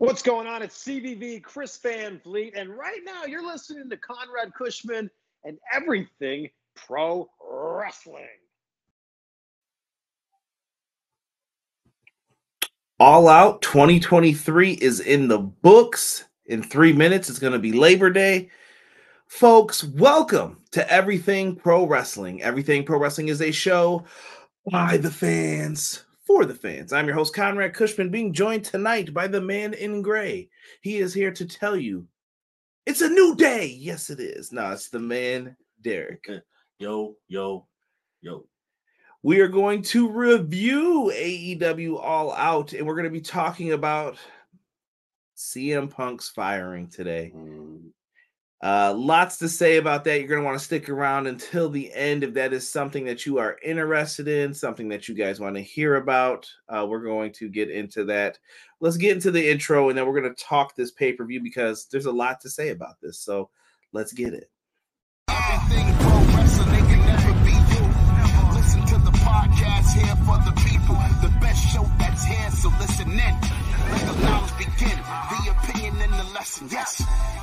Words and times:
What's 0.00 0.22
going 0.22 0.46
on? 0.46 0.62
It's 0.62 0.82
CVV, 0.82 1.42
Chris 1.42 1.76
Van 1.76 2.18
Fleet, 2.20 2.54
and 2.56 2.70
right 2.70 3.00
now 3.04 3.26
you're 3.26 3.46
listening 3.46 3.90
to 3.90 3.98
Conrad 3.98 4.54
Cushman 4.54 5.10
and 5.44 5.58
everything 5.70 6.48
pro 6.74 7.28
wrestling. 7.38 8.24
All 12.98 13.28
Out 13.28 13.60
2023 13.60 14.72
is 14.72 15.00
in 15.00 15.28
the 15.28 15.38
books. 15.38 16.24
In 16.46 16.62
three 16.62 16.94
minutes, 16.94 17.28
it's 17.28 17.38
going 17.38 17.52
to 17.52 17.58
be 17.58 17.72
Labor 17.72 18.08
Day. 18.08 18.48
Folks, 19.26 19.84
welcome 19.84 20.62
to 20.70 20.90
Everything 20.90 21.54
Pro 21.54 21.86
Wrestling. 21.86 22.42
Everything 22.42 22.84
Pro 22.84 22.98
Wrestling 22.98 23.28
is 23.28 23.42
a 23.42 23.50
show 23.50 24.06
by 24.72 24.96
the 24.96 25.10
fans 25.10 26.06
for 26.30 26.44
the 26.44 26.54
fans. 26.54 26.92
I'm 26.92 27.06
your 27.06 27.16
host, 27.16 27.34
Conrad 27.34 27.74
Cushman, 27.74 28.08
being 28.08 28.32
joined 28.32 28.64
tonight 28.64 29.12
by 29.12 29.26
the 29.26 29.40
man 29.40 29.74
in 29.74 30.00
gray. 30.00 30.48
He 30.80 30.98
is 30.98 31.12
here 31.12 31.32
to 31.32 31.44
tell 31.44 31.76
you 31.76 32.06
it's 32.86 33.00
a 33.00 33.08
new 33.08 33.34
day. 33.34 33.66
Yes, 33.66 34.10
it 34.10 34.20
is. 34.20 34.52
No, 34.52 34.70
it's 34.70 34.90
the 34.90 35.00
man, 35.00 35.56
Derek. 35.82 36.24
Yo, 36.78 37.16
yo, 37.26 37.66
yo. 38.22 38.46
We 39.24 39.40
are 39.40 39.48
going 39.48 39.82
to 39.82 40.08
review 40.08 41.12
AEW 41.12 41.98
All 42.00 42.32
Out, 42.32 42.74
and 42.74 42.86
we're 42.86 42.94
going 42.94 43.04
to 43.04 43.10
be 43.10 43.20
talking 43.20 43.72
about 43.72 44.16
CM 45.36 45.90
Punk's 45.90 46.28
firing 46.28 46.86
today. 46.86 47.32
Mm. 47.34 47.90
Uh, 48.62 48.92
lots 48.94 49.38
to 49.38 49.48
say 49.48 49.78
about 49.78 50.04
that. 50.04 50.18
You're 50.18 50.28
going 50.28 50.42
to 50.42 50.44
want 50.44 50.58
to 50.58 50.64
stick 50.64 50.90
around 50.90 51.26
until 51.26 51.70
the 51.70 51.90
end 51.94 52.24
if 52.24 52.34
that 52.34 52.52
is 52.52 52.70
something 52.70 53.06
that 53.06 53.24
you 53.24 53.38
are 53.38 53.56
interested 53.62 54.28
in, 54.28 54.52
something 54.52 54.90
that 54.90 55.08
you 55.08 55.14
guys 55.14 55.40
want 55.40 55.56
to 55.56 55.62
hear 55.62 55.96
about. 55.96 56.46
Uh, 56.68 56.86
we're 56.86 57.02
going 57.02 57.32
to 57.32 57.48
get 57.48 57.70
into 57.70 58.04
that. 58.04 58.38
Let's 58.80 58.98
get 58.98 59.12
into 59.12 59.30
the 59.30 59.50
intro 59.50 59.88
and 59.88 59.96
then 59.96 60.06
we're 60.06 60.20
going 60.20 60.34
to 60.34 60.44
talk 60.44 60.76
this 60.76 60.90
pay 60.90 61.14
per 61.14 61.24
view 61.24 61.42
because 61.42 61.86
there's 61.90 62.06
a 62.06 62.12
lot 62.12 62.40
to 62.42 62.50
say 62.50 62.68
about 62.68 63.00
this. 63.00 63.18
So 63.20 63.48
let's 63.92 64.12
get 64.12 64.34
it. 64.34 64.50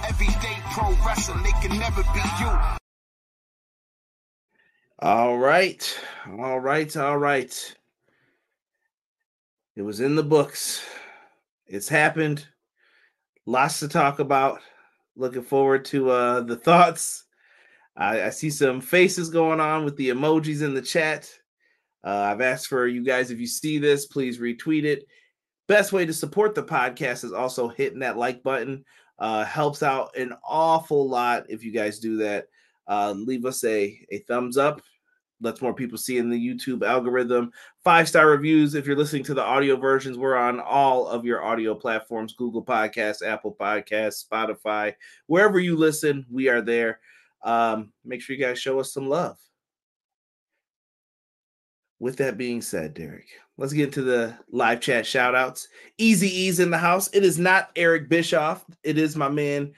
Everyday 0.07 0.57
pro 0.71 0.89
wrestling, 1.05 1.43
they 1.43 1.51
can 1.61 1.77
never 1.77 2.01
be 2.01 2.21
you. 2.39 2.59
All 4.99 5.37
right. 5.37 5.99
All 6.39 6.59
right. 6.59 6.95
All 6.95 7.17
right. 7.17 7.75
It 9.75 9.81
was 9.81 9.99
in 9.99 10.15
the 10.15 10.23
books. 10.23 10.83
It's 11.67 11.89
happened. 11.89 12.47
Lots 13.45 13.79
to 13.81 13.87
talk 13.87 14.19
about. 14.19 14.61
Looking 15.15 15.43
forward 15.43 15.83
to 15.85 16.09
uh 16.09 16.41
the 16.41 16.55
thoughts. 16.55 17.25
I, 17.97 18.23
I 18.23 18.29
see 18.29 18.49
some 18.49 18.79
faces 18.79 19.29
going 19.29 19.59
on 19.59 19.83
with 19.83 19.97
the 19.97 20.09
emojis 20.09 20.61
in 20.61 20.73
the 20.73 20.81
chat. 20.81 21.29
Uh, 22.03 22.29
I've 22.31 22.41
asked 22.41 22.67
for 22.67 22.87
you 22.87 23.03
guys 23.03 23.29
if 23.29 23.39
you 23.39 23.47
see 23.47 23.77
this, 23.77 24.05
please 24.05 24.37
retweet 24.37 24.83
it. 24.83 25.05
Best 25.67 25.91
way 25.91 26.05
to 26.05 26.13
support 26.13 26.55
the 26.55 26.63
podcast 26.63 27.25
is 27.25 27.33
also 27.33 27.67
hitting 27.67 27.99
that 27.99 28.17
like 28.17 28.41
button. 28.41 28.85
Uh, 29.19 29.43
helps 29.45 29.81
out 29.81 30.15
an 30.15 30.33
awful 30.43 31.09
lot 31.09 31.45
if 31.49 31.63
you 31.63 31.71
guys 31.71 31.99
do 31.99 32.17
that. 32.17 32.47
Uh, 32.87 33.13
leave 33.17 33.45
us 33.45 33.63
a, 33.63 33.99
a 34.11 34.19
thumbs 34.19 34.57
up. 34.57 34.81
Lets 35.39 35.61
more 35.61 35.73
people 35.73 35.97
see 35.99 36.17
in 36.17 36.29
the 36.29 36.37
YouTube 36.37 36.83
algorithm. 36.83 37.51
Five 37.83 38.09
star 38.09 38.27
reviews. 38.27 38.73
If 38.73 38.87
you're 38.87 38.95
listening 38.95 39.23
to 39.25 39.35
the 39.35 39.43
audio 39.43 39.75
versions, 39.75 40.17
we're 40.17 40.35
on 40.35 40.59
all 40.59 41.07
of 41.07 41.25
your 41.25 41.43
audio 41.43 41.75
platforms 41.75 42.33
Google 42.33 42.65
Podcasts, 42.65 43.25
Apple 43.25 43.55
Podcasts, 43.59 44.25
Spotify. 44.25 44.95
Wherever 45.27 45.59
you 45.59 45.75
listen, 45.75 46.25
we 46.31 46.49
are 46.49 46.61
there. 46.61 46.99
Um, 47.43 47.93
make 48.03 48.21
sure 48.21 48.35
you 48.35 48.43
guys 48.43 48.59
show 48.59 48.79
us 48.79 48.91
some 48.91 49.07
love. 49.07 49.37
With 51.99 52.17
that 52.17 52.37
being 52.37 52.61
said, 52.61 52.93
Derek, 52.93 53.27
let's 53.57 53.73
get 53.73 53.85
into 53.85 54.03
the 54.03 54.37
live 54.51 54.81
chat 54.81 55.05
shout 55.05 55.33
outs. 55.33 55.67
Easy 55.97 56.27
E's 56.27 56.59
in 56.59 56.69
the 56.69 56.77
house. 56.77 57.09
It 57.11 57.23
is 57.23 57.39
not 57.39 57.71
Eric 57.75 58.07
Bischoff. 58.07 58.63
It 58.83 58.97
is 58.97 59.15
my 59.15 59.29
man, 59.29 59.73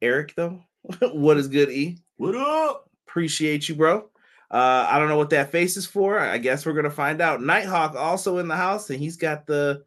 Eric, 0.00 0.34
though. 0.36 0.62
what 1.12 1.36
is 1.36 1.48
good, 1.48 1.70
E? 1.70 1.98
What 2.16 2.34
up? 2.34 2.88
Appreciate 3.06 3.68
you, 3.68 3.74
bro. 3.74 4.08
Uh, 4.50 4.86
I 4.88 4.98
don't 4.98 5.08
know 5.08 5.18
what 5.18 5.30
that 5.30 5.52
face 5.52 5.76
is 5.76 5.86
for. 5.86 6.18
I 6.18 6.38
guess 6.38 6.64
we're 6.64 6.72
gonna 6.72 6.90
find 6.90 7.20
out. 7.20 7.42
Nighthawk 7.42 7.94
also 7.94 8.38
in 8.38 8.48
the 8.48 8.56
house, 8.56 8.88
and 8.88 8.98
he's 8.98 9.18
got 9.18 9.46
the 9.46 9.84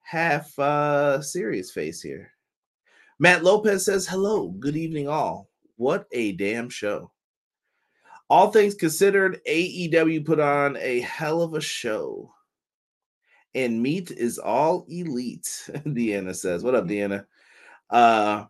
half 0.00 0.58
uh 0.58 1.22
serious 1.22 1.70
face 1.70 2.02
here. 2.02 2.32
Matt 3.20 3.44
Lopez 3.44 3.84
says, 3.84 4.08
Hello, 4.08 4.48
good 4.48 4.76
evening, 4.76 5.06
all. 5.06 5.48
What 5.76 6.06
a 6.10 6.32
damn 6.32 6.68
show 6.68 7.12
all 8.30 8.50
things 8.50 8.74
considered, 8.74 9.40
AEW 9.48 10.24
put 10.24 10.40
on 10.40 10.76
a 10.78 11.00
hell 11.00 11.42
of 11.42 11.54
a 11.54 11.60
show. 11.60 12.32
And 13.54 13.82
meat 13.82 14.10
is 14.10 14.38
all 14.38 14.86
elite, 14.88 15.68
Deanna 15.68 16.34
says. 16.34 16.62
What 16.62 16.74
up, 16.74 16.86
Deanna? 16.86 17.26
Uh 17.90 18.46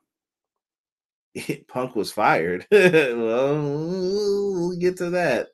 Punk 1.68 1.96
was 1.96 2.12
fired. 2.12 2.66
well, 2.70 3.62
we'll 3.62 4.76
get 4.78 4.98
to 4.98 5.10
that. 5.10 5.48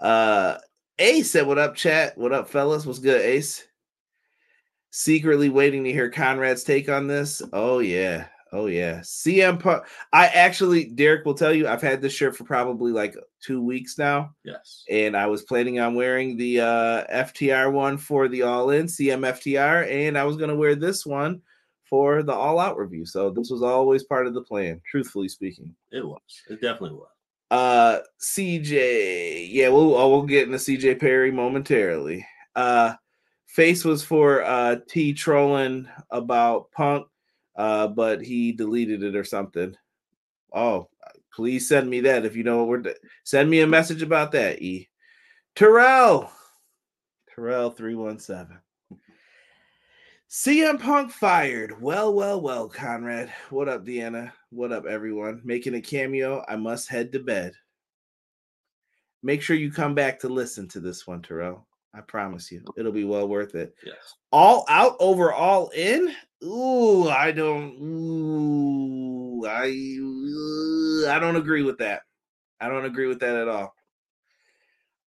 Uh 0.00 0.58
Ace 0.98 1.30
said, 1.30 1.46
What 1.46 1.58
up, 1.58 1.74
chat? 1.74 2.18
What 2.18 2.32
up, 2.32 2.48
fellas? 2.48 2.84
What's 2.84 2.98
good, 2.98 3.20
Ace? 3.20 3.66
Secretly 4.90 5.48
waiting 5.48 5.84
to 5.84 5.92
hear 5.92 6.10
Conrad's 6.10 6.64
take 6.64 6.88
on 6.88 7.06
this. 7.06 7.40
Oh, 7.52 7.78
yeah. 7.78 8.26
Oh 8.54 8.66
yeah, 8.66 9.00
CM 9.00 9.58
Punk. 9.58 9.84
I 10.12 10.26
actually, 10.26 10.84
Derek 10.84 11.24
will 11.24 11.34
tell 11.34 11.54
you, 11.54 11.66
I've 11.66 11.80
had 11.80 12.02
this 12.02 12.12
shirt 12.12 12.36
for 12.36 12.44
probably 12.44 12.92
like 12.92 13.16
two 13.40 13.62
weeks 13.62 13.96
now. 13.96 14.34
Yes, 14.44 14.84
and 14.90 15.16
I 15.16 15.26
was 15.26 15.42
planning 15.42 15.80
on 15.80 15.94
wearing 15.94 16.36
the 16.36 16.60
uh, 16.60 17.04
FTR 17.10 17.72
one 17.72 17.96
for 17.96 18.28
the 18.28 18.42
All 18.42 18.70
In 18.70 18.86
CM 18.86 19.26
FTR, 19.26 19.90
and 19.90 20.18
I 20.18 20.24
was 20.24 20.36
going 20.36 20.50
to 20.50 20.56
wear 20.56 20.74
this 20.74 21.06
one 21.06 21.40
for 21.88 22.22
the 22.22 22.34
All 22.34 22.58
Out 22.58 22.76
review. 22.76 23.06
So 23.06 23.30
this 23.30 23.50
was 23.50 23.62
always 23.62 24.04
part 24.04 24.26
of 24.26 24.34
the 24.34 24.42
plan. 24.42 24.82
Truthfully 24.86 25.28
speaking, 25.28 25.74
it 25.90 26.06
was. 26.06 26.20
It 26.50 26.60
definitely 26.60 26.98
was. 26.98 27.08
Uh, 27.50 28.00
CJ, 28.20 29.48
yeah, 29.50 29.68
we'll 29.68 29.96
uh, 29.96 30.06
we'll 30.08 30.22
get 30.24 30.46
into 30.46 30.58
CJ 30.58 31.00
Perry 31.00 31.30
momentarily. 31.30 32.26
Uh, 32.54 32.94
face 33.46 33.82
was 33.82 34.02
for 34.02 34.42
uh 34.44 34.76
T 34.88 35.14
trolling 35.14 35.88
about 36.10 36.70
Punk 36.72 37.06
uh, 37.56 37.88
but 37.88 38.22
he 38.22 38.52
deleted 38.52 39.02
it 39.02 39.16
or 39.16 39.24
something. 39.24 39.76
Oh, 40.52 40.88
please 41.34 41.68
send 41.68 41.88
me 41.88 42.00
that 42.00 42.24
if 42.24 42.36
you 42.36 42.44
know 42.44 42.58
what 42.58 42.68
we're. 42.68 42.78
De- 42.78 42.94
send 43.24 43.50
me 43.50 43.60
a 43.60 43.66
message 43.66 44.02
about 44.02 44.32
that. 44.32 44.62
E. 44.62 44.88
Terrell, 45.54 46.30
Terrell 47.34 47.70
three 47.70 47.94
one 47.94 48.18
seven. 48.18 48.58
CM 50.30 50.80
Punk 50.80 51.10
fired. 51.10 51.80
Well, 51.82 52.14
well, 52.14 52.40
well, 52.40 52.66
Conrad. 52.66 53.30
What 53.50 53.68
up, 53.68 53.84
Deanna? 53.84 54.32
What 54.48 54.72
up, 54.72 54.86
everyone? 54.86 55.42
Making 55.44 55.74
a 55.74 55.80
cameo. 55.82 56.42
I 56.48 56.56
must 56.56 56.88
head 56.88 57.12
to 57.12 57.18
bed. 57.18 57.52
Make 59.22 59.42
sure 59.42 59.56
you 59.56 59.70
come 59.70 59.94
back 59.94 60.18
to 60.20 60.28
listen 60.28 60.68
to 60.68 60.80
this 60.80 61.06
one, 61.06 61.20
Terrell. 61.20 61.66
I 61.94 62.00
promise 62.00 62.50
you, 62.50 62.64
it'll 62.76 62.92
be 62.92 63.04
well 63.04 63.28
worth 63.28 63.54
it. 63.54 63.74
Yes. 63.84 63.96
All 64.30 64.64
out 64.68 64.96
over 64.98 65.32
all 65.32 65.68
in. 65.70 66.14
Ooh, 66.42 67.08
I 67.08 67.32
don't. 67.32 67.74
Ooh, 67.80 69.46
I. 69.46 69.66
I 71.10 71.18
don't 71.18 71.36
agree 71.36 71.62
with 71.62 71.78
that. 71.78 72.02
I 72.60 72.68
don't 72.68 72.84
agree 72.84 73.08
with 73.08 73.20
that 73.20 73.36
at 73.36 73.48
all. 73.48 73.74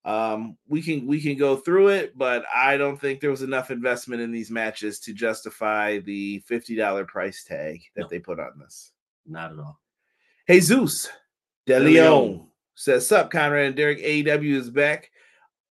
Um, 0.05 0.57
we 0.67 0.83
can 0.83 1.07
we 1.07 1.19
can 1.19 1.35
go 1.35 1.55
through 1.55 1.87
it, 1.87 2.15
but 2.15 2.45
I 2.53 2.77
don't 2.77 3.01
think 3.01 3.19
there 3.19 3.31
was 3.31 3.41
enough 3.41 3.71
investment 3.71 4.21
in 4.21 4.31
these 4.31 4.51
matches 4.51 4.99
to 5.01 5.13
justify 5.13 5.97
the 5.97 6.39
fifty 6.45 6.75
dollar 6.75 7.05
price 7.05 7.43
tag 7.43 7.81
that 7.95 8.03
no, 8.03 8.07
they 8.09 8.19
put 8.19 8.39
on 8.39 8.59
this. 8.59 8.91
Not 9.25 9.51
at 9.51 9.57
all. 9.57 9.79
Jesus 10.47 11.09
De 11.65 11.79
Leon 11.79 12.45
says, 12.75 13.07
"Sup, 13.07 13.31
Conrad 13.31 13.65
and 13.65 13.75
Derek. 13.75 13.97
AEW 13.97 14.55
is 14.55 14.69
back 14.69 15.09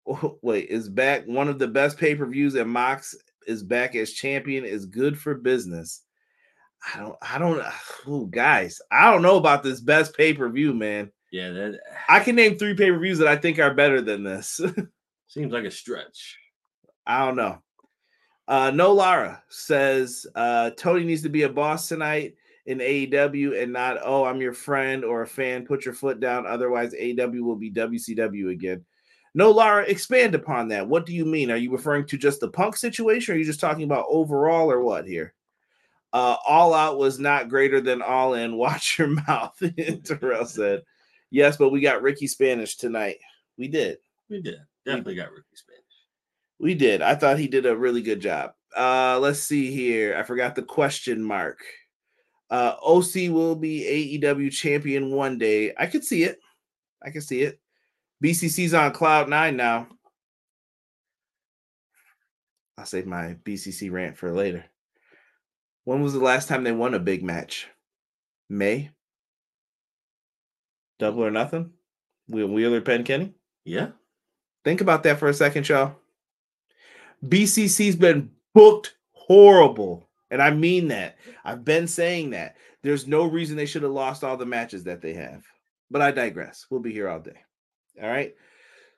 wait, 0.43 0.69
is 0.69 0.89
back 0.89 1.27
one 1.27 1.49
of 1.49 1.59
the 1.59 1.69
best 1.69 1.99
pay 1.99 2.15
per 2.15 2.27
views, 2.27 2.55
and 2.55 2.71
Mox 2.71 3.15
is 3.47 3.63
back 3.63 3.95
as 3.95 4.13
champion. 4.13 4.65
Is 4.65 4.87
good 4.87 5.19
for 5.19 5.35
business. 5.35 6.03
I 6.95 6.99
don't, 6.99 7.17
I 7.23 7.39
don't, 7.39 7.65
oh, 8.07 8.27
guys, 8.27 8.81
I 8.91 9.11
don't 9.11 9.23
know 9.23 9.37
about 9.37 9.63
this 9.63 9.81
best 9.81 10.17
pay 10.17 10.35
per 10.35 10.49
view, 10.49 10.75
man. 10.75 11.11
Yeah, 11.33 11.51
that 11.51 11.81
I 12.09 12.21
can 12.21 12.37
name 12.37 12.57
three 12.57 12.75
pay 12.75 12.91
per 12.91 12.99
views 12.99 13.19
that 13.19 13.29
I 13.29 13.37
think 13.37 13.59
are 13.59 13.75
better 13.75 14.01
than 14.01 14.23
this. 14.23 14.61
seems 15.29 15.53
like 15.53 15.65
a 15.65 15.71
stretch. 15.71 16.39
I 17.07 17.25
don't 17.25 17.37
know. 17.37 17.63
Uh, 18.47 18.71
no 18.71 18.93
Lara 18.93 19.43
says 19.49 20.27
uh, 20.35 20.71
Tony 20.77 21.05
needs 21.05 21.23
to 21.23 21.29
be 21.31 21.43
a 21.43 21.49
boss 21.49 21.89
tonight 21.89 22.35
in 22.67 22.79
AEW 22.79 23.63
and 23.63 23.73
not, 23.73 23.99
oh, 24.03 24.25
I'm 24.25 24.41
your 24.41 24.53
friend 24.53 25.05
or 25.05 25.23
a 25.23 25.27
fan. 25.27 25.67
Put 25.67 25.85
your 25.85 25.95
foot 25.95 26.21
down. 26.21 26.47
Otherwise, 26.47 26.95
AEW 26.95 27.41
will 27.41 27.57
be 27.57 27.71
WCW 27.71 28.51
again. 28.51 28.85
No, 29.35 29.51
Lara, 29.51 29.83
expand 29.83 30.35
upon 30.35 30.69
that. 30.69 30.87
What 30.87 31.07
do 31.07 31.13
you 31.13 31.25
mean? 31.25 31.51
Are 31.51 31.57
you 31.57 31.73
referring 31.73 32.07
to 32.07 32.17
just 32.17 32.41
the 32.41 32.49
punk 32.49 32.77
situation, 32.77 33.33
or 33.33 33.35
are 33.35 33.39
you 33.39 33.45
just 33.45 33.61
talking 33.61 33.83
about 33.85 34.07
overall, 34.09 34.71
or 34.71 34.81
what 34.81 35.07
here? 35.07 35.35
Uh, 36.13 36.37
all 36.47 36.73
out 36.73 36.99
was 36.99 37.19
not 37.19 37.49
greater 37.49 37.81
than 37.81 38.01
all 38.01 38.35
in. 38.35 38.57
Watch 38.57 38.99
your 38.99 39.09
mouth, 39.09 39.61
Terrell 40.05 40.47
said. 40.47 40.83
Yes, 41.31 41.57
but 41.57 41.71
we 41.71 41.81
got 41.81 42.03
Ricky 42.03 42.29
Spanish 42.29 42.77
tonight. 42.77 43.17
We 43.59 43.67
did. 43.67 43.99
We 44.31 44.41
did. 44.41 44.59
Definitely 44.87 45.17
got 45.17 45.33
Ricky 45.33 45.47
Spanish. 45.55 45.83
We 46.61 46.75
did. 46.75 47.03
I 47.03 47.17
thought 47.17 47.41
he 47.41 47.49
did 47.49 47.67
a 47.67 47.77
really 47.77 48.03
good 48.03 48.21
job. 48.21 48.53
Uh, 48.77 49.19
let's 49.21 49.41
see 49.41 49.73
here. 49.73 50.17
I 50.17 50.23
forgot 50.23 50.55
the 50.55 50.63
question 50.63 51.21
mark. 51.23 51.59
Uh, 52.51 52.77
OC 52.81 53.31
will 53.31 53.57
be 53.57 54.21
AEW 54.23 54.53
champion 54.53 55.11
one 55.11 55.39
day. 55.39 55.73
I 55.77 55.87
could 55.87 56.05
see 56.05 56.23
it. 56.23 56.39
I 57.03 57.11
can 57.11 57.21
see 57.21 57.43
it. 57.43 57.59
BCC's 58.25 58.73
on 58.73 58.91
cloud 58.93 59.29
nine 59.29 59.55
now. 59.55 59.87
I'll 62.79 62.87
save 62.87 63.07
my 63.07 63.37
BCC 63.45 63.93
rant 63.93 64.17
for 64.17 64.33
later. 64.33 64.65
When 65.85 66.01
was 66.01 66.15
the 66.15 66.21
last 66.21 66.49
time 66.49 66.65
they 66.65 66.73
won 66.73 66.95
a 66.95 66.99
big 66.99 67.23
match? 67.23 67.69
May. 68.49 68.93
Double 70.99 71.23
or 71.23 71.31
nothing. 71.31 71.73
Wheeler 72.27 72.81
Penn 72.81 73.05
Kenny. 73.05 73.35
Yeah. 73.67 73.89
Think 74.65 74.81
about 74.81 75.03
that 75.03 75.19
for 75.19 75.29
a 75.29 75.35
second, 75.35 75.69
y'all. 75.69 75.95
BCC's 77.27 77.97
been 77.97 78.31
booked 78.55 78.95
horrible. 79.13 80.09
And 80.31 80.41
I 80.41 80.51
mean 80.51 80.89
that. 80.89 81.19
I've 81.45 81.63
been 81.63 81.87
saying 81.87 82.31
that. 82.31 82.57
There's 82.83 83.07
no 83.07 83.25
reason 83.27 83.59
they 83.59 83.67
should 83.67 83.83
have 83.83 83.93
lost 83.93 84.25
all 84.25 84.39
the 84.39 84.47
matches 84.47 84.85
that 84.85 85.03
they 85.03 85.13
have. 85.13 85.45
But 85.91 86.01
I 86.01 86.11
digress. 86.11 86.65
We'll 86.71 86.81
be 86.81 86.93
here 86.93 87.11
all 87.11 87.21
day. 87.21 87.45
All 88.03 88.09
right. 88.09 88.35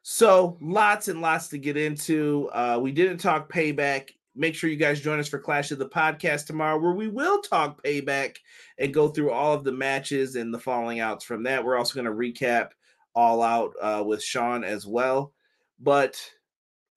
So 0.02 0.56
lots 0.60 1.08
and 1.08 1.20
lots 1.20 1.48
to 1.48 1.58
get 1.58 1.76
into. 1.76 2.48
Uh, 2.52 2.78
we 2.80 2.92
didn't 2.92 3.18
talk 3.18 3.52
payback. 3.52 4.10
Make 4.34 4.54
sure 4.54 4.70
you 4.70 4.76
guys 4.76 5.00
join 5.00 5.18
us 5.18 5.28
for 5.28 5.38
Clash 5.38 5.70
of 5.70 5.78
the 5.78 5.88
Podcast 5.88 6.46
tomorrow, 6.46 6.78
where 6.78 6.92
we 6.92 7.08
will 7.08 7.40
talk 7.40 7.82
payback 7.82 8.36
and 8.78 8.92
go 8.94 9.08
through 9.08 9.30
all 9.30 9.54
of 9.54 9.64
the 9.64 9.72
matches 9.72 10.36
and 10.36 10.52
the 10.52 10.58
falling 10.58 11.00
outs 11.00 11.24
from 11.24 11.42
that. 11.44 11.64
We're 11.64 11.78
also 11.78 11.94
going 11.94 12.04
to 12.04 12.12
recap 12.12 12.70
all 13.14 13.42
out 13.42 13.72
uh, 13.80 14.04
with 14.06 14.22
Sean 14.22 14.62
as 14.62 14.86
well. 14.86 15.32
But 15.80 16.22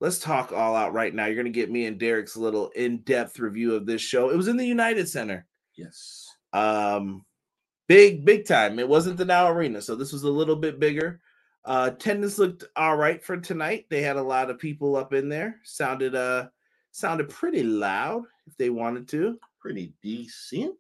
let's 0.01 0.19
talk 0.19 0.51
all 0.51 0.75
out 0.75 0.94
right 0.94 1.13
now. 1.13 1.25
You're 1.25 1.36
going 1.36 1.46
to 1.46 1.51
get 1.51 1.72
me 1.72 1.86
and 1.86 1.98
Derek's 1.98 2.38
little 2.38 2.69
in-depth 2.75 3.40
review 3.40 3.74
of 3.74 3.86
this 3.86 4.01
show. 4.01 4.30
It 4.30 4.38
was 4.38 4.50
in 4.50 4.57
the 4.57 4.68
United 4.68 5.07
Center. 5.07 5.48
Yes. 5.75 6.28
Um, 6.51 7.25
big, 7.88 8.25
big 8.25 8.46
time. 8.46 8.80
It 8.80 8.88
wasn't 8.88 9.18
the 9.18 9.25
Now 9.25 9.50
Arena, 9.50 9.81
so 9.81 9.96
this 9.96 10.12
was 10.12 10.24
a 10.24 10.30
little 10.30 10.57
bit 10.57 10.80
bigger. 10.80 11.22
Uh, 11.66 11.92
attendance 11.94 12.38
looked 12.38 12.64
all 12.76 12.96
right 12.96 13.24
for 13.24 13.38
tonight. 13.38 13.86
They 13.90 14.02
had 14.02 14.16
a 14.16 14.24
lot 14.24 14.50
of 14.50 14.60
people 14.60 14.96
up 14.96 15.14
in 15.14 15.30
there. 15.30 15.60
Sounded 15.64 16.16
uh, 16.16 16.48
sounded 16.92 17.30
pretty 17.30 17.64
loud 17.64 18.24
if 18.48 18.56
they 18.58 18.70
wanted 18.70 19.08
to. 19.10 19.38
Pretty 19.60 19.94
decent. 20.02 20.76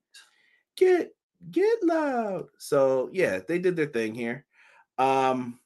Get 0.77 1.11
get 1.51 1.83
loud. 1.83 2.45
So 2.57 3.09
yeah, 3.11 3.39
they 3.47 3.59
did 3.59 3.75
their 3.75 3.87
thing 3.87 4.15
here. 4.15 4.45
Um, 4.97 5.59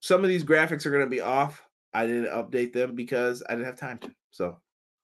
some 0.00 0.22
of 0.22 0.28
these 0.28 0.44
graphics 0.44 0.86
are 0.86 0.90
going 0.90 1.04
to 1.04 1.10
be 1.10 1.20
off. 1.20 1.62
I 1.92 2.06
didn't 2.06 2.26
update 2.26 2.72
them 2.72 2.94
because 2.94 3.42
I 3.48 3.52
didn't 3.52 3.66
have 3.66 3.78
time 3.78 3.98
to. 3.98 4.10
So 4.30 4.58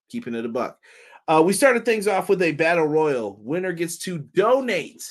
keeping 0.08 0.34
it 0.34 0.44
a 0.44 0.48
buck. 0.48 0.78
Uh, 1.26 1.42
we 1.44 1.52
started 1.52 1.84
things 1.84 2.06
off 2.06 2.28
with 2.28 2.42
a 2.42 2.52
battle 2.52 2.86
royal. 2.86 3.38
Winner 3.40 3.72
gets 3.72 3.98
to 3.98 4.18
donate 4.18 5.02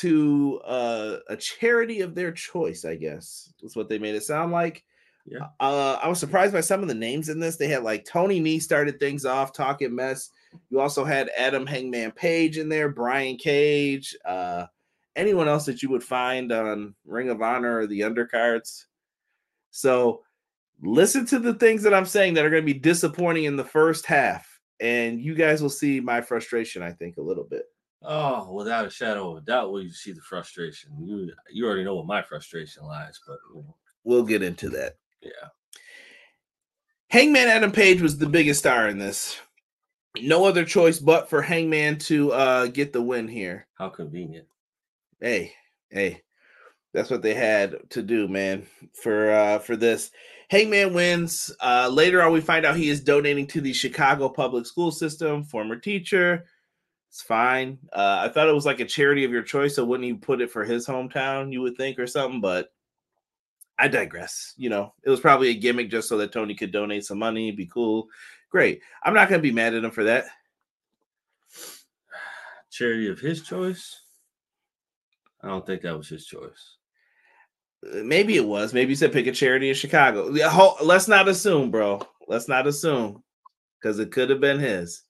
to 0.00 0.60
uh, 0.64 1.16
a 1.28 1.36
charity 1.36 2.00
of 2.00 2.14
their 2.14 2.32
choice, 2.32 2.84
I 2.84 2.96
guess. 2.96 3.52
That's 3.60 3.76
what 3.76 3.88
they 3.88 3.98
made 3.98 4.14
it 4.14 4.24
sound 4.24 4.52
like. 4.52 4.84
Yeah. 5.26 5.46
Uh, 5.60 5.98
I 6.02 6.08
was 6.08 6.18
surprised 6.18 6.52
by 6.52 6.60
some 6.60 6.82
of 6.82 6.88
the 6.88 6.94
names 6.94 7.28
in 7.28 7.40
this. 7.40 7.56
They 7.56 7.68
had 7.68 7.82
like 7.82 8.04
Tony 8.04 8.40
Nese 8.40 8.62
started 8.62 8.98
things 8.98 9.24
off, 9.24 9.52
talking 9.52 9.94
mess. 9.94 10.30
You 10.70 10.80
also 10.80 11.04
had 11.04 11.30
Adam 11.36 11.66
Hangman 11.66 12.12
Page 12.12 12.58
in 12.58 12.68
there, 12.68 12.88
Brian 12.88 13.36
Cage, 13.36 14.14
uh, 14.24 14.66
anyone 15.16 15.48
else 15.48 15.64
that 15.66 15.82
you 15.82 15.88
would 15.90 16.04
find 16.04 16.52
on 16.52 16.94
Ring 17.06 17.30
of 17.30 17.40
Honor 17.40 17.78
or 17.78 17.86
the 17.86 18.00
undercards. 18.00 18.84
So 19.70 20.22
listen 20.82 21.24
to 21.26 21.38
the 21.38 21.54
things 21.54 21.82
that 21.84 21.94
I'm 21.94 22.06
saying 22.06 22.34
that 22.34 22.44
are 22.44 22.50
going 22.50 22.62
to 22.62 22.72
be 22.72 22.78
disappointing 22.78 23.44
in 23.44 23.56
the 23.56 23.64
first 23.64 24.06
half, 24.06 24.46
and 24.80 25.20
you 25.20 25.34
guys 25.34 25.62
will 25.62 25.70
see 25.70 26.00
my 26.00 26.20
frustration. 26.20 26.82
I 26.82 26.92
think 26.92 27.16
a 27.16 27.22
little 27.22 27.44
bit. 27.44 27.64
Oh, 28.06 28.52
without 28.52 28.86
a 28.86 28.90
shadow 28.90 29.30
of 29.32 29.38
a 29.38 29.40
doubt, 29.40 29.72
will 29.72 29.82
you 29.82 29.90
see 29.92 30.12
the 30.12 30.20
frustration? 30.20 30.90
You 31.04 31.32
you 31.50 31.66
already 31.66 31.84
know 31.84 31.94
what 31.96 32.06
my 32.06 32.22
frustration 32.22 32.84
lies, 32.84 33.18
but 33.26 33.38
you 33.54 33.62
know, 33.62 33.76
We'll 34.04 34.24
get 34.24 34.42
into 34.42 34.68
that. 34.70 34.96
yeah, 35.22 35.48
Hangman 37.10 37.48
Adam 37.48 37.72
Page 37.72 38.00
was 38.02 38.18
the 38.18 38.28
biggest 38.28 38.60
star 38.60 38.88
in 38.88 38.98
this. 38.98 39.38
No 40.20 40.44
other 40.44 40.64
choice 40.64 40.98
but 40.98 41.28
for 41.30 41.42
Hangman 41.42 41.98
to 42.00 42.32
uh, 42.32 42.66
get 42.66 42.92
the 42.92 43.02
win 43.02 43.26
here. 43.28 43.66
how 43.74 43.88
convenient. 43.88 44.46
Hey, 45.20 45.52
hey, 45.90 46.22
that's 46.92 47.10
what 47.10 47.22
they 47.22 47.34
had 47.34 47.76
to 47.90 48.02
do, 48.02 48.28
man. 48.28 48.66
For 49.02 49.30
uh, 49.30 49.58
for 49.60 49.76
this, 49.76 50.10
Hangman 50.50 50.92
wins. 50.94 51.50
Uh, 51.60 51.88
later 51.92 52.22
on, 52.22 52.32
we 52.32 52.40
find 52.40 52.66
out 52.66 52.76
he 52.76 52.90
is 52.90 53.00
donating 53.00 53.46
to 53.48 53.60
the 53.60 53.72
Chicago 53.72 54.28
public 54.28 54.66
school 54.66 54.90
system. 54.92 55.44
Former 55.44 55.76
teacher. 55.76 56.44
It's 57.14 57.22
fine. 57.22 57.78
Uh, 57.92 58.22
I 58.22 58.28
thought 58.28 58.48
it 58.48 58.54
was 58.54 58.66
like 58.66 58.80
a 58.80 58.84
charity 58.84 59.22
of 59.22 59.30
your 59.30 59.44
choice, 59.44 59.76
so 59.76 59.84
wouldn't 59.84 60.08
you 60.08 60.16
put 60.16 60.40
it 60.40 60.50
for 60.50 60.64
his 60.64 60.84
hometown? 60.84 61.52
You 61.52 61.62
would 61.62 61.76
think 61.76 61.96
or 61.96 62.08
something, 62.08 62.40
but 62.40 62.72
I 63.78 63.86
digress. 63.86 64.52
You 64.56 64.68
know, 64.68 64.94
it 65.04 65.10
was 65.10 65.20
probably 65.20 65.50
a 65.50 65.54
gimmick 65.54 65.92
just 65.92 66.08
so 66.08 66.16
that 66.16 66.32
Tony 66.32 66.56
could 66.56 66.72
donate 66.72 67.04
some 67.04 67.20
money, 67.20 67.52
be 67.52 67.66
cool. 67.66 68.08
Great. 68.50 68.80
I'm 69.04 69.14
not 69.14 69.28
gonna 69.28 69.40
be 69.40 69.52
mad 69.52 69.74
at 69.74 69.84
him 69.84 69.92
for 69.92 70.02
that. 70.02 70.24
Charity 72.72 73.08
of 73.08 73.20
his 73.20 73.42
choice. 73.42 74.00
I 75.40 75.46
don't 75.46 75.64
think 75.64 75.82
that 75.82 75.96
was 75.96 76.08
his 76.08 76.26
choice. 76.26 76.78
Uh, 77.86 78.02
Maybe 78.02 78.34
it 78.34 78.44
was. 78.44 78.74
Maybe 78.74 78.88
he 78.88 78.96
said 78.96 79.12
pick 79.12 79.28
a 79.28 79.32
charity 79.32 79.68
in 79.68 79.76
Chicago. 79.76 80.24
Let's 80.82 81.06
not 81.06 81.28
assume, 81.28 81.70
bro. 81.70 82.02
Let's 82.26 82.48
not 82.48 82.66
assume 82.66 83.22
because 83.80 84.00
it 84.00 84.10
could 84.10 84.30
have 84.30 84.40
been 84.40 84.58
his. 84.58 85.04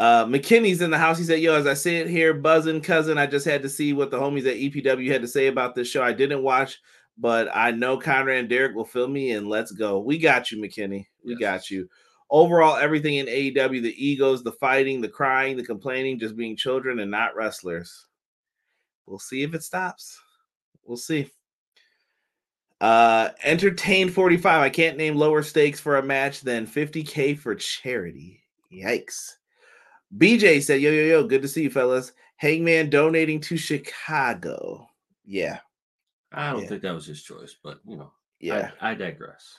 Uh, 0.00 0.24
McKinney's 0.24 0.80
in 0.80 0.90
the 0.90 0.96
house. 0.96 1.18
He 1.18 1.24
said, 1.24 1.40
Yo, 1.40 1.54
as 1.54 1.66
I 1.66 1.74
sit 1.74 2.08
here 2.08 2.32
buzzing, 2.32 2.80
cousin, 2.80 3.18
I 3.18 3.26
just 3.26 3.44
had 3.44 3.60
to 3.60 3.68
see 3.68 3.92
what 3.92 4.10
the 4.10 4.18
homies 4.18 4.46
at 4.46 4.56
EPW 4.56 5.10
had 5.12 5.20
to 5.20 5.28
say 5.28 5.48
about 5.48 5.74
this 5.74 5.88
show. 5.88 6.02
I 6.02 6.14
didn't 6.14 6.42
watch, 6.42 6.80
but 7.18 7.48
I 7.54 7.70
know 7.72 7.98
Conrad 7.98 8.38
and 8.38 8.48
Derek 8.48 8.74
will 8.74 8.86
fill 8.86 9.08
me 9.08 9.32
in. 9.32 9.46
Let's 9.46 9.72
go. 9.72 9.98
We 9.98 10.16
got 10.16 10.50
you, 10.50 10.56
McKinney. 10.58 11.06
We 11.22 11.32
Yes. 11.32 11.38
got 11.40 11.70
you. 11.70 11.86
Overall, 12.30 12.76
everything 12.76 13.16
in 13.16 13.26
AEW 13.26 13.82
the 13.82 13.94
egos, 14.02 14.42
the 14.42 14.52
fighting, 14.52 15.02
the 15.02 15.08
crying, 15.08 15.58
the 15.58 15.64
complaining, 15.66 16.18
just 16.18 16.34
being 16.34 16.56
children 16.56 17.00
and 17.00 17.10
not 17.10 17.36
wrestlers. 17.36 18.06
We'll 19.04 19.18
see 19.18 19.42
if 19.42 19.52
it 19.52 19.62
stops. 19.62 20.18
We'll 20.82 20.96
see. 20.96 21.30
Uh 22.80 23.30
entertain 23.44 24.08
45. 24.08 24.62
I 24.62 24.70
can't 24.70 24.96
name 24.96 25.14
lower 25.16 25.42
stakes 25.42 25.78
for 25.78 25.98
a 25.98 26.02
match 26.02 26.40
than 26.40 26.66
50k 26.66 27.38
for 27.38 27.54
charity. 27.54 28.40
Yikes. 28.72 29.32
BJ 30.16 30.62
said, 30.62 30.80
Yo, 30.80 30.90
yo, 30.90 31.04
yo, 31.04 31.24
good 31.26 31.42
to 31.42 31.48
see 31.48 31.62
you, 31.64 31.70
fellas. 31.70 32.12
Hangman 32.36 32.90
donating 32.90 33.40
to 33.42 33.56
Chicago. 33.56 34.88
Yeah, 35.24 35.60
I 36.32 36.52
don't 36.52 36.62
Yeah. 36.62 36.68
think 36.68 36.82
that 36.82 36.94
was 36.94 37.06
his 37.06 37.22
choice, 37.22 37.54
but 37.62 37.80
you 37.86 37.96
know, 37.96 38.12
yeah. 38.40 38.72
I, 38.80 38.90
I 38.90 38.94
digress. 38.94 39.56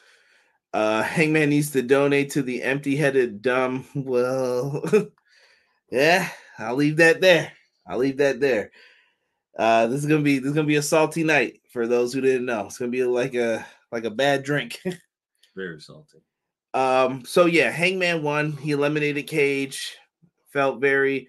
Uh 0.73 1.03
Hangman 1.03 1.49
needs 1.49 1.71
to 1.71 1.81
donate 1.81 2.31
to 2.31 2.41
the 2.41 2.63
empty-headed 2.63 3.41
dumb. 3.41 3.85
Well, 3.95 4.83
yeah, 5.91 6.29
I'll 6.57 6.75
leave 6.75 6.97
that 6.97 7.21
there. 7.21 7.51
I'll 7.87 7.97
leave 7.99 8.17
that 8.17 8.39
there. 8.39 8.71
Uh 9.57 9.87
this 9.87 9.99
is 10.01 10.05
gonna 10.09 10.21
be 10.23 10.39
this 10.39 10.49
is 10.49 10.55
gonna 10.55 10.67
be 10.67 10.77
a 10.77 10.81
salty 10.81 11.23
night 11.23 11.61
for 11.71 11.87
those 11.87 12.13
who 12.13 12.21
didn't 12.21 12.45
know. 12.45 12.65
It's 12.65 12.77
gonna 12.77 12.91
be 12.91 13.03
like 13.03 13.35
a 13.35 13.65
like 13.91 14.05
a 14.05 14.11
bad 14.11 14.43
drink. 14.43 14.81
Very 15.55 15.81
salty. 15.81 16.19
Um, 16.73 17.25
so 17.25 17.45
yeah, 17.47 17.69
Hangman 17.69 18.23
won. 18.23 18.53
He 18.53 18.71
eliminated 18.71 19.27
Cage. 19.27 19.97
Felt 20.51 20.79
very. 20.81 21.27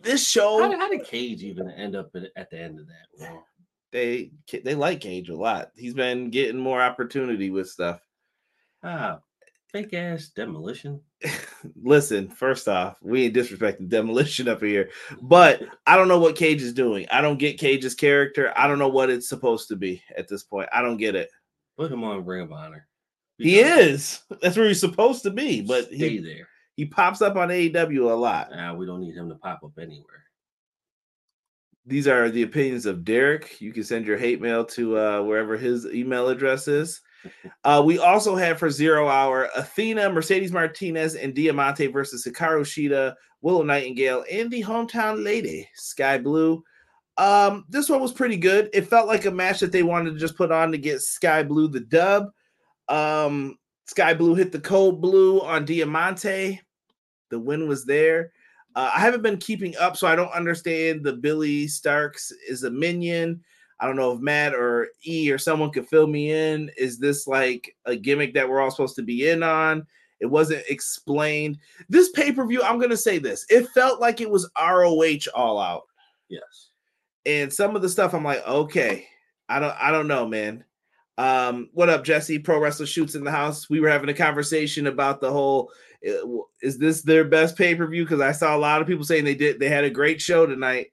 This 0.00 0.26
show 0.28 0.60
How, 0.60 0.68
did- 0.68 0.78
how 0.78 0.88
did 0.88 1.04
Cage 1.04 1.42
even 1.42 1.70
end 1.70 1.96
up 1.96 2.10
at, 2.14 2.24
at 2.36 2.50
the 2.50 2.58
end 2.58 2.78
of 2.80 2.86
that? 2.86 3.06
Well, 3.18 3.46
they 3.92 4.32
they 4.64 4.74
like 4.74 5.00
Cage 5.00 5.28
a 5.28 5.36
lot. 5.36 5.70
He's 5.76 5.94
been 5.94 6.30
getting 6.30 6.58
more 6.58 6.80
opportunity 6.80 7.50
with 7.50 7.68
stuff. 7.68 8.00
ah, 8.82 9.20
fake 9.72 9.92
ass 9.94 10.28
demolition. 10.28 11.00
Listen, 11.82 12.28
first 12.28 12.68
off, 12.68 12.98
we 13.02 13.24
ain't 13.24 13.34
disrespecting 13.34 13.88
demolition 13.88 14.48
up 14.48 14.60
here, 14.62 14.90
but 15.22 15.62
I 15.86 15.96
don't 15.96 16.08
know 16.08 16.18
what 16.18 16.36
Cage 16.36 16.62
is 16.62 16.72
doing. 16.72 17.06
I 17.10 17.20
don't 17.20 17.38
get 17.38 17.58
Cage's 17.58 17.94
character. 17.94 18.52
I 18.56 18.66
don't 18.66 18.78
know 18.78 18.88
what 18.88 19.10
it's 19.10 19.28
supposed 19.28 19.68
to 19.68 19.76
be 19.76 20.02
at 20.16 20.28
this 20.28 20.42
point. 20.42 20.68
I 20.72 20.82
don't 20.82 20.96
get 20.98 21.14
it. 21.14 21.30
Put 21.76 21.90
him 21.92 22.04
on 22.04 22.24
Ring 22.24 22.42
of 22.42 22.52
Honor. 22.52 22.86
He 23.38 23.58
is. 23.58 24.20
That's 24.40 24.56
where 24.56 24.68
he's 24.68 24.80
supposed 24.80 25.22
to 25.24 25.30
be, 25.30 25.60
but 25.60 25.86
stay 25.86 25.96
he 26.10 26.18
there. 26.18 26.48
He 26.76 26.84
pops 26.86 27.22
up 27.22 27.36
on 27.36 27.48
AEW 27.48 28.10
a 28.10 28.14
lot. 28.14 28.50
Ah, 28.52 28.74
we 28.74 28.86
don't 28.86 29.00
need 29.00 29.14
him 29.14 29.28
to 29.28 29.36
pop 29.36 29.60
up 29.64 29.72
anywhere. 29.78 30.24
these 31.86 32.08
are 32.08 32.30
the 32.30 32.42
opinions 32.42 32.86
of 32.86 33.04
Derek. 33.04 33.60
You 33.60 33.72
can 33.72 33.84
send 33.84 34.06
your 34.06 34.16
hate 34.16 34.40
mail 34.40 34.64
to 34.66 34.96
uh, 34.98 35.22
wherever 35.22 35.56
his 35.56 35.86
email 35.86 36.28
address 36.28 36.68
is. 36.68 37.00
Uh, 37.64 37.82
we 37.82 37.98
also 37.98 38.36
have 38.36 38.58
for 38.58 38.70
zero 38.70 39.08
hour 39.08 39.48
Athena, 39.56 40.10
Mercedes 40.10 40.52
Martinez, 40.52 41.14
and 41.14 41.34
Diamante 41.34 41.86
versus 41.86 42.22
Hikaru 42.26 42.60
Shida, 42.60 43.14
Willow 43.40 43.62
Nightingale, 43.62 44.26
and 44.30 44.50
the 44.50 44.62
hometown 44.62 45.24
lady, 45.24 45.66
Skye 45.74 46.18
Blue. 46.18 46.62
Um, 47.16 47.64
this 47.70 47.88
one 47.88 48.02
was 48.02 48.12
pretty 48.12 48.36
good. 48.36 48.68
It 48.74 48.88
felt 48.88 49.06
like 49.06 49.24
a 49.24 49.30
match 49.30 49.60
that 49.60 49.72
they 49.72 49.82
wanted 49.82 50.12
to 50.12 50.18
just 50.18 50.36
put 50.36 50.52
on 50.52 50.70
to 50.72 50.76
get 50.76 51.00
Skye 51.00 51.44
Blue 51.44 51.66
the 51.66 51.80
dub. 51.80 52.28
Um, 52.90 53.56
Skye 53.86 54.12
Blue 54.12 54.34
hit 54.34 54.52
the 54.52 54.60
Code 54.60 55.00
Blue 55.00 55.40
on 55.40 55.64
Diamante. 55.64 56.60
The 57.34 57.40
win 57.40 57.66
was 57.66 57.84
there. 57.84 58.30
Uh, 58.76 58.92
I 58.94 59.00
haven't 59.00 59.22
been 59.22 59.38
keeping 59.38 59.76
up, 59.76 59.96
so 59.96 60.06
I 60.06 60.14
don't 60.14 60.30
understand 60.30 61.02
the 61.02 61.14
Billie 61.14 61.66
Starkz 61.66 62.30
is 62.48 62.62
a 62.62 62.70
minion. 62.70 63.42
I 63.80 63.88
don't 63.88 63.96
know 63.96 64.12
if 64.12 64.20
Matt 64.20 64.54
or 64.54 64.90
E 65.04 65.32
or 65.32 65.38
someone 65.38 65.72
could 65.72 65.88
fill 65.88 66.06
me 66.06 66.30
in. 66.30 66.70
Is 66.78 67.00
this 67.00 67.26
like 67.26 67.74
a 67.86 67.96
gimmick 67.96 68.34
that 68.34 68.48
we're 68.48 68.60
all 68.60 68.70
supposed 68.70 68.94
to 68.96 69.02
be 69.02 69.28
in 69.28 69.42
on? 69.42 69.84
It 70.20 70.26
wasn't 70.26 70.62
explained. 70.68 71.58
This 71.88 72.10
pay 72.12 72.30
per 72.30 72.46
view, 72.46 72.62
I'm 72.62 72.78
going 72.78 72.90
to 72.90 72.96
say 72.96 73.18
this. 73.18 73.44
It 73.48 73.66
felt 73.70 74.00
like 74.00 74.20
it 74.20 74.30
was 74.30 74.48
ROH 74.56 75.28
all 75.34 75.58
out. 75.58 75.82
Yes. 76.28 76.70
And 77.26 77.52
some 77.52 77.74
of 77.74 77.82
the 77.82 77.88
stuff 77.88 78.14
I'm 78.14 78.22
like, 78.22 78.46
okay, 78.46 79.08
I 79.48 79.58
don't, 79.58 79.74
I 79.76 79.90
don't 79.90 80.06
know, 80.06 80.28
man. 80.28 80.64
Um, 81.18 81.68
what 81.72 81.88
up, 81.88 82.04
Jesse? 82.04 82.38
Pro 82.38 82.60
Wrestler 82.60 82.86
Shoots 82.86 83.16
in 83.16 83.24
the 83.24 83.32
house. 83.32 83.68
We 83.68 83.80
were 83.80 83.88
having 83.88 84.08
a 84.08 84.14
conversation 84.14 84.86
about 84.86 85.20
the 85.20 85.32
whole 85.32 85.72
Uh, 86.06 86.42
is 86.62 86.78
this 86.78 87.02
their 87.02 87.24
best 87.24 87.56
pay 87.56 87.74
per 87.74 87.86
view? 87.86 88.04
Because 88.04 88.20
I 88.20 88.32
saw 88.32 88.56
a 88.56 88.58
lot 88.58 88.80
of 88.80 88.86
people 88.86 89.04
saying 89.04 89.24
they 89.24 89.34
did, 89.34 89.58
they 89.58 89.68
had 89.68 89.84
a 89.84 89.90
great 89.90 90.20
show 90.20 90.46
tonight. 90.46 90.88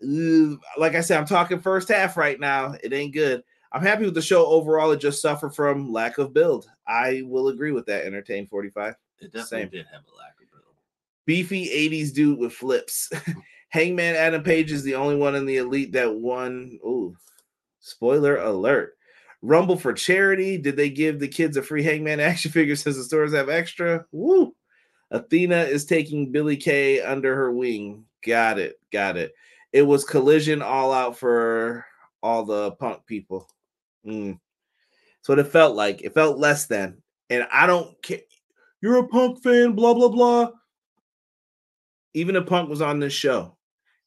Like 0.00 0.94
I 0.94 1.00
said, 1.00 1.18
I'm 1.18 1.26
talking 1.26 1.60
first 1.60 1.88
half 1.88 2.16
right 2.16 2.38
now. 2.38 2.74
It 2.82 2.92
ain't 2.92 3.14
good. 3.14 3.42
I'm 3.72 3.82
happy 3.82 4.04
with 4.04 4.14
the 4.14 4.22
show 4.22 4.46
overall. 4.46 4.92
It 4.92 5.00
just 5.00 5.20
suffered 5.20 5.54
from 5.54 5.92
lack 5.92 6.18
of 6.18 6.32
build. 6.32 6.68
I 6.86 7.22
will 7.24 7.48
agree 7.48 7.72
with 7.72 7.86
that. 7.86 8.04
Entertain 8.04 8.46
45. 8.46 8.94
It 9.20 9.32
definitely 9.32 9.44
Same. 9.44 9.68
did 9.70 9.86
have 9.86 10.02
a 10.02 10.16
lack 10.16 10.34
of 10.40 10.50
build. 10.50 10.76
Beefy 11.26 11.66
80s 11.68 12.12
dude 12.12 12.38
with 12.38 12.52
flips. 12.52 13.10
Hangman 13.70 14.14
Adam 14.14 14.42
Page 14.42 14.70
is 14.70 14.84
the 14.84 14.94
only 14.94 15.16
one 15.16 15.34
in 15.34 15.46
the 15.46 15.56
elite 15.56 15.92
that 15.92 16.14
won. 16.14 16.78
Ooh, 16.84 17.16
spoiler 17.80 18.36
alert. 18.36 18.96
Rumble 19.44 19.76
for 19.76 19.92
charity. 19.92 20.56
Did 20.56 20.76
they 20.76 20.88
give 20.88 21.20
the 21.20 21.28
kids 21.28 21.58
a 21.58 21.62
free 21.62 21.82
Hangman 21.82 22.18
action 22.20 22.50
figure 22.50 22.76
since 22.76 22.96
the 22.96 23.04
stores 23.04 23.34
have 23.34 23.50
extra? 23.50 24.06
Woo. 24.10 24.54
Athena 25.10 25.64
is 25.64 25.84
taking 25.84 26.32
Billy 26.32 26.56
Kay 26.56 27.02
under 27.02 27.36
her 27.36 27.52
wing. 27.52 28.06
Got 28.24 28.58
it. 28.58 28.80
Got 28.90 29.18
it. 29.18 29.34
It 29.70 29.82
was 29.82 30.02
collision 30.02 30.62
all 30.62 30.94
out 30.94 31.18
for 31.18 31.84
all 32.22 32.44
the 32.44 32.72
punk 32.72 33.04
people. 33.04 33.50
Mm. 34.06 34.38
So 35.20 35.34
what 35.34 35.38
it 35.38 35.52
felt 35.52 35.76
like. 35.76 36.00
It 36.00 36.14
felt 36.14 36.38
less 36.38 36.64
than. 36.64 37.02
And 37.28 37.46
I 37.52 37.66
don't 37.66 38.00
care. 38.02 38.20
You're 38.80 39.00
a 39.00 39.08
punk 39.08 39.42
fan, 39.42 39.72
blah, 39.72 39.92
blah, 39.92 40.08
blah. 40.08 40.50
Even 42.14 42.36
a 42.36 42.42
punk 42.42 42.70
was 42.70 42.80
on 42.80 42.98
this 42.98 43.12
show. 43.12 43.58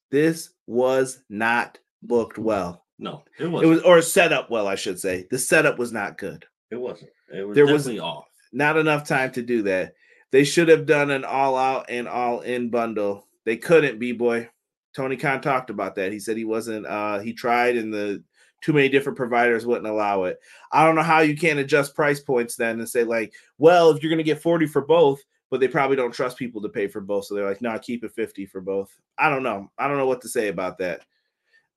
This 0.10 0.50
was 0.66 1.22
not 1.30 1.78
booked 2.02 2.40
well. 2.40 2.87
No, 3.00 3.24
it 3.40 3.48
was. 3.48 3.64
It 3.64 3.68
was 3.68 3.82
or 3.82 4.02
set 4.02 4.34
up 4.34 4.50
well, 4.50 4.68
I 4.68 4.76
should 4.76 5.00
say. 5.00 5.28
The 5.30 5.38
setup 5.38 5.78
was 5.78 5.92
not 5.92 6.18
good. 6.18 6.46
It 6.72 6.78
wasn't. 6.78 7.12
It 7.34 7.48
was 7.48 7.56
there 7.56 7.68
was 7.68 7.88
off. 8.00 8.26
Not 8.52 8.78
enough 8.78 9.08
time 9.08 9.32
to 9.34 9.42
do 9.42 9.62
that. 9.64 9.94
They 10.32 10.44
should 10.44 10.68
have 10.70 10.86
done 10.86 11.12
an 11.12 11.24
all 11.24 11.56
out 11.56 11.86
and 11.90 12.08
all 12.08 12.42
in 12.42 12.70
bundle. 12.70 13.28
They 13.46 13.58
couldn't, 13.58 14.00
B 14.00 14.14
boy. 14.14 14.50
Tony 14.96 15.16
Khan 15.16 15.42
talked 15.42 15.70
about 15.70 15.96
that. 15.96 16.12
He 16.12 16.20
said 16.20 16.38
he 16.38 16.46
wasn't. 16.46 16.86
uh 16.88 17.20
He 17.20 17.34
tried, 17.34 17.78
and 17.78 17.94
the 17.94 18.24
too 18.64 18.74
many 18.74 18.90
different 18.90 19.18
providers 19.18 19.66
wouldn't 19.66 19.86
allow 19.86 20.24
it. 20.24 20.40
I 20.72 20.84
don't 20.84 20.96
know 20.96 21.04
how 21.04 21.20
you 21.20 21.38
can't 21.38 21.60
adjust 21.60 21.96
price 21.96 22.20
points 22.20 22.56
then 22.56 22.80
and 22.80 22.90
say 22.90 23.04
like, 23.04 23.32
well, 23.60 23.92
if 23.92 24.02
you're 24.02 24.10
going 24.10 24.18
to 24.18 24.24
get 24.24 24.42
40 24.42 24.66
for 24.66 24.82
both, 24.82 25.22
but 25.52 25.60
they 25.60 25.68
probably 25.68 25.96
don't 25.96 26.12
trust 26.12 26.40
people 26.40 26.60
to 26.64 26.70
pay 26.70 26.88
for 26.88 27.00
both, 27.00 27.26
so 27.26 27.36
they're 27.36 27.48
like, 27.48 27.62
no, 27.62 27.74
nah, 27.74 27.78
keep 27.78 28.04
it 28.04 28.12
50 28.14 28.48
for 28.48 28.60
both. 28.60 28.90
I 29.20 29.30
don't 29.30 29.44
know. 29.44 29.72
I 29.78 29.88
don't 29.88 29.98
know 29.98 30.08
what 30.08 30.22
to 30.22 30.30
say 30.30 30.48
about 30.48 30.80
that 30.80 31.02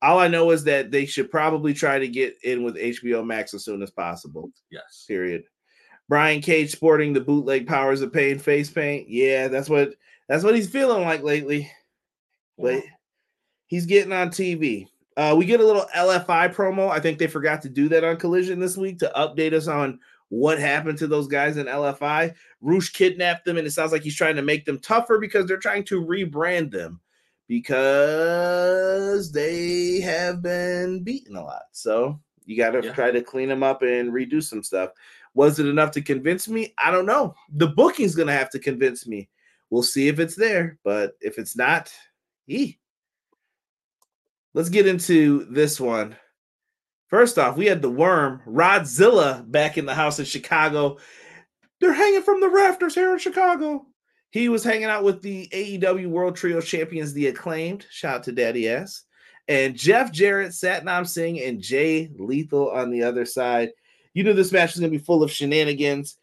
all 0.03 0.19
I 0.19 0.29
know 0.29 0.51
is 0.51 0.65
that 0.65 0.91
they 0.91 1.05
should 1.07 1.31
probably 1.31 1.75
try 1.75 1.99
to 1.99 2.09
get 2.09 2.37
in 2.43 2.63
with 2.63 2.77
HBO 2.77 3.25
Max 3.25 3.53
as 3.55 3.65
soon 3.65 3.83
as 3.83 3.91
possible. 3.91 4.51
Yes. 4.71 5.05
Period. 5.07 5.45
Brian 6.09 6.41
Cage 6.41 6.73
sporting 6.73 7.13
the 7.13 7.21
bootleg 7.21 7.67
powers 7.67 8.01
of 8.01 8.13
pain 8.13 8.39
face 8.39 8.71
paint. 8.71 9.09
Yeah, 9.09 9.49
that's 9.49 9.69
what 9.69 9.95
that's 10.29 10.43
what 10.43 10.57
he's 10.57 10.69
feeling 10.69 11.05
like 11.05 11.23
lately. 11.23 11.71
But 12.59 12.83
he's 13.67 13.87
getting 13.87 14.13
on 14.13 14.31
TV. 14.31 14.87
Uh, 15.17 15.35
we 15.37 15.45
get 15.45 15.61
a 15.61 15.67
little 15.67 15.87
LFI 15.97 16.55
promo. 16.55 16.91
I 16.91 17.01
think 17.01 17.19
they 17.19 17.27
forgot 17.27 17.63
to 17.63 17.69
do 17.69 17.89
that 17.89 18.05
on 18.05 18.17
Collision 18.17 18.59
this 18.59 18.77
week 18.77 18.99
to 18.99 19.13
update 19.17 19.53
us 19.53 19.69
on 19.69 20.01
what 20.31 20.59
happened 20.59 20.99
to 20.99 21.07
those 21.07 21.27
guys 21.27 21.57
in 21.57 21.67
LFI. 21.67 22.35
Rush 22.61 22.91
kidnapped 22.91 23.45
them, 23.45 23.59
and 23.59 23.67
it 23.67 23.73
sounds 23.73 23.93
like 23.93 24.03
he's 24.03 24.17
trying 24.17 24.37
to 24.37 24.43
make 24.43 24.65
them 24.65 24.79
tougher 24.79 25.19
because 25.19 25.47
they're 25.47 25.59
trying 25.59 25.85
to 25.85 26.05
rebrand 26.05 26.71
them 26.71 27.01
because 27.51 29.33
they 29.33 29.99
have 29.99 30.41
been 30.41 31.03
beaten 31.03 31.35
a 31.35 31.43
lot. 31.43 31.65
So 31.73 32.21
you 32.45 32.57
got 32.57 32.71
to 32.71 32.81
yeah. 32.81 32.93
try 32.93 33.11
to 33.11 33.21
clean 33.23 33.49
them 33.49 33.65
up 33.65 33.83
and 33.83 34.13
redo 34.13 34.41
some 34.41 34.63
stuff. 34.63 34.91
Was 35.35 35.59
it 35.59 35.67
enough 35.67 35.91
to 35.93 36.01
convince 36.01 36.47
me? 36.49 36.73
I 36.79 36.93
don't 36.93 37.07
know. 37.07 37.35
The 37.53 37.67
booking's 37.67 38.15
going 38.15 38.29
to 38.29 38.35
have 38.35 38.51
to 38.51 38.61
convince 38.61 39.05
me. 39.05 39.29
We'll 39.69 39.83
see 39.83 40.07
if 40.07 40.21
it's 40.21 40.37
there, 40.37 40.79
but 40.85 41.17
if 41.21 41.39
it's 41.39 41.57
not, 41.57 41.93
e. 42.47 42.77
Let's 44.55 44.69
get 44.69 44.87
into 44.87 45.47
this 45.51 45.81
one. 45.81 46.15
First 47.09 47.37
off, 47.37 47.57
we 47.57 47.67
had 47.67 47.83
the 47.83 47.91
worm, 47.91 48.43
Rodzilla, 48.47 49.45
back 49.51 49.77
in 49.77 49.87
the 49.87 49.95
house 49.95 50.21
in 50.21 50.25
Chicago. 50.25 50.99
They're 51.81 51.93
hanging 51.93 52.23
from 52.23 52.41
the 52.41 52.49
rafters 52.49 52.95
here 52.95 53.13
in 53.13 53.19
Chicago. 53.19 53.87
He 54.31 54.49
was 54.49 54.63
hanging 54.63 54.85
out 54.85 55.05
with 55.05 55.23
the 55.23 55.49
AEW 55.49 56.09
World 56.09 56.37
Trio 56.37 56.61
Champions, 56.61 57.13
the 57.13 57.27
acclaimed. 57.27 57.87
Shout 57.91 58.17
out 58.17 58.23
to 58.25 58.33
Daddy 58.33 58.69
S. 58.69 59.05
And 59.49 59.75
Jeff 59.75 60.13
Jarrett, 60.13 60.53
Satnam 60.53 61.07
Singh, 61.07 61.41
and 61.41 61.61
Jay 61.61 62.11
Lethal 62.17 62.71
on 62.71 62.91
the 62.91 63.03
other 63.03 63.25
side. 63.25 63.71
You 64.15 64.23
knew 64.23 64.33
this 64.33 64.53
match 64.53 64.73
was 64.73 64.81
going 64.81 64.93
to 64.93 64.99
be 64.99 65.05
full 65.05 65.25
of 65.25 65.33
shenanigans. 65.33 66.19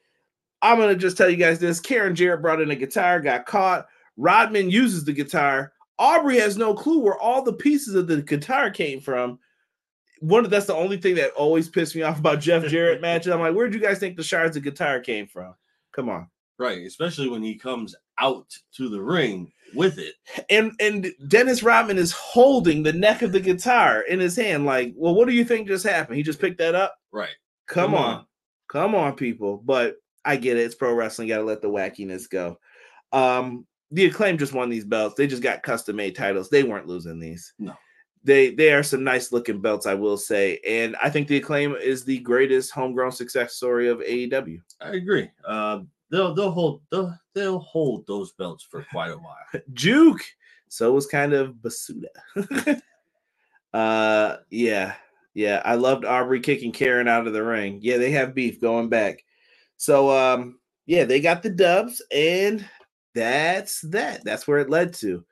I'm 0.61 0.77
going 0.77 0.89
to 0.89 0.99
just 0.99 1.17
tell 1.17 1.29
you 1.29 1.35
guys 1.35 1.59
this 1.59 1.79
Karen 1.81 2.15
Jarrett 2.15 2.41
brought 2.41 2.61
in 2.61 2.71
a 2.71 2.75
guitar, 2.75 3.19
got 3.19 3.45
caught. 3.45 3.87
Rodman 4.15 4.69
uses 4.69 5.03
the 5.03 5.13
guitar. 5.13 5.73
Aubrey 5.99 6.39
has 6.39 6.57
no 6.57 6.73
clue 6.73 6.99
where 6.99 7.19
all 7.19 7.43
the 7.43 7.53
pieces 7.53 7.95
of 7.95 8.07
the 8.07 8.21
guitar 8.21 8.69
came 8.69 9.01
from. 9.01 9.39
One 10.19 10.45
of 10.45 10.49
that's 10.49 10.65
the 10.65 10.75
only 10.75 10.97
thing 10.97 11.15
that 11.15 11.31
always 11.31 11.69
pissed 11.69 11.95
me 11.95 12.01
off 12.01 12.19
about 12.19 12.39
Jeff 12.39 12.65
Jarrett 12.67 13.01
matches. 13.01 13.31
I'm 13.31 13.39
like, 13.39 13.53
where'd 13.53 13.73
you 13.73 13.79
guys 13.79 13.99
think 13.99 14.15
the 14.15 14.23
shards 14.23 14.57
of 14.57 14.63
guitar 14.63 14.99
came 14.99 15.27
from? 15.27 15.53
Come 15.91 16.09
on. 16.09 16.27
Right, 16.59 16.85
especially 16.85 17.29
when 17.29 17.43
he 17.43 17.55
comes 17.55 17.95
out 18.19 18.51
to 18.75 18.89
the 18.89 18.99
ring 19.01 19.51
with 19.75 19.99
it. 19.99 20.15
And 20.49 20.71
and 20.79 21.11
Dennis 21.27 21.61
Rodman 21.61 21.97
is 21.97 22.11
holding 22.11 22.81
the 22.83 22.93
neck 22.93 23.21
of 23.21 23.31
the 23.31 23.39
guitar 23.39 24.01
in 24.01 24.19
his 24.19 24.35
hand, 24.35 24.65
like, 24.65 24.93
well, 24.95 25.13
what 25.13 25.27
do 25.27 25.33
you 25.35 25.45
think 25.45 25.67
just 25.67 25.85
happened? 25.85 26.17
He 26.17 26.23
just 26.23 26.41
picked 26.41 26.57
that 26.57 26.73
up? 26.75 26.95
Right. 27.11 27.35
Come, 27.67 27.91
Come 27.91 27.95
on. 27.95 28.15
on. 28.15 28.25
Come 28.69 28.95
on, 28.95 29.13
people. 29.15 29.61
But 29.63 29.97
I 30.25 30.35
get 30.35 30.57
it. 30.57 30.61
It's 30.61 30.75
pro 30.75 30.93
wrestling. 30.93 31.27
Gotta 31.27 31.43
let 31.43 31.61
the 31.61 31.69
wackiness 31.69 32.29
go. 32.29 32.57
Um, 33.11 33.65
the 33.91 34.05
acclaim 34.05 34.37
just 34.37 34.53
won 34.53 34.69
these 34.69 34.83
belts. 34.85 35.15
They 35.15 35.27
just 35.27 35.43
got 35.43 35.63
custom 35.63 35.95
made 35.95 36.15
titles. 36.15 36.49
They 36.49 36.63
weren't 36.63 36.87
losing 36.87 37.19
these. 37.19 37.53
No. 37.59 37.73
They 38.23 38.53
they 38.53 38.73
are 38.73 38.83
some 38.83 39.03
nice 39.03 39.31
looking 39.31 39.61
belts, 39.61 39.85
I 39.85 39.93
will 39.93 40.17
say. 40.17 40.59
And 40.67 40.97
I 41.01 41.09
think 41.09 41.27
the 41.27 41.37
acclaim 41.37 41.75
is 41.75 42.03
the 42.03 42.19
greatest 42.19 42.71
homegrown 42.71 43.13
success 43.13 43.55
story 43.55 43.87
of 43.87 43.99
AEW. 43.99 44.59
I 44.81 44.89
agree. 44.89 45.29
Uh, 45.47 45.81
they'll 46.09 46.33
they'll 46.33 46.51
hold 46.51 46.81
they'll 46.91 47.17
they'll 47.33 47.59
hold 47.59 48.05
those 48.07 48.31
belts 48.33 48.65
for 48.69 48.85
quite 48.91 49.11
a 49.11 49.17
while. 49.17 49.61
Juke. 49.73 50.23
So 50.69 50.89
it 50.89 50.93
was 50.93 51.07
kind 51.07 51.33
of 51.33 51.55
Basuda. 51.55 52.07
uh 53.73 54.37
yeah. 54.49 54.95
Yeah, 55.33 55.61
I 55.65 55.75
loved 55.75 56.03
Aubrey 56.03 56.39
kicking 56.39 56.71
Karen 56.71 57.07
out 57.07 57.27
of 57.27 57.33
the 57.33 57.43
ring. 57.43 57.79
Yeah, 57.81 57.97
they 57.97 58.09
have 58.11 58.33
beef 58.33 58.59
going 58.59 58.89
back. 58.89 59.23
So 59.77 60.09
um 60.11 60.59
yeah, 60.85 61.03
they 61.03 61.19
got 61.19 61.43
the 61.43 61.49
dubs 61.49 62.01
and 62.11 62.65
that's 63.13 63.81
that. 63.81 64.23
That's 64.23 64.47
where 64.47 64.59
it 64.59 64.69
led 64.69 64.93
to. 64.95 65.23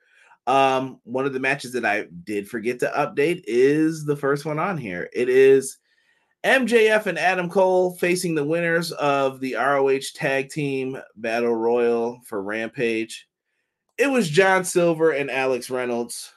Um 0.46 1.00
one 1.04 1.26
of 1.26 1.32
the 1.32 1.40
matches 1.40 1.72
that 1.72 1.84
I 1.84 2.06
did 2.24 2.48
forget 2.48 2.78
to 2.80 2.92
update 2.96 3.42
is 3.46 4.04
the 4.04 4.16
first 4.16 4.44
one 4.44 4.58
on 4.58 4.78
here. 4.78 5.08
It 5.12 5.28
is 5.28 5.78
MJF 6.46 7.06
and 7.06 7.18
Adam 7.18 7.50
Cole 7.50 7.96
facing 7.96 8.36
the 8.36 8.44
winners 8.44 8.92
of 8.92 9.40
the 9.40 9.54
ROH 9.56 9.98
Tag 10.14 10.48
Team 10.48 10.96
Battle 11.16 11.56
Royal 11.56 12.20
for 12.24 12.40
Rampage. 12.40 13.26
It 13.98 14.06
was 14.06 14.30
John 14.30 14.64
Silver 14.64 15.10
and 15.10 15.28
Alex 15.28 15.70
Reynolds. 15.70 16.30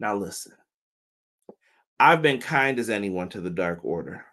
Now, 0.00 0.16
listen, 0.16 0.54
I've 2.00 2.20
been 2.20 2.40
kind 2.40 2.80
as 2.80 2.90
anyone 2.90 3.28
to 3.28 3.40
the 3.40 3.48
Dark 3.48 3.84
Order. 3.84 4.24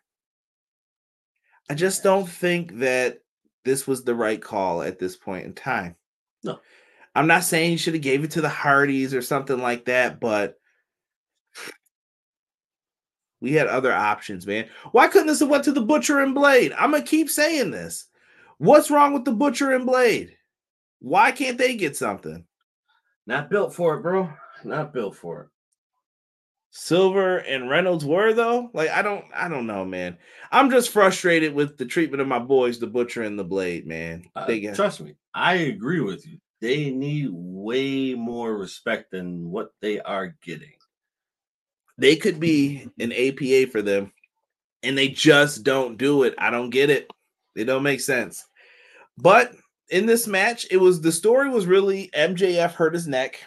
I 1.69 1.75
just 1.75 2.01
don't 2.01 2.27
think 2.27 2.79
that 2.79 3.19
this 3.63 3.85
was 3.85 4.03
the 4.03 4.15
right 4.15 4.41
call 4.41 4.81
at 4.81 4.97
this 4.97 5.15
point 5.15 5.45
in 5.45 5.53
time. 5.53 5.95
No. 6.43 6.59
I'm 7.13 7.27
not 7.27 7.43
saying 7.43 7.71
you 7.71 7.77
should 7.77 7.93
have 7.93 8.01
gave 8.01 8.23
it 8.23 8.31
to 8.31 8.41
the 8.41 8.50
Hardys 8.50 9.13
or 9.13 9.21
something 9.21 9.59
like 9.59 9.85
that, 9.85 10.19
but 10.19 10.57
we 13.43 13.51
had 13.51 13.67
other 13.67 13.93
options, 13.93 14.47
man. 14.47 14.69
Why 14.93 15.09
couldn't 15.09 15.27
this 15.27 15.41
have 15.41 15.50
went 15.50 15.65
to 15.65 15.73
the 15.73 15.81
Butcher 15.81 16.21
and 16.21 16.33
Blade? 16.33 16.71
I'm 16.79 16.91
gonna 16.91 17.03
keep 17.03 17.29
saying 17.29 17.71
this. 17.71 18.05
What's 18.57 18.89
wrong 18.89 19.13
with 19.13 19.25
the 19.25 19.33
Butcher 19.33 19.73
and 19.73 19.85
Blade? 19.85 20.38
Why 21.00 21.33
can't 21.33 21.57
they 21.57 21.75
get 21.75 21.97
something? 21.97 22.45
Not 23.27 23.50
built 23.50 23.75
for 23.75 23.95
it, 23.95 24.01
bro. 24.01 24.29
Not 24.63 24.93
built 24.93 25.17
for 25.17 25.41
it. 25.41 25.47
Silver 26.71 27.39
and 27.39 27.69
Reynolds 27.69 28.05
were 28.05 28.33
though. 28.33 28.71
Like 28.73 28.89
I 28.91 29.01
don't, 29.01 29.25
I 29.35 29.50
don't 29.50 29.67
know, 29.67 29.83
man. 29.83 30.17
I'm 30.50 30.71
just 30.71 30.89
frustrated 30.89 31.53
with 31.53 31.77
the 31.77 31.85
treatment 31.85 32.21
of 32.21 32.29
my 32.29 32.39
boys, 32.39 32.79
the 32.79 32.88
Butcher 32.88 33.23
and 33.23 33.38
the 33.38 33.43
Blade, 33.43 33.85
man. 33.85 34.23
Uh, 34.38 34.45
They 34.45 34.62
got, 34.62 34.75
trust 34.75 35.01
me, 35.01 35.15
I 35.33 35.55
agree 35.55 36.00
with 36.00 36.25
you. 36.25 36.38
They 36.62 36.91
need 36.91 37.27
way 37.33 38.13
more 38.13 38.55
respect 38.55 39.12
than 39.12 39.51
what 39.51 39.73
they 39.81 40.00
are 40.00 40.33
getting. 40.41 40.71
They 41.97 42.15
could 42.15 42.39
be 42.39 42.89
an 43.00 43.12
APA 43.12 43.71
for 43.71 43.81
them, 43.81 44.12
and 44.81 44.97
they 44.97 45.09
just 45.09 45.63
don't 45.63 45.97
do 45.97 46.23
it. 46.23 46.33
I 46.38 46.50
don't 46.50 46.69
get 46.69 46.89
it. 46.89 47.09
It 47.55 47.65
don't 47.65 47.83
make 47.83 48.01
sense. 48.01 48.45
But 49.17 49.53
in 49.89 50.05
this 50.05 50.27
match, 50.27 50.65
it 50.71 50.77
was 50.77 51.01
the 51.01 51.12
story 51.12 51.50
was 51.50 51.65
really 51.65 52.09
MJF 52.15 52.71
hurt 52.73 52.93
his 52.93 53.07
neck. 53.07 53.39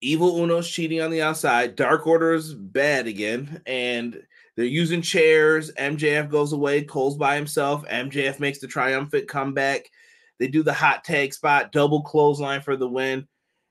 Evil 0.00 0.42
Uno's 0.42 0.68
cheating 0.68 1.00
on 1.00 1.10
the 1.10 1.22
outside. 1.22 1.76
Dark 1.76 2.06
Order's 2.06 2.54
bad 2.54 3.06
again, 3.06 3.60
and 3.66 4.20
they're 4.56 4.64
using 4.64 5.02
chairs. 5.02 5.70
MJF 5.78 6.30
goes 6.30 6.52
away. 6.52 6.82
Cole's 6.82 7.16
by 7.16 7.36
himself. 7.36 7.86
MJF 7.86 8.40
makes 8.40 8.58
the 8.58 8.66
triumphant 8.66 9.28
comeback. 9.28 9.90
They 10.38 10.48
do 10.48 10.62
the 10.62 10.72
hot 10.72 11.04
tag 11.04 11.34
spot, 11.34 11.70
double 11.70 12.02
clothesline 12.02 12.62
for 12.62 12.76
the 12.76 12.88
win. 12.88 13.28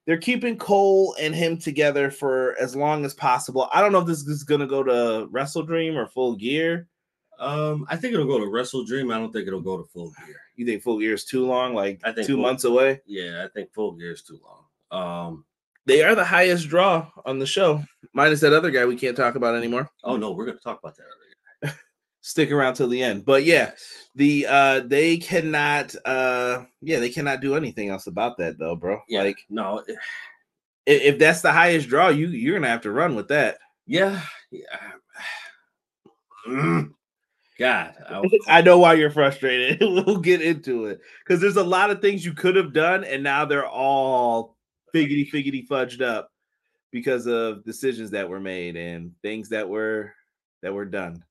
They're 0.09 0.17
keeping 0.17 0.57
Cole 0.57 1.15
and 1.21 1.35
him 1.35 1.55
together 1.55 2.09
for 2.09 2.55
as 2.59 2.75
long 2.75 3.05
as 3.05 3.13
possible. 3.13 3.69
I 3.71 3.79
don't 3.79 3.91
know 3.91 3.99
if 3.99 4.07
this 4.07 4.25
is 4.25 4.43
going 4.43 4.59
to 4.59 4.65
go 4.65 4.81
to 4.81 5.27
Wrestle 5.29 5.61
Dream 5.61 5.95
or 5.95 6.07
Full 6.07 6.35
Gear. 6.35 6.87
Um, 7.37 7.85
I 7.91 7.95
think 7.95 8.15
it'll 8.15 8.25
go 8.25 8.39
to 8.39 8.47
Wrestle 8.47 8.83
Dream. 8.85 9.11
I 9.11 9.19
don't 9.19 9.31
think 9.31 9.45
it'll 9.47 9.61
go 9.61 9.77
to 9.77 9.83
Full 9.83 10.11
Gear. 10.25 10.41
You 10.55 10.65
think 10.65 10.81
Full 10.81 10.97
Gear 10.99 11.13
is 11.13 11.25
too 11.25 11.45
long? 11.45 11.75
Like 11.75 12.01
I 12.03 12.11
think 12.11 12.25
two 12.25 12.33
Full- 12.37 12.41
months 12.41 12.63
away? 12.63 13.01
Yeah, 13.05 13.45
I 13.45 13.49
think 13.49 13.71
Full 13.71 13.91
Gear 13.91 14.13
is 14.13 14.23
too 14.23 14.39
long. 14.43 14.65
Um, 15.29 15.45
They 15.85 16.01
are 16.01 16.15
the 16.15 16.25
highest 16.25 16.69
draw 16.69 17.07
on 17.23 17.37
the 17.37 17.45
show, 17.45 17.83
minus 18.13 18.39
that 18.39 18.51
other 18.51 18.71
guy 18.71 18.87
we 18.87 18.95
can't 18.95 19.15
talk 19.15 19.35
about 19.35 19.53
anymore. 19.55 19.91
oh 20.03 20.17
no, 20.17 20.31
we're 20.31 20.47
gonna 20.47 20.57
talk 20.57 20.79
about 20.79 20.97
that. 20.97 21.03
Stick 22.29 22.51
around 22.51 22.75
till 22.75 22.87
the 22.87 23.01
end. 23.01 23.25
But 23.25 23.43
yeah, 23.43 23.71
the 24.13 24.45
uh 24.47 24.79
they 24.81 25.17
cannot 25.17 25.95
uh 26.05 26.63
yeah, 26.79 26.99
they 26.99 27.09
cannot 27.09 27.41
do 27.41 27.55
anything 27.55 27.89
else 27.89 28.05
about 28.05 28.37
that 28.37 28.59
though, 28.59 28.75
bro. 28.75 29.01
Yeah, 29.09 29.23
Like 29.23 29.39
no, 29.49 29.83
i- 29.89 29.95
if 30.85 31.17
that's 31.17 31.41
the 31.41 31.51
highest 31.51 31.89
draw, 31.89 32.09
you 32.09 32.27
you're 32.27 32.53
gonna 32.53 32.67
have 32.67 32.81
to 32.81 32.91
run 32.91 33.15
with 33.15 33.29
that. 33.29 33.57
yeah, 33.87 34.21
yeah. 34.51 34.91
Mm. 36.47 36.91
God, 37.57 37.95
I, 38.07 38.23
I 38.59 38.61
know 38.61 38.77
why 38.77 38.93
you're 38.93 39.09
frustrated. 39.09 39.79
we'll 39.81 40.19
get 40.19 40.43
into 40.43 40.85
it 40.85 41.01
because 41.25 41.41
there's 41.41 41.57
a 41.57 41.63
lot 41.63 41.89
of 41.89 41.99
things 41.99 42.23
you 42.23 42.33
could 42.33 42.55
have 42.55 42.73
done, 42.73 43.03
and 43.05 43.23
now 43.23 43.43
they're 43.45 43.65
all 43.67 44.55
figgity 44.93 45.27
figgity 45.27 45.67
fudged 45.67 46.01
up 46.03 46.31
because 46.91 47.25
of 47.25 47.63
decisions 47.65 48.11
that 48.11 48.29
were 48.29 48.39
made 48.39 48.77
and 48.77 49.13
things 49.23 49.49
that 49.49 49.67
were 49.67 50.13
that 50.61 50.71
were 50.75 50.85
done. 50.85 51.23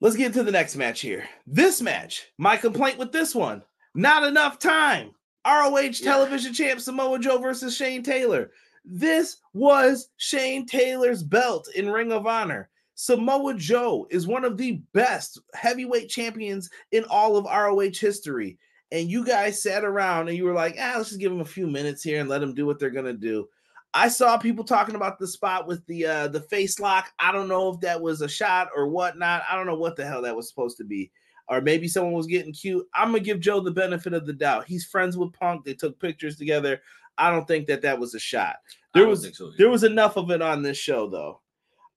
Let's 0.00 0.16
get 0.16 0.32
to 0.34 0.42
the 0.42 0.52
next 0.52 0.76
match 0.76 1.00
here. 1.00 1.24
This 1.46 1.80
match, 1.80 2.30
my 2.38 2.56
complaint 2.56 2.98
with 2.98 3.12
this 3.12 3.34
one, 3.34 3.62
not 3.94 4.24
enough 4.24 4.58
time. 4.58 5.12
ROH 5.46 5.78
Yeah. 5.78 5.90
television 6.12 6.52
champ 6.52 6.80
Samoa 6.80 7.18
Joe 7.18 7.38
versus 7.38 7.76
Shane 7.76 8.02
Taylor. 8.02 8.50
This 8.84 9.38
was 9.52 10.08
Shane 10.16 10.66
Taylor's 10.66 11.22
belt 11.22 11.68
in 11.74 11.90
Ring 11.90 12.12
of 12.12 12.26
Honor. 12.26 12.68
Samoa 12.96 13.54
Joe 13.54 14.06
is 14.10 14.26
one 14.26 14.44
of 14.44 14.56
the 14.56 14.80
best 14.92 15.40
heavyweight 15.54 16.08
champions 16.08 16.70
in 16.92 17.04
all 17.04 17.36
of 17.36 17.46
ROH 17.46 17.98
history. 17.98 18.58
And 18.92 19.10
you 19.10 19.24
guys 19.24 19.62
sat 19.62 19.84
around 19.84 20.28
and 20.28 20.36
you 20.36 20.44
were 20.44 20.52
like, 20.52 20.76
ah, 20.78 20.94
let's 20.96 21.08
just 21.08 21.20
give 21.20 21.32
them 21.32 21.40
a 21.40 21.44
few 21.46 21.66
minutes 21.66 22.02
here 22.02 22.20
and 22.20 22.28
let 22.28 22.40
them 22.40 22.54
do 22.54 22.66
what 22.66 22.78
they're 22.78 22.90
gonna 22.90 23.12
do. 23.12 23.48
I 23.94 24.08
saw 24.08 24.36
people 24.36 24.64
talking 24.64 24.96
about 24.96 25.20
the 25.20 25.28
spot 25.28 25.68
with 25.68 25.86
the 25.86 26.04
uh 26.04 26.28
the 26.28 26.40
face 26.40 26.80
lock. 26.80 27.12
I 27.20 27.30
don't 27.30 27.48
know 27.48 27.72
if 27.72 27.80
that 27.80 28.00
was 28.00 28.20
a 28.20 28.28
shot 28.28 28.68
or 28.74 28.88
whatnot. 28.88 29.44
I 29.48 29.54
don't 29.54 29.66
know 29.66 29.78
what 29.78 29.94
the 29.94 30.04
hell 30.04 30.22
that 30.22 30.34
was 30.36 30.48
supposed 30.48 30.76
to 30.78 30.84
be. 30.84 31.12
Or 31.48 31.60
maybe 31.60 31.86
someone 31.86 32.14
was 32.14 32.26
getting 32.26 32.52
cute. 32.52 32.86
I'm 32.94 33.08
gonna 33.08 33.20
give 33.20 33.38
Joe 33.38 33.60
the 33.60 33.70
benefit 33.70 34.12
of 34.12 34.26
the 34.26 34.32
doubt. 34.32 34.66
He's 34.66 34.84
friends 34.84 35.16
with 35.16 35.32
Punk. 35.32 35.64
They 35.64 35.74
took 35.74 35.98
pictures 36.00 36.36
together. 36.36 36.82
I 37.16 37.30
don't 37.30 37.46
think 37.46 37.68
that 37.68 37.82
that 37.82 37.98
was 37.98 38.14
a 38.14 38.18
shot. 38.18 38.56
There 38.94 39.06
was 39.06 39.36
so 39.36 39.52
there 39.58 39.70
was 39.70 39.84
enough 39.84 40.16
of 40.16 40.30
it 40.32 40.42
on 40.42 40.62
this 40.62 40.76
show 40.76 41.08
though. 41.08 41.40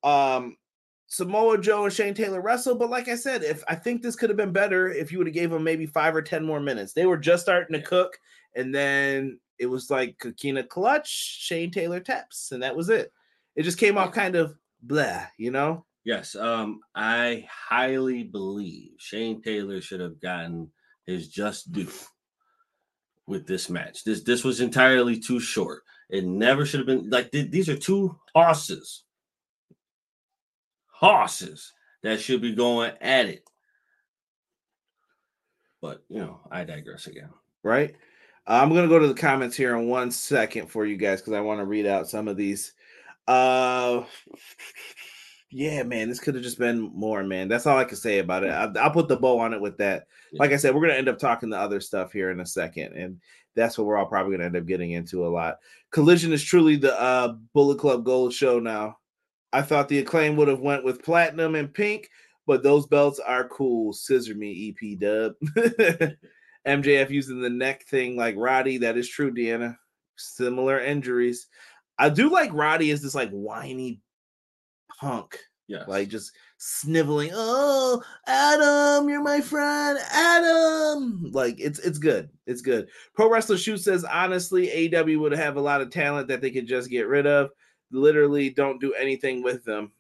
Um 0.08 0.56
Samoa 1.08 1.58
Joe 1.58 1.86
and 1.86 1.94
Shane 1.94 2.14
Taylor 2.14 2.42
wrestled, 2.42 2.80
but 2.80 2.90
like 2.90 3.08
I 3.08 3.16
said, 3.16 3.42
if 3.42 3.64
I 3.68 3.76
think 3.76 4.02
this 4.02 4.18
could 4.18 4.30
have 4.30 4.38
been 4.38 4.52
better 4.52 4.90
if 4.90 5.12
you 5.12 5.18
would 5.18 5.28
have 5.28 5.34
gave 5.34 5.50
them 5.50 5.64
maybe 5.64 5.86
five 5.86 6.16
or 6.16 6.22
ten 6.22 6.46
more 6.46 6.60
minutes. 6.60 6.94
They 6.94 7.06
were 7.06 7.18
just 7.18 7.44
starting 7.44 7.80
to 7.80 7.88
cook, 7.88 8.20
and 8.56 8.76
then 8.76 9.40
it 9.60 9.66
was 9.66 9.90
like 9.90 10.18
Coquina 10.20 10.64
clutch, 10.64 11.10
Shane 11.10 11.72
Taylor 11.72 12.00
taps, 12.00 12.52
and 12.52 12.62
that 12.64 12.76
was 12.76 12.90
it. 12.90 13.12
It 13.56 13.64
just 13.64 13.80
came 13.80 13.98
off 13.98 14.12
kind 14.12 14.36
of 14.36 14.56
blah, 14.82 15.24
you 15.38 15.52
know. 15.52 15.86
Yes, 16.04 16.36
um, 16.36 16.80
I 16.96 17.46
highly 17.52 18.24
believe 18.24 18.92
Shane 18.98 19.42
Taylor 19.42 19.82
should 19.82 20.00
have 20.00 20.22
gotten 20.22 20.72
his 21.06 21.28
just 21.28 21.72
due 21.72 21.90
with 23.28 23.46
this 23.48 23.70
match. 23.70 24.04
This 24.04 24.22
this 24.24 24.44
was 24.44 24.62
entirely 24.62 25.20
too 25.20 25.40
short. 25.40 25.84
It 26.10 26.24
never 26.26 26.66
should 26.66 26.80
have 26.80 26.88
been 26.88 27.10
like 27.10 27.32
th- 27.32 27.52
these 27.52 27.68
are 27.68 27.76
two 27.78 28.18
horses, 28.34 29.04
horses 30.92 31.74
that 32.04 32.20
should 32.22 32.42
be 32.42 32.54
going 32.56 32.94
at 33.02 33.26
it. 33.26 33.44
But 35.82 36.04
you 36.10 36.20
know, 36.20 36.40
I 36.50 36.64
digress 36.64 37.08
again. 37.08 37.30
right? 37.64 37.96
I'm 38.48 38.70
gonna 38.74 38.88
go 38.88 38.98
to 38.98 39.08
the 39.08 39.14
comments 39.14 39.58
here 39.58 39.76
in 39.76 39.88
one 39.88 40.10
second 40.10 40.68
for 40.68 40.86
you 40.86 40.96
guys 40.96 41.20
because 41.20 41.34
I 41.34 41.42
want 41.42 41.60
to 41.60 41.66
read 41.66 41.86
out 41.86 42.10
some 42.10 42.30
of 42.30 42.38
these. 42.38 42.74
Uh, 43.28 44.04
yeah, 45.52 45.84
man, 45.84 46.08
this 46.08 46.22
could 46.22 46.36
have 46.36 46.44
just 46.44 46.58
been 46.58 46.80
more, 46.80 47.24
man. 47.24 47.50
That's 47.50 47.66
all 47.66 47.78
I 47.78 47.84
can 47.84 47.98
say 47.98 48.20
about 48.20 48.46
it. 48.46 48.52
I, 48.52 48.72
I'll 48.80 48.92
put 48.92 49.10
the 49.10 49.18
bow 49.18 49.40
on 49.40 49.54
it 49.54 49.60
with 49.60 49.78
that. 49.80 50.08
Like 50.32 50.52
I 50.52 50.56
said, 50.56 50.74
we're 50.74 50.82
gonna 50.82 50.94
end 50.94 51.10
up 51.10 51.20
talking 51.20 51.50
the 51.50 51.60
other 51.60 51.82
stuff 51.82 52.14
here 52.14 52.32
in 52.32 52.40
a 52.40 52.46
second, 52.46 52.94
and 52.94 53.20
that's 53.54 53.78
what 53.78 53.86
we're 53.86 53.98
all 53.98 54.06
probably 54.06 54.32
gonna 54.32 54.46
end 54.46 54.56
up 54.56 54.66
getting 54.66 54.92
into 54.92 55.28
a 55.28 55.30
lot. 55.30 55.58
Collision 55.92 56.32
is 56.32 56.44
truly 56.44 56.78
the 56.78 57.00
uh, 57.00 57.36
Bullet 57.54 57.80
Club 57.80 58.06
Gold 58.06 58.34
show 58.34 58.60
now. 58.60 58.98
I 59.52 59.62
thought 59.62 59.90
the 59.90 60.00
acclaim 60.00 60.38
would 60.38 60.48
have 60.48 60.62
went 60.62 60.86
with 60.86 61.04
platinum 61.04 61.56
and 61.56 61.74
pink, 61.74 62.10
but 62.46 62.64
those 62.64 62.86
belts 62.88 63.20
are 63.20 63.48
cool. 63.50 63.92
Scissor 63.92 64.36
me, 64.36 64.74
EP 64.82 65.00
Dub. 65.00 65.34
MJF 66.68 67.10
using 67.10 67.42
the 67.42 67.50
neck 67.50 67.86
thing 67.86 68.16
like 68.16 68.36
Roddy. 68.38 68.78
That 68.78 68.98
is 68.98 69.08
true, 69.10 69.34
Deanna. 69.34 69.78
Similar 70.18 70.80
injuries. 70.80 71.48
I 71.98 72.10
do 72.10 72.30
like 72.30 72.52
Roddy 72.54 72.92
as 72.92 73.02
this 73.02 73.16
like 73.16 73.32
whiny 73.32 74.02
punk, 75.00 75.38
Yeah. 75.68 75.84
like 75.88 76.10
just 76.10 76.32
sniveling. 76.58 77.32
Oh, 77.34 78.04
Adam, 78.28 79.10
you're 79.10 79.24
my 79.24 79.42
friend, 79.42 79.98
Adam. 80.12 81.32
Like 81.32 81.60
it's 81.60 81.80
it's 81.80 81.98
good. 81.98 82.30
It's 82.46 82.62
good. 82.62 82.90
Pro 83.16 83.30
Wrestler 83.30 83.58
Shoot 83.58 83.78
says 83.80 84.04
honestly, 84.04 84.94
AW 84.96 85.20
would 85.20 85.32
have 85.32 85.56
a 85.56 85.62
lot 85.62 85.82
of 85.82 85.90
talent 85.92 86.28
that 86.28 86.42
they 86.42 86.52
could 86.52 86.68
just 86.68 86.90
get 86.90 87.08
rid 87.08 87.26
of. 87.28 87.50
Literally, 87.92 88.50
don't 88.50 88.82
do 88.82 88.94
anything 88.94 89.42
with 89.42 89.64
them. 89.64 89.92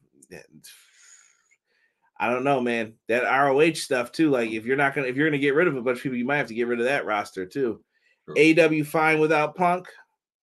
I 2.19 2.29
don't 2.29 2.43
know, 2.43 2.59
man. 2.59 2.93
That 3.07 3.23
ROH 3.23 3.73
stuff 3.73 4.11
too. 4.11 4.31
Like, 4.31 4.51
if 4.51 4.65
you're 4.65 4.77
not 4.77 4.95
gonna, 4.95 5.07
if 5.07 5.15
you're 5.15 5.27
gonna 5.27 5.37
get 5.37 5.55
rid 5.55 5.67
of 5.67 5.75
a 5.75 5.81
bunch 5.81 5.97
of 5.97 6.03
people, 6.03 6.17
you 6.17 6.25
might 6.25 6.37
have 6.37 6.47
to 6.47 6.55
get 6.55 6.67
rid 6.67 6.79
of 6.79 6.85
that 6.85 7.05
roster 7.05 7.45
too. 7.45 7.81
AW 8.29 8.83
fine 8.83 9.19
without 9.19 9.55
Punk. 9.55 9.87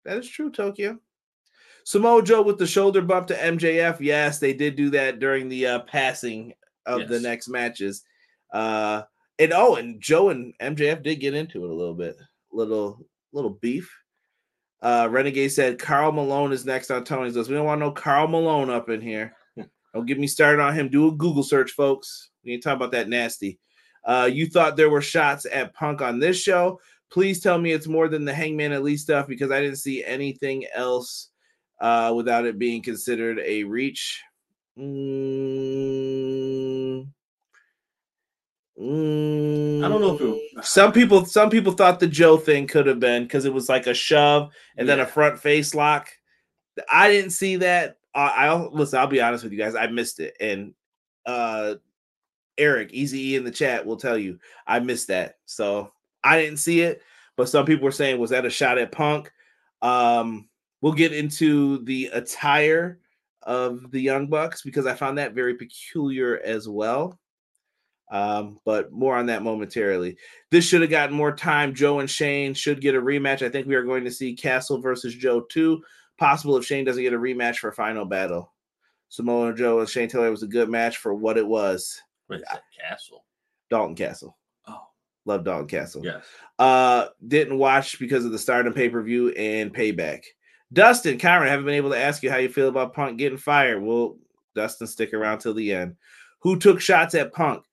That 0.06 0.18
is 0.18 0.28
true, 0.28 0.52
Tokyo. 0.52 1.00
Samoa 1.84 2.24
Joe 2.24 2.42
with 2.42 2.58
the 2.58 2.68
shoulder 2.68 3.02
bump 3.02 3.28
to 3.28 3.36
MJF. 3.36 3.98
Yes, 4.00 4.40
they 4.40 4.54
did 4.54 4.76
do 4.76 4.90
that 4.90 5.20
during 5.20 5.48
the 5.48 5.68
uh, 5.68 5.80
passing 5.80 6.54
of 6.86 7.08
the 7.08 7.20
next 7.20 7.48
matches. 7.48 8.04
Uh, 8.52 9.04
and 9.40 9.54
oh, 9.54 9.76
and 9.76 10.02
Joe 10.02 10.30
and 10.30 10.54
MJF 10.60 11.04
did 11.04 11.22
get 11.22 11.34
into 11.34 11.64
it 11.64 11.70
a 11.70 11.74
little 11.74 11.94
bit, 11.94 12.18
little 12.52 13.06
little 13.32 13.52
beef. 13.52 13.90
Uh, 14.82 15.08
Renegade 15.10 15.54
said 15.54 15.80
Karl 15.80 16.12
Malone 16.12 16.52
is 16.52 16.66
next 16.66 16.92
on 16.92 17.06
Tony's 17.06 17.38
list. 17.38 17.50
We 17.50 17.56
don't 17.56 17.66
want 17.66 17.80
no 17.80 17.92
Karl 17.92 18.28
Malone 18.28 18.70
up 18.70 18.90
in 18.90 19.00
here. 19.00 19.37
Don't 19.94 20.06
get 20.06 20.20
me 20.20 20.28
started 20.28 20.62
on 20.62 20.74
him. 20.74 20.90
Do 20.90 21.08
a 21.08 21.12
Google 21.12 21.44
search, 21.44 21.72
folks. 21.72 22.30
We 22.44 22.54
ain't 22.54 22.64
talking 22.64 22.78
about 22.78 22.92
that 22.92 23.10
nasty. 23.10 23.60
Uh, 24.04 24.30
you 24.32 24.48
thought 24.48 24.78
there 24.78 24.90
were 24.90 25.02
shots 25.02 25.46
at 25.52 25.74
Punk 25.74 26.02
on 26.02 26.20
this 26.20 26.42
show. 26.42 26.80
Please 27.10 27.42
tell 27.42 27.58
me 27.58 27.72
it's 27.72 27.88
more 27.88 28.08
than 28.08 28.26
the 28.26 28.34
Hangman 28.34 28.72
at 28.72 28.84
least 28.84 29.04
stuff 29.04 29.28
because 29.28 29.52
I 29.52 29.62
didn't 29.62 29.78
see 29.78 30.04
anything 30.04 30.66
else 30.74 31.30
uh, 31.80 32.14
without 32.16 32.46
it 32.46 32.58
being 32.58 32.82
considered 32.82 33.40
a 33.40 33.64
reach. 33.64 34.22
Mm, 34.78 34.88
mm, 38.80 39.84
I 39.84 39.90
don't 39.90 40.02
know 40.02 40.16
if 40.16 40.22
it. 40.22 40.66
some 40.66 40.92
people 40.92 41.26
some 41.26 41.50
people 41.50 41.74
thought 41.74 42.00
the 42.00 42.08
Joe 42.08 42.38
thing 42.38 42.68
could 42.68 42.86
have 42.86 43.00
been 43.00 43.24
because 43.24 43.46
it 43.46 43.54
was 43.54 43.70
like 43.70 43.88
a 43.88 43.94
shove 43.94 44.52
and 44.78 44.88
then 44.88 45.00
a 45.00 45.06
front 45.06 45.40
face 45.40 45.74
lock. 45.74 46.10
I 46.92 47.10
didn't 47.10 47.32
see 47.32 47.56
that. 47.58 47.97
I, 48.18 48.48
I'll 48.48 48.70
listen. 48.74 49.00
I'll 49.00 49.08
be 49.08 49.22
honest 49.22 49.44
with 49.44 49.54
you 49.54 49.60
guys. 49.60 49.76
I 49.76 49.88
missed 49.88 50.20
it, 50.20 50.36
and 50.40 50.74
uh 51.26 51.76
Eric, 52.58 52.92
Easy 52.92 53.36
in 53.36 53.44
the 53.44 53.52
chat 53.52 53.86
will 53.86 53.98
tell 53.98 54.18
you 54.18 54.40
I 54.66 54.80
missed 54.80 55.08
that. 55.10 55.36
So 55.46 55.92
I 56.24 56.42
didn't 56.42 56.58
see 56.58 56.82
it, 56.82 57.02
but 57.36 57.50
some 57.50 57.66
people 57.66 57.86
were 57.86 57.92
saying, 57.92 58.20
was 58.20 58.32
that 58.32 58.46
a 58.46 58.50
shot 58.50 58.78
at 58.78 58.92
Punk? 58.92 59.32
Um, 59.82 60.50
we'll 60.82 60.94
get 60.94 61.14
into 61.14 61.84
the 61.86 62.08
attire 62.14 63.00
of 63.44 63.92
the 63.92 64.02
Young 64.02 64.28
Bucks 64.28 64.62
because 64.62 64.86
I 64.86 64.96
found 64.96 65.18
that 65.18 65.34
very 65.34 65.56
peculiar 65.56 66.40
as 66.44 66.68
well. 66.68 67.20
Um, 68.10 68.60
but 68.66 68.92
more 68.92 69.16
on 69.16 69.26
that 69.28 69.44
momentarily. 69.44 70.18
This 70.50 70.66
should 70.66 70.82
have 70.82 70.90
gotten 70.90 71.16
more 71.16 71.36
time. 71.36 71.76
Joe 71.76 72.00
and 72.00 72.10
Shane 72.10 72.54
should 72.54 72.82
get 72.82 72.96
a 72.96 73.02
rematch. 73.02 73.46
I 73.46 73.50
think 73.50 73.68
we 73.68 73.76
are 73.76 73.84
going 73.84 74.06
to 74.06 74.12
see 74.12 74.34
Castle 74.34 74.82
versus 74.82 75.14
Joe 75.14 75.42
too. 75.42 75.84
Possible 76.18 76.58
if 76.58 76.66
Shane 76.66 76.86
doesn't 76.86 77.04
get 77.04 77.14
a 77.14 77.18
rematch 77.18 77.58
for 77.58 77.72
final 77.72 78.06
battle. 78.06 78.52
Samoa 79.10 79.54
Joe 79.54 79.80
and 79.80 79.88
Shane 79.90 80.10
Taylor 80.10 80.32
was 80.32 80.44
a 80.44 80.48
good 80.48 80.70
match 80.70 80.98
for 80.98 81.14
what 81.14 81.38
it 81.38 81.48
was. 81.48 82.02
Wait, 82.30 82.42
that 82.50 82.64
Castle? 82.78 83.24
Dalton 83.70 83.96
Castle. 83.96 84.38
Oh, 84.68 84.88
Love 85.26 85.44
Dalton 85.46 85.68
Castle. 85.68 86.04
yes. 86.04 86.24
Uh, 86.60 87.08
didn't 87.28 87.58
watch 87.58 88.00
because 88.00 88.26
of 88.26 88.32
the 88.32 88.40
Stardom 88.40 88.74
pay 88.74 88.90
per 88.90 89.02
view 89.02 89.30
and 89.32 89.74
Payback. 89.74 90.24
Dustin, 90.74 91.18
Cameron, 91.18 91.50
haven't 91.50 91.66
been 91.66 91.76
able 91.76 91.92
to 91.92 91.98
ask 92.00 92.22
you 92.24 92.30
how 92.30 92.38
you 92.38 92.50
feel 92.50 92.68
about 92.68 92.94
Punk 92.94 93.18
getting 93.18 93.38
fired. 93.38 93.82
Well, 93.82 94.18
Dustin, 94.56 94.88
stick 94.88 95.14
around 95.14 95.40
till 95.40 95.54
the 95.54 95.72
end. 95.74 95.96
Who 96.40 96.60
took 96.60 96.82
shots 96.82 97.16
at 97.16 97.32
Punk? 97.32 97.64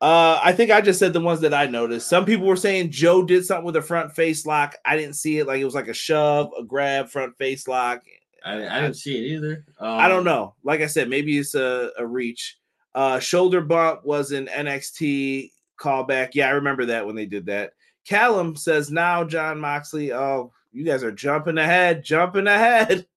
Uh, 0.00 0.40
I 0.42 0.52
think 0.52 0.70
I 0.70 0.80
just 0.80 0.98
said 0.98 1.12
the 1.12 1.20
ones 1.20 1.40
that 1.40 1.52
I 1.52 1.66
noticed. 1.66 2.08
Some 2.08 2.24
people 2.24 2.46
were 2.46 2.56
saying 2.56 2.90
Joe 2.90 3.22
did 3.22 3.44
something 3.44 3.66
with 3.66 3.76
a 3.76 3.82
front 3.82 4.14
face 4.14 4.46
lock. 4.46 4.74
I 4.84 4.96
didn't 4.96 5.16
see 5.16 5.38
it. 5.38 5.46
Like 5.46 5.60
it 5.60 5.64
was 5.66 5.74
like 5.74 5.88
a 5.88 5.94
shove, 5.94 6.50
a 6.58 6.62
grab, 6.64 7.10
front 7.10 7.36
face 7.36 7.68
lock. 7.68 8.02
I, 8.44 8.66
I 8.66 8.80
didn't 8.80 8.96
see 8.96 9.16
it 9.18 9.36
either. 9.36 9.64
Um, 9.78 9.98
I 9.98 10.08
don't 10.08 10.24
know. 10.24 10.54
Like 10.64 10.80
I 10.80 10.86
said, 10.86 11.10
maybe 11.10 11.36
it's 11.38 11.54
a, 11.54 11.90
a 11.98 12.06
reach. 12.06 12.58
Uh, 12.94 13.18
shoulder 13.18 13.60
bump 13.60 14.04
was 14.04 14.32
an 14.32 14.46
NXT 14.46 15.50
callback. 15.78 16.30
Yeah, 16.32 16.48
I 16.48 16.52
remember 16.52 16.86
that 16.86 17.06
when 17.06 17.14
they 17.14 17.26
did 17.26 17.46
that. 17.46 17.72
Callum 18.06 18.56
says 18.56 18.90
now 18.90 19.22
Jon 19.24 19.60
Moxley. 19.60 20.12
Oh, 20.12 20.52
you 20.72 20.84
guys 20.84 21.04
are 21.04 21.12
jumping 21.12 21.58
ahead, 21.58 22.04
jumping 22.04 22.46
ahead. 22.46 23.06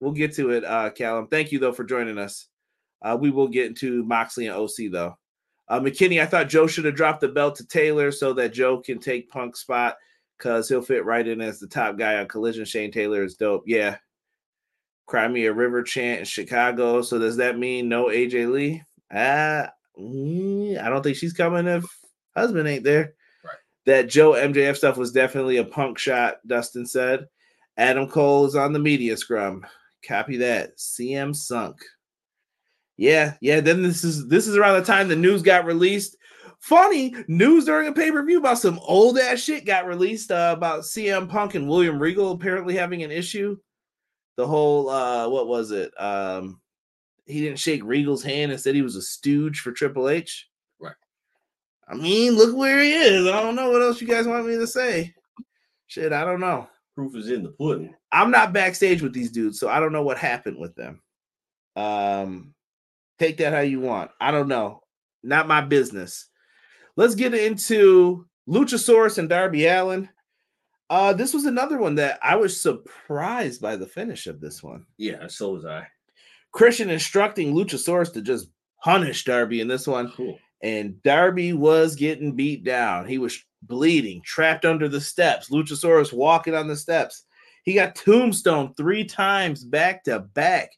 We'll 0.00 0.12
get 0.12 0.32
to 0.34 0.50
it, 0.50 0.64
uh, 0.64 0.90
Callum. 0.90 1.26
Thank 1.26 1.50
you 1.50 1.58
though 1.58 1.72
for 1.72 1.82
joining 1.82 2.18
us. 2.18 2.46
Uh, 3.02 3.18
we 3.20 3.30
will 3.30 3.48
get 3.48 3.66
into 3.66 4.04
Moxley 4.04 4.46
and 4.46 4.54
OC 4.54 4.92
though. 4.92 5.18
Uh, 5.68 5.80
McKinney, 5.80 6.20
I 6.20 6.26
thought 6.26 6.48
Joe 6.48 6.66
should 6.66 6.86
have 6.86 6.94
dropped 6.94 7.20
the 7.20 7.28
belt 7.28 7.56
to 7.56 7.66
Taylor 7.66 8.10
so 8.10 8.32
that 8.34 8.54
Joe 8.54 8.80
can 8.80 8.98
take 8.98 9.30
Punk's 9.30 9.60
spot 9.60 9.96
because 10.38 10.68
he'll 10.68 10.82
fit 10.82 11.04
right 11.04 11.26
in 11.26 11.40
as 11.40 11.58
the 11.58 11.66
top 11.66 11.98
guy 11.98 12.16
on 12.16 12.28
Collision. 12.28 12.64
Shane 12.64 12.92
Taylor 12.92 13.22
is 13.22 13.34
dope. 13.34 13.64
Yeah. 13.66 13.96
Cry 15.06 15.26
me 15.28 15.46
a 15.46 15.52
river 15.52 15.82
chant 15.82 16.20
in 16.20 16.24
Chicago. 16.24 17.02
So 17.02 17.18
does 17.18 17.36
that 17.36 17.58
mean 17.58 17.88
no 17.88 18.06
AJ 18.06 18.50
Lee? 18.50 18.82
Uh, 19.10 19.66
mm, 19.98 20.82
I 20.82 20.88
don't 20.88 21.02
think 21.02 21.16
she's 21.16 21.32
coming 21.32 21.66
if 21.66 21.84
husband 22.36 22.68
ain't 22.68 22.84
there. 22.84 23.14
Right. 23.44 23.56
That 23.86 24.08
Joe 24.08 24.32
MJF 24.32 24.76
stuff 24.76 24.96
was 24.96 25.12
definitely 25.12 25.56
a 25.56 25.64
punk 25.64 25.98
shot, 25.98 26.46
Dustin 26.46 26.86
said. 26.86 27.26
Adam 27.76 28.08
Cole 28.08 28.46
is 28.46 28.56
on 28.56 28.72
the 28.72 28.78
media 28.78 29.16
scrum. 29.16 29.66
Copy 30.06 30.36
that. 30.38 30.76
CM 30.78 31.34
sunk. 31.34 31.76
Yeah, 32.98 33.34
yeah. 33.40 33.60
Then 33.60 33.82
this 33.82 34.02
is 34.02 34.26
this 34.26 34.48
is 34.48 34.56
around 34.56 34.74
the 34.74 34.84
time 34.84 35.06
the 35.08 35.16
news 35.16 35.40
got 35.40 35.64
released. 35.64 36.16
Funny 36.58 37.14
news 37.28 37.64
during 37.64 37.86
a 37.86 37.92
pay 37.92 38.10
per 38.10 38.24
view 38.24 38.38
about 38.38 38.58
some 38.58 38.80
old 38.82 39.16
ass 39.16 39.38
shit 39.38 39.64
got 39.64 39.86
released 39.86 40.32
uh, 40.32 40.52
about 40.56 40.80
CM 40.80 41.28
Punk 41.28 41.54
and 41.54 41.68
William 41.68 42.00
Regal 42.00 42.32
apparently 42.32 42.74
having 42.74 43.04
an 43.04 43.12
issue. 43.12 43.56
The 44.36 44.46
whole 44.46 44.90
uh, 44.90 45.28
what 45.28 45.46
was 45.46 45.70
it? 45.70 45.92
Um, 45.98 46.60
he 47.24 47.40
didn't 47.40 47.60
shake 47.60 47.84
Regal's 47.84 48.24
hand 48.24 48.50
and 48.50 48.60
said 48.60 48.74
he 48.74 48.82
was 48.82 48.96
a 48.96 49.02
stooge 49.02 49.60
for 49.60 49.70
Triple 49.70 50.08
H. 50.08 50.48
Right. 50.80 50.94
I 51.88 51.94
mean, 51.94 52.32
look 52.32 52.56
where 52.56 52.82
he 52.82 52.92
is. 52.92 53.28
I 53.28 53.40
don't 53.40 53.54
know 53.54 53.70
what 53.70 53.82
else 53.82 54.00
you 54.00 54.08
guys 54.08 54.26
want 54.26 54.46
me 54.46 54.56
to 54.56 54.66
say. 54.66 55.14
Shit, 55.86 56.12
I 56.12 56.24
don't 56.24 56.40
know. 56.40 56.68
Proof 56.96 57.14
is 57.14 57.30
in 57.30 57.44
the 57.44 57.50
pudding. 57.50 57.94
I'm 58.10 58.32
not 58.32 58.52
backstage 58.52 59.02
with 59.02 59.12
these 59.12 59.30
dudes, 59.30 59.60
so 59.60 59.68
I 59.68 59.78
don't 59.78 59.92
know 59.92 60.02
what 60.02 60.18
happened 60.18 60.58
with 60.58 60.74
them. 60.74 61.00
Um, 61.76 62.54
take 63.18 63.36
that 63.38 63.52
how 63.52 63.60
you 63.60 63.80
want. 63.80 64.10
I 64.20 64.30
don't 64.30 64.48
know. 64.48 64.82
Not 65.22 65.48
my 65.48 65.60
business. 65.60 66.28
Let's 66.96 67.14
get 67.14 67.34
into 67.34 68.26
Luchasaurus 68.48 69.18
and 69.18 69.28
Darby 69.28 69.66
Allin. 69.66 70.08
Uh, 70.90 71.12
this 71.12 71.34
was 71.34 71.44
another 71.44 71.78
one 71.78 71.94
that 71.96 72.18
I 72.22 72.36
was 72.36 72.60
surprised 72.60 73.60
by 73.60 73.76
the 73.76 73.86
finish 73.86 74.26
of 74.26 74.40
this 74.40 74.62
one. 74.62 74.86
Yeah, 74.96 75.26
so 75.28 75.52
was 75.52 75.66
I. 75.66 75.86
Christian 76.52 76.88
instructing 76.90 77.52
Luchasaurus 77.54 78.12
to 78.14 78.22
just 78.22 78.48
punish 78.82 79.24
Darby 79.24 79.60
in 79.60 79.68
this 79.68 79.86
one, 79.86 80.10
Cool. 80.12 80.38
and 80.62 81.00
Darby 81.02 81.52
was 81.52 81.94
getting 81.94 82.34
beat 82.34 82.64
down. 82.64 83.06
He 83.06 83.18
was 83.18 83.38
bleeding, 83.62 84.22
trapped 84.24 84.64
under 84.64 84.88
the 84.88 85.00
steps. 85.00 85.50
Luchasaurus 85.50 86.12
walking 86.12 86.54
on 86.54 86.68
the 86.68 86.76
steps. 86.76 87.24
He 87.64 87.74
got 87.74 87.94
tombstone 87.94 88.72
three 88.74 89.04
times 89.04 89.62
back 89.64 90.04
to 90.04 90.20
back. 90.20 90.70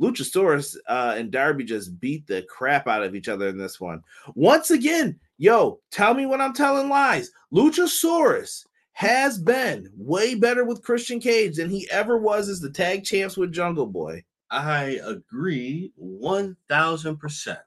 Luchasaurus 0.00 0.76
uh, 0.88 1.14
and 1.16 1.30
Darby 1.30 1.64
just 1.64 1.98
beat 2.00 2.26
the 2.26 2.42
crap 2.42 2.86
out 2.86 3.02
of 3.02 3.14
each 3.14 3.28
other 3.28 3.48
in 3.48 3.56
this 3.56 3.80
one. 3.80 4.02
Once 4.34 4.70
again, 4.70 5.18
yo, 5.38 5.80
tell 5.90 6.14
me 6.14 6.26
when 6.26 6.40
I'm 6.40 6.52
telling 6.52 6.88
lies. 6.88 7.30
Luchasaurus 7.52 8.66
has 8.92 9.38
been 9.38 9.90
way 9.96 10.34
better 10.34 10.64
with 10.64 10.82
Christian 10.82 11.20
Cage 11.20 11.56
than 11.56 11.70
he 11.70 11.88
ever 11.90 12.18
was 12.18 12.48
as 12.48 12.60
the 12.60 12.70
tag 12.70 13.04
champs 13.04 13.36
with 13.36 13.52
Jungle 13.52 13.86
Boy. 13.86 14.24
I 14.50 15.00
agree 15.04 15.92
one 15.96 16.56
thousand 16.68 17.16
percent. 17.18 17.58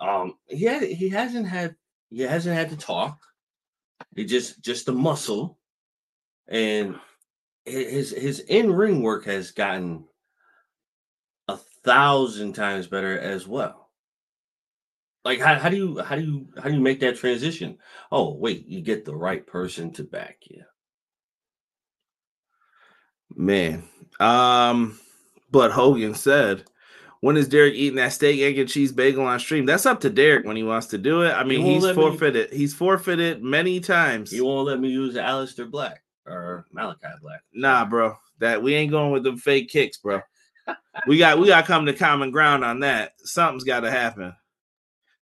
Um, 0.00 0.34
he 0.46 0.64
had, 0.64 0.82
he 0.82 1.08
hasn't 1.08 1.48
had 1.48 1.74
he 2.10 2.20
hasn't 2.20 2.54
had 2.54 2.70
to 2.70 2.76
talk. 2.76 3.18
He 4.14 4.24
just 4.24 4.62
just 4.62 4.86
the 4.86 4.92
muscle, 4.92 5.58
and 6.48 6.96
his 7.64 8.10
his 8.10 8.40
in 8.40 8.72
ring 8.72 9.02
work 9.02 9.24
has 9.24 9.50
gotten 9.50 10.04
thousand 11.88 12.52
times 12.52 12.86
better 12.86 13.18
as 13.18 13.48
well. 13.48 13.88
Like 15.24 15.40
how, 15.40 15.54
how 15.58 15.68
do 15.68 15.76
you 15.76 15.98
how 16.00 16.16
do 16.16 16.22
you 16.22 16.48
how 16.56 16.68
do 16.68 16.74
you 16.74 16.80
make 16.80 17.00
that 17.00 17.16
transition? 17.16 17.78
Oh 18.12 18.34
wait, 18.34 18.66
you 18.66 18.80
get 18.82 19.04
the 19.04 19.16
right 19.16 19.46
person 19.46 19.92
to 19.94 20.04
back 20.04 20.38
you. 20.48 20.62
Man. 23.34 23.84
Um, 24.20 24.98
but 25.50 25.70
Hogan 25.70 26.14
said, 26.14 26.64
when 27.20 27.36
is 27.36 27.48
Derek 27.48 27.74
eating 27.74 27.96
that 27.96 28.12
steak, 28.12 28.40
egg, 28.40 28.58
and 28.58 28.68
cheese 28.68 28.92
bagel 28.92 29.24
on 29.24 29.38
stream? 29.40 29.66
That's 29.66 29.86
up 29.86 30.00
to 30.00 30.10
Derek 30.10 30.44
when 30.44 30.56
he 30.56 30.62
wants 30.62 30.88
to 30.88 30.98
do 30.98 31.22
it. 31.22 31.32
I 31.32 31.44
mean, 31.44 31.64
he's 31.64 31.82
let 31.82 31.96
me- 31.96 32.02
forfeited. 32.02 32.52
He's 32.52 32.74
forfeited 32.74 33.42
many 33.42 33.80
times. 33.80 34.30
He 34.30 34.40
won't 34.40 34.66
let 34.66 34.80
me 34.80 34.88
use 34.88 35.14
Aleister 35.14 35.70
Black 35.70 36.02
or 36.26 36.66
Malachi 36.72 37.08
Black. 37.22 37.42
Nah, 37.52 37.84
bro. 37.84 38.16
That 38.40 38.62
we 38.62 38.74
ain't 38.74 38.92
going 38.92 39.10
with 39.10 39.24
them 39.24 39.36
fake 39.36 39.68
kicks, 39.68 39.96
bro. 39.96 40.20
We 41.06 41.18
got 41.18 41.38
we 41.38 41.46
got 41.46 41.62
to 41.62 41.66
come 41.66 41.86
to 41.86 41.92
common 41.92 42.30
ground 42.30 42.64
on 42.64 42.80
that. 42.80 43.12
Something's 43.18 43.64
got 43.64 43.80
to 43.80 43.90
happen. 43.90 44.34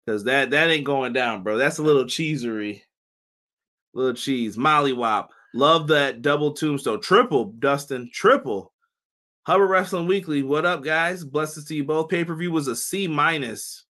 Cause 0.08 0.24
that 0.24 0.50
that 0.50 0.70
ain't 0.70 0.84
going 0.84 1.12
down, 1.12 1.42
bro. 1.42 1.56
That's 1.56 1.78
a 1.78 1.82
little 1.82 2.06
cheesery. 2.06 2.82
Little 3.94 4.14
cheese. 4.14 4.56
Molly 4.56 4.92
Wop. 4.92 5.30
Love 5.54 5.88
that 5.88 6.22
double 6.22 6.54
tombstone. 6.54 7.00
Triple, 7.00 7.52
Dustin. 7.58 8.10
Triple. 8.12 8.72
Hubbard 9.44 9.70
Wrestling 9.70 10.06
Weekly. 10.06 10.42
What 10.42 10.64
up, 10.64 10.82
guys? 10.82 11.24
Blessed 11.24 11.54
to 11.54 11.60
see 11.62 11.76
you 11.76 11.84
both. 11.84 12.08
Pay-per-view 12.08 12.50
was 12.50 12.68
a 12.68 12.76
C 12.76 13.06
minus. 13.06 13.84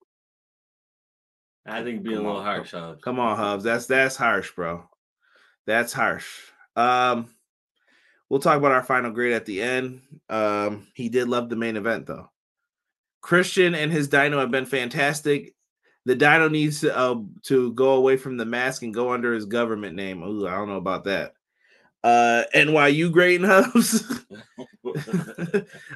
I 1.65 1.83
think 1.83 2.03
being 2.03 2.17
a 2.17 2.21
little 2.21 2.38
on, 2.38 2.45
harsh 2.45 2.71
him. 2.71 2.97
Come 3.03 3.19
on, 3.19 3.35
Hubs. 3.35 3.63
That's 3.63 3.85
that's 3.85 4.15
harsh, 4.15 4.51
bro. 4.55 4.88
That's 5.67 5.93
harsh. 5.93 6.27
Um, 6.75 7.29
we'll 8.29 8.39
talk 8.39 8.57
about 8.57 8.71
our 8.71 8.83
final 8.83 9.11
grade 9.11 9.33
at 9.33 9.45
the 9.45 9.61
end. 9.61 10.01
Um, 10.29 10.87
he 10.93 11.09
did 11.09 11.27
love 11.27 11.49
the 11.49 11.55
main 11.55 11.75
event 11.75 12.05
though. 12.05 12.29
Christian 13.21 13.75
and 13.75 13.91
his 13.91 14.07
Dino 14.07 14.39
have 14.39 14.51
been 14.51 14.65
fantastic. 14.65 15.53
The 16.05 16.15
Dino 16.15 16.47
needs 16.47 16.81
to, 16.81 16.97
uh, 16.97 17.21
to 17.43 17.73
go 17.73 17.93
away 17.93 18.17
from 18.17 18.37
the 18.37 18.45
mask 18.45 18.83
and 18.83 18.93
go 18.93 19.11
under 19.11 19.33
his 19.33 19.45
government 19.45 19.95
name. 19.95 20.23
Ooh, 20.23 20.47
I 20.47 20.51
don't 20.51 20.69
know 20.69 20.77
about 20.77 21.03
that. 21.03 21.33
Uh, 22.01 22.43
NYU 22.55 23.11
grading 23.11 23.45
Hubs. 23.45 24.23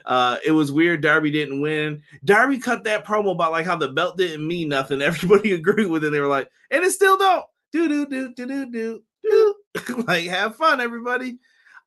uh, 0.06 0.38
it 0.46 0.52
was 0.52 0.72
weird. 0.72 1.02
Darby 1.02 1.32
didn't 1.32 1.62
win. 1.62 2.04
Darby 2.26 2.60
cut 2.60 2.84
that 2.84 3.06
promo 3.06 3.32
about 3.32 3.54
like 3.54 3.65
how 3.65 3.78
the 3.78 3.88
belt 3.88 4.17
didn't 4.17 4.46
mean 4.46 4.67
nothing. 4.67 5.02
Everybody 5.04 5.54
agreed 5.54 5.88
with 5.88 6.04
it. 6.04 6.12
They 6.12 6.19
were 6.19 6.28
like, 6.28 6.50
and 6.72 6.84
it 6.84 6.91
still 6.91 7.17
don't. 7.17 7.46
Do 7.72 7.88
do 7.88 8.06
do 8.06 8.34
do 8.36 8.46
do 8.46 8.72
do 8.72 9.04
do. 9.24 9.56
like, 10.08 10.26
have 10.26 10.58
fun, 10.58 10.82
everybody. 10.82 11.39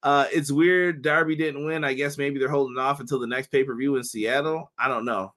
Uh, 0.03 0.27
it's 0.33 0.53
weird. 0.53 1.03
Darby 1.03 1.37
didn't 1.37 1.65
win. 1.65 1.85
I 1.85 1.95
guess 1.95 2.19
maybe 2.19 2.39
they're 2.39 2.49
holding 2.49 2.79
off 2.79 3.01
until 3.01 3.19
the 3.19 3.27
next 3.27 3.49
pay 3.49 3.65
per 3.65 3.75
view 3.75 3.97
in 3.97 4.05
Seattle. 4.05 4.71
I 4.79 4.89
don't 4.89 5.05
know. 5.05 5.35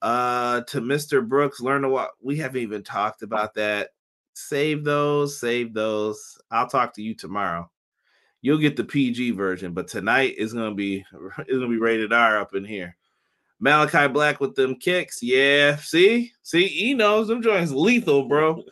Uh, 0.00 0.62
to 0.62 0.80
Mr. 0.80 1.26
Brooks, 1.26 1.60
learn 1.60 1.82
to 1.82 1.88
walk. 1.88 2.12
We 2.22 2.36
haven't 2.36 2.62
even 2.62 2.82
talked 2.82 3.22
about 3.22 3.54
that. 3.54 3.90
Save 4.34 4.84
those. 4.84 5.38
Save 5.40 5.74
those. 5.74 6.38
I'll 6.50 6.68
talk 6.68 6.94
to 6.94 7.02
you 7.02 7.14
tomorrow 7.14 7.70
you'll 8.44 8.58
get 8.58 8.76
the 8.76 8.84
PG 8.84 9.30
version, 9.30 9.72
but 9.72 9.88
tonight 9.88 10.34
is 10.36 10.52
gonna 10.52 10.74
be 10.74 11.02
it's 11.38 11.58
gonna 11.58 11.66
be 11.66 11.78
rated 11.78 12.12
R 12.12 12.38
up 12.38 12.54
in 12.54 12.64
here. 12.64 12.94
Malachi 13.58 14.06
Black 14.08 14.38
with 14.38 14.54
them 14.54 14.76
kicks, 14.76 15.22
yeah. 15.22 15.76
See, 15.76 16.32
see, 16.42 16.66
he 16.66 16.92
knows 16.92 17.26
them 17.26 17.40
joints 17.40 17.72
lethal, 17.72 18.28
bro. 18.28 18.62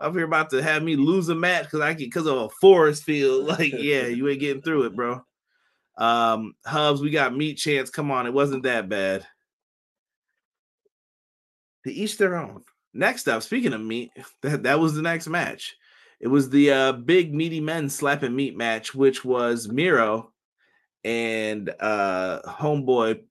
Up 0.00 0.14
here 0.14 0.24
about 0.24 0.50
to 0.50 0.62
have 0.62 0.82
me 0.82 0.96
lose 0.96 1.28
a 1.28 1.34
match 1.34 1.64
because 1.64 1.80
I 1.80 1.92
get 1.92 2.06
because 2.06 2.26
of 2.26 2.38
a 2.38 2.48
forest 2.60 3.04
field. 3.04 3.46
Like, 3.48 3.72
yeah, 3.78 4.06
you 4.06 4.28
ain't 4.28 4.40
getting 4.40 4.62
through 4.62 4.84
it, 4.84 4.96
bro. 4.96 5.22
Um, 5.98 6.54
Hubs, 6.64 7.02
we 7.02 7.10
got 7.10 7.36
meat 7.36 7.56
chance. 7.56 7.90
Come 7.90 8.10
on, 8.10 8.26
it 8.26 8.32
wasn't 8.32 8.62
that 8.62 8.88
bad. 8.88 9.26
To 11.84 11.92
each 11.92 12.16
their 12.16 12.36
own. 12.36 12.62
Next 12.94 13.28
up, 13.28 13.42
speaking 13.42 13.72
of 13.72 13.80
meat, 13.80 14.10
that, 14.42 14.62
that 14.64 14.80
was 14.80 14.94
the 14.94 15.02
next 15.02 15.28
match. 15.28 15.76
It 16.20 16.28
was 16.28 16.50
the 16.50 16.70
uh, 16.70 16.92
big 16.92 17.34
meaty 17.34 17.60
men 17.60 17.88
slapping 17.88 18.36
meat 18.36 18.56
match, 18.56 18.94
which 18.94 19.24
was 19.24 19.68
Miro 19.68 20.32
and 21.02 21.70
uh 21.80 22.40
homeboy 22.44 23.22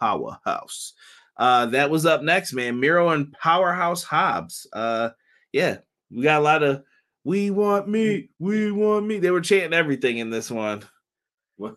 Powerhouse. 0.00 0.94
Uh, 1.36 1.66
that 1.66 1.90
was 1.90 2.06
up 2.06 2.22
next, 2.22 2.52
man. 2.52 2.78
Miro 2.78 3.10
and 3.10 3.32
Powerhouse 3.32 4.02
Hobbs. 4.02 4.66
Uh, 4.72 5.10
yeah, 5.52 5.78
we 6.10 6.22
got 6.22 6.40
a 6.40 6.44
lot 6.44 6.62
of 6.62 6.82
we 7.24 7.50
want 7.50 7.88
meat, 7.88 8.30
we 8.38 8.72
want 8.72 9.06
meat. 9.06 9.20
They 9.22 9.30
were 9.30 9.40
chanting 9.40 9.72
everything 9.74 10.18
in 10.18 10.30
this 10.30 10.50
one. 10.50 10.82
What? 11.56 11.76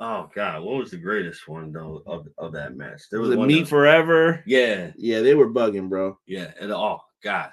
Oh 0.00 0.28
God, 0.34 0.62
what 0.62 0.76
was 0.76 0.90
the 0.90 0.98
greatest 0.98 1.48
one 1.48 1.72
though 1.72 2.02
of, 2.06 2.28
of 2.38 2.52
that 2.52 2.76
match? 2.76 3.02
There 3.10 3.20
Was 3.20 3.30
it 3.30 3.38
one 3.38 3.48
meat 3.48 3.60
that- 3.60 3.68
forever? 3.68 4.42
Yeah, 4.46 4.90
Yeah, 4.96 5.20
they 5.20 5.34
were 5.34 5.48
bugging, 5.50 5.88
bro. 5.88 6.18
yeah, 6.26 6.50
and 6.60 6.72
oh 6.72 7.00
God. 7.22 7.50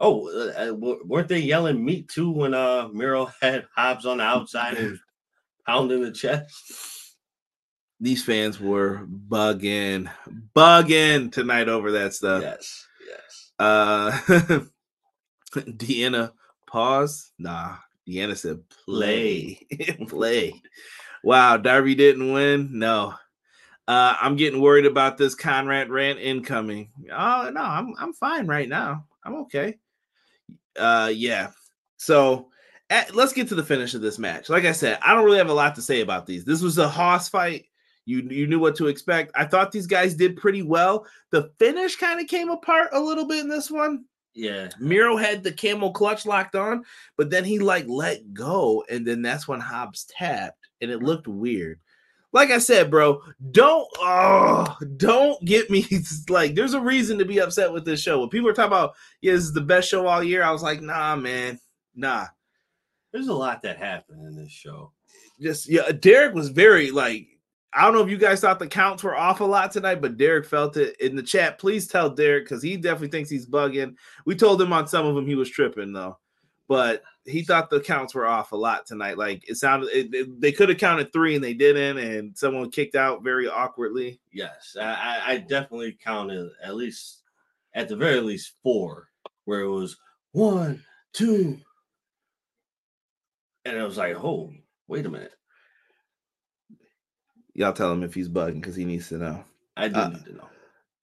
Oh, 0.00 0.28
uh, 0.28 0.70
uh, 0.70 0.72
weren't 1.04 1.26
they 1.28 1.40
yelling 1.40 1.84
meat 1.84 2.08
too 2.08 2.30
when 2.30 2.54
uh 2.54 2.88
Miro 2.92 3.26
had 3.42 3.66
Hobbs 3.74 4.06
on 4.06 4.18
the 4.18 4.24
outside 4.24 4.76
and 4.76 4.98
pounding 5.66 6.02
the 6.02 6.12
chest? 6.12 6.54
These 8.00 8.24
fans 8.24 8.60
were 8.60 9.06
bugging, 9.08 10.08
bugging 10.54 11.32
tonight 11.32 11.68
over 11.68 11.92
that 11.92 12.14
stuff. 12.14 12.42
yes, 12.42 12.86
yes. 13.08 13.52
Uh 13.58 14.60
Deanna, 15.54 16.32
pause. 16.66 17.32
Nah, 17.38 17.76
Deanna 18.06 18.36
said 18.36 18.62
play. 18.84 19.66
play. 20.08 20.62
Wow, 21.22 21.56
Darby 21.56 21.94
didn't 21.94 22.32
win. 22.32 22.78
No. 22.78 23.14
Uh, 23.86 24.14
I'm 24.20 24.36
getting 24.36 24.60
worried 24.60 24.84
about 24.84 25.16
this 25.16 25.34
Conrad 25.34 25.88
rant 25.88 26.18
incoming. 26.18 26.90
Oh 27.10 27.50
no, 27.52 27.62
I'm 27.62 27.94
I'm 27.98 28.12
fine 28.12 28.46
right 28.46 28.68
now. 28.68 29.06
I'm 29.24 29.36
okay. 29.36 29.78
Uh 30.78 31.10
yeah. 31.12 31.50
So 31.96 32.50
eh, 32.90 33.04
let's 33.14 33.32
get 33.32 33.48
to 33.48 33.54
the 33.54 33.64
finish 33.64 33.94
of 33.94 34.02
this 34.02 34.18
match. 34.18 34.50
Like 34.50 34.66
I 34.66 34.72
said, 34.72 34.98
I 35.02 35.14
don't 35.14 35.24
really 35.24 35.38
have 35.38 35.48
a 35.48 35.54
lot 35.54 35.74
to 35.76 35.82
say 35.82 36.02
about 36.02 36.26
these. 36.26 36.44
This 36.44 36.60
was 36.60 36.76
a 36.76 36.88
hoss 36.88 37.30
fight. 37.30 37.64
You 38.04 38.20
you 38.20 38.46
knew 38.46 38.58
what 38.58 38.76
to 38.76 38.88
expect. 38.88 39.32
I 39.34 39.44
thought 39.44 39.72
these 39.72 39.86
guys 39.86 40.14
did 40.14 40.36
pretty 40.36 40.62
well. 40.62 41.06
The 41.30 41.50
finish 41.58 41.96
kind 41.96 42.20
of 42.20 42.26
came 42.26 42.50
apart 42.50 42.90
a 42.92 43.00
little 43.00 43.26
bit 43.26 43.40
in 43.40 43.48
this 43.48 43.70
one. 43.70 44.04
Yeah, 44.38 44.68
Miro 44.78 45.16
had 45.16 45.42
the 45.42 45.50
camel 45.50 45.90
clutch 45.90 46.24
locked 46.24 46.54
on, 46.54 46.84
but 47.16 47.28
then 47.28 47.44
he 47.44 47.58
like 47.58 47.88
let 47.88 48.32
go, 48.32 48.84
and 48.88 49.04
then 49.04 49.20
that's 49.20 49.48
when 49.48 49.58
Hobbs 49.58 50.06
tapped, 50.16 50.68
and 50.80 50.92
it 50.92 51.02
looked 51.02 51.26
weird. 51.26 51.80
Like 52.32 52.52
I 52.52 52.58
said, 52.58 52.88
bro, 52.88 53.20
don't 53.50 53.88
oh, 53.98 54.76
don't 54.96 55.44
get 55.44 55.70
me 55.70 55.84
like. 56.28 56.54
There's 56.54 56.74
a 56.74 56.80
reason 56.80 57.18
to 57.18 57.24
be 57.24 57.40
upset 57.40 57.72
with 57.72 57.84
this 57.84 58.00
show. 58.00 58.20
When 58.20 58.28
people 58.28 58.48
are 58.48 58.52
talking 58.52 58.68
about, 58.68 58.94
yeah, 59.22 59.32
this 59.32 59.42
is 59.42 59.54
the 59.54 59.60
best 59.60 59.88
show 59.88 60.06
all 60.06 60.22
year, 60.22 60.44
I 60.44 60.52
was 60.52 60.62
like, 60.62 60.80
nah, 60.82 61.16
man, 61.16 61.58
nah. 61.96 62.26
there's 63.12 63.26
a 63.26 63.34
lot 63.34 63.62
that 63.62 63.78
happened 63.78 64.24
in 64.24 64.36
this 64.36 64.52
show. 64.52 64.92
Just 65.40 65.68
yeah, 65.68 65.90
Derek 65.90 66.32
was 66.32 66.50
very 66.50 66.92
like. 66.92 67.26
I 67.74 67.82
don't 67.84 67.94
know 67.94 68.02
if 68.02 68.08
you 68.10 68.16
guys 68.16 68.40
thought 68.40 68.58
the 68.58 68.66
counts 68.66 69.04
were 69.04 69.16
off 69.16 69.40
a 69.40 69.44
lot 69.44 69.72
tonight, 69.72 70.00
but 70.00 70.16
Derek 70.16 70.46
felt 70.46 70.76
it 70.76 70.98
in 71.00 71.14
the 71.14 71.22
chat. 71.22 71.58
Please 71.58 71.86
tell 71.86 72.08
Derek 72.08 72.44
because 72.44 72.62
he 72.62 72.76
definitely 72.76 73.08
thinks 73.08 73.28
he's 73.30 73.46
bugging. 73.46 73.94
We 74.24 74.34
told 74.34 74.60
him 74.62 74.72
on 74.72 74.86
some 74.88 75.06
of 75.06 75.14
them 75.14 75.26
he 75.26 75.34
was 75.34 75.50
tripping 75.50 75.92
though, 75.92 76.18
but 76.66 77.02
he 77.26 77.42
thought 77.42 77.68
the 77.68 77.80
counts 77.80 78.14
were 78.14 78.26
off 78.26 78.52
a 78.52 78.56
lot 78.56 78.86
tonight. 78.86 79.18
Like 79.18 79.46
it 79.50 79.56
sounded, 79.56 79.90
it, 79.90 80.14
it- 80.14 80.40
they 80.40 80.50
could 80.50 80.70
have 80.70 80.78
counted 80.78 81.12
three 81.12 81.34
and 81.34 81.44
they 81.44 81.52
didn't, 81.52 81.98
and 81.98 82.36
someone 82.36 82.70
kicked 82.70 82.94
out 82.94 83.22
very 83.22 83.48
awkwardly. 83.48 84.18
Yes, 84.32 84.74
I, 84.80 85.20
I- 85.26 85.36
definitely 85.38 85.98
counted 86.02 86.50
at 86.64 86.74
least, 86.74 87.22
at 87.74 87.88
the 87.88 87.96
very 87.96 88.20
least, 88.22 88.54
four, 88.62 89.08
where 89.44 89.60
it 89.60 89.68
was 89.68 89.98
one, 90.32 90.82
two, 91.12 91.58
and 93.66 93.76
it 93.76 93.82
was 93.82 93.98
like, 93.98 94.16
oh, 94.16 94.52
wait 94.86 95.04
a 95.04 95.10
minute, 95.10 95.34
Y'all 97.58 97.72
tell 97.72 97.90
him 97.90 98.04
if 98.04 98.14
he's 98.14 98.28
bugging 98.28 98.60
because 98.60 98.76
he 98.76 98.84
needs 98.84 99.08
to 99.08 99.18
know. 99.18 99.44
I 99.76 99.88
didn't 99.88 99.96
Uh, 100.00 100.08
need 100.10 100.24
to 100.26 100.32
know. 100.34 100.48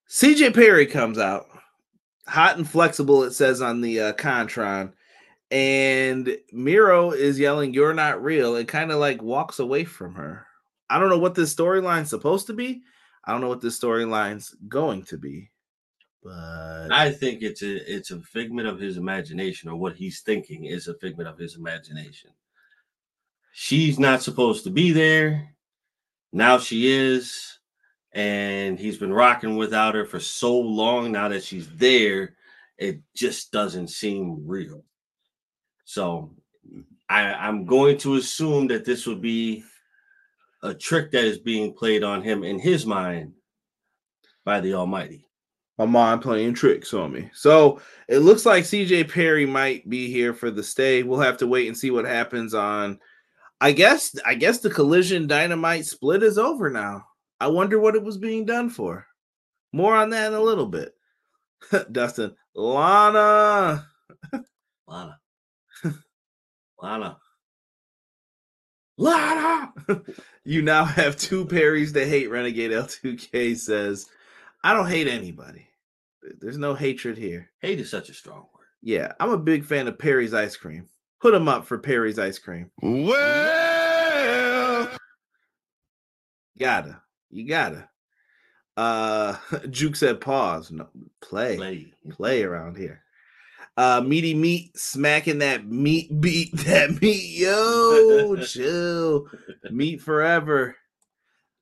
CJ 0.08 0.54
Perry 0.54 0.86
comes 0.86 1.18
out, 1.18 1.48
hot 2.28 2.56
and 2.56 2.70
flexible. 2.70 3.24
It 3.24 3.32
says 3.32 3.62
on 3.62 3.82
the 3.82 4.00
uh, 4.00 4.13
Contron, 4.13 4.94
and 5.52 6.38
Miro 6.54 7.12
is 7.12 7.38
yelling, 7.38 7.74
"You're 7.74 7.94
not 7.94 8.24
real," 8.24 8.56
and 8.56 8.65
kind 8.70 8.94
of 8.94 9.00
like 9.02 9.22
walks 9.22 9.60
away 9.60 9.84
from 9.84 10.15
her. 10.15 10.48
I 10.89 10.98
don't 10.98 11.10
know 11.10 11.18
what 11.20 11.36
this 11.36 11.54
storyline's 11.54 12.10
supposed 12.10 12.48
to 12.48 12.54
be. 12.54 12.84
I 13.26 13.34
don't 13.34 13.41
know 13.41 13.50
what 13.50 13.60
this 13.60 13.78
storyline's 13.78 14.56
going 14.70 15.04
to 15.08 15.18
be, 15.18 15.52
but 16.24 16.88
I 16.89 17.12
think 17.12 17.41
it's 17.41 17.63
a 17.63 17.94
it's 17.94 18.12
a 18.12 18.22
figment 18.22 18.70
of 18.70 18.80
his 18.80 18.96
imagination, 18.96 19.70
or 19.70 19.76
what 19.76 19.98
he's 19.98 20.22
thinking 20.22 20.63
is 20.63 20.88
a 20.88 20.94
figment 21.00 21.28
of 21.28 21.38
his 21.38 21.58
imagination. 21.58 22.32
She's 23.52 24.00
not 24.00 24.22
supposed 24.22 24.63
to 24.63 24.70
be 24.70 24.91
there. 24.94 25.55
Now 26.36 26.58
she 26.58 26.91
is, 26.91 27.60
and 28.12 28.78
he's 28.78 28.98
been 28.98 29.13
rocking 29.13 29.56
without 29.56 29.95
her 29.95 30.04
for 30.04 30.19
so 30.19 30.60
long. 30.60 31.13
Now 31.13 31.30
that 31.30 31.45
she's 31.45 31.69
there, 31.78 32.36
it 32.78 33.00
just 33.15 33.54
doesn't 33.54 33.88
seem 33.88 34.45
real. 34.45 34.84
So, 35.86 36.36
I, 37.08 37.34
I'm 37.34 37.63
going 37.63 37.98
to 38.00 38.15
assume 38.15 38.67
that 38.67 38.84
this 38.84 39.08
would 39.08 39.21
be 39.21 39.63
a 40.62 40.74
trick 40.74 41.10
that 41.12 41.24
is 41.24 41.38
being 41.38 41.71
played 41.71 42.04
on 42.04 42.21
him 42.21 42.43
in 42.43 42.60
his 42.60 42.86
mind 42.86 43.32
by 44.43 44.60
the 44.60 44.74
Almighty. 44.74 45.30
my 45.78 45.86
mom 45.86 46.19
playing 46.19 46.54
tricks 46.54 46.93
on 46.93 47.13
me. 47.13 47.30
So 47.34 47.80
it 48.10 48.19
looks 48.19 48.45
like 48.45 48.65
CJ 48.65 49.10
Perry 49.10 49.45
might 49.45 49.89
be 49.89 50.12
here 50.12 50.34
for 50.34 50.52
the 50.52 50.63
stay. 50.63 51.02
We'll 51.02 51.21
have 51.21 51.38
to 51.38 51.48
wait 51.48 51.69
and 51.69 51.78
see 51.78 51.91
what 51.91 52.04
happens 52.04 52.54
on. 52.54 53.00
I 53.62 53.72
guess 53.72 54.15
I 54.26 54.36
guess 54.36 54.60
the 54.60 54.70
collision 54.70 55.28
dynamite 55.28 55.86
split 55.86 56.24
is 56.24 56.38
over 56.38 56.70
now. 56.70 57.06
I 57.39 57.48
wonder 57.48 57.80
what 57.80 57.96
it 57.96 58.04
was 58.04 58.18
being 58.18 58.46
done 58.46 58.70
for. 58.70 59.06
More 59.72 59.96
on 59.96 60.10
that 60.12 60.28
in 60.28 60.34
a 60.34 60.41
little 60.41 60.68
bit. 60.68 60.94
Dustin, 61.91 62.36
Lana. 62.56 63.88
Lana. 64.88 65.20
Lana. 66.80 67.18
Lana. 68.98 69.74
you 70.46 70.62
now 70.62 70.86
have 70.86 71.18
two 71.18 71.46
Perrys 71.46 71.91
that 71.94 72.08
hate 72.08 72.30
Renegade 72.30 72.72
L2K 72.72 73.58
says, 73.58 74.08
I 74.63 74.74
don't 74.74 74.89
hate 74.89 75.08
anybody. 75.08 75.68
There's 76.39 76.58
no 76.58 76.74
hatred 76.74 77.18
here. 77.18 77.52
Hate 77.60 77.80
is 77.80 77.89
such 77.89 78.10
a 78.10 78.13
strong 78.13 78.48
word. 78.54 78.65
Yeah, 78.82 79.12
I'm 79.20 79.32
a 79.32 79.38
big 79.38 79.65
fan 79.65 79.88
of 79.88 80.00
Perry's 80.00 80.34
ice 80.34 80.56
cream. 80.56 80.88
Put 81.26 81.34
them 81.34 81.48
up 81.48 81.66
for 81.66 81.80
Perry's 81.80 82.20
ice 82.20 82.38
cream. 82.38 82.70
Well, 82.84 83.18
Gotta. 86.60 87.02
You 87.32 87.48
gotta. 87.48 87.90
Uh 88.78 89.36
Juke 89.72 89.96
said 89.96 90.22
pause. 90.22 90.70
No, 90.72 90.88
play. 91.24 91.56
Play, 91.58 91.94
Play. 92.12 92.44
around 92.44 92.78
here. 92.78 93.02
Uh 93.76 94.02
meaty 94.06 94.36
meat 94.36 94.78
smacking 94.78 95.40
that 95.40 95.66
meat 95.66 96.22
beat 96.22 96.56
that 96.58 97.02
meat. 97.02 97.40
Yo, 97.40 98.36
chill. 98.46 99.26
Meat 99.72 100.04
forever. 100.04 100.76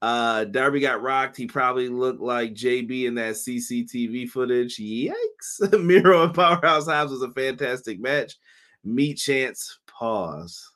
Uh 0.02 0.44
Darby 0.44 0.82
got 0.82 1.02
rocked. 1.02 1.38
He 1.38 1.46
probably 1.48 1.88
looked 1.88 2.20
like 2.20 2.54
JB 2.54 3.06
in 3.06 3.16
that 3.16 3.36
CCTV 3.36 4.28
footage. 4.28 4.76
Yikes. 4.76 5.82
Miro 5.82 6.24
and 6.26 6.34
Powerhouse 6.34 6.88
Hobbs 6.88 7.14
was 7.14 7.22
a 7.22 7.32
fantastic 7.32 8.02
match. 8.02 8.36
Meat 8.84 9.16
chance. 9.16 9.80
Pause. 9.88 10.72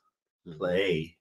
play. 0.56 1.16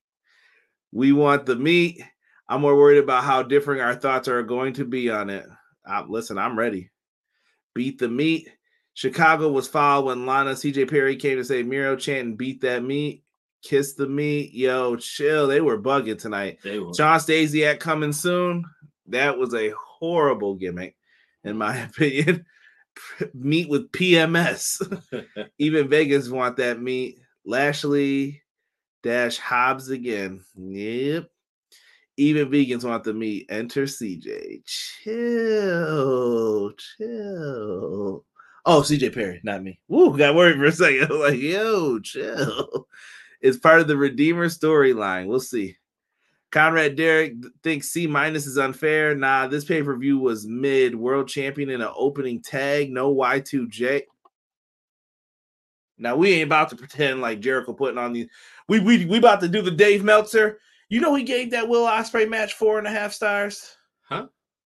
We 0.91 1.11
want 1.11 1.45
the 1.45 1.55
meat. 1.55 2.01
I'm 2.47 2.61
more 2.61 2.75
worried 2.77 2.99
about 3.03 3.23
how 3.25 3.43
different 3.43 3.81
our 3.81 3.95
thoughts 3.95 4.27
are 4.27 4.41
going 4.43 4.73
to 4.73 4.85
be 4.85 5.09
on 5.09 5.29
it. 5.29 5.45
Uh, 5.87 6.03
listen, 6.07 6.37
I'm 6.37 6.57
ready. 6.57 6.89
Beat 7.75 7.99
the 7.99 8.07
meat. 8.07 8.49
Chicago 8.93 9.49
was 9.51 9.67
fouled 9.67 10.05
when 10.05 10.25
Lana 10.25 10.51
CJ 10.51 10.89
Perry 10.89 11.15
came 11.17 11.37
to 11.37 11.43
say 11.43 11.61
Miro 11.61 11.95
chanting 11.95 12.35
beat 12.35 12.61
that 12.61 12.83
meat. 12.83 13.23
Kiss 13.63 13.93
the 13.93 14.07
meat. 14.07 14.53
Yo, 14.53 14.95
chill. 14.95 15.45
They 15.47 15.61
were 15.61 15.77
bugging 15.79 16.17
tonight. 16.19 16.59
They 16.63 16.79
were. 16.79 16.93
Shawn 16.93 17.19
Stasiak 17.19 17.79
coming 17.79 18.13
soon. 18.13 18.63
That 19.07 19.37
was 19.37 19.53
a 19.53 19.73
horrible 19.77 20.55
gimmick, 20.55 20.95
in 21.43 21.57
my 21.57 21.75
opinion. 21.83 22.45
meat 23.33 23.69
with 23.69 23.91
PMS. 23.91 24.81
Even 25.57 25.89
Vegas 25.89 26.29
want 26.29 26.57
that 26.57 26.81
meat. 26.81 27.19
Lashley 27.45 28.41
dash 29.03 29.37
Hobbs 29.37 29.89
again. 29.89 30.43
Yep. 30.55 31.29
Even 32.19 32.49
vegans 32.49 32.83
want 32.83 33.03
the 33.03 33.13
meat. 33.13 33.45
Enter 33.49 33.83
CJ. 33.83 34.65
Chill. 34.65 36.71
Chill. 36.71 38.25
Oh, 38.65 38.81
CJ 38.81 39.13
Perry, 39.13 39.39
not 39.43 39.63
me. 39.63 39.79
Woo, 39.87 40.17
got 40.17 40.35
worried 40.35 40.57
for 40.57 40.65
a 40.65 40.71
second. 40.71 41.09
like, 41.19 41.39
yo, 41.39 41.99
chill. 41.99 42.87
It's 43.39 43.57
part 43.57 43.79
of 43.79 43.87
the 43.87 43.95
Redeemer 43.95 44.47
storyline. 44.47 45.27
We'll 45.27 45.39
see. 45.39 45.77
Conrad 46.51 46.95
Derek 46.95 47.33
thinks 47.61 47.89
C 47.89 48.07
minus 48.07 48.45
is 48.45 48.57
unfair. 48.57 49.15
Nah, 49.15 49.47
this 49.47 49.65
pay 49.65 49.83
per 49.83 49.97
view 49.97 50.17
was 50.17 50.47
mid 50.47 50.95
world 50.95 51.27
champion 51.27 51.69
in 51.69 51.81
an 51.81 51.91
opening 51.95 52.41
tag. 52.41 52.91
No 52.91 53.13
Y2J. 53.13 54.03
Now 55.97 56.15
we 56.15 56.33
ain't 56.33 56.47
about 56.47 56.69
to 56.69 56.75
pretend 56.75 57.21
like 57.21 57.39
Jericho 57.39 57.73
putting 57.73 57.97
on 57.97 58.13
these. 58.13 58.27
We 58.69 58.79
we 58.79 59.05
we 59.05 59.17
about 59.17 59.41
to 59.41 59.47
do 59.47 59.61
the 59.61 59.71
Dave 59.71 60.03
Meltzer. 60.03 60.59
You 60.89 61.01
know 61.01 61.15
he 61.15 61.23
gave 61.23 61.51
that 61.51 61.67
Will 61.67 61.85
Ospreay 61.85 62.29
match 62.29 62.53
four 62.53 62.77
and 62.77 62.87
a 62.87 62.91
half 62.91 63.11
stars. 63.11 63.75
Huh? 64.03 64.27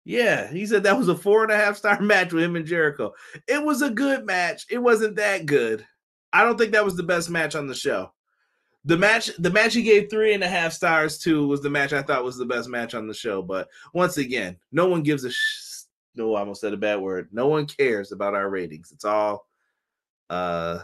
Yeah, 0.05 0.51
he 0.51 0.65
said 0.65 0.81
that 0.83 0.97
was 0.97 1.07
a 1.07 1.15
four 1.15 1.43
and 1.43 1.51
a 1.51 1.57
half 1.57 1.77
star 1.77 2.01
match 2.01 2.33
with 2.33 2.43
him 2.43 2.55
and 2.55 2.65
Jericho. 2.65 3.13
It 3.47 3.63
was 3.63 3.83
a 3.83 3.91
good 3.91 4.25
match. 4.25 4.65
It 4.69 4.79
wasn't 4.79 5.17
that 5.17 5.45
good. 5.45 5.85
I 6.33 6.43
don't 6.43 6.57
think 6.57 6.71
that 6.71 6.85
was 6.85 6.95
the 6.95 7.03
best 7.03 7.29
match 7.29 7.55
on 7.55 7.67
the 7.67 7.75
show. 7.75 8.11
The 8.85 8.97
match, 8.97 9.31
the 9.37 9.49
match 9.49 9.73
he 9.73 9.83
gave 9.83 10.09
three 10.09 10.33
and 10.33 10.43
a 10.43 10.47
half 10.47 10.71
stars 10.71 11.17
to 11.19 11.45
was 11.47 11.61
the 11.61 11.69
match 11.69 11.91
I 11.91 12.01
thought 12.01 12.23
was 12.23 12.37
the 12.37 12.45
best 12.45 12.69
match 12.69 12.93
on 12.93 13.07
the 13.07 13.13
show. 13.13 13.41
But 13.41 13.67
once 13.93 14.17
again, 14.17 14.57
no 14.71 14.87
one 14.87 15.03
gives 15.03 15.25
a 15.25 15.31
sh- 15.31 15.83
no. 16.15 16.35
I 16.35 16.39
almost 16.39 16.61
said 16.61 16.73
a 16.73 16.77
bad 16.77 16.99
word. 16.99 17.29
No 17.31 17.47
one 17.47 17.65
cares 17.65 18.11
about 18.11 18.35
our 18.35 18.49
ratings. 18.49 18.91
It's 18.91 19.05
all, 19.05 19.47
uh, 20.29 20.79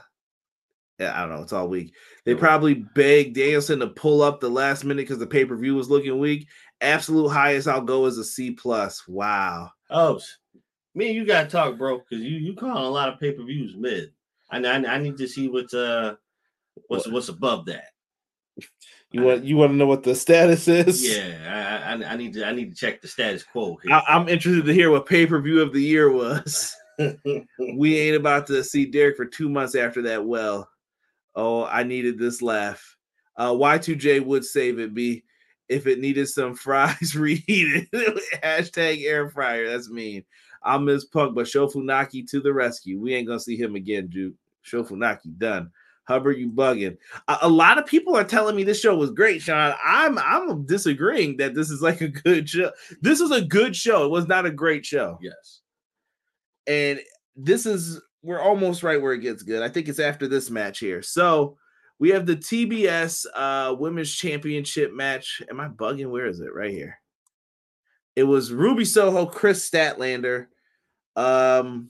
I 0.99 1.21
don't 1.21 1.29
know. 1.29 1.41
It's 1.41 1.53
all 1.53 1.67
weak. 1.67 1.93
They 2.25 2.35
probably 2.35 2.73
begged 2.73 3.35
Danielson 3.35 3.79
to 3.79 3.87
pull 3.87 4.21
up 4.21 4.39
the 4.39 4.49
last 4.49 4.83
minute 4.83 5.03
because 5.03 5.19
the 5.19 5.27
pay 5.27 5.45
per 5.45 5.55
view 5.55 5.75
was 5.75 5.89
looking 5.89 6.19
weak. 6.19 6.47
Absolute 6.81 7.29
highest 7.29 7.67
I'll 7.67 7.81
go 7.81 8.05
is 8.05 8.17
a 8.17 8.23
C 8.23 8.51
plus. 8.51 9.07
Wow. 9.07 9.71
Oh, 9.89 10.19
me 10.95 11.07
and 11.07 11.15
you 11.15 11.25
gotta 11.25 11.49
talk, 11.49 11.77
bro, 11.77 11.99
because 11.99 12.23
you 12.23 12.37
you 12.37 12.55
calling 12.55 12.85
a 12.85 12.89
lot 12.89 13.09
of 13.09 13.19
pay 13.19 13.31
per 13.31 13.43
views 13.43 13.75
mid. 13.77 14.11
I, 14.49 14.59
I 14.59 14.75
I 14.75 14.97
need 14.97 15.17
to 15.17 15.27
see 15.27 15.49
what's 15.49 15.73
uh 15.73 16.15
what's 16.87 17.07
what's 17.07 17.29
above 17.29 17.65
that. 17.65 17.85
You 19.11 19.21
want 19.21 19.43
you 19.43 19.57
want 19.57 19.71
to 19.71 19.75
know 19.75 19.87
what 19.87 20.03
the 20.03 20.15
status 20.15 20.67
is? 20.67 21.07
Yeah, 21.07 21.81
I, 21.85 21.93
I, 21.93 22.13
I 22.13 22.15
need 22.15 22.33
to 22.33 22.45
I 22.45 22.51
need 22.51 22.71
to 22.71 22.75
check 22.75 23.01
the 23.01 23.07
status 23.07 23.43
quo. 23.43 23.77
I, 23.89 24.03
I'm 24.07 24.27
interested 24.27 24.65
to 24.65 24.73
hear 24.73 24.91
what 24.91 25.05
pay 25.05 25.25
per 25.25 25.39
view 25.39 25.61
of 25.61 25.73
the 25.73 25.81
year 25.81 26.11
was. 26.11 26.75
we 27.77 27.99
ain't 27.99 28.15
about 28.15 28.47
to 28.47 28.63
see 28.63 28.85
Derek 28.85 29.17
for 29.17 29.25
two 29.25 29.49
months 29.49 29.75
after 29.75 30.01
that. 30.03 30.25
Well, 30.25 30.69
oh, 31.35 31.65
I 31.65 31.83
needed 31.83 32.17
this 32.17 32.41
laugh. 32.41 32.95
Uh, 33.37 33.51
Y2J 33.51 34.25
would 34.25 34.45
save 34.45 34.79
it. 34.79 34.93
Be 34.93 35.23
if 35.67 35.87
it 35.87 35.99
needed 35.99 36.27
some 36.27 36.55
fries 36.55 37.15
reheated. 37.15 37.89
Hashtag 38.43 39.03
air 39.05 39.29
fryer. 39.29 39.69
That's 39.69 39.89
mean. 39.89 40.23
I'll 40.63 40.79
miss 40.79 41.05
Punk, 41.05 41.35
but 41.35 41.45
Shofunaki 41.45 42.29
to 42.31 42.41
the 42.41 42.51
rescue. 42.51 42.99
We 42.99 43.13
ain't 43.13 43.27
gonna 43.27 43.39
see 43.39 43.55
him 43.55 43.75
again, 43.75 44.09
Juke. 44.09 44.33
Shofunaki 44.65 45.37
done. 45.37 45.71
Hubbard, 46.07 46.37
you 46.37 46.49
bugging. 46.49 46.97
A, 47.27 47.37
a, 47.43 47.49
lot 47.49 47.77
of 47.77 47.85
people 47.85 48.15
are 48.15 48.23
telling 48.23 48.55
me 48.55 48.63
this 48.63 48.79
show 48.79 48.95
was 48.95 49.11
great, 49.11 49.41
Sean. 49.41 49.73
I'm 49.83 50.17
I'm 50.19 50.65
disagreeing 50.65 51.37
that 51.37 51.55
this 51.55 51.69
is 51.69 51.81
like 51.81 52.01
a 52.01 52.07
good 52.07 52.47
show. 52.47 52.71
This 53.01 53.19
is 53.19 53.31
a 53.31 53.41
good 53.41 53.75
show. 53.75 54.05
It 54.05 54.11
was 54.11 54.27
not 54.27 54.45
a 54.45 54.51
great 54.51 54.85
show. 54.85 55.17
Yes. 55.21 55.61
And 56.67 56.99
this 57.35 57.65
is 57.65 58.01
we're 58.21 58.41
almost 58.41 58.83
right 58.83 59.01
where 59.01 59.13
it 59.13 59.19
gets 59.19 59.43
good. 59.43 59.63
I 59.63 59.69
think 59.69 59.87
it's 59.87 59.99
after 59.99 60.27
this 60.27 60.49
match 60.49 60.79
here. 60.79 61.01
So 61.01 61.57
we 61.99 62.09
have 62.09 62.25
the 62.25 62.35
TBS 62.35 63.25
uh 63.33 63.75
women's 63.77 64.13
championship 64.13 64.93
match. 64.93 65.41
Am 65.49 65.59
I 65.59 65.69
bugging? 65.69 66.11
Where 66.11 66.27
is 66.27 66.39
it? 66.39 66.53
Right 66.53 66.71
here. 66.71 66.99
It 68.15 68.23
was 68.23 68.53
Ruby 68.53 68.85
Soho, 68.85 69.25
Kris 69.25 69.67
Statlander. 69.67 70.47
Um 71.15 71.89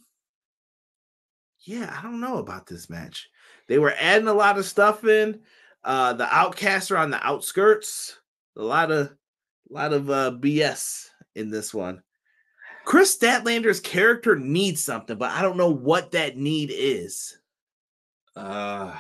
yeah, 1.65 1.93
I 1.97 2.03
don't 2.03 2.21
know 2.21 2.37
about 2.37 2.67
this 2.67 2.89
match. 2.89 3.27
They 3.67 3.79
were 3.79 3.93
adding 3.99 4.27
a 4.27 4.33
lot 4.33 4.57
of 4.57 4.65
stuff 4.65 5.03
in. 5.03 5.41
Uh, 5.83 6.13
the 6.13 6.33
outcasts 6.33 6.91
are 6.91 6.97
on 6.97 7.09
the 7.09 7.25
outskirts. 7.25 8.19
A 8.57 8.63
lot 8.63 8.91
of, 8.91 9.07
a 9.07 9.73
lot 9.73 9.93
of 9.93 10.09
uh, 10.09 10.31
BS 10.39 11.09
in 11.35 11.49
this 11.49 11.73
one. 11.73 12.01
Kris 12.85 13.17
Statlander's 13.17 13.79
character 13.79 14.35
needs 14.35 14.83
something, 14.83 15.17
but 15.17 15.31
I 15.31 15.41
don't 15.41 15.57
know 15.57 15.71
what 15.71 16.11
that 16.11 16.37
need 16.37 16.71
is. 16.73 17.37
Uh, 18.35 18.95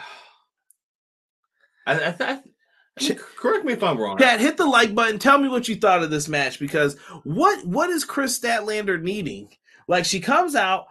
I, 1.85 1.93
I, 1.95 2.15
I, 2.19 3.13
correct 3.37 3.65
me 3.65 3.73
if 3.73 3.83
I'm 3.83 3.97
wrong. 3.97 4.17
Pat, 4.17 4.39
hit 4.39 4.57
the 4.57 4.65
like 4.65 4.95
button. 4.95 5.19
Tell 5.19 5.37
me 5.37 5.49
what 5.49 5.67
you 5.67 5.75
thought 5.75 6.03
of 6.03 6.09
this 6.09 6.27
match 6.27 6.59
because 6.59 6.97
what 7.23 7.65
what 7.65 7.89
is 7.89 8.03
Kris 8.03 8.39
Statlander 8.39 9.01
needing? 9.01 9.49
Like 9.87 10.05
she 10.05 10.19
comes 10.19 10.55
out, 10.55 10.87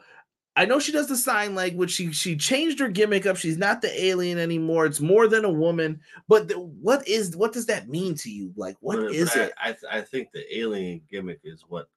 I 0.57 0.64
know 0.67 0.79
she 0.79 0.93
does 0.93 1.09
the 1.09 1.17
sign 1.17 1.55
language. 1.55 1.90
She 1.90 2.12
she 2.12 2.37
changed 2.37 2.79
her 2.79 2.88
gimmick 2.88 3.27
up. 3.27 3.37
She's 3.37 3.59
not 3.59 3.83
the 3.83 4.05
alien 4.05 4.38
anymore. 4.38 4.87
It's 4.87 5.01
more 5.01 5.27
than 5.27 5.45
a 5.45 5.53
woman. 5.53 6.01
But 6.29 6.49
the, 6.49 6.61
what 6.61 7.07
is 7.09 7.37
what 7.37 7.53
does 7.53 7.67
that 7.67 7.88
mean 7.88 8.14
to 8.17 8.31
you? 8.31 8.53
Like 8.57 8.77
what 8.81 8.97
but, 8.97 9.12
is 9.12 9.31
but 9.31 9.43
it? 9.43 9.53
I, 9.59 9.71
I 9.71 9.99
I 9.99 10.01
think 10.03 10.29
the 10.33 10.59
alien 10.59 11.01
gimmick 11.11 11.40
is 11.43 11.64
what 11.67 11.88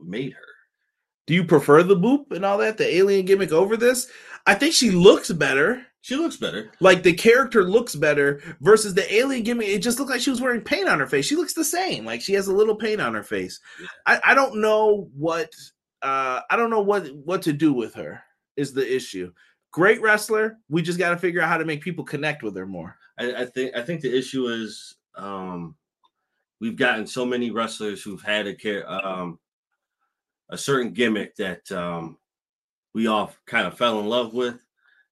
made 0.00 0.32
her. 0.32 0.46
Do 1.26 1.34
you 1.34 1.44
prefer 1.44 1.82
the 1.82 1.96
boop 1.96 2.32
and 2.32 2.44
all 2.44 2.58
that, 2.58 2.78
the 2.78 2.96
alien 2.96 3.26
gimmick 3.26 3.52
over 3.52 3.76
this? 3.76 4.10
I 4.46 4.54
think 4.54 4.74
she 4.74 4.90
looks 4.90 5.30
better. 5.30 5.86
She 6.00 6.16
looks 6.16 6.36
better. 6.36 6.72
Like 6.80 7.04
the 7.04 7.12
character 7.12 7.62
looks 7.62 7.94
better 7.94 8.42
versus 8.60 8.92
the 8.94 9.14
alien 9.14 9.44
gimmick. 9.44 9.68
It 9.68 9.78
just 9.78 9.98
looked 10.00 10.10
like 10.10 10.20
she 10.20 10.30
was 10.30 10.40
wearing 10.40 10.62
paint 10.62 10.88
on 10.88 10.98
her 10.98 11.06
face. 11.06 11.26
She 11.26 11.36
looks 11.36 11.54
the 11.54 11.64
same. 11.64 12.04
Like 12.04 12.20
she 12.20 12.32
has 12.32 12.48
a 12.48 12.54
little 12.54 12.74
paint 12.74 13.00
on 13.00 13.14
her 13.14 13.22
face. 13.22 13.60
Yeah. 13.80 13.86
I, 14.06 14.20
I 14.32 14.34
don't 14.34 14.60
know 14.60 15.08
what 15.16 15.54
uh, 16.02 16.40
I 16.50 16.56
don't 16.56 16.70
know 16.70 16.80
what 16.80 17.10
what 17.14 17.42
to 17.42 17.52
do 17.52 17.72
with 17.72 17.94
her 17.94 18.22
is 18.56 18.72
the 18.72 18.94
issue. 18.94 19.32
Great 19.70 20.00
wrestler. 20.02 20.58
We 20.68 20.82
just 20.82 20.98
got 20.98 21.10
to 21.10 21.16
figure 21.16 21.40
out 21.40 21.48
how 21.48 21.56
to 21.56 21.64
make 21.64 21.80
people 21.80 22.04
connect 22.04 22.42
with 22.42 22.56
her 22.56 22.66
more. 22.66 22.96
I, 23.18 23.34
I, 23.42 23.46
think 23.46 23.74
I 23.76 23.82
think 23.82 24.00
the 24.00 24.16
issue 24.16 24.48
is 24.48 24.96
um, 25.16 25.76
we've 26.60 26.76
gotten 26.76 27.06
so 27.06 27.24
many 27.24 27.50
wrestlers 27.50 28.02
who've 28.02 28.22
had 28.22 28.46
a 28.46 28.54
care 28.54 28.90
um, 28.90 29.38
a 30.50 30.58
certain 30.58 30.92
gimmick 30.92 31.34
that 31.36 31.70
um, 31.72 32.18
we 32.94 33.06
all 33.06 33.32
kind 33.46 33.66
of 33.66 33.78
fell 33.78 34.00
in 34.00 34.06
love 34.06 34.34
with, 34.34 34.60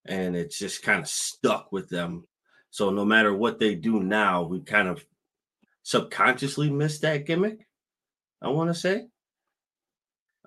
and 0.04 0.36
it's 0.36 0.58
just 0.58 0.82
kind 0.82 1.00
of 1.00 1.08
stuck 1.08 1.72
with 1.72 1.88
them. 1.88 2.26
So 2.70 2.90
no 2.90 3.04
matter 3.04 3.34
what 3.34 3.58
they 3.58 3.74
do 3.74 4.00
now, 4.00 4.42
we 4.42 4.60
kind 4.60 4.88
of 4.88 5.04
subconsciously 5.82 6.70
miss 6.70 6.98
that 7.00 7.26
gimmick. 7.26 7.66
I 8.42 8.48
want 8.48 8.70
to 8.70 8.74
say. 8.74 9.06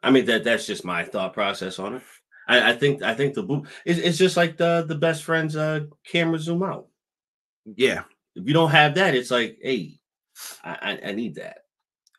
I 0.03 0.11
mean 0.11 0.25
that 0.25 0.43
that's 0.43 0.67
just 0.67 0.85
my 0.85 1.03
thought 1.03 1.33
process 1.33 1.79
on 1.79 1.95
it. 1.95 2.03
I, 2.47 2.71
I 2.71 2.73
think 2.75 3.01
I 3.01 3.15
think 3.15 3.33
the 3.33 3.43
boot 3.43 3.67
it's, 3.85 3.99
it's 3.99 4.17
just 4.17 4.37
like 4.37 4.57
the 4.57 4.85
the 4.87 4.95
best 4.95 5.23
friends 5.23 5.55
uh 5.55 5.85
camera 6.05 6.37
zoom 6.37 6.61
out. 6.61 6.87
Yeah. 7.65 8.03
If 8.35 8.47
you 8.47 8.53
don't 8.53 8.71
have 8.71 8.95
that, 8.95 9.15
it's 9.15 9.31
like, 9.31 9.57
hey, 9.61 9.99
I, 10.63 10.99
I, 11.03 11.09
I 11.09 11.11
need 11.13 11.35
that. 11.35 11.59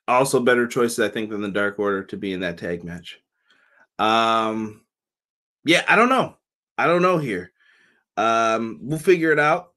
Also, 0.06 0.40
better 0.40 0.66
choices, 0.66 1.00
I 1.00 1.08
think, 1.08 1.30
than 1.30 1.40
the 1.40 1.50
Dark 1.50 1.78
Order 1.78 2.04
to 2.04 2.16
be 2.16 2.32
in 2.32 2.40
that 2.40 2.56
tag 2.56 2.84
match. 2.84 3.18
Um, 3.98 4.82
yeah, 5.64 5.82
I 5.88 5.96
don't 5.96 6.08
know. 6.08 6.36
I 6.78 6.86
don't 6.86 7.02
know 7.02 7.18
here. 7.18 7.52
Um, 8.16 8.78
we'll 8.82 8.98
figure 8.98 9.32
it 9.32 9.38
out. 9.38 9.72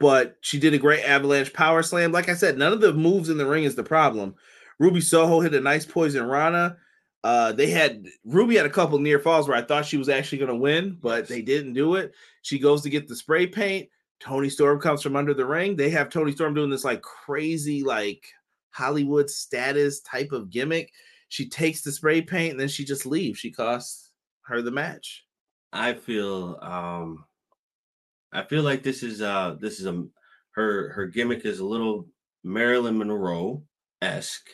But 0.00 0.36
she 0.40 0.58
did 0.58 0.72
a 0.72 0.78
great 0.78 1.04
avalanche 1.04 1.52
power 1.52 1.82
slam. 1.82 2.12
Like 2.12 2.30
I 2.30 2.34
said, 2.34 2.56
none 2.56 2.72
of 2.72 2.80
the 2.80 2.94
moves 2.94 3.28
in 3.28 3.36
the 3.36 3.46
ring 3.46 3.64
is 3.64 3.74
the 3.74 3.84
problem. 3.84 4.34
Ruby 4.78 5.02
Soho 5.02 5.40
hit 5.40 5.54
a 5.54 5.60
nice 5.60 5.84
poison 5.84 6.26
Rana. 6.26 6.78
Uh, 7.24 7.52
they 7.52 7.70
had 7.70 8.06
Ruby 8.26 8.54
had 8.54 8.66
a 8.66 8.70
couple 8.70 8.98
near 8.98 9.18
falls 9.18 9.48
where 9.48 9.56
I 9.56 9.62
thought 9.62 9.86
she 9.86 9.96
was 9.96 10.10
actually 10.10 10.38
going 10.38 10.50
to 10.50 10.56
win, 10.56 10.98
but 11.00 11.26
they 11.26 11.40
didn't 11.40 11.72
do 11.72 11.94
it. 11.94 12.12
She 12.42 12.58
goes 12.58 12.82
to 12.82 12.90
get 12.90 13.08
the 13.08 13.16
spray 13.16 13.46
paint. 13.46 13.88
Toni 14.20 14.50
Storm 14.50 14.78
comes 14.78 15.02
from 15.02 15.16
under 15.16 15.32
the 15.32 15.46
ring. 15.46 15.74
They 15.74 15.88
have 15.88 16.10
Toni 16.10 16.32
Storm 16.32 16.52
doing 16.52 16.68
this 16.68 16.84
like 16.84 17.00
crazy, 17.00 17.82
like 17.82 18.26
Hollywood 18.72 19.30
status 19.30 20.00
type 20.00 20.32
of 20.32 20.50
gimmick. 20.50 20.92
She 21.28 21.48
takes 21.48 21.80
the 21.80 21.92
spray 21.92 22.20
paint 22.20 22.52
and 22.52 22.60
then 22.60 22.68
she 22.68 22.84
just 22.84 23.06
leaves. 23.06 23.38
She 23.38 23.50
costs 23.50 24.10
her 24.42 24.60
the 24.60 24.70
match. 24.70 25.24
I 25.72 25.94
feel 25.94 26.58
um 26.60 27.24
I 28.32 28.42
feel 28.42 28.62
like 28.62 28.82
this 28.82 29.02
is 29.02 29.22
uh 29.22 29.56
this 29.60 29.80
is 29.80 29.86
a 29.86 30.04
her 30.52 30.90
her 30.90 31.06
gimmick 31.06 31.46
is 31.46 31.60
a 31.60 31.64
little 31.64 32.06
Marilyn 32.44 32.98
Monroe 32.98 33.62
esque 34.02 34.50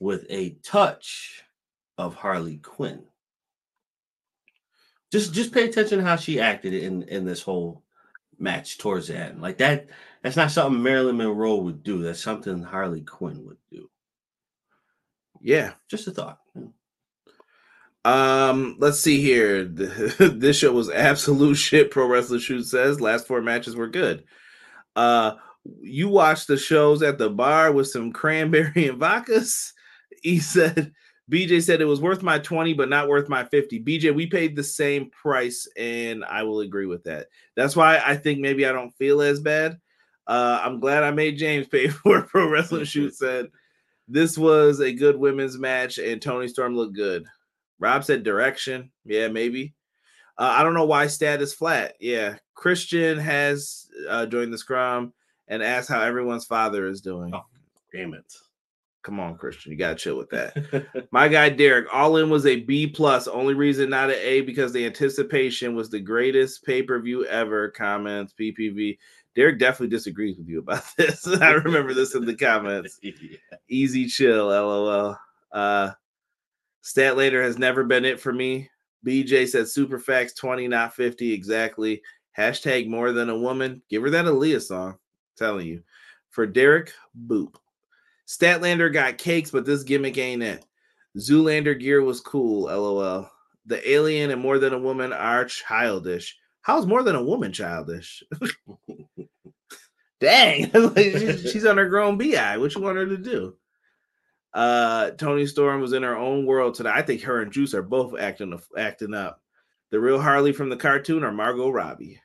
with 0.00 0.24
a 0.30 0.56
touch 0.62 1.44
of 1.98 2.14
Harley 2.14 2.58
Quinn. 2.58 3.04
Just 5.12 5.32
just 5.32 5.52
pay 5.52 5.64
attention 5.64 5.98
to 5.98 6.04
how 6.04 6.16
she 6.16 6.40
acted 6.40 6.74
in 6.74 7.02
in 7.04 7.24
this 7.24 7.42
whole 7.42 7.82
match 8.38 8.78
towards 8.78 9.08
the 9.08 9.16
end. 9.16 9.40
Like 9.40 9.58
that 9.58 9.88
that's 10.22 10.36
not 10.36 10.50
something 10.50 10.82
Marilyn 10.82 11.16
Monroe 11.16 11.56
would 11.56 11.82
do. 11.82 12.02
That's 12.02 12.22
something 12.22 12.62
Harley 12.62 13.02
Quinn 13.02 13.44
would 13.46 13.58
do. 13.70 13.88
Yeah, 15.40 15.74
just 15.88 16.08
a 16.08 16.10
thought. 16.10 16.40
Um, 18.04 18.76
let's 18.78 19.00
see 19.00 19.20
here. 19.20 19.64
this 19.64 20.58
show 20.58 20.72
was 20.72 20.90
absolute 20.90 21.54
shit. 21.56 21.90
Pro 21.90 22.06
Wrestler 22.06 22.38
Shoot 22.38 22.64
says 22.64 23.00
last 23.00 23.26
four 23.26 23.42
matches 23.42 23.74
were 23.74 23.88
good. 23.88 24.24
Uh, 24.94 25.34
you 25.80 26.08
watched 26.08 26.46
the 26.46 26.56
shows 26.56 27.02
at 27.02 27.18
the 27.18 27.28
bar 27.28 27.72
with 27.72 27.88
some 27.88 28.12
cranberry 28.12 28.88
and 28.88 29.00
vodkas. 29.00 29.72
He 30.22 30.38
said 30.38 30.92
BJ 31.30 31.60
said 31.62 31.80
it 31.80 31.86
was 31.86 32.00
worth 32.00 32.22
my 32.22 32.38
20, 32.38 32.74
but 32.74 32.88
not 32.88 33.08
worth 33.08 33.28
my 33.28 33.44
50. 33.44 33.82
BJ, 33.82 34.14
we 34.14 34.26
paid 34.26 34.54
the 34.54 34.62
same 34.62 35.10
price, 35.10 35.66
and 35.76 36.24
I 36.24 36.44
will 36.44 36.60
agree 36.60 36.86
with 36.86 37.04
that. 37.04 37.26
That's 37.56 37.74
why 37.74 38.00
I 38.04 38.16
think 38.16 38.38
maybe 38.38 38.64
I 38.64 38.72
don't 38.72 38.94
feel 38.96 39.20
as 39.20 39.40
bad. 39.40 39.78
Uh, 40.26 40.60
I'm 40.62 40.80
glad 40.80 41.02
I 41.02 41.10
made 41.10 41.38
James 41.38 41.66
pay 41.66 41.88
for 41.88 42.18
it. 42.18 42.28
Pro 42.28 42.48
Wrestling 42.48 42.84
Shoot 42.84 43.14
said 43.16 43.46
this 44.08 44.38
was 44.38 44.80
a 44.80 44.92
good 44.92 45.16
women's 45.16 45.58
match, 45.58 45.98
and 45.98 46.22
Toni 46.22 46.48
Storm 46.48 46.76
looked 46.76 46.94
good. 46.94 47.26
Rob 47.78 48.04
said 48.04 48.22
direction. 48.22 48.90
Yeah, 49.04 49.28
maybe. 49.28 49.74
Uh, 50.38 50.54
I 50.56 50.62
don't 50.62 50.74
know 50.74 50.86
why 50.86 51.06
stat 51.08 51.42
is 51.42 51.54
flat. 51.54 51.94
Yeah, 51.98 52.36
Christian 52.54 53.18
has 53.18 53.86
uh, 54.08 54.26
joined 54.26 54.52
the 54.52 54.58
scrum 54.58 55.12
and 55.48 55.62
asked 55.62 55.88
how 55.88 56.00
everyone's 56.00 56.44
father 56.44 56.86
is 56.86 57.00
doing. 57.00 57.34
Oh, 57.34 57.44
damn 57.92 58.14
it. 58.14 58.32
Come 59.06 59.20
on, 59.20 59.36
Christian, 59.38 59.70
you 59.70 59.78
gotta 59.78 59.94
chill 59.94 60.16
with 60.16 60.30
that. 60.30 61.06
My 61.12 61.28
guy 61.28 61.48
Derek, 61.48 61.86
all 61.94 62.16
in 62.16 62.28
was 62.28 62.44
a 62.44 62.56
B 62.62 62.88
plus. 62.88 63.28
Only 63.28 63.54
reason 63.54 63.88
not 63.88 64.10
an 64.10 64.16
A 64.20 64.40
because 64.40 64.72
the 64.72 64.84
anticipation 64.84 65.76
was 65.76 65.88
the 65.88 66.00
greatest 66.00 66.64
pay 66.64 66.82
per 66.82 67.00
view 67.00 67.24
ever. 67.26 67.68
Comments 67.68 68.34
PPV. 68.36 68.98
Derek 69.36 69.60
definitely 69.60 69.94
disagrees 69.94 70.36
with 70.38 70.48
you 70.48 70.58
about 70.58 70.82
this. 70.96 71.24
I 71.24 71.52
remember 71.52 71.94
this 71.94 72.16
in 72.16 72.24
the 72.24 72.34
comments. 72.34 72.98
yeah. 73.02 73.12
Easy 73.68 74.08
chill, 74.08 74.48
lol. 74.48 75.16
Uh, 75.52 75.92
Statlander 76.82 77.44
has 77.44 77.58
never 77.58 77.84
been 77.84 78.04
it 78.04 78.18
for 78.18 78.32
me. 78.32 78.68
BJ 79.06 79.46
said 79.46 79.68
super 79.68 80.00
Superfax 80.00 80.34
20, 80.34 80.66
not 80.66 80.96
50. 80.96 81.32
Exactly. 81.32 82.02
Hashtag 82.36 82.88
more 82.88 83.12
than 83.12 83.30
a 83.30 83.38
woman. 83.38 83.82
Give 83.88 84.02
her 84.02 84.10
that 84.10 84.24
Aaliyah 84.24 84.62
song. 84.62 84.96
telling 85.38 85.68
you. 85.68 85.84
For 86.30 86.44
Derek, 86.44 86.92
boop. 87.28 87.54
Statlander 88.26 88.92
got 88.92 89.18
cakes, 89.18 89.50
but 89.50 89.64
this 89.64 89.82
gimmick 89.82 90.18
ain't 90.18 90.42
it. 90.42 90.64
Zoolander 91.16 91.78
gear 91.78 92.02
was 92.02 92.20
cool, 92.20 92.62
lol. 92.64 93.30
The 93.66 93.90
alien 93.90 94.30
and 94.30 94.40
more 94.40 94.58
than 94.58 94.72
a 94.72 94.78
woman 94.78 95.12
are 95.12 95.44
childish. 95.44 96.36
How's 96.62 96.86
more 96.86 97.02
than 97.02 97.16
a 97.16 97.22
woman 97.22 97.52
childish? 97.52 98.22
Dang, 100.20 100.70
she's, 100.96 101.66
on 101.66 101.76
her 101.76 101.88
grown 101.88 102.16
bi. 102.16 102.56
What 102.56 102.74
you 102.74 102.80
want 102.80 102.96
her 102.96 103.06
to 103.06 103.16
do? 103.16 103.56
Uh, 104.54 105.10
Toni 105.10 105.46
Storm 105.46 105.80
was 105.80 105.92
in 105.92 106.02
her 106.02 106.16
own 106.16 106.46
world 106.46 106.74
today. 106.74 106.90
I 106.92 107.02
think 107.02 107.22
her 107.22 107.42
and 107.42 107.52
Juice 107.52 107.74
are 107.74 107.82
both 107.82 108.18
acting 108.18 108.58
acting 108.78 109.14
up. 109.14 109.42
The 109.90 110.00
real 110.00 110.20
Harley 110.20 110.52
from 110.52 110.70
the 110.70 110.76
cartoon 110.76 111.22
or 111.22 111.32
Margot 111.32 111.70
Robbie? 111.70 112.20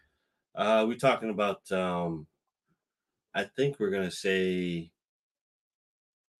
Uh, 0.55 0.85
we're 0.87 0.97
talking 0.97 1.29
about. 1.29 1.69
Um, 1.71 2.27
I 3.35 3.43
think 3.43 3.79
we're 3.79 3.91
gonna 3.91 4.11
say 4.11 4.90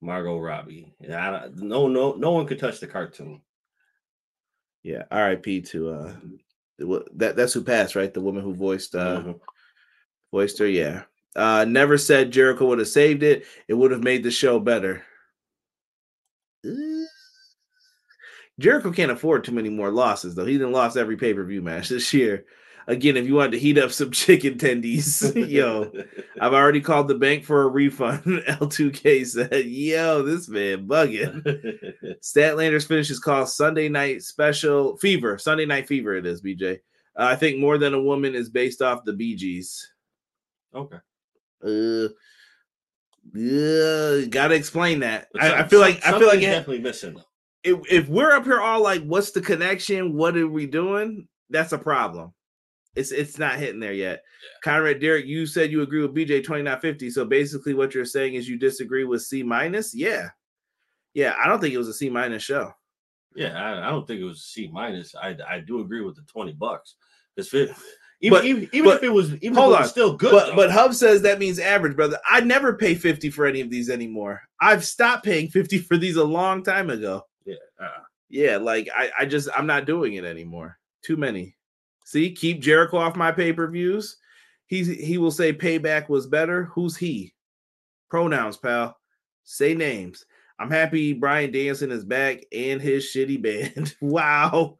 Margot 0.01 0.39
Robbie. 0.39 0.93
Yeah, 0.99 1.43
I, 1.45 1.49
no, 1.55 1.87
no, 1.87 2.13
no 2.13 2.31
one 2.31 2.47
could 2.47 2.59
touch 2.59 2.79
the 2.79 2.87
cartoon. 2.87 3.41
Yeah, 4.83 5.03
R.I.P. 5.11 5.61
to 5.61 5.89
uh, 5.89 6.13
that 7.15 7.35
that's 7.35 7.53
who 7.53 7.63
passed, 7.63 7.95
right? 7.95 8.11
The 8.11 8.21
woman 8.21 8.43
who 8.43 8.55
voiced 8.55 8.95
uh 8.95 9.21
Mhm. 9.21 9.39
voiced 10.31 10.57
her. 10.57 10.67
Yeah, 10.67 11.03
uh, 11.35 11.65
never 11.67 11.97
said 11.99 12.31
Jericho 12.31 12.65
would 12.67 12.79
have 12.79 12.87
saved 12.87 13.21
it. 13.21 13.45
It 13.67 13.75
would 13.75 13.91
have 13.91 14.03
made 14.03 14.23
the 14.23 14.31
show 14.31 14.59
better. 14.59 15.03
Uh, 16.65 17.05
Jericho 18.59 18.91
can't 18.91 19.11
afford 19.11 19.43
too 19.43 19.51
many 19.51 19.69
more 19.69 19.91
losses, 19.91 20.33
though. 20.35 20.45
He 20.45 20.53
didn't 20.53 20.71
lost 20.73 20.97
every 20.97 21.15
pay 21.17 21.33
per 21.33 21.43
view 21.43 21.61
match 21.61 21.89
this 21.89 22.11
year. 22.11 22.45
Again, 22.88 23.15
if 23.17 23.25
you 23.27 23.36
wanted 23.36 23.51
to 23.51 23.59
heat 23.59 23.77
up 23.77 23.91
some 23.91 24.11
chicken 24.11 24.55
tendies, 24.55 25.34
yo, 25.49 25.91
I've 26.41 26.53
already 26.53 26.82
called 26.82 27.07
the 27.07 27.15
bank 27.15 27.45
for 27.45 27.61
a 27.63 27.67
refund. 27.67 28.23
L2K 28.23 29.25
said, 29.27 29.65
"Yo, 29.65 30.23
this 30.23 30.49
man 30.49 30.88
bugging." 30.88 31.43
Statlander's 32.21 32.86
finish 32.86 33.09
is 33.09 33.19
called 33.19 33.49
Sunday 33.49 33.88
Night 33.89 34.23
Special 34.23 34.97
Fever. 34.97 35.38
Sunday 35.38 35.65
Night 35.65 35.88
Fever. 35.88 36.15
It 36.15 36.25
is 36.25 36.41
BJ. 36.41 36.79
Uh, 37.17 37.23
I 37.25 37.36
think 37.36 37.59
more 37.59 37.77
than 37.77 37.93
a 37.93 38.01
woman 38.01 38.34
is 38.36 38.49
based 38.49 38.82
off 38.82 39.03
the 39.05 39.13
Bee 39.13 39.36
Gees. 39.36 39.91
okay. 40.73 40.97
Uh, 41.63 42.07
yeah, 43.34 44.25
gotta 44.29 44.55
explain 44.55 44.99
that. 45.01 45.27
I, 45.39 45.61
I 45.61 45.67
feel 45.67 45.79
like 45.79 46.05
I 46.05 46.17
feel 46.17 46.27
like 46.27 46.39
it- 46.39 46.47
definitely 46.47 46.79
missing. 46.82 47.21
if, 47.63 47.79
if 47.91 48.09
we're 48.09 48.32
up 48.32 48.45
here 48.45 48.59
all 48.59 48.82
like, 48.82 49.03
what's 49.03 49.32
the 49.32 49.41
connection? 49.41 50.15
What 50.15 50.36
are 50.38 50.47
we 50.47 50.65
doing? 50.65 51.27
That's 51.51 51.71
a 51.73 51.77
problem. 51.77 52.34
It's 52.95 53.11
it's 53.11 53.37
not 53.39 53.57
hitting 53.57 53.79
there 53.79 53.93
yet. 53.93 54.21
Conrad 54.63 54.99
Derek, 54.99 55.25
you 55.25 55.45
said 55.45 55.71
you 55.71 55.81
agree 55.81 56.01
with 56.01 56.13
BJ 56.15 56.43
2950. 56.43 57.09
So 57.09 57.23
basically, 57.25 57.73
what 57.73 57.95
you're 57.95 58.03
saying 58.05 58.33
is 58.33 58.49
you 58.49 58.57
disagree 58.59 59.05
with 59.05 59.21
C 59.21 59.43
minus? 59.43 59.95
Yeah. 59.95 60.29
Yeah, 61.13 61.35
I 61.43 61.47
don't 61.47 61.59
think 61.61 61.73
it 61.73 61.77
was 61.77 61.87
a 61.89 61.93
C 61.93 62.09
minus 62.09 62.43
show. 62.43 62.73
Yeah, 63.35 63.53
I, 63.61 63.87
I 63.87 63.89
don't 63.91 64.05
think 64.05 64.19
it 64.19 64.25
was 64.25 64.43
C 64.43 64.69
minus. 64.71 65.15
I 65.15 65.37
I 65.47 65.59
do 65.59 65.79
agree 65.79 66.01
with 66.01 66.15
the 66.15 66.23
twenty 66.23 66.51
bucks. 66.53 66.95
Because 67.35 67.53
even 67.53 67.75
But- 68.37 68.45
even, 68.45 68.69
even 68.73 68.85
but- 68.89 68.97
if 68.97 69.03
it 69.03 69.09
was 69.09 69.33
even 69.35 69.53
hold 69.55 69.71
if 69.73 69.77
it 69.77 69.81
was 69.81 69.87
on. 69.87 69.91
still 69.91 70.13
good. 70.17 70.31
But 70.31 70.55
but 70.57 70.69
Hub 70.71 70.93
says 70.93 71.21
that 71.21 71.39
means 71.39 71.59
average, 71.59 71.95
brother. 71.95 72.19
I 72.29 72.41
never 72.41 72.75
pay 72.75 72.93
50 72.93 73.29
for 73.29 73.45
any 73.45 73.61
of 73.61 73.69
these 73.69 73.89
anymore. 73.89 74.41
I've 74.59 74.83
stopped 74.85 75.23
paying 75.25 75.47
50 75.47 75.77
for 75.79 75.95
these 75.97 76.17
a 76.17 76.23
long 76.23 76.61
time 76.61 76.89
ago. 76.89 77.25
yeah, 77.45 77.55
uh, 77.79 77.87
Yeah, 78.29 78.57
like 78.57 78.89
I, 78.95 79.11
I 79.19 79.25
just 79.25 79.47
I'm 79.55 79.65
not 79.65 79.85
doing 79.85 80.13
it 80.15 80.25
anymore. 80.25 80.77
Too 81.03 81.15
many. 81.17 81.55
See, 82.12 82.34
keep 82.34 82.59
Jericho 82.59 82.97
off 82.97 83.16
my 83.16 83.32
pay-per-views. 83.32 84.18
He's 84.66 84.88
he 84.88 85.18
will 85.18 85.32
say 85.32 85.53
payback 85.53 86.09
was 86.09 86.28
better. 86.28 86.66
Who's 86.66 86.97
he? 86.97 87.34
Pronouns, 88.09 88.57
pal. 88.57 88.97
Say 89.45 89.76
names. 89.76 90.26
I'm 90.59 90.70
happy 90.70 91.14
Bryan 91.14 91.53
Danielson 91.53 91.89
is 91.89 92.03
back 92.03 92.43
and 92.51 92.82
his 92.82 93.05
shitty 93.05 93.41
band. 93.41 93.95
wow. 94.01 94.78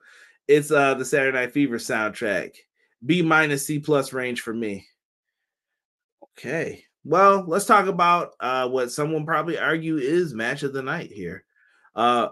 It's 0.50 0.72
uh 0.72 0.96
the 0.96 1.06
Saturday 1.06 1.38
Night 1.38 1.54
Fever 1.54 1.78
soundtrack. 1.78 2.58
B 3.06 3.22
minus 3.22 3.66
C 3.66 3.80
plus 3.80 4.12
range 4.12 4.42
for 4.42 4.54
me. 4.54 4.86
Okay. 6.38 6.84
Well, 7.06 7.46
let's 7.48 7.66
talk 7.66 7.88
about 7.88 8.34
uh 8.42 8.68
what 8.68 8.92
someone 8.92 9.26
probably 9.26 9.58
argue 9.58 9.96
is 9.96 10.34
match 10.34 10.64
of 10.64 10.74
the 10.74 10.84
night 10.84 11.14
here. 11.14 11.46
Uh 11.96 12.28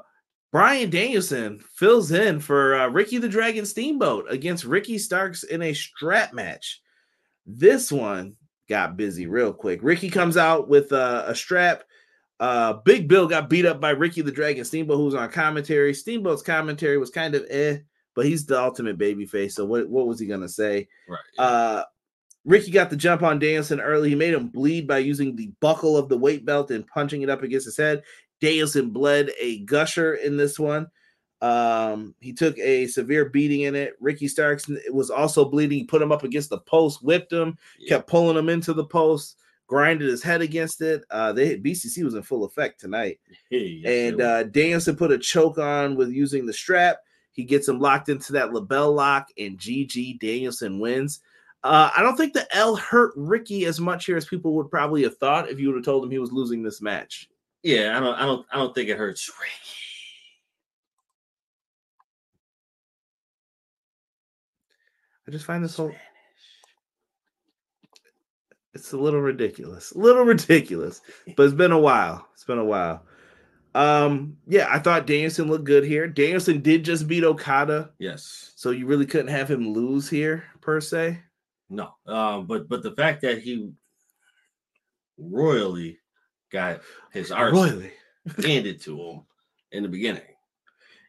Bryan 0.52 0.90
Danielson 0.90 1.64
fills 1.76 2.12
in 2.12 2.40
for 2.40 2.76
uh, 2.76 2.88
Ricky 2.88 3.18
the 3.20 3.30
Dragon 3.30 3.66
Steamboat 3.66 4.26
against 4.30 4.66
Ricky 4.66 4.98
Starks 4.98 5.44
in 5.44 5.62
a 5.62 5.74
strap 5.74 6.34
match. 6.34 6.82
This 7.46 7.92
one 7.92 8.36
got 8.68 8.98
busy 8.98 9.28
real 9.28 9.54
quick. 9.54 9.80
Ricky 9.84 10.10
comes 10.10 10.38
out 10.38 10.68
with 10.68 10.92
uh, 10.92 11.24
a 11.28 11.36
strap. 11.36 11.84
Uh, 12.40 12.74
Big 12.74 13.08
Bill 13.08 13.28
got 13.28 13.50
beat 13.50 13.66
up 13.66 13.80
by 13.80 13.92
Ricky 13.92 14.22
the 14.22 14.32
Dragon 14.32 14.66
Steamboat, 14.66 14.98
who's 14.98 15.16
on 15.16 15.30
commentary. 15.30 15.94
Steamboat's 15.94 16.42
commentary 16.42 16.98
was 16.98 17.10
kind 17.10 17.36
of 17.36 17.46
eh, 17.50 17.78
but 18.16 18.26
he's 18.26 18.46
the 18.46 18.60
ultimate 18.60 18.98
babyface. 18.98 19.52
So 19.52 19.66
what, 19.66 19.88
what 19.88 20.08
was 20.08 20.20
he 20.20 20.26
gonna 20.26 20.50
say? 20.50 20.88
right. 21.08 21.20
Uh, 21.38 21.84
Ricky 22.46 22.72
got 22.72 22.90
the 22.90 22.96
jump 22.96 23.22
on 23.22 23.38
Danielson 23.38 23.82
early. 23.82 24.10
He 24.10 24.16
made 24.16 24.34
him 24.34 24.48
bleed 24.48 24.88
by 24.88 25.00
using 25.00 25.36
the 25.36 25.52
buckle 25.60 25.98
of 25.98 26.10
the 26.10 26.18
weight 26.18 26.46
belt 26.46 26.72
and 26.72 26.88
punching 26.88 27.22
it 27.22 27.30
up 27.30 27.44
against 27.44 27.66
his 27.66 27.78
head. 27.78 28.02
Danielson 28.42 28.90
bled 28.92 29.32
a 29.40 29.60
gusher 29.60 30.14
in 30.16 30.38
this 30.38 30.58
one. 30.60 30.88
Um, 31.42 32.16
he 32.20 32.34
took 32.34 32.58
a 32.58 32.88
severe 32.88 33.30
beating 33.30 33.62
in 33.62 33.76
it. 33.76 33.94
Ricky 34.02 34.28
Starks 34.28 34.70
was 34.92 35.10
also 35.10 35.46
bleeding. 35.46 35.78
He 35.80 35.84
put 35.86 36.02
him 36.02 36.12
up 36.12 36.24
against 36.24 36.50
the 36.50 36.60
post, 36.60 37.02
whipped 37.04 37.32
him, 37.32 37.58
Yeah. 37.80 37.98
kept 37.98 38.10
pulling 38.10 38.38
him 38.38 38.50
into 38.50 38.74
the 38.74 38.84
post, 38.86 39.38
grinded 39.68 40.10
his 40.10 40.22
head 40.24 40.42
against 40.42 40.82
it. 40.82 41.06
Uh, 41.10 41.32
they 41.32 41.58
BCC 41.58 42.04
was 42.04 42.16
in 42.16 42.24
full 42.24 42.44
effect 42.44 42.80
tonight. 42.80 43.20
Hey, 43.50 43.82
And 43.86 44.22
uh, 44.22 44.44
Danielson 44.44 44.96
put 44.98 45.12
a 45.12 45.18
choke 45.18 45.58
on 45.58 45.96
with 45.96 46.10
using 46.12 46.46
the 46.46 46.54
strap. 46.54 46.98
He 47.32 47.46
gets 47.46 47.70
him 47.70 47.80
locked 47.80 48.10
into 48.10 48.34
that 48.34 48.50
LeBell 48.50 48.94
Lock, 48.94 49.30
and 49.38 49.58
GG 49.58 50.20
Danielson 50.20 50.80
wins. 50.80 51.22
Uh, 51.64 51.90
I 51.96 52.02
don't 52.02 52.18
think 52.18 52.34
the 52.34 52.54
L 52.56 52.76
hurt 52.76 53.14
Ricky 53.16 53.66
as 53.66 53.80
much 53.80 54.06
here 54.06 54.18
as 54.18 54.26
people 54.26 54.54
would 54.56 54.70
probably 54.70 55.04
have 55.04 55.18
thought 55.18 55.50
if 55.50 55.58
you 55.60 55.68
would 55.68 55.76
have 55.76 55.86
told 55.86 56.04
him 56.04 56.12
he 56.12 56.20
was 56.20 56.32
losing 56.34 56.64
this 56.64 56.82
match. 56.82 57.30
Yeah, 57.64 57.98
I 57.98 58.00
don't, 58.00 58.16
I 58.16 58.26
don't, 58.26 58.46
I 58.52 58.58
don't 58.58 58.74
think 58.76 58.90
it 58.90 58.98
hurts 58.98 59.30
Ricky. 59.40 59.76
I 65.28 65.32
just 65.32 65.46
find 65.46 65.64
this 65.64 65.76
whole 65.78 65.92
it's 68.74 68.94
a 68.94 68.98
little 68.98 69.22
ridiculous, 69.22 69.92
a 69.92 69.98
little 69.98 70.24
ridiculous, 70.24 71.02
but 71.36 71.44
it's 71.44 71.54
been 71.56 71.72
a 71.72 71.80
while. 71.80 72.28
It's 72.34 72.44
been 72.44 72.60
a 72.60 72.66
while. 72.66 73.04
Um, 73.76 74.38
yeah, 74.48 74.68
I 74.70 74.80
thought 74.80 75.06
Danielson 75.08 75.48
looked 75.48 75.66
good 75.66 75.84
here. 75.84 76.08
Danielson 76.08 76.62
did 76.62 76.86
just 76.86 77.08
beat 77.08 77.24
Okada, 77.24 77.92
Yes. 78.00 78.54
so 78.56 78.72
you 78.72 78.86
really 78.86 79.06
couldn't 79.06 79.28
have 79.28 79.50
him 79.50 79.74
lose 79.74 80.10
here 80.10 80.44
per 80.62 80.80
se. 80.82 81.20
No. 81.70 81.94
Um, 82.08 82.48
but 82.48 82.68
but 82.68 82.82
the 82.82 82.92
fact 82.92 83.22
that 83.22 83.40
he 83.40 83.72
royally 85.18 86.00
got 86.52 86.82
his 87.12 87.32
arse 87.32 87.54
Royally. 87.54 87.92
handed 88.44 88.82
to 88.82 89.00
him 89.02 89.22
in 89.72 89.84
the 89.84 89.90
beginning. 89.90 90.24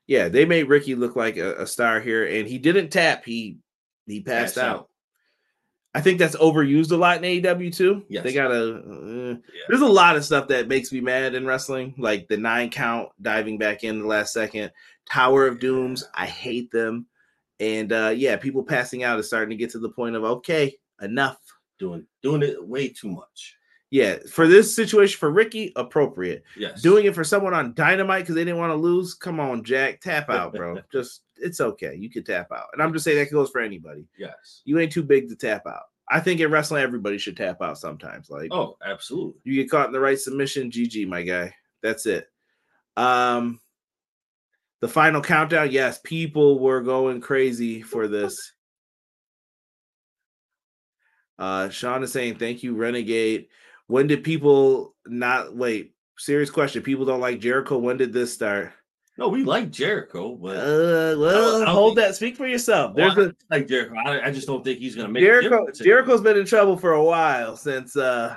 Yeah, 0.07 0.29
they 0.29 0.45
made 0.45 0.65
Ricky 0.69 0.95
look 0.95 1.15
like 1.17 1.37
a, 1.37 1.63
a 1.63 1.67
star 1.67 2.01
here, 2.01 2.27
and 2.27 2.49
he 2.49 2.59
didn't 2.59 2.91
tap. 2.91 3.25
He 3.25 3.59
he 4.07 4.21
passed, 4.21 4.57
Passed 4.57 4.59
out. 4.59 4.77
out. 4.77 4.87
I 5.95 6.01
think 6.01 6.19
that's 6.19 6.37
overused 6.37 6.93
a 6.93 6.97
lot 6.97 7.17
in 7.17 7.43
AEW 7.43 7.75
too. 7.75 8.05
Yes. 8.09 8.23
They 8.25 8.33
gotta. 8.33 8.77
Uh, 8.77 9.37
There's 9.69 9.81
a 9.83 9.87
lot 9.87 10.17
of 10.17 10.25
stuff 10.25 10.49
that 10.49 10.69
makes 10.69 10.93
me 10.93 11.01
mad 11.01 11.35
in 11.35 11.47
wrestling, 11.47 11.95
like 11.99 12.29
the 12.29 12.37
nine 12.37 12.71
count 12.71 13.09
diving 13.23 13.59
back 13.59 13.83
in 13.85 14.01
the 14.01 14.07
last 14.07 14.33
second, 14.33 14.71
Tower 15.09 15.47
of 15.47 15.59
Dooms. 15.61 16.05
I 16.15 16.27
hate 16.27 16.71
them, 16.71 17.07
and 17.61 17.93
uh 17.93 18.13
yeah, 18.17 18.37
people 18.37 18.63
passing 18.65 19.03
out 19.05 19.19
is 19.19 19.27
starting 19.27 19.51
to 19.51 19.57
get 19.57 19.71
to 19.71 19.79
the 19.79 19.91
point 19.91 20.17
of 20.17 20.25
okay, 20.25 20.77
enough. 21.03 21.39
Doing 21.79 22.07
doing 22.23 22.43
it 22.43 22.65
way 22.65 22.89
too 22.89 23.11
much. 23.11 23.57
Yeah, 23.93 24.19
for 24.31 24.47
this 24.47 24.75
situation 24.75 25.19
for 25.19 25.31
Ricky, 25.33 25.73
appropriate. 25.75 26.45
Yes. 26.57 26.81
Doing 26.81 27.07
it 27.07 27.15
for 27.15 27.25
someone 27.25 27.55
on 27.55 27.75
Dynamite 27.75 28.23
because 28.23 28.37
they 28.37 28.45
didn't 28.45 28.61
want 28.61 28.71
to 28.71 28.77
lose. 28.77 29.15
Come 29.15 29.41
on, 29.41 29.65
Jack, 29.65 30.01
tap 30.01 30.31
out, 30.31 30.53
bro. 30.55 30.79
just 30.93 31.23
it's 31.39 31.61
okay. 31.61 31.95
You 31.97 32.09
can 32.11 32.23
tap 32.23 32.53
out, 32.53 32.67
and 32.73 32.81
I'm 32.83 32.93
just 32.93 33.05
saying 33.05 33.19
that 33.19 33.33
goes 33.33 33.51
for 33.51 33.61
anybody. 33.61 34.07
Yes. 34.17 34.63
You 34.65 34.79
ain't 34.79 34.93
too 34.93 35.03
big 35.03 35.29
to 35.29 35.37
tap 35.37 35.67
out. 35.67 35.85
I 36.09 36.21
think 36.21 36.41
in 36.41 36.51
wrestling, 36.51 36.83
everybody 36.83 37.19
should 37.19 37.37
tap 37.37 37.63
out 37.63 37.79
sometimes. 37.79 38.31
Like, 38.31 38.53
Oh, 38.53 38.77
absolutely. 38.85 39.41
you 39.45 39.55
get 39.63 39.71
caught 39.71 39.87
in 39.87 39.93
the 39.93 40.01
right 40.01 40.19
submission, 40.19 40.71
GG, 40.71 41.07
my 41.09 41.23
guy. 41.23 41.55
That's 41.83 42.05
it. 42.07 42.29
Um, 42.97 43.61
the 44.81 44.89
final 44.89 45.21
countdown. 45.21 45.71
Yes, 45.71 45.99
people 46.05 46.59
were 46.61 46.81
going 46.81 47.21
crazy 47.21 47.81
for 47.83 48.07
this. 48.09 48.53
Uh, 51.39 51.69
Sean 51.71 52.03
is 52.03 52.13
saying, 52.13 52.37
"Thank 52.37 52.63
you, 52.63 52.75
Renegade." 52.75 53.49
When 53.91 54.07
did 54.07 54.23
people 54.25 54.95
not 55.07 55.55
wait? 55.57 55.95
Serious 56.19 56.51
question. 56.51 56.83
People 56.83 57.05
don't 57.05 57.21
like 57.21 57.41
Jericho. 57.41 57.79
When 57.79 57.97
did 57.97 58.13
this 58.13 58.33
start? 58.33 58.73
No, 59.19 59.29
we 59.29 59.43
like 59.45 59.71
Jericho, 59.71 60.35
but 60.37 60.57
Uh, 60.57 61.19
well, 61.19 61.57
I 61.63 61.65
don't 61.65 61.75
hold 61.75 61.97
think- 61.97 62.07
that. 62.09 62.15
Speak 62.15 62.37
for 62.37 62.47
yourself. 62.47 62.95
Well, 62.95 63.15
There's 63.15 63.29
a 63.29 63.35
I 63.51 63.57
like 63.57 63.67
Jericho. 63.69 63.95
I, 64.05 64.27
I 64.29 64.31
just 64.31 64.47
don't 64.47 64.65
think 64.65 64.79
he's 64.79 64.95
gonna 64.97 65.09
make 65.09 65.23
Jericho. 65.23 65.67
Jericho's 65.75 66.21
been 66.23 66.39
in 66.39 66.47
trouble 66.47 66.77
for 66.77 66.93
a 66.93 67.03
while 67.05 67.57
since. 67.57 67.97
uh 67.97 68.37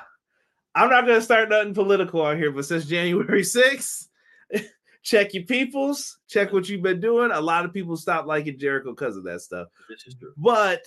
I'm 0.75 0.89
not 0.89 1.05
gonna 1.05 1.21
start 1.21 1.49
nothing 1.49 1.73
political 1.75 2.21
on 2.21 2.37
here, 2.37 2.51
but 2.51 2.65
since 2.65 2.85
January 2.85 3.41
6th, 3.43 4.07
check 5.03 5.33
your 5.33 5.43
peoples, 5.43 6.17
check 6.27 6.51
what 6.51 6.67
you've 6.67 6.81
been 6.81 6.99
doing. 6.99 7.31
A 7.31 7.39
lot 7.39 7.63
of 7.63 7.71
people 7.73 7.95
stopped 7.95 8.27
liking 8.27 8.57
Jericho 8.57 8.89
because 8.91 9.15
of 9.15 9.23
that 9.25 9.41
stuff. 9.41 9.67
This 9.87 10.07
is 10.07 10.15
true. 10.15 10.33
But 10.35 10.81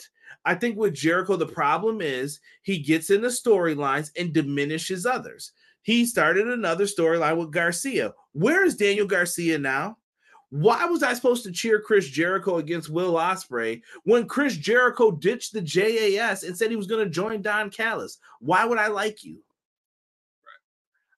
I 0.45 0.55
think 0.55 0.77
with 0.77 0.95
Jericho, 0.95 1.37
the 1.37 1.47
problem 1.47 2.01
is 2.01 2.41
he 2.63 2.79
gets 2.79 3.11
into 3.11 3.29
storylines 3.29 4.11
and 4.19 4.33
diminishes 4.33 5.07
others. 5.07 5.53
He 5.83 6.05
started 6.05 6.49
another 6.49 6.85
storyline 6.85 7.37
with 7.37 7.53
Garcia. 7.53 8.13
Where 8.33 8.65
is 8.65 8.77
Daniel 8.77 9.07
Garcia 9.07 9.59
now? 9.59 9.99
Why 10.51 10.85
was 10.87 11.03
I 11.03 11.15
supposed 11.15 11.45
to 11.45 11.53
cheer 11.53 11.81
Chris 11.81 12.07
Jericho 12.09 12.59
against 12.59 12.89
Will 12.89 13.15
Ospreay 13.15 13.83
when 14.05 14.27
Chris 14.27 14.57
Jericho 14.57 15.11
ditched 15.11 15.53
the 15.53 15.61
JAS 15.61 16.45
and 16.45 16.57
said 16.57 16.71
he 16.71 16.77
was 16.77 16.87
going 16.87 17.05
to 17.05 17.11
join 17.11 17.43
Don 17.43 17.71
Callis? 17.71 18.19
Why 18.41 18.65
would 18.65 18.79
I 18.79 18.89
like 18.89 19.25
you? 19.25 19.43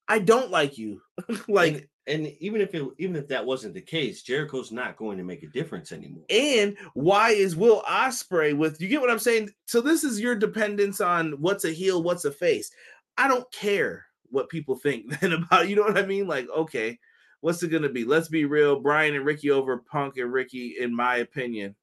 I 0.08 0.18
don't 0.18 0.50
like 0.50 0.78
you. 0.78 1.02
like 1.48 1.88
And, 2.08 2.32
even 2.40 2.60
if 2.60 2.74
it 2.74 2.82
even 2.98 3.16
if 3.16 3.28
that 3.28 3.44
wasn't 3.44 3.74
the 3.74 3.80
case, 3.80 4.22
Jericho's 4.22 4.72
not 4.72 4.96
going 4.96 5.18
to 5.18 5.24
make 5.24 5.42
a 5.42 5.48
difference 5.48 5.92
anymore. 5.92 6.24
And 6.30 6.76
why 6.94 7.30
is 7.30 7.54
Will 7.54 7.82
Ospreay 7.82 8.56
with 8.56 8.80
you 8.80 8.88
get 8.88 9.00
what 9.00 9.10
I'm 9.10 9.18
saying? 9.18 9.50
So 9.66 9.80
this 9.80 10.04
is 10.04 10.20
your 10.20 10.34
dependence 10.34 11.00
on 11.00 11.32
what's 11.32 11.64
a 11.64 11.70
heel, 11.70 12.02
what's 12.02 12.24
a 12.24 12.32
face. 12.32 12.70
I 13.16 13.28
don't 13.28 13.50
care 13.52 14.06
what 14.30 14.48
people 14.48 14.76
think 14.76 15.20
then 15.20 15.32
about 15.32 15.68
you 15.68 15.76
know 15.76 15.82
what 15.82 15.98
I 15.98 16.06
mean? 16.06 16.26
Like, 16.26 16.48
okay, 16.48 16.98
what's 17.40 17.62
it 17.62 17.68
gonna 17.68 17.88
be? 17.88 18.04
Let's 18.04 18.28
be 18.28 18.44
real. 18.44 18.80
Brian 18.80 19.14
and 19.14 19.24
Ricky 19.24 19.50
over 19.50 19.78
Punk 19.78 20.16
and 20.16 20.32
Ricky, 20.32 20.76
in 20.78 20.94
my 20.94 21.16
opinion. 21.16 21.74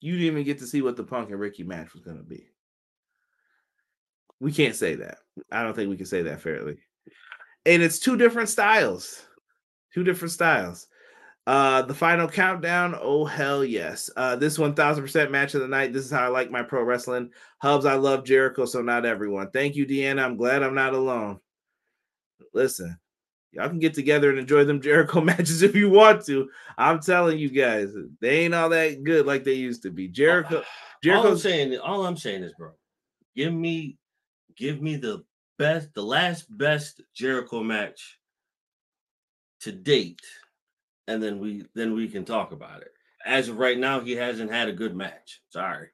You 0.00 0.12
didn't 0.12 0.26
even 0.28 0.44
get 0.44 0.58
to 0.60 0.66
see 0.66 0.80
what 0.80 0.96
the 0.96 1.04
Punk 1.04 1.30
and 1.30 1.38
Ricky 1.38 1.62
match 1.62 1.92
was 1.92 2.02
gonna 2.02 2.22
be. 2.22 2.46
We 4.40 4.52
can't 4.52 4.74
say 4.74 4.96
that. 4.96 5.18
I 5.52 5.62
don't 5.62 5.74
think 5.74 5.90
we 5.90 5.96
can 5.96 6.06
say 6.06 6.22
that 6.22 6.40
fairly. 6.40 6.78
And 7.66 7.82
it's 7.82 7.98
two 7.98 8.16
different 8.16 8.48
styles. 8.48 9.22
Two 9.92 10.04
different 10.04 10.32
styles. 10.32 10.86
Uh 11.46 11.82
the 11.82 11.94
final 11.94 12.28
countdown. 12.28 12.96
Oh 13.00 13.24
hell 13.24 13.64
yes. 13.64 14.10
Uh 14.16 14.36
this 14.36 14.58
1000% 14.58 15.30
match 15.30 15.54
of 15.54 15.60
the 15.60 15.68
night. 15.68 15.92
This 15.92 16.04
is 16.04 16.10
how 16.10 16.24
I 16.24 16.28
like 16.28 16.50
my 16.50 16.62
pro 16.62 16.82
wrestling. 16.82 17.30
Hubs, 17.58 17.86
I 17.86 17.94
love 17.94 18.24
Jericho, 18.24 18.64
so 18.64 18.82
not 18.82 19.06
everyone. 19.06 19.50
Thank 19.50 19.76
you, 19.76 19.86
Deanna. 19.86 20.24
I'm 20.24 20.36
glad 20.36 20.62
I'm 20.62 20.74
not 20.74 20.94
alone. 20.94 21.40
Listen, 22.54 22.98
y'all 23.52 23.68
can 23.68 23.78
get 23.78 23.94
together 23.94 24.30
and 24.30 24.38
enjoy 24.38 24.64
them 24.64 24.80
Jericho 24.82 25.20
matches 25.20 25.62
if 25.62 25.74
you 25.74 25.90
want 25.90 26.24
to. 26.26 26.48
I'm 26.78 27.00
telling 27.00 27.38
you 27.38 27.50
guys, 27.50 27.92
they 28.20 28.40
ain't 28.40 28.54
all 28.54 28.68
that 28.70 29.04
good 29.04 29.26
like 29.26 29.44
they 29.44 29.54
used 29.54 29.82
to 29.82 29.90
be. 29.90 30.08
Jericho, 30.08 30.56
all 30.58 30.62
I'm 30.62 30.66
Jericho's 31.02 31.42
saying, 31.42 31.78
all 31.78 32.06
I'm 32.06 32.16
saying 32.16 32.42
is, 32.42 32.52
bro, 32.56 32.72
give 33.34 33.52
me, 33.52 33.96
give 34.60 34.80
me 34.82 34.94
the 34.96 35.24
best, 35.58 35.92
the 35.94 36.02
last 36.02 36.46
best 36.56 37.00
Jericho 37.14 37.62
match 37.62 38.18
to 39.62 39.72
date, 39.72 40.20
and 41.08 41.20
then 41.22 41.40
we 41.40 41.64
then 41.74 41.94
we 41.94 42.06
can 42.08 42.24
talk 42.24 42.52
about 42.52 42.82
it. 42.82 42.92
As 43.26 43.48
of 43.48 43.58
right 43.58 43.78
now, 43.78 44.00
he 44.00 44.12
hasn't 44.12 44.52
had 44.52 44.68
a 44.68 44.72
good 44.72 44.94
match. 44.94 45.40
Sorry. 45.48 45.88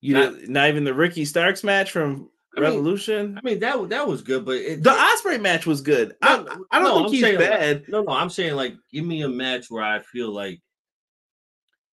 you 0.00 0.14
not- 0.14 0.32
not, 0.34 0.48
not 0.48 0.68
even 0.68 0.84
the 0.84 0.94
Ricky 0.94 1.24
Starks 1.24 1.62
match 1.62 1.90
from 1.92 2.30
I 2.56 2.60
mean, 2.60 2.70
Revolution. 2.70 3.38
I 3.38 3.40
mean 3.46 3.58
that 3.60 3.88
that 3.90 4.06
was 4.06 4.22
good, 4.22 4.44
but 4.44 4.56
it, 4.56 4.82
the 4.82 4.90
Ospreay 4.90 5.40
match 5.40 5.66
was 5.66 5.80
good. 5.80 6.14
I, 6.22 6.36
No, 6.38 6.64
I 6.70 6.78
don't 6.78 6.84
no, 6.88 6.94
think 6.94 7.06
I'm 7.06 7.12
he's 7.12 7.22
like, 7.22 7.38
bad. 7.38 7.84
No, 7.88 8.02
no, 8.02 8.12
I'm 8.12 8.30
saying 8.30 8.54
like 8.54 8.74
give 8.92 9.04
me 9.04 9.22
a 9.22 9.28
match 9.28 9.66
where 9.70 9.82
I 9.82 10.00
feel 10.00 10.30
like 10.32 10.60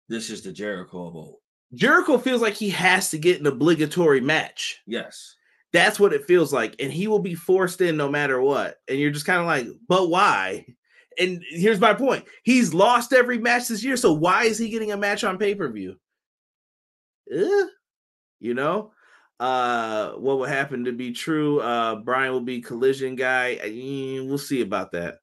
this 0.09 0.31
is 0.31 0.43
the 0.43 0.53
Jericho 0.53 1.07
of 1.09 1.17
old. 1.17 1.37
Jericho 1.75 2.19
feels 2.19 2.41
like 2.43 2.55
he 2.55 2.71
has 2.71 3.11
to 3.11 3.19
get 3.19 3.41
an 3.41 3.47
obligatory 3.49 4.21
match. 4.21 4.81
Yes. 4.87 5.35
That's 5.75 5.99
what 5.99 6.13
it 6.13 6.25
feels 6.25 6.53
like. 6.53 6.77
And 6.79 6.91
he 6.93 7.09
will 7.09 7.19
be 7.19 7.35
forced 7.35 7.81
in 7.81 7.97
no 7.97 8.09
matter 8.09 8.41
what. 8.41 8.77
And 8.89 8.97
you're 8.99 9.11
just 9.11 9.27
kind 9.27 9.41
of 9.41 9.47
like, 9.47 9.67
but 9.89 10.09
why? 10.09 10.65
And 11.19 11.43
here's 11.51 11.81
my 11.81 11.93
point. 11.95 12.25
He's 12.45 12.73
lost 12.73 13.13
every 13.13 13.39
match 13.39 13.69
this 13.69 13.85
year. 13.85 13.97
So 13.97 14.13
why 14.13 14.45
is 14.45 14.57
he 14.57 14.71
getting 14.71 14.93
a 14.93 14.97
match 14.97 15.25
on 15.25 15.37
pay-per-view? 15.37 15.97
Eh, 17.33 17.65
you 18.39 18.55
know? 18.55 18.93
Uh 19.41 20.13
what 20.13 20.39
will 20.39 20.47
happen 20.47 20.85
to 20.85 20.93
be 20.93 21.13
true? 21.13 21.59
Uh 21.59 21.97
Brian 21.97 22.33
will 22.33 22.41
be 22.41 22.61
collision 22.61 23.17
guy. 23.17 23.59
We'll 23.65 24.39
see 24.39 24.61
about 24.61 24.93
that. 24.93 25.17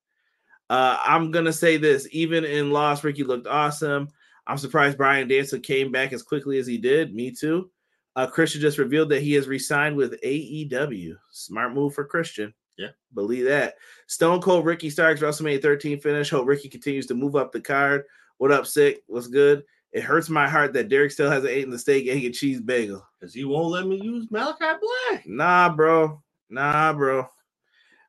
Uh 0.69 0.97
I'm 1.01 1.31
gonna 1.31 1.53
say 1.53 1.77
this 1.77 2.09
even 2.11 2.43
in 2.43 2.71
loss, 2.71 3.05
Ricky 3.05 3.23
looked 3.23 3.47
awesome. 3.47 4.09
I'm 4.47 4.57
surprised 4.57 4.97
Brian 4.97 5.29
Dancer 5.29 5.59
came 5.59 5.93
back 5.93 6.11
as 6.11 6.23
quickly 6.23 6.59
as 6.59 6.67
he 6.67 6.77
did. 6.77 7.15
Me 7.15 7.31
too. 7.31 7.71
Uh, 8.15 8.27
Christian 8.27 8.61
just 8.61 8.77
revealed 8.77 9.09
that 9.09 9.21
he 9.21 9.33
has 9.33 9.47
re-signed 9.47 9.95
with 9.95 10.21
AEW. 10.21 11.15
Smart 11.31 11.73
move 11.73 11.93
for 11.93 12.03
Christian. 12.03 12.53
Yeah. 12.77 12.89
Believe 13.13 13.45
that. 13.45 13.75
Stone 14.07 14.41
Cold 14.41 14.65
Ricky 14.65 14.89
Starks 14.89 15.21
WrestleMania 15.21 15.61
13 15.61 15.99
finish. 15.99 16.29
Hope 16.29 16.47
Ricky 16.47 16.67
continues 16.67 17.05
to 17.07 17.13
move 17.13 17.35
up 17.35 17.51
the 17.51 17.61
card. 17.61 18.03
What 18.37 18.51
up, 18.51 18.65
sick? 18.65 19.03
What's 19.07 19.27
good? 19.27 19.63
It 19.91 20.03
hurts 20.03 20.29
my 20.29 20.47
heart 20.47 20.73
that 20.73 20.89
Derek 20.89 21.11
still 21.11 21.29
hasn't 21.29 21.53
eaten 21.53 21.69
the 21.69 21.77
steak, 21.77 22.07
egg, 22.07 22.25
and 22.25 22.33
cheese 22.33 22.61
bagel. 22.61 23.05
Because 23.19 23.33
he 23.33 23.43
won't 23.43 23.71
let 23.71 23.85
me 23.85 24.01
use 24.01 24.27
Malakai 24.27 24.77
Black. 24.79 25.27
Nah, 25.27 25.69
bro. 25.69 26.21
Nah, 26.49 26.93
bro. 26.93 27.27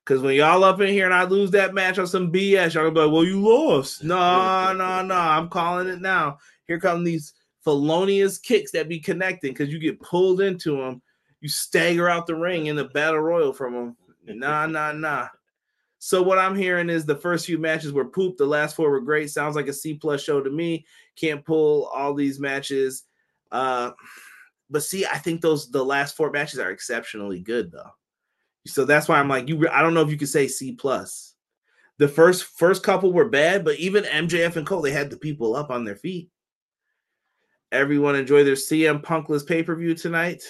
Cause 0.05 0.21
when 0.21 0.35
y'all 0.35 0.65
up 0.65 0.81
in 0.81 0.89
here 0.89 1.05
and 1.05 1.15
I 1.15 1.23
lose 1.25 1.53
that 1.53 1.75
match 1.75 1.97
on 1.97 2.09
some 2.09 2.33
BS, 2.33 2.75
y'all 2.75 2.83
gonna 2.83 2.91
be 2.91 3.01
like, 3.03 3.13
"Well, 3.13 3.25
you 3.25 3.41
lost." 3.41 4.03
No, 4.03 4.73
no, 4.73 5.01
no. 5.03 5.15
I'm 5.15 5.49
calling 5.49 5.87
it 5.87 6.01
now. 6.01 6.39
Here 6.67 6.81
come 6.81 7.05
these 7.05 7.35
felonious 7.63 8.39
kicks 8.39 8.73
that 8.73 8.89
be 8.89 8.99
connecting 8.99 9.53
because 9.53 9.73
you 9.73 9.79
get 9.79 10.01
pulled 10.01 10.41
into 10.41 10.77
them. 10.77 11.03
You 11.41 11.49
stagger 11.49 12.09
out 12.09 12.27
the 12.27 12.35
ring 12.35 12.67
in 12.67 12.77
the 12.77 12.85
battle 12.85 13.21
royal 13.21 13.53
from 13.53 13.75
them. 13.75 13.97
Nah, 14.27 14.67
nah, 14.67 14.93
nah. 14.93 15.29
So 15.99 16.21
what 16.21 16.39
I'm 16.39 16.57
hearing 16.57 16.91
is 16.91 17.07
the 17.07 17.15
first 17.15 17.47
few 17.47 17.59
matches 17.59 17.93
were 17.93 18.05
poop. 18.05 18.37
The 18.37 18.45
last 18.45 18.75
four 18.75 18.91
were 18.91 19.01
great. 19.01 19.31
Sounds 19.31 19.55
like 19.55 19.69
a 19.69 19.73
C 19.73 19.95
plus 19.95 20.21
show 20.21 20.41
to 20.41 20.51
me. 20.51 20.85
Can't 21.15 21.45
pull 21.45 21.87
all 21.95 22.13
these 22.13 22.41
matches. 22.41 23.05
Uh, 23.53 23.93
but 24.69 24.83
see, 24.83 25.07
I 25.07 25.19
think 25.19 25.41
those 25.41 25.71
the 25.71 25.85
last 25.85 26.17
four 26.17 26.33
matches 26.33 26.59
are 26.59 26.73
exceptionally 26.73 27.39
good 27.39 27.71
though. 27.71 27.91
So 28.67 28.85
that's 28.85 29.07
why 29.07 29.21
I'm 29.21 29.29
like 29.29 29.49
you. 29.49 29.69
I 29.69 29.81
don't 29.81 29.95
know 29.95 30.03
if 30.03 30.11
you 30.11 30.17
could 30.17 30.29
say 30.29 30.49
C 30.49 30.73
plus. 30.73 31.35
The 31.99 32.09
first 32.09 32.45
first 32.45 32.83
couple 32.83 33.13
were 33.13 33.29
bad, 33.29 33.65
but 33.65 33.77
even 33.77 34.03
MJF 34.03 34.57
and 34.57 34.67
Cole, 34.67 34.83
they 34.83 34.91
had 34.91 35.09
the 35.09 35.17
people 35.17 35.55
up 35.55 35.71
on 35.71 35.85
their 35.85 35.95
feet. 35.95 36.32
Everyone 37.73 38.15
enjoy 38.15 38.45
their 38.45 38.55
CM 38.55 39.03
Punkless 39.03 39.47
pay 39.47 39.63
per 39.63 39.75
view 39.75 39.95
tonight. 39.95 40.43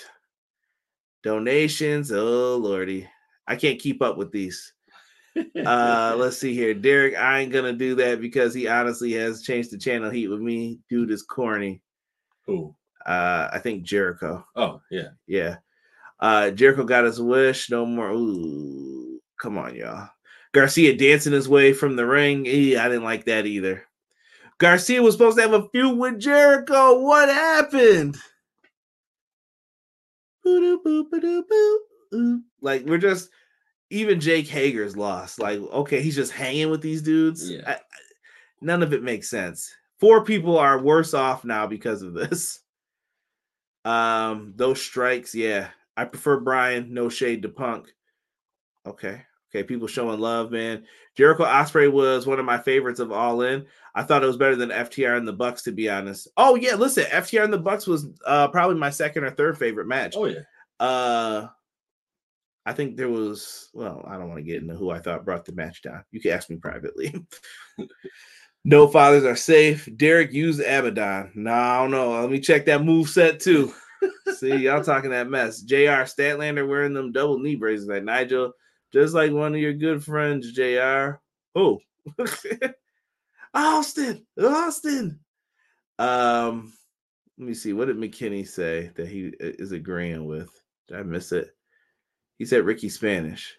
Donations, 1.23 2.11
oh 2.11 2.57
lordy, 2.57 3.09
I 3.47 3.55
can't 3.55 3.79
keep 3.79 4.03
up 4.03 4.17
with 4.17 4.33
these. 4.33 4.73
Uh, 5.65 6.15
let's 6.19 6.37
see 6.37 6.53
here, 6.53 6.75
Derek. 6.75 7.15
I 7.15 7.39
ain't 7.39 7.53
gonna 7.53 7.75
do 7.75 7.95
that 7.95 8.21
because 8.21 8.53
he 8.53 8.67
honestly 8.67 9.13
has 9.13 9.43
changed 9.43 9.71
the 9.71 9.79
channel 9.79 10.11
heat 10.11 10.27
with 10.27 10.41
me. 10.41 10.81
Dude 10.91 11.13
is 11.13 11.23
corny. 11.23 11.81
Who? 12.47 12.75
Uh, 13.07 13.49
I 13.53 13.61
think 13.61 13.85
Jericho. 13.85 14.45
Oh, 14.57 14.81
yeah. 14.91 15.11
Yeah. 15.29 15.59
Uh 16.19 16.51
Jericho 16.51 16.83
got 16.83 17.05
his 17.05 17.21
wish. 17.21 17.71
No 17.71 17.87
more. 17.87 18.11
Ooh, 18.11 19.21
come 19.41 19.59
on, 19.59 19.77
y'all. 19.77 20.09
Garcia 20.53 20.97
dancing 20.97 21.33
his 21.33 21.49
way 21.49 21.73
from 21.73 21.95
the 21.95 22.05
ring. 22.05 22.49
Eh, 22.49 22.77
I 22.79 22.89
didn't 22.89 23.05
like 23.05 23.27
that 23.27 23.47
either. 23.47 23.87
Garcia 24.59 25.03
was 25.03 25.15
supposed 25.15 25.37
to 25.37 25.43
have 25.43 25.53
a 25.55 25.69
feud 25.71 25.99
with 25.99 26.21
Jericho. 26.21 27.01
What 27.01 27.29
happened? 27.29 28.17
Like 32.61 32.85
we're 32.87 32.99
just 32.99 33.31
even 33.91 34.21
Jake 34.21 34.47
Hager's 34.49 34.97
lost. 34.97 35.39
Like 35.41 35.61
okay, 35.61 36.03
he's 36.03 36.15
just 36.17 36.33
hanging 36.33 36.71
with 36.71 36.81
these 36.83 37.03
dudes. 37.03 37.51
Yeah. 37.51 37.63
I- 37.67 37.73
I- 37.75 37.79
none 38.61 38.83
of 38.83 38.93
it 38.93 39.03
makes 39.03 39.29
sense. 39.29 39.73
Four 39.99 40.25
people 40.25 40.59
are 40.59 40.79
worse 40.81 41.15
off 41.15 41.45
now 41.45 41.67
because 41.67 42.03
of 42.03 42.15
this. 42.15 42.61
Um, 43.85 44.53
those 44.57 44.81
strikes, 44.81 45.35
yeah. 45.35 45.69
I 45.97 46.05
prefer 46.05 46.39
Brian. 46.41 46.95
No 46.95 47.09
shade 47.09 47.43
to 47.43 47.49
Punk. 47.49 47.93
Okay. 48.87 49.23
Okay, 49.55 49.63
people 49.63 49.87
showing 49.87 50.19
love, 50.19 50.51
man. 50.51 50.85
Jericho 51.15 51.45
Ospreay 51.45 51.93
was 51.93 52.27
one 52.27 52.39
of 52.39 52.47
my 52.47 52.59
favorites 52.59 53.01
of 53.01 53.13
All 53.13 53.43
In. 53.43 53.67
I 53.95 54.03
thought 54.03 54.23
it 54.23 54.27
was 54.27 54.39
better 54.39 54.57
than 54.57 54.71
FTR 54.71 55.19
and 55.19 55.29
the 55.29 55.33
Bucks, 55.33 55.63
to 55.63 55.73
be 55.73 55.91
honest. 55.91 56.29
Oh 56.39 56.55
yeah, 56.55 56.75
listen, 56.75 57.05
FTR 57.05 57.45
and 57.45 57.53
the 57.53 57.59
Bucks 57.59 57.87
was 57.87 58.07
uh 58.27 58.49
probably 58.49 58.77
my 58.77 58.91
second 58.91 59.25
or 59.25 59.31
third 59.31 59.59
favorite 59.59 59.87
match. 59.87 60.15
Oh 60.17 60.25
yeah. 60.25 60.41
Uh, 60.81 61.49
I 62.65 62.73
think 62.73 62.97
there 62.97 63.09
was. 63.09 63.69
Well, 63.75 64.05
I 64.07 64.17
don't 64.17 64.29
want 64.29 64.39
to 64.39 64.45
get 64.45 64.63
into 64.63 64.75
who 64.75 64.91
I 64.91 65.01
thought 65.01 65.25
brought 65.25 65.45
the 65.45 65.53
match 65.53 65.83
down. 65.83 66.05
You 66.11 66.21
can 66.21 66.33
ask 66.33 66.49
me 66.49 66.57
privately. 66.57 67.15
no 68.65 68.89
fathers 68.89 69.25
are 69.25 69.37
safe. 69.37 69.89
Derek 69.97 70.33
used 70.33 70.61
Abaddon. 70.61 71.33
No, 71.35 71.53
I 71.53 71.83
don't 71.83 71.91
know. 71.91 72.21
Let 72.21 72.31
me 72.31 72.41
check 72.41 72.67
that 72.67 72.85
move 72.85 73.09
set 73.09 73.41
too. 73.41 73.73
See, 74.37 74.57
y'all 74.57 74.83
talking 74.83 75.11
that 75.11 75.29
mess. 75.29 75.61
Jr. 75.61 76.07
Statlander 76.07 76.67
wearing 76.67 76.95
them 76.95 77.13
double 77.13 77.39
knee 77.39 77.57
braces 77.57 77.87
like 77.87 78.05
Nigel, 78.05 78.53
just 78.93 79.15
like 79.15 79.33
one 79.33 79.55
of 79.55 79.61
your 79.61 79.73
good 79.73 80.05
friends, 80.05 80.53
Jr. 80.53 81.17
Oh, 81.55 81.81
Austin, 83.55 84.27
Austin. 84.41 85.21
Um, 85.99 86.73
let 87.39 87.49
me 87.49 87.55
see. 87.55 87.73
What 87.73 87.89
did 87.89 87.97
McKinney 87.97 88.47
say 88.47 88.91
that 88.97 89.09
he 89.09 89.29
uh, 89.29 89.57
is 89.59 89.73
agreeing 89.73 90.27
with? 90.27 90.51
Did 90.89 90.99
I 90.99 91.03
miss 91.03 91.33
it? 91.33 91.51
He 92.39 92.45
said 92.45 92.65
Ricky 92.65 92.89
Spanish. 92.89 93.57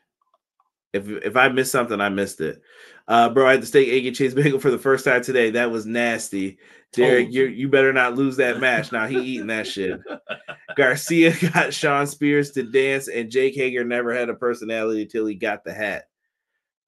If 0.93 1.09
if 1.09 1.35
I 1.35 1.49
missed 1.49 1.71
something, 1.71 1.99
I 1.99 2.09
missed 2.09 2.39
it. 2.39 2.61
Uh, 3.07 3.29
bro, 3.29 3.47
I 3.47 3.51
had 3.51 3.61
to 3.61 3.67
steak 3.67 3.89
egg 3.89 4.05
and 4.05 4.15
cheese 4.15 4.33
bagel 4.35 4.59
for 4.59 4.71
the 4.71 4.77
first 4.77 5.05
time 5.05 5.23
today. 5.23 5.49
That 5.51 5.71
was 5.71 5.85
nasty. 5.85 6.57
Derek, 6.93 7.31
you 7.31 7.45
you. 7.45 7.69
better 7.69 7.91
not 7.91 8.15
lose 8.15 8.37
that 8.37 8.59
match. 8.59 8.91
Now 8.91 9.07
he 9.07 9.19
eating 9.19 9.47
that 9.47 9.65
shit. 9.65 9.99
Garcia 10.77 11.33
got 11.53 11.73
Shawn 11.73 12.05
Spears 12.05 12.51
to 12.51 12.63
dance, 12.63 13.07
and 13.07 13.31
Jake 13.31 13.55
Hager 13.55 13.83
never 13.83 14.13
had 14.13 14.29
a 14.29 14.35
personality 14.35 15.07
till 15.07 15.25
he 15.25 15.33
got 15.33 15.63
the 15.63 15.73
hat. 15.73 16.03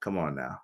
Come 0.01 0.17
on 0.17 0.35
now. 0.35 0.59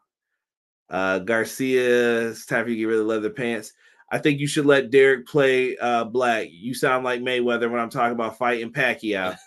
Uh, 0.89 1.19
Garcia, 1.19 2.29
it's 2.29 2.45
time 2.45 2.65
for 2.65 2.69
you 2.69 2.75
to 2.75 2.79
get 2.81 2.85
rid 2.85 2.99
of 2.99 3.07
the 3.07 3.13
leather 3.13 3.29
pants. 3.31 3.73
I 4.11 4.19
think 4.19 4.39
you 4.39 4.47
should 4.47 4.65
let 4.65 4.91
Derek 4.91 5.25
play 5.25 5.77
uh, 5.77 6.03
black. 6.03 6.49
You 6.51 6.73
sound 6.73 7.03
like 7.03 7.21
Mayweather 7.21 7.71
when 7.71 7.79
I'm 7.79 7.89
talking 7.89 8.13
about 8.13 8.37
fighting 8.37 8.71
Pacquiao. 8.71 9.37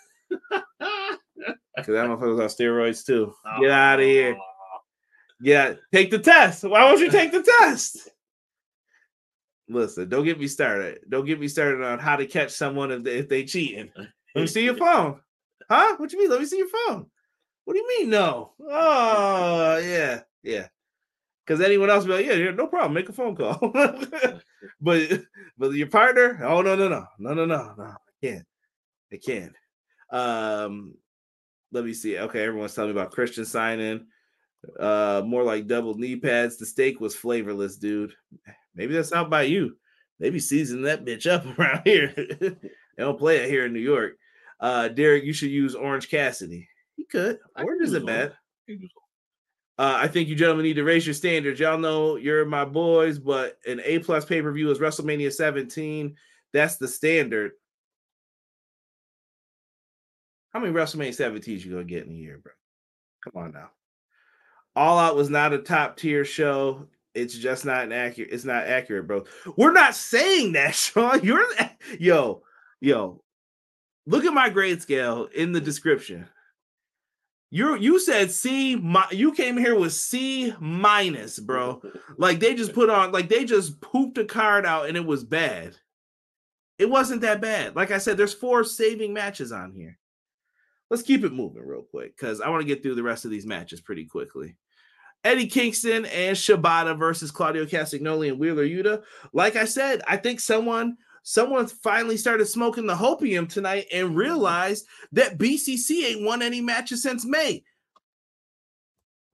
Because 1.75 1.93
that 1.93 2.07
motherfucker's 2.07 2.39
on 2.39 2.47
steroids 2.47 3.05
too. 3.05 3.33
Get 3.59 3.71
out 3.71 3.99
of 3.99 4.05
here. 4.05 4.37
Yeah, 5.41 5.73
take 5.93 6.11
the 6.11 6.19
test. 6.19 6.63
Why 6.63 6.85
won't 6.85 7.01
you 7.01 7.11
take 7.11 7.31
the 7.31 7.43
test? 7.43 8.09
Listen, 9.67 10.07
don't 10.07 10.25
get 10.25 10.39
me 10.39 10.47
started. 10.47 10.99
Don't 11.09 11.25
get 11.25 11.39
me 11.39 11.47
started 11.47 11.83
on 11.83 11.99
how 11.99 12.15
to 12.15 12.25
catch 12.25 12.51
someone 12.51 12.91
if 12.91 13.03
they, 13.03 13.17
if 13.17 13.29
they 13.29 13.43
cheating. 13.43 13.91
Let 13.97 14.41
me 14.41 14.47
see 14.47 14.63
your 14.63 14.77
phone. 14.77 15.19
Huh? 15.69 15.95
What 15.97 16.11
you 16.13 16.19
mean? 16.19 16.29
Let 16.29 16.39
me 16.39 16.45
see 16.45 16.59
your 16.59 16.69
phone. 16.69 17.07
What 17.65 17.73
do 17.73 17.79
you 17.79 17.87
mean? 17.87 18.09
No. 18.11 18.53
Oh, 18.61 19.77
yeah, 19.77 20.21
yeah. 20.43 20.67
Because 21.45 21.61
anyone 21.61 21.89
else 21.89 22.05
be 22.05 22.11
like, 22.11 22.25
yeah, 22.25 22.33
yeah, 22.33 22.51
no 22.51 22.67
problem. 22.67 22.93
Make 22.93 23.09
a 23.09 23.13
phone 23.13 23.35
call. 23.35 23.57
but 24.81 25.21
but 25.57 25.73
your 25.73 25.87
partner, 25.87 26.39
oh 26.43 26.61
no, 26.61 26.75
no, 26.75 26.87
no, 26.87 27.05
no, 27.19 27.33
no, 27.33 27.45
no, 27.45 27.73
no. 27.77 27.83
I 27.83 27.95
can't. 28.23 28.45
I 29.11 29.17
can't. 29.17 29.53
Um, 30.11 30.95
let 31.75 31.83
me 31.83 31.93
see. 31.93 32.17
Okay, 32.17 32.41
everyone's 32.43 32.73
telling 32.73 32.93
me 32.93 32.99
about 32.99 33.11
Christian 33.11 33.43
signing. 33.43 34.07
Uh, 34.79 35.21
more 35.25 35.43
like 35.43 35.67
double 35.67 35.93
knee 35.95 36.15
pads. 36.15 36.55
The 36.55 36.65
steak 36.65 37.01
was 37.01 37.15
flavorless, 37.15 37.75
dude. 37.75 38.13
Maybe 38.73 38.93
that's 38.93 39.11
not 39.11 39.29
by 39.29 39.43
you. 39.43 39.75
Maybe 40.17 40.39
season 40.39 40.83
that 40.83 41.03
bitch 41.03 41.29
up 41.29 41.45
around 41.59 41.81
here. 41.83 42.13
they 42.15 42.55
don't 42.97 43.19
play 43.19 43.37
it 43.37 43.49
here 43.49 43.65
in 43.65 43.73
New 43.73 43.81
York. 43.81 44.13
Uh, 44.59 44.87
Derek, 44.87 45.25
you 45.25 45.33
should 45.33 45.51
use 45.51 45.75
Orange 45.75 46.09
Cassidy. 46.09 46.69
He 46.95 47.03
could. 47.03 47.39
Orange 47.57 47.81
isn't 47.83 48.05
bad. 48.05 48.33
Uh, 49.77 49.97
I 49.97 50.07
think 50.07 50.29
you 50.29 50.35
gentlemen 50.35 50.63
need 50.63 50.75
to 50.75 50.85
raise 50.85 51.05
your 51.05 51.13
standards. 51.13 51.59
Y'all 51.59 51.77
know 51.77 52.15
you're 52.15 52.45
my 52.45 52.63
boys, 52.63 53.19
but 53.19 53.57
an 53.67 53.81
A 53.83 53.99
plus 53.99 54.23
pay 54.23 54.41
per 54.41 54.53
view 54.53 54.71
is 54.71 54.79
WrestleMania 54.79 55.33
17. 55.33 56.15
That's 56.53 56.77
the 56.77 56.87
standard. 56.87 57.51
How 60.55 60.61
many 60.61 60.71
WrestleMania 60.71 61.09
17s 61.09 61.65
you 61.65 61.71
gonna 61.71 61.83
get 61.83 62.05
in 62.05 62.13
a 62.13 62.15
year, 62.15 62.39
bro? 62.41 62.53
Come 63.25 63.43
on 63.43 63.51
now. 63.51 63.71
All 64.73 64.97
Out 64.97 65.17
was 65.17 65.29
not 65.29 65.51
a 65.51 65.57
top 65.57 65.97
tier 65.97 66.23
show. 66.23 66.87
It's 67.13 67.37
just 67.37 67.65
not 67.65 67.83
an 67.83 67.91
accurate. 67.91 68.29
It's 68.31 68.45
not 68.45 68.65
accurate, 68.65 69.05
bro. 69.05 69.25
We're 69.57 69.73
not 69.73 69.95
saying 69.95 70.53
that, 70.53 70.73
Sean. 70.75 71.21
You're 71.25 71.45
yo, 71.99 72.43
yo. 72.79 73.21
Look 74.05 74.23
at 74.23 74.33
my 74.33 74.47
grade 74.47 74.81
scale 74.81 75.27
in 75.35 75.51
the 75.51 75.59
description. 75.59 76.25
You 77.51 77.75
you 77.75 77.99
said 77.99 78.31
C. 78.31 78.77
mi- 78.77 79.11
You 79.11 79.33
came 79.33 79.57
here 79.57 79.77
with 79.77 79.91
C 79.91 80.53
minus, 80.61 81.37
bro. 81.37 81.81
Like 82.17 82.39
they 82.39 82.55
just 82.55 82.71
put 82.71 82.89
on, 82.89 83.11
like 83.11 83.27
they 83.27 83.43
just 83.43 83.81
pooped 83.81 84.17
a 84.19 84.23
card 84.23 84.65
out 84.65 84.87
and 84.87 84.95
it 84.95 85.05
was 85.05 85.25
bad. 85.25 85.75
It 86.79 86.89
wasn't 86.89 87.19
that 87.23 87.41
bad. 87.41 87.75
Like 87.75 87.91
I 87.91 87.97
said, 87.97 88.15
there's 88.15 88.33
four 88.33 88.63
saving 88.63 89.11
matches 89.13 89.51
on 89.51 89.73
here. 89.73 89.99
Let's 90.89 91.03
keep 91.03 91.23
it 91.23 91.33
moving 91.33 91.65
real 91.65 91.81
quick 91.81 92.15
because 92.15 92.41
I 92.41 92.49
want 92.49 92.61
to 92.61 92.67
get 92.67 92.83
through 92.83 92.95
the 92.95 93.03
rest 93.03 93.25
of 93.25 93.31
these 93.31 93.45
matches 93.45 93.81
pretty 93.81 94.05
quickly. 94.05 94.55
Eddie 95.23 95.47
Kingston 95.47 96.05
and 96.05 96.37
Shibata 96.37 96.97
versus 96.97 97.31
Claudio 97.31 97.65
Castagnoli 97.65 98.29
and 98.29 98.37
Wheeler 98.37 98.65
Yuta. 98.65 99.01
Like 99.33 99.55
I 99.55 99.65
said, 99.65 100.03
I 100.07 100.17
think 100.17 100.39
someone 100.39 100.97
someone 101.23 101.65
finally 101.65 102.17
started 102.17 102.45
smoking 102.45 102.85
the 102.85 102.93
hopium 102.93 103.49
tonight 103.49 103.87
and 103.91 104.15
realized 104.15 104.85
that 105.11 105.39
BCC 105.39 106.05
ain't 106.05 106.23
won 106.23 106.43
any 106.43 106.61
matches 106.61 107.01
since 107.01 107.25
May. 107.25 107.63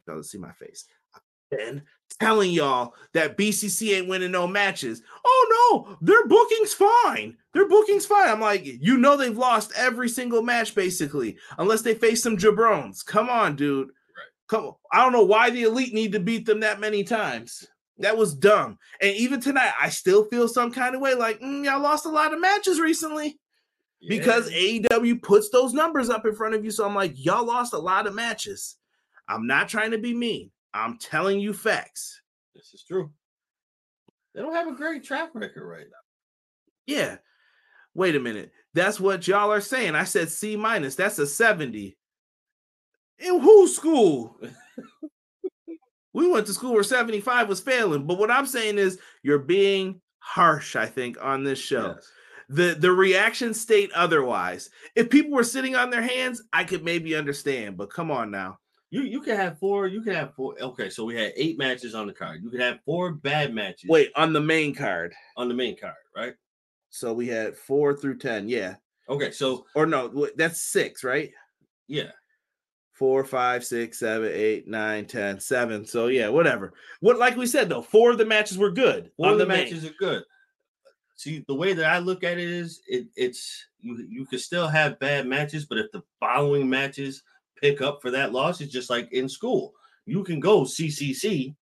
Y'all 0.08 0.24
see 0.24 0.38
my 0.38 0.54
face. 0.54 0.86
I've 1.14 1.22
telling 2.18 2.52
y'all 2.52 2.94
that 3.14 3.38
BCC 3.38 3.96
ain't 3.98 4.08
winning 4.08 4.32
no 4.32 4.48
matches. 4.48 5.02
Oh 5.26 5.86
no, 5.90 5.98
their 6.02 6.26
booking's 6.28 6.74
fine. 6.74 7.38
Their 7.54 7.68
booking's 7.68 8.06
fine. 8.06 8.30
I'm 8.30 8.40
like, 8.40 8.64
you 8.66 8.98
know, 8.98 9.18
they've 9.18 9.38
lost 9.38 9.74
every 9.76 10.10
single 10.10 10.42
match 10.42 10.74
basically, 10.76 11.38
unless 11.58 11.82
they 11.82 11.94
face 11.94 12.24
some 12.24 12.38
jabrones. 12.38 13.06
Come 13.06 13.30
on, 13.30 13.56
dude. 13.56 13.90
Come 14.48 14.66
on. 14.66 14.74
I 14.92 15.04
don't 15.04 15.14
know 15.14 15.24
why 15.26 15.50
the 15.50 15.64
elite 15.64 15.94
need 15.94 16.12
to 16.14 16.20
beat 16.20 16.46
them 16.46 16.60
that 16.62 16.80
many 16.80 17.04
times. 17.04 17.68
That 18.00 18.18
was 18.18 18.34
dumb. 18.34 18.78
And 19.00 19.16
even 19.16 19.40
tonight, 19.40 19.74
I 19.80 19.90
still 19.90 20.26
feel 20.26 20.48
some 20.48 20.72
kind 20.72 20.96
of 20.96 21.02
way 21.02 21.14
like, 21.14 21.40
mm, 21.40 21.66
y'all 21.66 21.82
lost 21.82 22.06
a 22.06 22.10
lot 22.10 22.34
of 22.34 22.42
matches 22.42 22.80
recently 22.80 23.38
because 24.08 24.50
Yeah. 24.50 24.80
AEW 24.90 25.22
puts 25.22 25.50
those 25.50 25.74
numbers 25.74 26.10
up 26.10 26.26
in 26.26 26.34
front 26.36 26.56
of 26.56 26.66
you. 26.66 26.72
So 26.72 26.86
I'm 26.86 26.96
like, 26.96 27.14
y'all 27.16 27.46
lost 27.46 27.74
a 27.74 27.78
lot 27.78 28.08
of 28.08 28.16
matches. 28.16 28.78
I'm 29.28 29.46
not 29.46 29.70
trying 29.70 29.92
to 29.92 29.98
be 29.98 30.14
mean. 30.14 30.52
I'm 30.74 30.98
telling 30.98 31.40
you 31.40 31.54
facts. 31.54 32.22
this 32.56 32.74
is 32.74 32.84
true. 32.88 33.12
They 34.34 34.42
don't 34.42 34.56
have 34.56 34.68
a 34.68 34.76
great 34.76 35.04
track 35.04 35.30
record 35.34 35.68
right 35.68 35.86
now. 35.86 35.98
Yeah. 36.88 37.18
Wait 37.94 38.16
a 38.16 38.20
minute. 38.20 38.52
That's 38.74 39.00
what 39.00 39.28
y'all 39.28 39.52
are 39.52 39.60
saying. 39.62 39.96
I 39.96 40.06
said 40.06 40.30
C 40.30 40.56
minus. 40.56 40.96
That's 40.96 41.20
a 41.20 41.28
70. 41.28 41.98
In 43.20 43.40
whose 43.40 43.76
school? 43.76 44.40
we 46.14 46.30
went 46.30 46.48
to 46.48 46.54
school 46.54 46.74
where 46.74 46.84
75 46.84 47.50
was 47.50 47.60
failing. 47.60 48.08
But 48.08 48.18
what 48.18 48.32
I'm 48.32 48.46
saying 48.46 48.78
is 48.78 48.98
you're 49.24 49.40
being 49.40 50.00
harsh, 50.20 50.78
I 50.78 50.86
think, 50.86 51.18
on 51.22 51.44
this 51.44 51.60
show. 51.60 51.96
Yes. 51.96 52.12
the 52.48 52.76
the 52.80 52.92
reaction 52.92 53.54
state 53.54 53.92
otherwise. 53.94 54.70
If 54.96 55.10
people 55.10 55.32
were 55.32 55.44
sitting 55.44 55.76
on 55.76 55.90
their 55.90 56.02
hands, 56.02 56.42
I 56.54 56.64
could 56.64 56.86
maybe 56.86 57.16
understand, 57.16 57.76
but 57.76 57.90
come 57.92 58.10
on 58.12 58.32
now. 58.32 58.60
You 58.92 59.04
you 59.04 59.22
can 59.22 59.36
have 59.38 59.58
four. 59.58 59.88
You 59.88 60.02
can 60.02 60.14
have 60.14 60.36
four. 60.36 60.56
Okay, 60.62 60.90
so 60.90 61.06
we 61.06 61.16
had 61.16 61.32
eight 61.36 61.58
matches 61.58 61.96
on 61.96 62.08
the 62.08 62.14
card. 62.14 62.44
You 62.44 62.50
could 62.50 62.60
have 62.60 62.80
four 62.86 63.14
bad 63.14 63.54
matches. 63.54 63.90
Wait, 63.90 64.12
on 64.16 64.34
the 64.34 64.42
main 64.42 64.76
card. 64.76 65.14
on 65.38 65.48
the 65.48 65.54
main 65.54 65.78
card, 65.78 65.96
right? 66.16 66.34
So 66.90 67.14
we 67.14 67.26
had 67.26 67.56
4 67.56 67.96
through 67.96 68.18
10, 68.18 68.50
yeah. 68.50 68.76
Okay, 69.08 69.32
so 69.32 69.66
Or 69.76 69.86
no, 69.86 70.28
that's 70.36 70.60
6, 70.74 71.06
right? 71.06 71.32
yeah, 71.88 72.12
Four, 72.92 73.24
five, 73.24 73.64
six, 73.66 73.98
seven, 73.98 74.30
eight, 74.32 74.68
nine, 74.68 75.06
ten, 75.08 75.40
seven. 75.40 75.86
So 75.86 76.08
yeah, 76.08 76.28
whatever. 76.28 76.74
What 77.00 77.18
like 77.18 77.36
we 77.38 77.48
said 77.48 77.70
though, 77.70 77.82
four 77.82 78.12
of 78.12 78.18
the 78.20 78.26
matches 78.26 78.58
were 78.60 78.70
good. 78.72 79.10
four 79.18 79.32
of 79.32 79.40
the 79.40 79.46
main. 79.46 79.64
matches 79.64 79.86
are 79.86 79.94
good. 79.98 80.24
See, 81.16 81.44
the 81.48 81.56
way 81.56 81.74
that 81.74 81.86
I 81.86 81.98
look 82.00 82.24
at 82.24 82.38
it 82.38 82.48
is, 82.50 82.82
it, 82.88 83.08
it's 83.16 83.66
you. 83.80 84.06
You 84.08 84.26
can 84.26 84.38
still 84.38 84.68
have 84.68 85.00
bad 85.00 85.26
matches, 85.28 85.66
but 85.66 85.78
if 85.80 85.92
the 85.92 86.04
following 86.20 86.70
matches 86.70 87.24
pick 87.62 87.82
up 87.82 88.02
for 88.02 88.12
that 88.12 88.34
loss, 88.34 88.62
it's 88.62 88.72
just 88.72 88.90
like 88.90 89.12
in 89.14 89.30
school. 89.30 89.74
You 90.06 90.24
can 90.24 90.40
go 90.40 90.62
CCC 90.62 91.56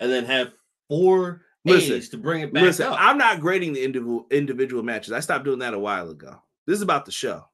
and 0.00 0.10
then 0.10 0.24
have 0.24 0.52
four 0.88 1.42
Listen, 1.64 1.96
A's 1.96 2.08
to 2.10 2.16
bring 2.16 2.42
it 2.42 2.52
back 2.52 2.62
Listen, 2.62 2.86
up. 2.86 2.96
I'm 2.98 3.18
not 3.18 3.40
grading 3.40 3.72
the 3.72 3.84
individual 3.84 4.26
individual 4.30 4.82
matches. 4.82 5.12
I 5.12 5.20
stopped 5.20 5.44
doing 5.44 5.58
that 5.60 5.74
a 5.74 5.78
while 5.78 6.10
ago. 6.10 6.40
This 6.66 6.76
is 6.76 6.82
about 6.82 7.04
the 7.04 7.12
show. 7.12 7.44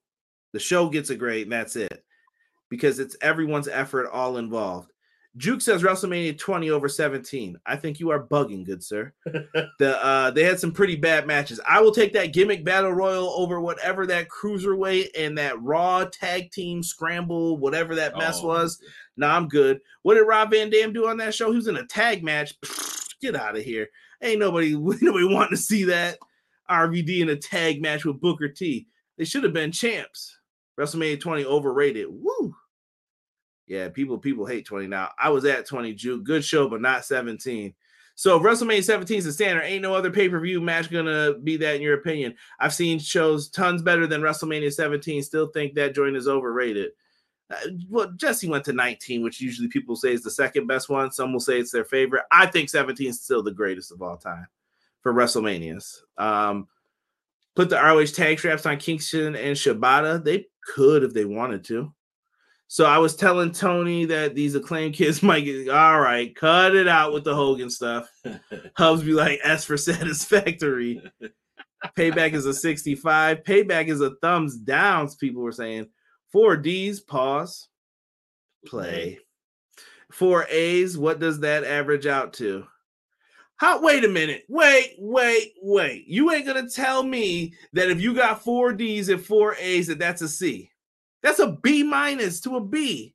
The 0.53 0.61
show 0.61 0.89
gets 0.89 1.11
a 1.11 1.17
grade, 1.17 1.45
and 1.45 1.53
that's 1.53 1.77
it. 1.77 2.05
Because 2.69 2.99
it's 2.99 3.17
everyone's 3.23 3.69
effort 3.69 4.11
all 4.11 4.37
involved. 4.37 4.93
Juke 5.39 5.63
says 5.63 5.83
WrestleMania 5.83 6.39
20 6.39 6.71
over 6.71 6.89
17. 6.89 7.57
I 7.65 7.77
think 7.77 7.99
you 7.99 8.11
are 8.11 8.27
bugging, 8.27 8.65
good 8.67 8.83
sir. 8.83 9.13
the 9.25 9.99
uh 10.05 10.31
they 10.31 10.45
had 10.45 10.61
some 10.61 10.73
pretty 10.73 10.97
bad 10.97 11.27
matches. 11.27 11.59
I 11.67 11.81
will 11.81 11.93
take 11.93 12.13
that 12.13 12.35
gimmick 12.35 12.65
battle 12.65 12.93
royal 12.93 13.31
over 13.31 13.61
whatever 13.61 14.07
that 14.07 14.29
cruiserweight 14.29 15.09
and 15.19 15.39
that 15.39 15.61
raw 15.63 16.05
tag 16.05 16.51
team 16.51 16.83
scramble, 16.83 17.57
whatever 17.57 17.95
that 17.95 18.17
mess 18.19 18.41
Oh, 18.43 18.49
was. 18.49 18.79
Nah, 19.17 19.35
I'm 19.35 19.49
good. 19.49 19.81
What 20.03 20.15
did 20.15 20.23
Rob 20.23 20.51
Van 20.51 20.69
Dam 20.69 20.93
do 20.93 21.09
on 21.09 21.17
that 21.19 21.35
show? 21.35 21.51
He 21.51 21.57
was 21.57 21.69
in 21.69 21.77
a 21.77 21.87
tag 21.87 22.23
match. 22.23 22.55
Get 23.23 23.35
out 23.37 23.57
of 23.57 23.63
here. 23.63 23.89
Ain't 24.21 24.41
nobody 24.41 24.73
nobody 24.77 25.25
wanting 25.25 25.57
to 25.57 25.63
see 25.63 25.85
that 25.85 26.19
RVD 26.71 27.21
in 27.21 27.31
a 27.31 27.37
tag 27.37 27.81
match 27.81 28.05
with 28.05 28.21
Booker 28.21 28.49
T. 28.49 28.87
They 29.17 29.25
should 29.25 29.45
have 29.45 29.53
been 29.53 29.73
champs. 29.73 30.37
WrestleMania 30.79 31.21
20 31.21 31.45
overrated. 31.45 32.07
Woo. 32.11 32.55
Yeah, 33.73 33.89
people 33.89 34.19
people 34.19 34.45
hate 34.45 34.67
20 34.67 34.87
now. 34.87 35.13
I 35.19 35.31
was 35.31 35.47
at 35.47 35.67
20 35.67 35.95
Juke. 35.95 36.25
Good 36.25 36.45
show, 36.45 36.69
but 36.69 36.83
not 36.83 37.07
17. 37.07 37.73
So 38.15 38.37
if 38.37 38.43
WrestleMania 38.43 38.85
17 38.85 39.17
is 39.17 39.25
the 39.25 39.33
standard. 39.33 39.63
Ain't 39.63 39.81
no 39.81 39.95
other 39.95 40.11
pay-per-view 40.11 40.61
match 40.61 40.91
gonna 40.91 41.39
be 41.39 41.57
that 41.57 41.77
in 41.77 41.81
your 41.81 41.95
opinion. 41.95 42.35
I've 42.61 42.75
seen 42.75 42.99
shows 42.99 43.49
tons 43.49 43.81
better 43.81 44.07
than 44.07 44.21
WrestleMania 44.21 44.71
17. 44.71 45.23
Still 45.23 45.47
think 45.47 45.73
that 45.73 45.95
joint 45.95 46.17
is 46.17 46.29
overrated. 46.29 46.91
Uh, 47.51 47.57
well, 47.89 48.13
Jesse 48.15 48.47
went 48.47 48.67
to 48.67 48.75
19, 48.75 49.23
which 49.23 49.41
usually 49.41 49.69
people 49.69 49.97
say 49.97 50.13
is 50.13 50.23
the 50.23 50.31
second 50.31 50.67
best 50.67 50.91
one. 50.91 51.11
Some 51.11 51.33
will 51.33 51.41
say 51.41 51.59
it's 51.59 51.73
their 51.73 51.87
favorite. 51.87 52.25
I 52.31 52.45
think 52.45 52.69
17 52.69 53.09
is 53.09 53.23
still 53.23 53.43
the 53.43 53.53
greatest 53.53 53.91
of 53.91 54.03
all 54.03 54.19
time 54.19 54.49
for 55.01 55.15
WrestleManias. 55.15 56.03
Um, 56.19 56.69
put 57.57 57.71
the 57.71 57.77
ROH 57.77 58.05
tag 58.09 58.39
straps 58.39 58.67
on 58.67 58.77
Kingston 58.77 59.35
and 59.35 59.57
Shibata. 59.57 60.23
They 60.23 60.49
could 60.75 61.05
if 61.05 61.15
they 61.15 61.25
wanted 61.25 61.65
to. 61.65 61.95
So 62.73 62.87
I 62.87 62.97
was 62.97 63.15
telling 63.15 63.53
Tony 63.53 64.07
that 64.07 64.35
these 64.35 64.55
acclaimed 64.55 64.95
kids 64.95 65.23
might 65.23 65.41
get 65.41 65.69
all 65.69 66.01
right, 66.01 66.35
cut 66.35 66.75
it 66.75 66.89
out 66.89 67.13
with 67.13 67.23
the 67.23 67.35
Hogan 67.35 67.69
stuff. 67.69 68.11
Hubs 68.79 69.03
be 69.03 69.13
like 69.13 69.41
S 69.45 69.67
for 69.67 69.77
satisfactory. 69.77 71.03
Payback 71.99 72.33
is 72.33 72.47
a 72.47 72.55
65. 72.55 73.43
Payback 73.43 73.89
is 73.89 74.01
a 74.01 74.15
thumbs 74.23 74.57
downs, 74.57 75.17
people 75.17 75.43
were 75.43 75.53
saying. 75.53 75.91
Four 76.33 76.57
D's, 76.57 76.99
pause, 76.99 77.69
play. 78.65 79.19
Four 80.11 80.47
A's, 80.49 80.97
what 80.97 81.21
does 81.21 81.41
that 81.41 81.65
average 81.65 82.07
out 82.07 82.33
to? 82.35 82.65
How 83.57 83.83
wait 83.83 84.03
a 84.07 84.09
minute. 84.09 84.45
Wait, 84.49 84.95
wait, 84.99 85.53
wait. 85.61 86.07
You 86.07 86.33
ain't 86.33 86.47
gonna 86.47 86.71
tell 86.71 87.03
me 87.03 87.53
that 87.75 87.91
if 87.91 88.01
you 88.01 88.15
got 88.15 88.43
four 88.43 88.73
D's 88.73 89.11
and 89.11 89.23
four 89.23 89.57
A's, 89.57 89.89
that 89.89 89.99
that's 89.99 90.23
a 90.23 90.29
C. 90.29 90.72
That's 91.23 91.39
a 91.39 91.59
B 91.63 91.83
minus 91.83 92.41
to 92.43 92.57
a 92.57 92.61
B. 92.61 93.15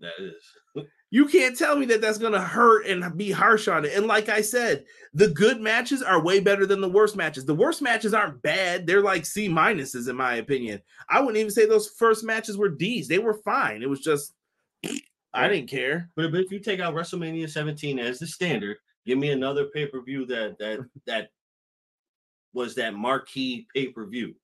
that 0.00 0.12
is. 0.18 0.34
You 1.10 1.26
can't 1.26 1.56
tell 1.56 1.76
me 1.76 1.86
that 1.86 2.00
that's 2.00 2.18
going 2.18 2.32
to 2.32 2.40
hurt 2.40 2.88
and 2.88 3.16
be 3.16 3.30
harsh 3.30 3.68
on 3.68 3.84
it. 3.84 3.92
And 3.94 4.08
like 4.08 4.28
I 4.28 4.40
said, 4.40 4.84
the 5.12 5.28
good 5.28 5.60
matches 5.60 6.02
are 6.02 6.20
way 6.20 6.40
better 6.40 6.66
than 6.66 6.80
the 6.80 6.88
worst 6.88 7.14
matches. 7.14 7.44
The 7.44 7.54
worst 7.54 7.80
matches 7.80 8.12
aren't 8.12 8.42
bad. 8.42 8.84
They're 8.84 9.00
like 9.00 9.24
C 9.24 9.48
minuses, 9.48 10.08
in 10.08 10.16
my 10.16 10.36
opinion. 10.36 10.82
I 11.08 11.20
wouldn't 11.20 11.36
even 11.36 11.52
say 11.52 11.66
those 11.66 11.90
first 11.90 12.24
matches 12.24 12.56
were 12.56 12.68
D's. 12.68 13.06
They 13.06 13.20
were 13.20 13.38
fine. 13.44 13.80
It 13.80 13.88
was 13.88 14.00
just, 14.00 14.32
I 15.32 15.46
didn't 15.46 15.70
care. 15.70 16.10
But, 16.16 16.32
but 16.32 16.40
if 16.40 16.50
you 16.50 16.58
take 16.58 16.80
out 16.80 16.94
WrestleMania 16.94 17.48
17 17.48 18.00
as 18.00 18.18
the 18.18 18.26
standard, 18.26 18.78
give 19.06 19.18
me 19.18 19.30
another 19.30 19.66
pay 19.66 19.86
per 19.86 20.02
view 20.02 20.26
that 20.26 20.58
that 20.58 20.80
that 21.06 21.28
was 22.52 22.74
that 22.74 22.94
marquee 22.94 23.68
pay 23.72 23.86
per 23.88 24.06
view 24.06 24.34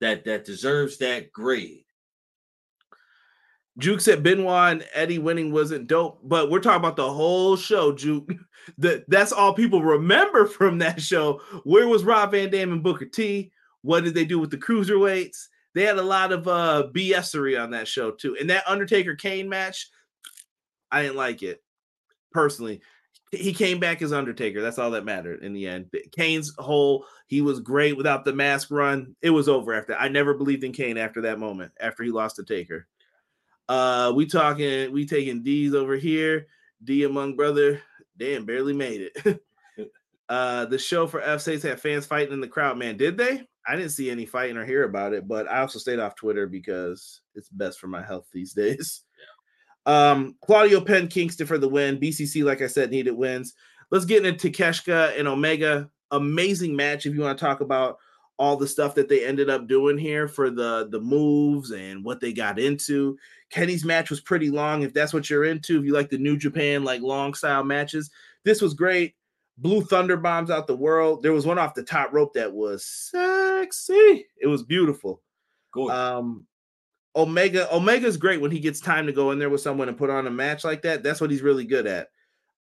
that 0.00 0.24
that 0.24 0.44
deserves 0.44 0.98
that 0.98 1.32
grade. 1.32 1.85
Juke 3.78 4.00
said 4.00 4.22
Benoit 4.22 4.72
and 4.72 4.86
Eddie 4.94 5.18
winning 5.18 5.52
wasn't 5.52 5.86
dope, 5.86 6.20
but 6.22 6.50
we're 6.50 6.60
talking 6.60 6.80
about 6.80 6.96
the 6.96 7.12
whole 7.12 7.56
show, 7.56 7.92
Juke. 7.92 8.32
That 8.78 9.08
that's 9.08 9.30
all 9.30 9.54
people 9.54 9.80
remember 9.80 10.44
from 10.44 10.78
that 10.78 11.00
show. 11.00 11.40
Where 11.62 11.86
was 11.86 12.02
Rob 12.02 12.32
Van 12.32 12.50
Dam 12.50 12.72
and 12.72 12.82
Booker 12.82 13.04
T? 13.04 13.52
What 13.82 14.02
did 14.02 14.12
they 14.14 14.24
do 14.24 14.40
with 14.40 14.50
the 14.50 14.56
cruiserweights? 14.56 15.46
They 15.72 15.82
had 15.82 15.98
a 15.98 16.02
lot 16.02 16.32
of 16.32 16.48
uh 16.48 16.88
BSery 16.92 17.62
on 17.62 17.70
that 17.70 17.86
show 17.86 18.10
too. 18.10 18.36
And 18.40 18.50
that 18.50 18.66
Undertaker 18.66 19.14
Kane 19.14 19.48
match, 19.48 19.88
I 20.90 21.02
didn't 21.02 21.14
like 21.14 21.44
it 21.44 21.62
personally. 22.32 22.80
He 23.30 23.52
came 23.52 23.78
back 23.78 24.02
as 24.02 24.12
Undertaker. 24.12 24.60
That's 24.60 24.80
all 24.80 24.90
that 24.90 25.04
mattered 25.04 25.44
in 25.44 25.52
the 25.52 25.68
end. 25.68 25.88
Kane's 26.10 26.52
whole 26.58 27.06
he 27.28 27.42
was 27.42 27.60
great 27.60 27.96
without 27.96 28.24
the 28.24 28.32
mask 28.32 28.72
run. 28.72 29.14
It 29.22 29.30
was 29.30 29.48
over 29.48 29.74
after. 29.74 29.94
I 29.94 30.08
never 30.08 30.34
believed 30.34 30.64
in 30.64 30.72
Kane 30.72 30.98
after 30.98 31.20
that 31.22 31.38
moment. 31.38 31.70
After 31.80 32.02
he 32.02 32.10
lost 32.10 32.34
to 32.36 32.44
Taker. 32.44 32.88
Uh, 33.68 34.12
we 34.14 34.26
talking, 34.26 34.92
we 34.92 35.06
taking 35.06 35.42
D's 35.42 35.74
over 35.74 35.96
here. 35.96 36.46
D 36.84 37.04
among 37.04 37.36
brother, 37.36 37.80
damn, 38.16 38.44
barely 38.44 38.72
made 38.72 39.10
it. 39.14 39.40
uh, 40.28 40.66
the 40.66 40.78
show 40.78 41.06
for 41.06 41.20
F 41.20 41.40
States 41.40 41.62
had 41.62 41.80
fans 41.80 42.06
fighting 42.06 42.34
in 42.34 42.40
the 42.40 42.48
crowd. 42.48 42.78
Man, 42.78 42.96
did 42.96 43.16
they? 43.16 43.46
I 43.66 43.74
didn't 43.74 43.90
see 43.90 44.10
any 44.10 44.26
fighting 44.26 44.56
or 44.56 44.64
hear 44.64 44.84
about 44.84 45.12
it, 45.12 45.26
but 45.26 45.48
I 45.48 45.60
also 45.60 45.78
stayed 45.78 45.98
off 45.98 46.14
Twitter 46.14 46.46
because 46.46 47.22
it's 47.34 47.48
best 47.48 47.80
for 47.80 47.88
my 47.88 48.02
health 48.02 48.26
these 48.32 48.52
days. 48.52 49.02
Um, 49.86 50.36
Claudio 50.44 50.80
Penn 50.80 51.08
Kingston 51.08 51.46
for 51.46 51.58
the 51.58 51.68
win. 51.68 51.98
BCC, 51.98 52.44
like 52.44 52.60
I 52.60 52.66
said, 52.66 52.90
needed 52.90 53.12
wins. 53.12 53.54
Let's 53.90 54.04
get 54.04 54.26
into 54.26 54.50
Keshka 54.50 55.16
and 55.18 55.28
Omega. 55.28 55.88
Amazing 56.10 56.74
match. 56.74 57.06
If 57.06 57.14
you 57.14 57.20
want 57.20 57.38
to 57.38 57.44
talk 57.44 57.60
about 57.60 57.98
all 58.38 58.56
the 58.56 58.66
stuff 58.66 58.94
that 58.94 59.08
they 59.08 59.24
ended 59.24 59.48
up 59.48 59.66
doing 59.66 59.96
here 59.96 60.28
for 60.28 60.50
the 60.50 60.88
the 60.90 61.00
moves 61.00 61.70
and 61.70 62.04
what 62.04 62.20
they 62.20 62.32
got 62.32 62.58
into. 62.58 63.16
Kenny's 63.50 63.84
match 63.84 64.10
was 64.10 64.20
pretty 64.20 64.50
long. 64.50 64.82
If 64.82 64.92
that's 64.92 65.12
what 65.12 65.30
you're 65.30 65.44
into, 65.44 65.78
if 65.78 65.84
you 65.84 65.92
like 65.92 66.10
the 66.10 66.18
New 66.18 66.36
Japan 66.36 66.84
like 66.84 67.02
long 67.02 67.34
style 67.34 67.64
matches, 67.64 68.10
this 68.44 68.60
was 68.60 68.74
great. 68.74 69.14
Blue 69.58 69.82
thunder 69.82 70.16
bombs 70.16 70.50
out 70.50 70.66
the 70.66 70.76
world. 70.76 71.22
There 71.22 71.32
was 71.32 71.46
one 71.46 71.58
off 71.58 71.74
the 71.74 71.82
top 71.82 72.12
rope 72.12 72.34
that 72.34 72.52
was 72.52 72.84
sexy. 72.84 74.26
It 74.36 74.46
was 74.46 74.62
beautiful. 74.62 75.22
Gorgeous. 75.72 75.96
Um, 75.96 76.46
Omega 77.14 77.72
Omega's 77.72 78.18
great 78.18 78.42
when 78.42 78.50
he 78.50 78.60
gets 78.60 78.78
time 78.78 79.06
to 79.06 79.12
go 79.12 79.30
in 79.30 79.38
there 79.38 79.48
with 79.48 79.62
someone 79.62 79.88
and 79.88 79.96
put 79.96 80.10
on 80.10 80.26
a 80.26 80.30
match 80.30 80.64
like 80.64 80.82
that. 80.82 81.02
That's 81.02 81.20
what 81.20 81.30
he's 81.30 81.40
really 81.40 81.64
good 81.64 81.86
at. 81.86 82.08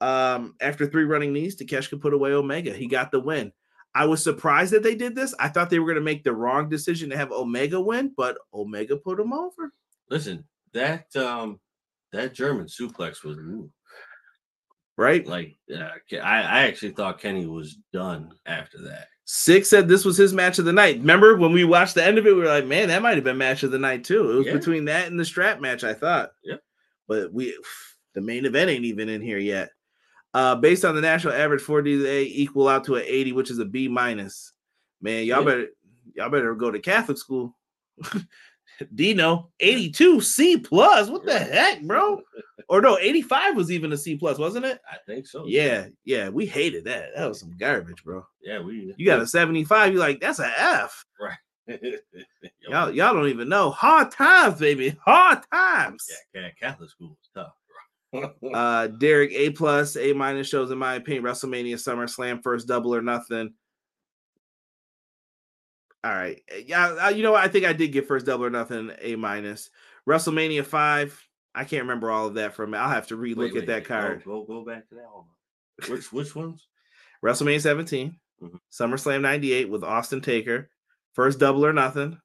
Um, 0.01 0.57
after 0.61 0.87
three 0.87 1.05
running 1.05 1.33
knees, 1.33 1.57
Takeshita 1.57 2.01
put 2.01 2.15
away 2.15 2.33
Omega. 2.33 2.73
He 2.73 2.87
got 2.87 3.13
the 3.13 3.21
win. 3.21 3.53
I 3.95 4.07
was 4.07 4.23
surprised 4.23 4.73
that 4.73 4.83
they 4.83 4.95
did 4.95 5.15
this. 5.15 5.35
I 5.39 5.49
thought 5.49 5.71
they 5.71 5.79
were 5.79 5.87
going 5.87 5.97
to 5.97 6.01
make 6.01 6.25
the 6.25 6.33
wrong 6.33 6.69
decision 6.69 7.11
to 7.11 7.17
have 7.17 7.33
Omega 7.33 7.81
win, 7.81 8.13
but 8.17 8.39
Omega 8.55 8.97
put 8.97 9.21
him 9.21 9.33
over. 9.33 9.73
Listen, 10.09 10.45
that 10.75 11.05
um 11.17 11.59
that 12.13 12.35
German 12.35 12.67
suplex 12.67 13.23
was 13.25 13.37
ooh, 13.39 13.71
Right? 14.97 15.27
like 15.27 15.57
uh, 15.75 15.89
I, 16.23 16.43
I 16.43 16.61
actually 16.63 16.93
thought 16.93 17.21
Kenny 17.21 17.47
was 17.47 17.77
done 17.93 18.31
after 18.47 18.79
that. 18.83 19.09
Six 19.25 19.69
said 19.71 19.87
this 19.89 20.05
was 20.05 20.17
his 20.17 20.33
match 20.35 20.59
of 20.59 20.65
the 20.65 20.73
night. 20.73 20.99
Remember 20.99 21.37
when 21.37 21.53
we 21.53 21.65
watched 21.65 21.95
the 21.95 22.05
end 22.05 22.19
of 22.19 22.27
it, 22.27 22.35
we 22.35 22.41
were 22.41 22.49
like, 22.49 22.67
man, 22.67 22.89
that 22.89 23.01
might 23.01 23.15
have 23.15 23.25
been 23.25 23.39
match 23.39 23.63
of 23.63 23.71
the 23.71 23.79
night 23.79 24.05
too. 24.05 24.31
It 24.33 24.35
was 24.35 24.47
Yeah. 24.47 24.53
between 24.55 24.85
that 24.87 25.07
and 25.07 25.19
the 25.19 25.25
strap 25.25 25.61
match, 25.61 25.85
I 25.85 25.95
thought. 25.95 26.31
Yeah. 26.45 26.57
But 27.09 27.33
we 27.33 27.57
the 28.15 28.21
main 28.21 28.45
event 28.45 28.71
ain't 28.71 28.85
even 28.85 29.09
in 29.09 29.23
here 29.23 29.39
yet. 29.39 29.71
Uh 30.35 30.57
based 30.57 30.85
on 30.85 30.95
the 30.95 31.01
national 31.01 31.35
average 31.35 31.63
40 31.63 31.97
they 31.97 32.23
equal 32.25 32.69
out 32.69 32.85
to 32.85 32.97
an 32.97 33.05
80, 33.07 33.33
which 33.33 33.51
is 33.51 33.59
a 33.59 33.65
B 33.65 33.89
minus. 33.89 34.53
Man, 35.01 35.25
y'all 35.25 35.41
Yeah. 35.41 35.45
better 35.45 35.67
y'all 36.15 36.31
better 36.31 36.55
go 36.55 36.71
to 36.71 36.79
Catholic 36.81 37.17
school. 37.19 37.57
Dino 38.95 39.51
82 39.61 40.21
C 40.21 40.57
plus. 40.59 41.09
What 41.09 41.25
the 41.25 41.39
heck, 41.39 41.83
bro? 41.83 42.21
Or 42.69 42.81
no, 42.81 42.99
85 42.99 43.57
was 43.57 43.71
even 43.73 43.93
a 43.93 43.97
C 43.97 44.17
plus, 44.17 44.39
wasn't 44.39 44.65
it? 44.65 44.81
I 44.91 44.97
think 45.07 45.27
so. 45.27 45.45
Yeah, 45.47 45.89
yeah, 46.05 46.29
we 46.29 46.47
hated 46.47 46.85
that. 46.85 47.11
That 47.17 47.29
was 47.29 47.41
some 47.41 47.57
garbage, 47.59 48.05
bro. 48.05 48.25
Yeah, 48.43 48.61
we 48.61 48.95
You 48.97 49.07
got 49.07 49.21
a 49.21 49.27
75, 49.27 49.93
you're 49.93 50.01
like, 50.01 50.21
that's 50.21 50.39
a 50.39 50.53
F. 50.57 51.05
Right. 51.21 51.37
Y'all, 52.69 52.91
y'all 52.91 53.15
don't 53.15 53.29
even 53.29 53.49
know. 53.49 53.71
Hard 53.71 54.11
times, 54.13 54.59
baby. 54.59 54.97
Hard 55.05 55.41
times. 55.53 56.07
yeah, 56.35 56.49
Catholic 56.61 56.91
school 56.91 57.17
was 57.19 57.31
tough. 57.35 57.53
Uh 58.55 58.89
Derek 58.89 59.31
A 59.33 59.51
plus, 59.51 59.97
A 59.97 60.13
minus 60.13 60.49
shows 60.49 60.73
in 60.73 60.79
my 60.79 60.95
opinion. 60.95 61.23
WrestleMania 61.23 61.75
SummerSlam 61.77 62.43
first 62.43 62.67
double 62.67 62.93
or 62.93 63.03
nothing. 63.03 63.55
All 66.03 66.13
right. 66.13 66.41
Yeah, 66.67 66.87
uh, 67.07 67.09
you 67.11 67.23
know 67.23 67.33
what? 67.33 67.45
I 67.45 67.49
think 67.49 67.67
I 67.67 67.73
did 67.73 67.93
get 67.93 68.07
first 68.07 68.27
double 68.27 68.45
or 68.47 68.51
nothing 68.51 68.91
A 69.01 69.17
minus. 69.17 69.69
WrestleMania 70.09 70.65
5. 70.65 71.27
I 71.55 71.65
can't 71.65 71.83
remember 71.83 72.11
all 72.11 72.27
of 72.29 72.35
that 72.35 72.55
from 72.55 72.73
it. 72.75 72.79
I'll 72.79 72.89
have 72.89 73.09
to 73.09 73.17
relook 73.17 73.37
Wait, 73.37 73.49
at 73.51 73.55
wait, 73.55 73.67
that 73.67 73.75
wait, 73.83 73.89
go- 73.89 73.95
card. 74.01 74.25
Go, 74.25 74.45
go 74.45 74.65
back 74.65 74.89
to 74.89 74.95
that 74.95 75.09
one. 75.13 75.25
Which 75.89 76.13
which 76.13 76.35
ones? 76.35 76.67
WrestleMania 77.25 77.61
17, 77.61 78.17
Mhm. 78.43 78.59
SummerSlam 78.73 79.21
98 79.21 79.69
with 79.69 79.85
Austin 79.85 80.23
Taker, 80.23 80.71
first 81.13 81.39
double 81.39 81.67
or 81.67 81.73
nothing, 81.75 82.19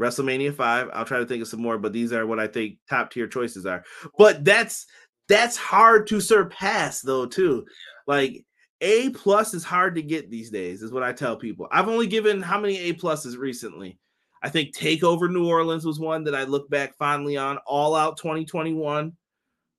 WrestleMania 0.00 0.54
5. 0.54 0.90
I'll 0.92 1.04
try 1.04 1.18
to 1.18 1.26
think 1.26 1.42
of 1.42 1.48
some 1.48 1.60
more, 1.62 1.78
but 1.78 1.92
these 1.92 2.12
are 2.12 2.26
what 2.26 2.38
I 2.38 2.46
think 2.46 2.78
top 2.88 3.10
tier 3.10 3.26
choices 3.26 3.66
are. 3.66 3.82
But 4.16 4.44
that's 4.44 4.86
that's 5.28 5.56
hard 5.56 6.06
to 6.08 6.20
surpass 6.20 7.00
though, 7.00 7.26
too. 7.26 7.66
Like 8.06 8.44
A 8.80 9.10
plus 9.10 9.52
is 9.54 9.64
hard 9.64 9.94
to 9.96 10.02
get 10.02 10.30
these 10.30 10.50
days, 10.50 10.82
is 10.82 10.92
what 10.92 11.02
I 11.02 11.12
tell 11.12 11.36
people. 11.36 11.68
I've 11.70 11.88
only 11.88 12.06
given 12.06 12.40
how 12.40 12.58
many 12.58 12.78
A 12.78 12.94
pluses 12.94 13.36
recently? 13.36 13.98
I 14.42 14.48
think 14.48 14.74
Takeover 14.74 15.30
New 15.30 15.46
Orleans 15.46 15.84
was 15.84 16.00
one 16.00 16.24
that 16.24 16.34
I 16.34 16.44
look 16.44 16.70
back 16.70 16.96
fondly 16.96 17.36
on. 17.36 17.58
All 17.66 17.94
Out 17.94 18.16
2021. 18.16 19.12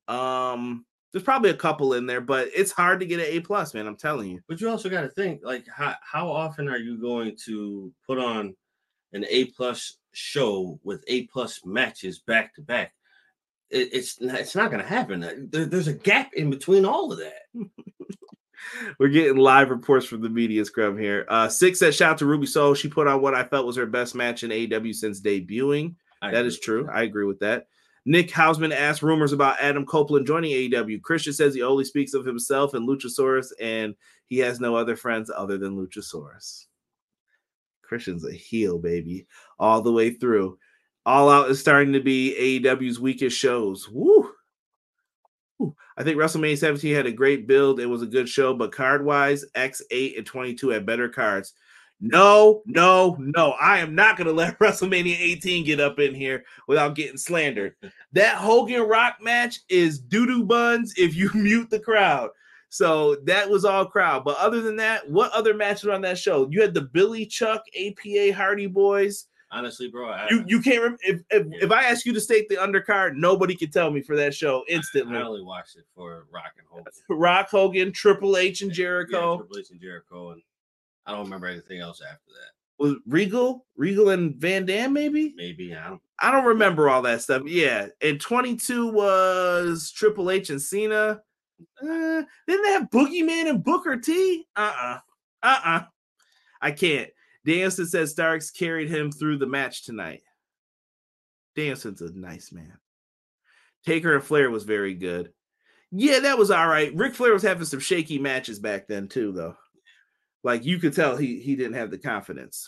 Um, 0.07 0.85
there's 1.11 1.23
probably 1.23 1.49
a 1.49 1.55
couple 1.55 1.93
in 1.93 2.05
there, 2.05 2.21
but 2.21 2.49
it's 2.55 2.71
hard 2.71 2.99
to 2.99 3.05
get 3.05 3.19
an 3.19 3.25
A 3.25 3.39
plus, 3.41 3.73
man. 3.73 3.87
I'm 3.87 3.97
telling 3.97 4.29
you. 4.29 4.41
But 4.47 4.61
you 4.61 4.69
also 4.69 4.89
got 4.89 5.01
to 5.01 5.09
think 5.09 5.41
like 5.43 5.65
how 5.67 5.95
how 6.01 6.29
often 6.29 6.69
are 6.69 6.77
you 6.77 6.97
going 6.97 7.35
to 7.45 7.91
put 8.07 8.17
on 8.17 8.55
an 9.13 9.25
A 9.29 9.45
plus 9.45 9.97
show 10.13 10.79
with 10.83 11.03
A 11.07 11.27
plus 11.27 11.65
matches 11.65 12.19
back 12.19 12.53
to 12.55 12.61
back? 12.61 12.93
It, 13.69 13.89
it's 13.93 14.17
it's 14.21 14.55
not 14.55 14.71
going 14.71 14.83
to 14.83 14.87
happen. 14.87 15.49
There, 15.51 15.65
there's 15.65 15.87
a 15.87 15.93
gap 15.93 16.31
in 16.33 16.49
between 16.49 16.85
all 16.85 17.11
of 17.11 17.19
that. 17.19 17.43
We're 18.99 19.09
getting 19.09 19.37
live 19.37 19.69
reports 19.69 20.05
from 20.05 20.21
the 20.21 20.29
media 20.29 20.63
scrum 20.65 20.97
here. 20.97 21.25
Uh, 21.29 21.47
Six 21.47 21.79
said, 21.79 21.95
shout 21.95 22.11
out 22.11 22.17
to 22.19 22.25
Ruby 22.25 22.47
Soho. 22.47 22.73
She 22.73 22.87
put 22.87 23.07
on 23.07 23.21
what 23.21 23.35
I 23.35 23.43
felt 23.43 23.65
was 23.65 23.75
her 23.75 23.85
best 23.85 24.15
match 24.15 24.43
in 24.43 24.51
AEW 24.51 24.93
since 24.93 25.21
debuting. 25.21 25.95
I 26.21 26.31
that 26.31 26.45
is 26.45 26.59
true. 26.59 26.87
I 26.91 27.03
agree 27.03 27.25
with 27.25 27.39
that. 27.39 27.67
Nick 28.05 28.29
Hausman 28.29 28.73
asked 28.73 29.03
rumors 29.03 29.31
about 29.31 29.61
Adam 29.61 29.85
Copeland 29.85 30.25
joining 30.25 30.51
AEW. 30.51 31.01
Christian 31.01 31.33
says 31.33 31.53
he 31.53 31.61
only 31.61 31.85
speaks 31.85 32.13
of 32.13 32.25
himself 32.25 32.73
and 32.73 32.87
Luchasaurus, 32.87 33.51
and 33.59 33.95
he 34.27 34.39
has 34.39 34.59
no 34.59 34.75
other 34.75 34.95
friends 34.95 35.29
other 35.35 35.57
than 35.57 35.77
Luchasaurus. 35.77 36.65
Christian's 37.83 38.25
a 38.25 38.31
heel, 38.31 38.79
baby, 38.79 39.27
all 39.59 39.81
the 39.81 39.91
way 39.91 40.11
through. 40.11 40.57
All 41.05 41.29
Out 41.29 41.49
is 41.49 41.59
starting 41.59 41.93
to 41.93 41.99
be 41.99 42.59
AEW's 42.63 42.99
weakest 42.99 43.37
shows. 43.37 43.89
Woo! 43.89 44.31
I 45.97 46.03
think 46.03 46.17
WrestleMania 46.17 46.57
17 46.57 46.95
had 46.95 47.05
a 47.05 47.11
great 47.11 47.47
build. 47.47 47.79
It 47.79 47.85
was 47.85 48.01
a 48.01 48.07
good 48.07 48.27
show, 48.27 48.53
but 48.53 48.71
card 48.71 49.05
wise, 49.05 49.45
X8 49.55 50.17
and 50.17 50.25
22 50.25 50.69
had 50.69 50.85
better 50.85 51.09
cards. 51.09 51.53
No, 52.03 52.63
no, 52.65 53.15
no. 53.19 53.51
I 53.51 53.77
am 53.77 53.93
not 53.93 54.17
going 54.17 54.27
to 54.27 54.33
let 54.33 54.57
WrestleMania 54.59 55.17
18 55.17 55.65
get 55.65 55.79
up 55.79 55.99
in 55.99 56.15
here 56.15 56.43
without 56.67 56.95
getting 56.95 57.17
slandered. 57.17 57.75
That 58.13 58.35
Hogan 58.35 58.81
Rock 58.81 59.19
match 59.21 59.61
is 59.69 59.97
doo 59.97 60.25
doo 60.25 60.43
buns 60.43 60.93
if 60.97 61.15
you 61.15 61.29
mute 61.33 61.69
the 61.69 61.79
crowd. 61.79 62.31
So 62.67 63.15
that 63.23 63.49
was 63.49 63.63
all 63.63 63.85
crowd. 63.85 64.25
But 64.25 64.37
other 64.37 64.59
than 64.59 64.75
that, 64.77 65.09
what 65.09 65.31
other 65.31 65.53
matches 65.53 65.85
were 65.85 65.93
on 65.93 66.01
that 66.01 66.17
show? 66.17 66.45
You 66.51 66.61
had 66.61 66.73
the 66.73 66.81
Billy 66.81 67.25
Chuck 67.25 67.63
APA 67.73 68.33
Hardy 68.33 68.67
Boys. 68.67 69.27
Honestly, 69.53 69.89
bro, 69.89 70.09
I, 70.09 70.27
You 70.29 70.45
you 70.47 70.61
can't 70.61 70.81
rem- 70.81 70.97
if, 71.01 71.21
if 71.29 71.45
if 71.63 71.71
I 71.71 71.83
ask 71.83 72.05
you 72.05 72.13
to 72.13 72.21
state 72.21 72.47
the 72.47 72.55
undercard, 72.55 73.15
nobody 73.15 73.53
can 73.55 73.69
tell 73.69 73.91
me 73.91 74.01
for 74.01 74.15
that 74.15 74.33
show 74.33 74.63
instantly. 74.69 75.17
I 75.17 75.23
only 75.23 75.43
watched 75.43 75.75
it 75.75 75.83
for 75.93 76.25
Rock 76.31 76.53
and 76.57 76.65
Hogan. 76.69 76.93
Rock 77.09 77.49
Hogan, 77.49 77.91
Triple 77.91 78.37
H, 78.37 78.61
and 78.61 78.71
Yeah, 78.71 78.75
Jericho. 78.75 79.37
Triple 79.37 79.57
H 79.59 79.71
and 79.71 79.81
Jericho, 79.81 80.31
and 80.31 80.41
I 81.05 81.11
don't 81.11 81.23
remember 81.25 81.47
anything 81.47 81.79
else 81.81 82.01
after 82.01 82.29
that. 82.29 82.83
Was 82.83 82.95
Regal, 83.05 83.65
Regal 83.75 84.09
and 84.11 84.35
Van 84.37 84.65
Dam, 84.65 84.93
maybe? 84.93 85.33
Maybe 85.35 85.75
I 85.75 85.89
don't. 85.89 86.01
I 86.19 86.31
don't 86.31 86.45
remember 86.45 86.89
all 86.89 87.01
that 87.01 87.21
stuff. 87.21 87.43
Yeah, 87.45 87.87
and 88.01 88.21
22 88.21 88.91
was 88.91 89.91
Triple 89.91 90.31
H 90.31 90.49
and 90.49 90.61
Cena. 90.61 91.21
Uh, 91.81 92.23
didn't 92.47 92.63
they 92.63 92.71
have 92.71 92.89
Boogeyman 92.89 93.49
and 93.49 93.63
Booker 93.63 93.97
T? 93.97 94.45
Uh-uh. 94.55 94.99
Uh-uh. 95.43 95.81
I 96.61 96.71
can't. 96.71 97.09
Danielson 97.45 97.87
says 97.87 98.11
Starks 98.11 98.51
carried 98.51 98.89
him 98.89 99.11
through 99.11 99.37
the 99.37 99.47
match 99.47 99.83
tonight. 99.83 100.21
Danielson's 101.55 102.01
a 102.01 102.13
nice 102.13 102.51
man. 102.51 102.77
Taker 103.85 104.15
and 104.15 104.23
Flair 104.23 104.49
was 104.49 104.63
very 104.63 104.93
good. 104.93 105.33
Yeah, 105.91 106.19
that 106.19 106.37
was 106.37 106.51
all 106.51 106.67
right. 106.67 106.95
Ric 106.95 107.15
Flair 107.15 107.33
was 107.33 107.43
having 107.43 107.65
some 107.65 107.79
shaky 107.79 108.19
matches 108.19 108.59
back 108.59 108.87
then, 108.87 109.07
too, 109.07 109.31
though. 109.31 109.55
Like 110.43 110.65
you 110.65 110.79
could 110.79 110.93
tell 110.93 111.17
he 111.17 111.39
he 111.39 111.55
didn't 111.55 111.73
have 111.73 111.91
the 111.91 111.97
confidence. 111.97 112.67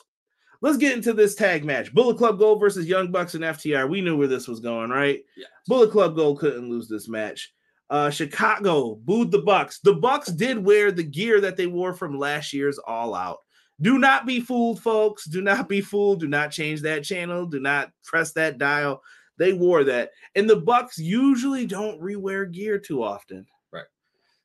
Let's 0.61 0.77
get 0.77 0.95
into 0.95 1.13
this 1.13 1.35
tag 1.35 1.65
match. 1.65 1.93
Bullet 1.93 2.17
Club 2.17 2.39
Gold 2.39 2.59
versus 2.59 2.85
Young 2.85 3.11
Bucks 3.11 3.33
and 3.33 3.43
FTR. 3.43 3.89
We 3.89 4.01
knew 4.01 4.15
where 4.15 4.27
this 4.27 4.47
was 4.47 4.61
going, 4.61 4.91
right? 4.91 5.21
Yeah. 5.35 5.47
Bullet 5.67 5.91
Club 5.91 6.15
Gold 6.15 6.39
couldn't 6.39 6.69
lose 6.69 6.87
this 6.87 7.09
match. 7.09 7.53
Uh, 7.89 8.09
Chicago 8.09 8.95
booed 8.95 9.29
the 9.29 9.41
Bucks. 9.41 9.79
The 9.79 9.93
Bucks 9.93 10.29
did 10.29 10.57
wear 10.63 10.91
the 10.91 11.03
gear 11.03 11.41
that 11.41 11.57
they 11.57 11.67
wore 11.67 11.93
from 11.93 12.17
last 12.17 12.53
year's 12.53 12.79
All 12.79 13.13
Out. 13.13 13.39
Do 13.83 13.99
not 13.99 14.25
be 14.25 14.39
fooled, 14.39 14.81
folks. 14.81 15.25
Do 15.25 15.41
not 15.41 15.67
be 15.67 15.81
fooled. 15.81 16.21
Do 16.21 16.27
not 16.29 16.51
change 16.51 16.81
that 16.81 17.03
channel. 17.03 17.45
Do 17.45 17.59
not 17.59 17.91
press 18.05 18.31
that 18.33 18.57
dial. 18.57 19.03
They 19.37 19.51
wore 19.51 19.83
that, 19.83 20.11
and 20.35 20.49
the 20.49 20.55
Bucks 20.55 20.97
usually 20.97 21.65
don't 21.65 21.99
rewear 21.99 22.49
gear 22.51 22.79
too 22.79 23.03
often. 23.03 23.45
Right. 23.71 23.83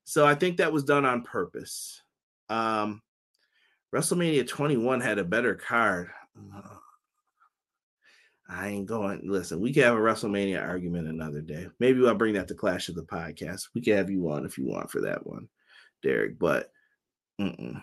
So 0.05 0.26
I 0.26 0.34
think 0.34 0.57
that 0.57 0.72
was 0.72 0.82
done 0.82 1.05
on 1.05 1.22
purpose. 1.22 2.03
Um, 2.49 3.03
WrestleMania 3.95 4.49
21 4.49 5.01
had 5.01 5.18
a 5.18 5.24
better 5.24 5.55
card. 5.55 6.11
I 8.49 8.68
ain't 8.68 8.86
going. 8.86 9.20
Listen, 9.24 9.61
we 9.61 9.72
can 9.72 9.84
have 9.84 9.95
a 9.95 9.99
WrestleMania 9.99 10.66
argument 10.66 11.07
another 11.07 11.43
day. 11.43 11.68
Maybe 11.78 12.05
I'll 12.05 12.14
bring 12.14 12.34
that 12.34 12.49
to 12.49 12.55
Clash 12.55 12.89
of 12.89 12.95
the 12.97 13.03
Podcast. 13.03 13.68
We 13.74 13.82
can 13.82 13.97
have 13.97 14.11
you 14.11 14.30
on 14.30 14.47
if 14.47 14.59
you 14.59 14.66
want 14.66 14.91
for 14.91 15.03
that 15.03 15.26
one, 15.26 15.49
Derek. 16.03 16.39
But 16.39 16.72
mm-mm, 17.39 17.59
mm-mm. 17.61 17.82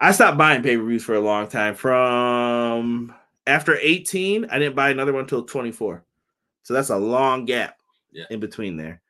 I 0.00 0.12
stopped 0.12 0.38
buying 0.38 0.62
pay 0.62 0.76
per 0.76 0.84
views 0.84 1.04
for 1.04 1.14
a 1.14 1.20
long 1.20 1.48
time. 1.48 1.74
From 1.74 3.14
after 3.46 3.76
18, 3.76 4.46
I 4.50 4.58
didn't 4.58 4.76
buy 4.76 4.90
another 4.90 5.12
one 5.12 5.22
until 5.22 5.44
24. 5.44 6.04
So 6.62 6.74
that's 6.74 6.90
a 6.90 6.96
long 6.96 7.44
gap 7.44 7.76
Yeah. 8.12 8.24
in 8.30 8.40
between 8.40 8.76
there. 8.76 9.00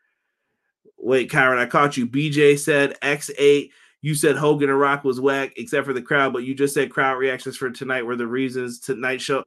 Wait, 0.99 1.30
Kyron, 1.30 1.59
I 1.59 1.66
caught 1.66 1.97
you. 1.97 2.07
BJ 2.07 2.59
said 2.59 2.99
X8. 3.01 3.70
You 4.01 4.14
said 4.14 4.36
Hogan 4.36 4.68
and 4.70 4.78
Rock 4.78 5.03
was 5.05 5.20
whack, 5.20 5.53
except 5.57 5.86
for 5.86 5.92
the 5.95 6.03
crowd, 6.03 6.32
but 6.32 6.42
you 6.45 6.55
just 6.55 6.74
said 6.74 6.90
crowd 6.90 7.14
reactions 7.16 7.57
for 7.57 7.70
tonight 7.70 8.03
were 8.05 8.16
the 8.16 8.26
reasons 8.26 8.78
tonight 8.78 9.20
show. 9.20 9.45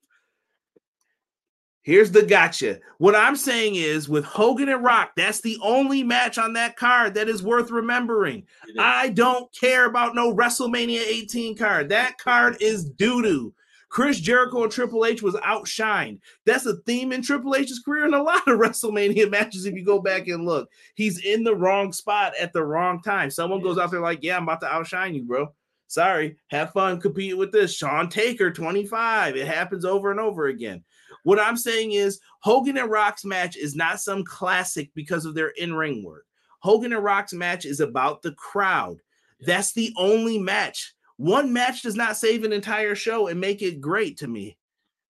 Here's 1.88 2.12
the 2.12 2.22
gotcha. 2.22 2.82
What 2.98 3.16
I'm 3.16 3.38
saying 3.38 3.76
is 3.76 4.10
with 4.10 4.26
Hogan 4.26 4.68
and 4.68 4.84
Rock, 4.84 5.12
that's 5.16 5.40
the 5.40 5.58
only 5.62 6.04
match 6.04 6.38
on 6.38 6.52
that 6.52 6.76
card 6.76 7.14
that 7.14 7.30
is 7.30 7.42
worth 7.42 7.72
remembering. 7.72 8.40
Is. 8.68 8.76
I 8.78 9.08
don't 9.08 9.50
care 9.58 9.86
about 9.86 10.14
no 10.14 10.36
WrestleMania 10.36 11.00
18 11.00 11.56
card. 11.56 11.88
That 11.88 12.18
card 12.18 12.58
is 12.60 12.90
doo 12.90 13.22
doo. 13.22 13.54
Chris 13.88 14.20
Jericho 14.20 14.64
and 14.64 14.72
Triple 14.72 15.06
H 15.06 15.22
was 15.22 15.36
outshined. 15.36 16.20
That's 16.46 16.66
a 16.66 16.76
theme 16.86 17.14
in 17.14 17.22
Triple 17.22 17.56
H's 17.56 17.80
career 17.80 18.06
in 18.06 18.14
a 18.14 18.22
lot 18.22 18.46
of 18.50 18.60
WrestleMania 18.60 19.32
matches. 19.32 19.66
If 19.66 19.74
you 19.74 19.86
go 19.86 20.02
back 20.02 20.28
and 20.28 20.44
look, 20.44 20.70
he's 20.96 21.24
in 21.24 21.46
the 21.46 21.56
wrong 21.56 21.94
spot 21.94 22.34
at 22.38 22.52
the 22.52 22.66
wrong 22.66 23.02
time. 23.02 23.32
Someone 23.32 23.62
goes 23.62 23.78
out 23.78 23.92
there 23.92 24.02
like, 24.02 24.20
"Yeah, 24.24 24.36
I'm 24.36 24.44
about 24.44 24.60
to 24.60 24.68
outshine 24.68 25.16
you, 25.16 25.24
bro." 25.24 25.54
Sorry, 25.88 26.36
have 26.48 26.74
fun 26.74 27.00
competing 27.00 27.38
with 27.38 27.54
this. 27.54 27.74
Sean 27.74 28.10
Taker, 28.10 28.52
25. 28.52 29.38
It 29.38 29.48
happens 29.48 29.86
over 29.86 30.12
and 30.12 30.20
over 30.20 30.48
again. 30.48 30.84
What 31.28 31.42
I'm 31.42 31.58
saying 31.58 31.92
is, 31.92 32.22
Hogan 32.40 32.78
and 32.78 32.90
Rock's 32.90 33.26
match 33.26 33.58
is 33.58 33.76
not 33.76 34.00
some 34.00 34.24
classic 34.24 34.92
because 34.94 35.26
of 35.26 35.36
their 35.36 35.50
in 35.50 35.76
ring 35.76 36.02
work. 36.02 36.26
Hogan 36.60 36.94
and 36.94 37.04
Rock's 37.04 37.34
match 37.34 37.66
is 37.66 37.82
about 37.82 38.22
the 38.22 38.32
crowd. 38.32 39.02
That's 39.42 39.74
the 39.74 39.94
only 39.98 40.40
match. 40.40 40.94
One 41.18 41.52
match 41.52 41.82
does 41.82 41.98
not 41.98 42.16
save 42.16 42.46
an 42.46 42.54
entire 42.54 42.96
show 42.96 43.28
and 43.28 43.42
make 43.42 43.62
it 43.62 43.82
great 43.82 44.16
to 44.20 44.28
me. 44.30 44.58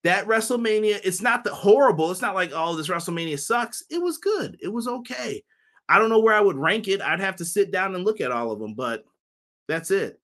That 0.03 0.27
WrestleMania, 0.27 1.01
it's 1.03 1.23
not 1.23 1.43
the 1.43 1.51
horrible. 1.51 2.11
It's 2.11 2.21
not 2.21 2.35
like, 2.35 2.51
oh, 2.53 2.75
this 2.75 2.89
WrestleMania 2.89 3.39
sucks. 3.39 3.81
It 3.89 3.99
was 3.99 4.19
good. 4.19 4.55
It 4.61 4.71
was 4.71 4.87
okay. 4.87 5.43
I 5.89 5.97
don't 5.97 6.09
know 6.09 6.19
where 6.19 6.35
I 6.35 6.41
would 6.41 6.57
rank 6.57 6.87
it. 6.87 7.01
I'd 7.01 7.21
have 7.21 7.37
to 7.37 7.45
sit 7.45 7.71
down 7.71 7.95
and 7.95 8.05
look 8.05 8.21
at 8.21 8.31
all 8.31 8.51
of 8.51 8.59
them, 8.59 8.75
but 8.75 9.03
that's 9.67 9.89
it. 9.89 10.19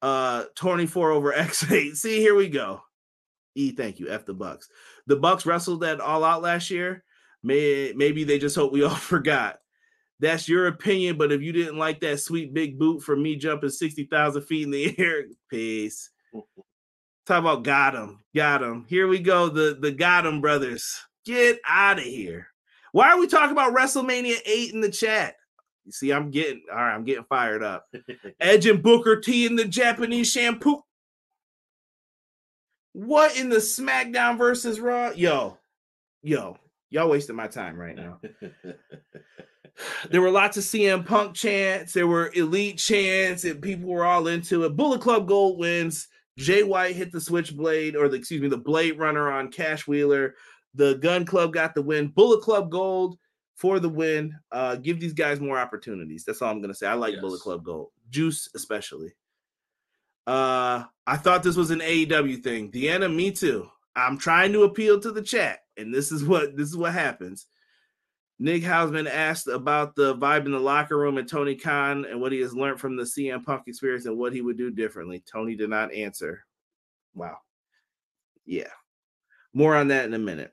Uh 0.00 0.44
24 0.54 1.10
over 1.10 1.30
X8. 1.30 1.94
See, 1.94 2.20
here 2.20 2.34
we 2.34 2.48
go. 2.48 2.80
E, 3.54 3.70
thank 3.70 4.00
you. 4.00 4.08
F 4.08 4.26
the 4.26 4.34
Bucks. 4.34 4.68
The 5.06 5.16
Bucks 5.16 5.46
wrestled 5.46 5.80
that 5.80 6.00
all 6.00 6.24
out 6.24 6.42
last 6.42 6.70
year. 6.70 7.04
May, 7.42 7.92
maybe 7.94 8.24
they 8.24 8.38
just 8.38 8.56
hope 8.56 8.72
we 8.72 8.84
all 8.84 8.90
forgot. 8.94 9.58
That's 10.20 10.48
your 10.48 10.68
opinion, 10.68 11.18
but 11.18 11.32
if 11.32 11.42
you 11.42 11.52
didn't 11.52 11.78
like 11.78 12.00
that 12.00 12.20
sweet 12.20 12.54
big 12.54 12.78
boot 12.78 13.02
for 13.02 13.16
me 13.16 13.36
jumping 13.36 13.70
60,000 13.70 14.42
feet 14.42 14.62
in 14.64 14.70
the 14.70 14.98
air, 14.98 15.24
peace. 15.50 16.10
Talk 17.26 17.40
about 17.40 17.62
got 17.62 17.94
him, 17.94 18.20
got 18.34 18.62
him. 18.62 18.84
Here 18.88 19.08
we 19.08 19.18
go. 19.18 19.48
The 19.48 19.78
the 19.80 19.90
got 19.90 20.26
him 20.26 20.42
brothers. 20.42 21.00
Get 21.24 21.58
out 21.66 21.98
of 21.98 22.04
here. 22.04 22.48
Why 22.92 23.10
are 23.10 23.18
we 23.18 23.26
talking 23.26 23.52
about 23.52 23.74
WrestleMania 23.74 24.36
8 24.44 24.74
in 24.74 24.80
the 24.82 24.90
chat? 24.90 25.36
You 25.84 25.92
see, 25.92 26.12
I'm 26.12 26.30
getting 26.30 26.62
all 26.70 26.76
right, 26.76 26.94
I'm 26.94 27.04
getting 27.04 27.24
fired 27.24 27.62
up. 27.62 27.86
Edge 28.40 28.66
and 28.66 28.82
Booker 28.82 29.20
T 29.20 29.46
in 29.46 29.56
the 29.56 29.64
Japanese 29.64 30.30
shampoo. 30.30 30.82
What 32.94 33.36
in 33.36 33.48
the 33.50 33.56
SmackDown 33.56 34.38
versus 34.38 34.80
Raw? 34.80 35.10
Yo, 35.10 35.58
yo, 36.22 36.56
y'all 36.90 37.10
wasting 37.10 37.36
my 37.36 37.48
time 37.48 37.76
right 37.76 37.94
now. 37.96 38.20
There 40.08 40.20
were 40.22 40.30
lots 40.30 40.56
of 40.56 40.62
CM 40.62 41.04
Punk 41.04 41.34
chants, 41.34 41.92
there 41.92 42.06
were 42.06 42.30
elite 42.34 42.78
chants, 42.78 43.42
and 43.42 43.60
people 43.60 43.90
were 43.90 44.04
all 44.04 44.28
into 44.28 44.62
it. 44.64 44.76
Bullet 44.76 45.00
Club 45.00 45.26
Gold 45.26 45.58
wins. 45.58 46.06
Jay 46.38 46.62
White 46.62 46.94
hit 46.94 47.10
the 47.10 47.20
switchblade, 47.20 47.96
or 47.96 48.08
the 48.08 48.16
excuse 48.16 48.40
me, 48.40 48.46
the 48.46 48.56
Blade 48.56 48.98
Runner 49.00 49.32
on 49.32 49.50
Cash 49.50 49.88
Wheeler. 49.88 50.36
The 50.74 50.94
Gun 50.94 51.24
Club 51.24 51.52
got 51.52 51.74
the 51.74 51.82
win. 51.82 52.06
Bullet 52.06 52.40
Club 52.42 52.70
Gold 52.70 53.18
for 53.56 53.80
the 53.80 53.88
win. 53.88 54.32
Uh, 54.52 54.76
give 54.76 55.00
these 55.00 55.12
guys 55.12 55.40
more 55.40 55.58
opportunities. 55.58 56.22
That's 56.24 56.40
all 56.40 56.52
I'm 56.52 56.60
gonna 56.60 56.72
say. 56.72 56.86
I 56.86 56.94
like 56.94 57.14
Yes. 57.14 57.20
Bullet 57.20 57.40
Club 57.40 57.64
Gold, 57.64 57.88
Juice 58.10 58.48
especially. 58.54 59.12
Uh, 60.26 60.84
I 61.06 61.16
thought 61.16 61.42
this 61.42 61.56
was 61.56 61.70
an 61.70 61.80
AEW 61.80 62.42
thing. 62.42 62.70
Deanna, 62.70 63.14
me 63.14 63.30
too. 63.30 63.68
I'm 63.94 64.18
trying 64.18 64.52
to 64.52 64.62
appeal 64.62 65.00
to 65.00 65.12
the 65.12 65.22
chat, 65.22 65.60
and 65.76 65.94
this 65.94 66.10
is 66.12 66.24
what 66.26 66.56
this 66.56 66.68
is 66.68 66.76
what 66.76 66.92
happens. 66.92 67.46
Nick 68.38 68.62
Hausman 68.62 69.08
asked 69.08 69.46
about 69.46 69.94
the 69.94 70.16
vibe 70.16 70.44
in 70.46 70.52
the 70.52 70.58
locker 70.58 70.98
room 70.98 71.18
and 71.18 71.28
Tony 71.28 71.54
Khan 71.54 72.04
and 72.04 72.20
what 72.20 72.32
he 72.32 72.40
has 72.40 72.54
learned 72.54 72.80
from 72.80 72.96
the 72.96 73.04
CM 73.04 73.44
Punk 73.44 73.62
experience 73.68 74.06
and 74.06 74.18
what 74.18 74.32
he 74.32 74.40
would 74.40 74.58
do 74.58 74.72
differently. 74.72 75.22
Tony 75.30 75.54
did 75.54 75.70
not 75.70 75.94
answer. 75.94 76.44
Wow. 77.14 77.36
Yeah. 78.44 78.70
More 79.52 79.76
on 79.76 79.88
that 79.88 80.06
in 80.06 80.14
a 80.14 80.18
minute. 80.18 80.52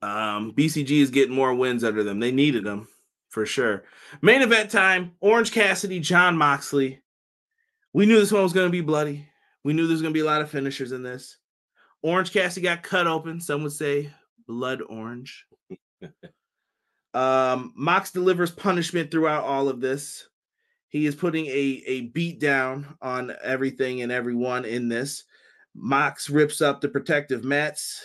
Um, 0.00 0.52
BCG 0.52 0.90
is 1.02 1.10
getting 1.10 1.34
more 1.34 1.54
wins 1.54 1.84
under 1.84 2.02
them. 2.02 2.18
They 2.20 2.32
needed 2.32 2.64
them 2.64 2.88
for 3.28 3.44
sure. 3.44 3.84
Main 4.22 4.40
event 4.40 4.70
time 4.70 5.12
Orange 5.20 5.52
Cassidy, 5.52 6.00
Jon 6.00 6.36
Moxley. 6.36 7.01
We 7.92 8.06
knew 8.06 8.18
this 8.18 8.32
one 8.32 8.42
was 8.42 8.52
going 8.52 8.66
to 8.66 8.72
be 8.72 8.80
bloody. 8.80 9.28
We 9.64 9.72
knew 9.72 9.86
there 9.86 9.92
was 9.92 10.02
going 10.02 10.14
to 10.14 10.18
be 10.18 10.22
a 10.22 10.28
lot 10.28 10.42
of 10.42 10.50
finishers 10.50 10.92
in 10.92 11.02
this. 11.02 11.36
Orange 12.02 12.32
Cassidy 12.32 12.64
got 12.64 12.82
cut 12.82 13.06
open. 13.06 13.40
Some 13.40 13.62
would 13.62 13.72
say 13.72 14.10
blood 14.46 14.82
orange. 14.82 15.46
um, 17.14 17.72
Mox 17.76 18.10
delivers 18.10 18.50
punishment 18.50 19.10
throughout 19.10 19.44
all 19.44 19.68
of 19.68 19.80
this. 19.80 20.26
He 20.88 21.06
is 21.06 21.14
putting 21.14 21.46
a, 21.46 21.82
a 21.86 22.00
beat 22.08 22.40
down 22.40 22.96
on 23.00 23.34
everything 23.42 24.02
and 24.02 24.10
everyone 24.10 24.64
in 24.64 24.88
this. 24.88 25.24
Mox 25.74 26.28
rips 26.28 26.60
up 26.60 26.80
the 26.80 26.88
protective 26.88 27.44
mats. 27.44 28.04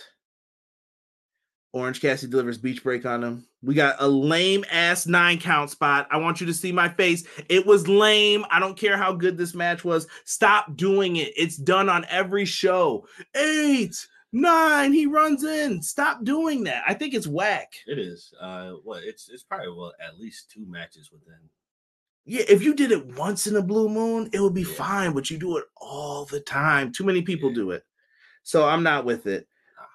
Orange 1.72 2.00
Cassidy 2.00 2.30
delivers 2.30 2.56
beach 2.56 2.82
break 2.82 3.04
on 3.04 3.22
him. 3.22 3.47
We 3.62 3.74
got 3.74 3.96
a 3.98 4.06
lame 4.06 4.64
ass 4.70 5.06
nine 5.06 5.38
count 5.38 5.70
spot. 5.70 6.06
I 6.10 6.16
want 6.18 6.40
you 6.40 6.46
to 6.46 6.54
see 6.54 6.70
my 6.70 6.88
face. 6.88 7.24
It 7.48 7.66
was 7.66 7.88
lame. 7.88 8.44
I 8.50 8.60
don't 8.60 8.78
care 8.78 8.96
how 8.96 9.12
good 9.12 9.36
this 9.36 9.54
match 9.54 9.84
was. 9.84 10.06
Stop 10.24 10.76
doing 10.76 11.16
it. 11.16 11.32
It's 11.36 11.56
done 11.56 11.88
on 11.88 12.06
every 12.08 12.44
show. 12.44 13.06
Eight, 13.34 13.96
nine. 14.32 14.92
He 14.92 15.06
runs 15.06 15.42
in. 15.42 15.82
Stop 15.82 16.22
doing 16.22 16.62
that. 16.64 16.84
I 16.86 16.94
think 16.94 17.14
it's 17.14 17.26
whack. 17.26 17.72
It 17.88 17.98
is. 17.98 18.32
Uh, 18.40 18.74
what? 18.84 19.02
It's 19.02 19.28
it's 19.28 19.42
probably 19.42 19.68
well 19.70 19.92
at 20.00 20.20
least 20.20 20.50
two 20.52 20.64
matches 20.66 21.10
within. 21.12 21.40
Yeah, 22.26 22.44
if 22.48 22.62
you 22.62 22.74
did 22.74 22.92
it 22.92 23.16
once 23.16 23.46
in 23.48 23.56
a 23.56 23.62
blue 23.62 23.88
moon, 23.88 24.28
it 24.32 24.40
would 24.40 24.54
be 24.54 24.62
Yeah. 24.62 24.74
fine, 24.74 25.12
but 25.14 25.30
you 25.30 25.38
do 25.38 25.56
it 25.56 25.64
all 25.78 26.26
the 26.26 26.40
time. 26.40 26.92
Too 26.92 27.04
many 27.04 27.22
people 27.22 27.48
Yeah. 27.48 27.54
do 27.56 27.70
it. 27.72 27.84
So 28.44 28.66
I'm 28.66 28.82
not 28.84 29.04
with 29.04 29.26
it. 29.26 29.48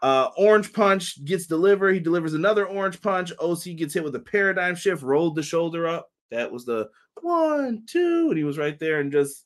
Uh, 0.04 0.30
orange 0.36 0.74
punch 0.74 1.24
gets 1.24 1.48
delivered. 1.48 1.94
He 1.94 2.00
delivers 2.02 2.34
another 2.34 2.66
orange 2.68 3.02
punch. 3.02 3.32
OC 3.40 3.78
gets 3.78 3.94
hit 3.94 4.04
with 4.04 4.14
a 4.16 4.20
paradigm 4.20 4.76
shift, 4.76 5.02
rolled 5.02 5.36
the 5.36 5.42
shoulder 5.42 5.88
up. 5.88 6.12
That 6.30 6.52
was 6.52 6.66
the 6.66 6.90
one, 7.22 7.86
two, 7.88 8.28
and 8.28 8.38
he 8.38 8.44
was 8.44 8.58
right 8.58 8.78
there 8.78 9.00
and 9.00 9.14
just 9.14 9.46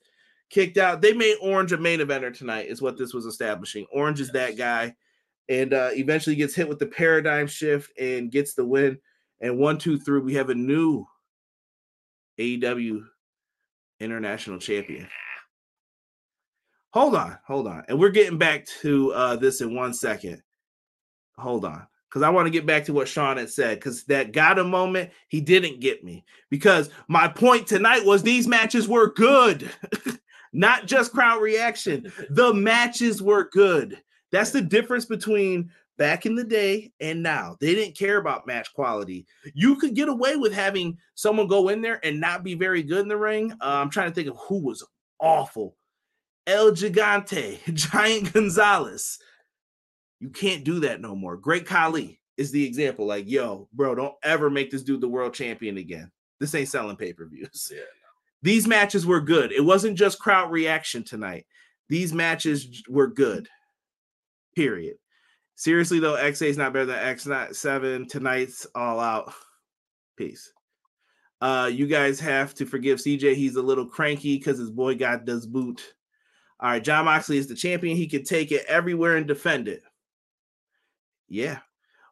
kicked 0.50 0.80
out. 0.80 1.00
They 1.00 1.14
made 1.14 1.36
Orange 1.42 1.74
a 1.74 1.78
main 1.78 2.00
eventer 2.00 2.36
tonight, 2.36 2.70
is 2.70 2.82
what 2.82 2.98
this 2.98 3.14
was 3.14 3.28
establishing. 3.28 3.86
Orange 3.92 4.20
is 4.20 4.32
that 4.32 4.58
guy, 4.58 4.96
and 5.48 5.76
uh, 5.76 5.92
eventually 5.94 6.36
gets 6.36 6.56
hit 6.56 6.68
with 6.68 6.80
the 6.80 6.88
paradigm 6.88 7.46
shift 7.46 7.92
and 8.00 8.32
gets 8.32 8.56
the 8.56 8.66
win. 8.66 8.98
And 9.40 9.60
one, 9.60 9.78
two, 9.78 10.00
three, 10.00 10.22
we 10.22 10.34
have 10.34 10.50
a 10.50 10.56
new 10.56 11.06
AEW 12.40 13.04
International 14.00 14.58
Champion. 14.58 15.08
Hold 16.94 17.14
on, 17.14 17.38
hold 17.46 17.68
on. 17.68 17.84
And 17.88 18.00
we're 18.00 18.10
getting 18.10 18.40
back 18.40 18.66
to 18.82 19.14
uh, 19.14 19.36
this 19.36 19.62
in 19.62 19.76
one 19.76 19.94
second. 19.94 20.42
Hold 21.38 21.66
on. 21.66 21.88
Because 22.10 22.22
I 22.22 22.30
want 22.30 22.46
to 22.48 22.52
get 22.52 22.66
back 22.66 22.86
to 22.86 22.94
what 22.94 23.08
Sean 23.08 23.38
had 23.38 23.50
said. 23.50 23.80
Because 23.80 24.06
that 24.06 24.32
got 24.32 24.60
a 24.60 24.64
moment, 24.64 25.12
he 25.28 25.42
didn't 25.42 25.82
get 25.82 26.04
me. 26.04 26.26
Because 26.50 26.90
my 27.08 27.28
point 27.28 27.68
tonight 27.68 28.06
was 28.06 28.24
these 28.24 28.48
matches 28.48 28.88
were 28.88 29.12
good, 29.14 29.70
not 30.54 30.86
just 30.86 31.12
crowd 31.12 31.42
reaction. 31.42 32.12
The 32.30 32.54
matches 32.54 33.22
were 33.22 33.50
good. 33.52 34.02
That's 34.32 34.52
the 34.52 34.62
difference 34.62 35.06
between 35.06 35.72
back 35.98 36.26
in 36.26 36.36
the 36.36 36.44
day 36.44 36.92
and 37.00 37.22
now. 37.24 37.58
They 37.60 37.76
didn't 37.76 37.98
care 37.98 38.18
about 38.18 38.48
match 38.48 38.74
quality. 38.74 39.26
You 39.54 39.76
could 39.76 39.96
get 39.96 40.10
away 40.10 40.36
with 40.36 40.54
having 40.54 40.98
someone 41.16 41.48
go 41.48 41.70
in 41.70 41.82
there 41.82 42.00
and 42.04 42.20
not 42.20 42.44
be 42.44 42.54
very 42.54 42.84
good 42.84 43.02
in 43.02 43.08
the 43.08 43.18
ring. 43.18 43.52
Uh, 43.54 43.56
I'm 43.82 43.90
trying 43.90 44.10
to 44.10 44.16
think 44.16 44.30
of 44.30 44.38
who 44.48 44.60
was 44.60 44.86
awful. 45.20 45.76
El 46.46 46.72
Gigante, 46.72 47.60
Giant 47.74 48.32
Gonzalez. 48.32 49.20
You 50.20 50.30
can't 50.30 50.64
do 50.64 50.80
that 50.82 51.02
no 51.02 51.16
more. 51.16 51.38
Great 51.38 51.66
Khali 51.66 52.20
is 52.38 52.52
the 52.52 52.66
example. 52.66 53.06
Like, 53.06 53.30
yo, 53.30 53.68
bro, 53.74 53.96
don't 53.96 54.16
ever 54.24 54.50
make 54.50 54.72
this 54.72 54.84
dude 54.84 55.02
the 55.02 55.08
world 55.08 55.34
champion 55.34 55.78
again. 55.78 56.12
This 56.40 56.54
ain't 56.56 56.70
selling 56.70 56.98
pay 56.98 57.14
per 57.14 57.28
views. 57.28 57.72
Yeah. 57.74 57.82
These 58.44 58.68
matches 58.68 59.06
were 59.06 59.22
good. 59.22 59.52
It 59.52 59.66
wasn't 59.66 59.98
just 59.98 60.20
crowd 60.20 60.52
reaction 60.52 61.04
tonight. 61.04 61.46
These 61.90 62.14
matches 62.14 62.84
were 62.88 63.08
good. 63.08 63.48
Period. 64.56 64.98
Seriously 65.56 66.00
though, 66.00 66.16
X8 66.16 66.50
is 66.50 66.58
not 66.58 66.74
better 66.74 66.86
than 66.86 67.18
X7. 67.18 68.08
Tonight's 68.08 68.68
all 68.76 69.00
out. 69.00 69.34
Peace. 70.18 70.52
Uh, 71.42 71.70
you 71.72 71.88
guys 71.88 72.20
have 72.20 72.54
to 72.56 72.66
forgive 72.66 73.00
CJ. 73.00 73.36
He's 73.36 73.56
a 73.56 73.62
little 73.62 73.86
cranky 73.86 74.38
because 74.38 74.58
his 74.58 74.72
boy 74.72 74.96
got 74.96 75.26
does 75.26 75.46
boot. 75.46 75.94
All 76.60 76.72
right, 76.72 76.84
Jon 76.84 77.06
Moxley 77.06 77.38
is 77.38 77.48
the 77.48 77.56
champion. 77.56 77.96
He 77.96 78.08
can 78.08 78.24
take 78.24 78.52
it 78.52 78.66
everywhere 78.68 79.18
and 79.18 79.28
defend 79.28 79.68
it. 79.68 79.84
Yeah. 81.30 81.60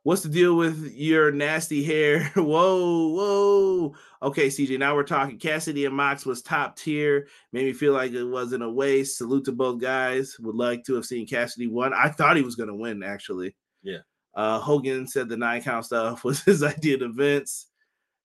What's 0.05 0.21
the 0.21 0.29
deal 0.29 0.55
with 0.55 0.93
your 0.93 1.31
nasty 1.31 1.83
hair? 1.83 2.25
whoa, 2.35 3.07
whoa. 3.07 3.95
Okay, 4.21 4.49
CJ, 4.49 4.77
now 4.77 4.93
we're 4.93 5.01
talking. 5.01 5.39
Cassidy 5.39 5.85
and 5.85 5.95
Mox 5.95 6.27
was 6.27 6.43
top 6.43 6.75
tier. 6.77 7.27
Made 7.51 7.65
me 7.65 7.73
feel 7.73 7.93
like 7.93 8.11
it 8.11 8.23
wasn't 8.23 8.61
a 8.61 8.69
waste. 8.69 9.17
Salute 9.17 9.45
to 9.45 9.51
both 9.51 9.81
guys. 9.81 10.35
Would 10.39 10.55
like 10.55 10.83
to 10.83 10.93
have 10.93 11.05
seen 11.05 11.25
Cassidy 11.25 11.65
won. 11.65 11.91
I 11.91 12.09
thought 12.09 12.35
he 12.35 12.43
was 12.43 12.55
going 12.55 12.69
to 12.69 12.75
win, 12.75 13.01
actually. 13.01 13.55
Yeah. 13.81 13.99
Uh, 14.35 14.59
Hogan 14.59 15.07
said 15.07 15.27
the 15.27 15.37
nine 15.37 15.63
count 15.63 15.85
stuff 15.85 16.23
was 16.23 16.43
his 16.43 16.61
idea 16.61 16.99
to 16.99 17.09
Vince. 17.09 17.65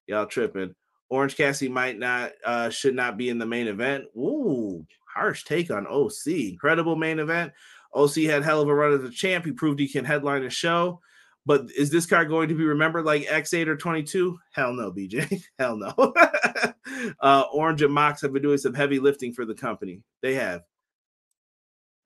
Y'all 0.06 0.26
tripping. 0.26 0.74
Orange 1.08 1.34
Cassidy 1.34 1.70
might 1.70 1.98
not, 1.98 2.32
uh, 2.44 2.68
should 2.68 2.94
not 2.94 3.16
be 3.16 3.30
in 3.30 3.38
the 3.38 3.46
main 3.46 3.68
event. 3.68 4.04
Ooh, 4.14 4.86
harsh 5.12 5.44
take 5.44 5.70
on 5.70 5.86
OC. 5.86 6.26
Incredible 6.26 6.94
main 6.94 7.20
event. 7.20 7.52
OC 7.94 8.16
had 8.24 8.44
hell 8.44 8.60
of 8.60 8.68
a 8.68 8.74
run 8.74 8.92
as 8.92 9.04
a 9.04 9.10
champ. 9.10 9.44
He 9.44 9.52
proved 9.52 9.80
he 9.80 9.88
can 9.88 10.04
headline 10.04 10.44
a 10.44 10.50
show. 10.50 11.00
But 11.46 11.70
is 11.76 11.90
this 11.90 12.06
card 12.06 12.28
going 12.28 12.48
to 12.48 12.54
be 12.54 12.64
remembered 12.64 13.04
like 13.04 13.26
X8 13.26 13.66
or 13.66 13.76
22? 13.76 14.38
Hell 14.52 14.72
no, 14.74 14.92
BJ. 14.92 15.42
Hell 15.58 15.76
no. 15.76 15.92
uh, 17.20 17.44
Orange 17.52 17.82
and 17.82 17.92
Mox 17.92 18.20
have 18.22 18.32
been 18.32 18.42
doing 18.42 18.58
some 18.58 18.74
heavy 18.74 18.98
lifting 18.98 19.32
for 19.32 19.44
the 19.44 19.54
company. 19.54 20.02
They 20.22 20.34
have. 20.34 20.62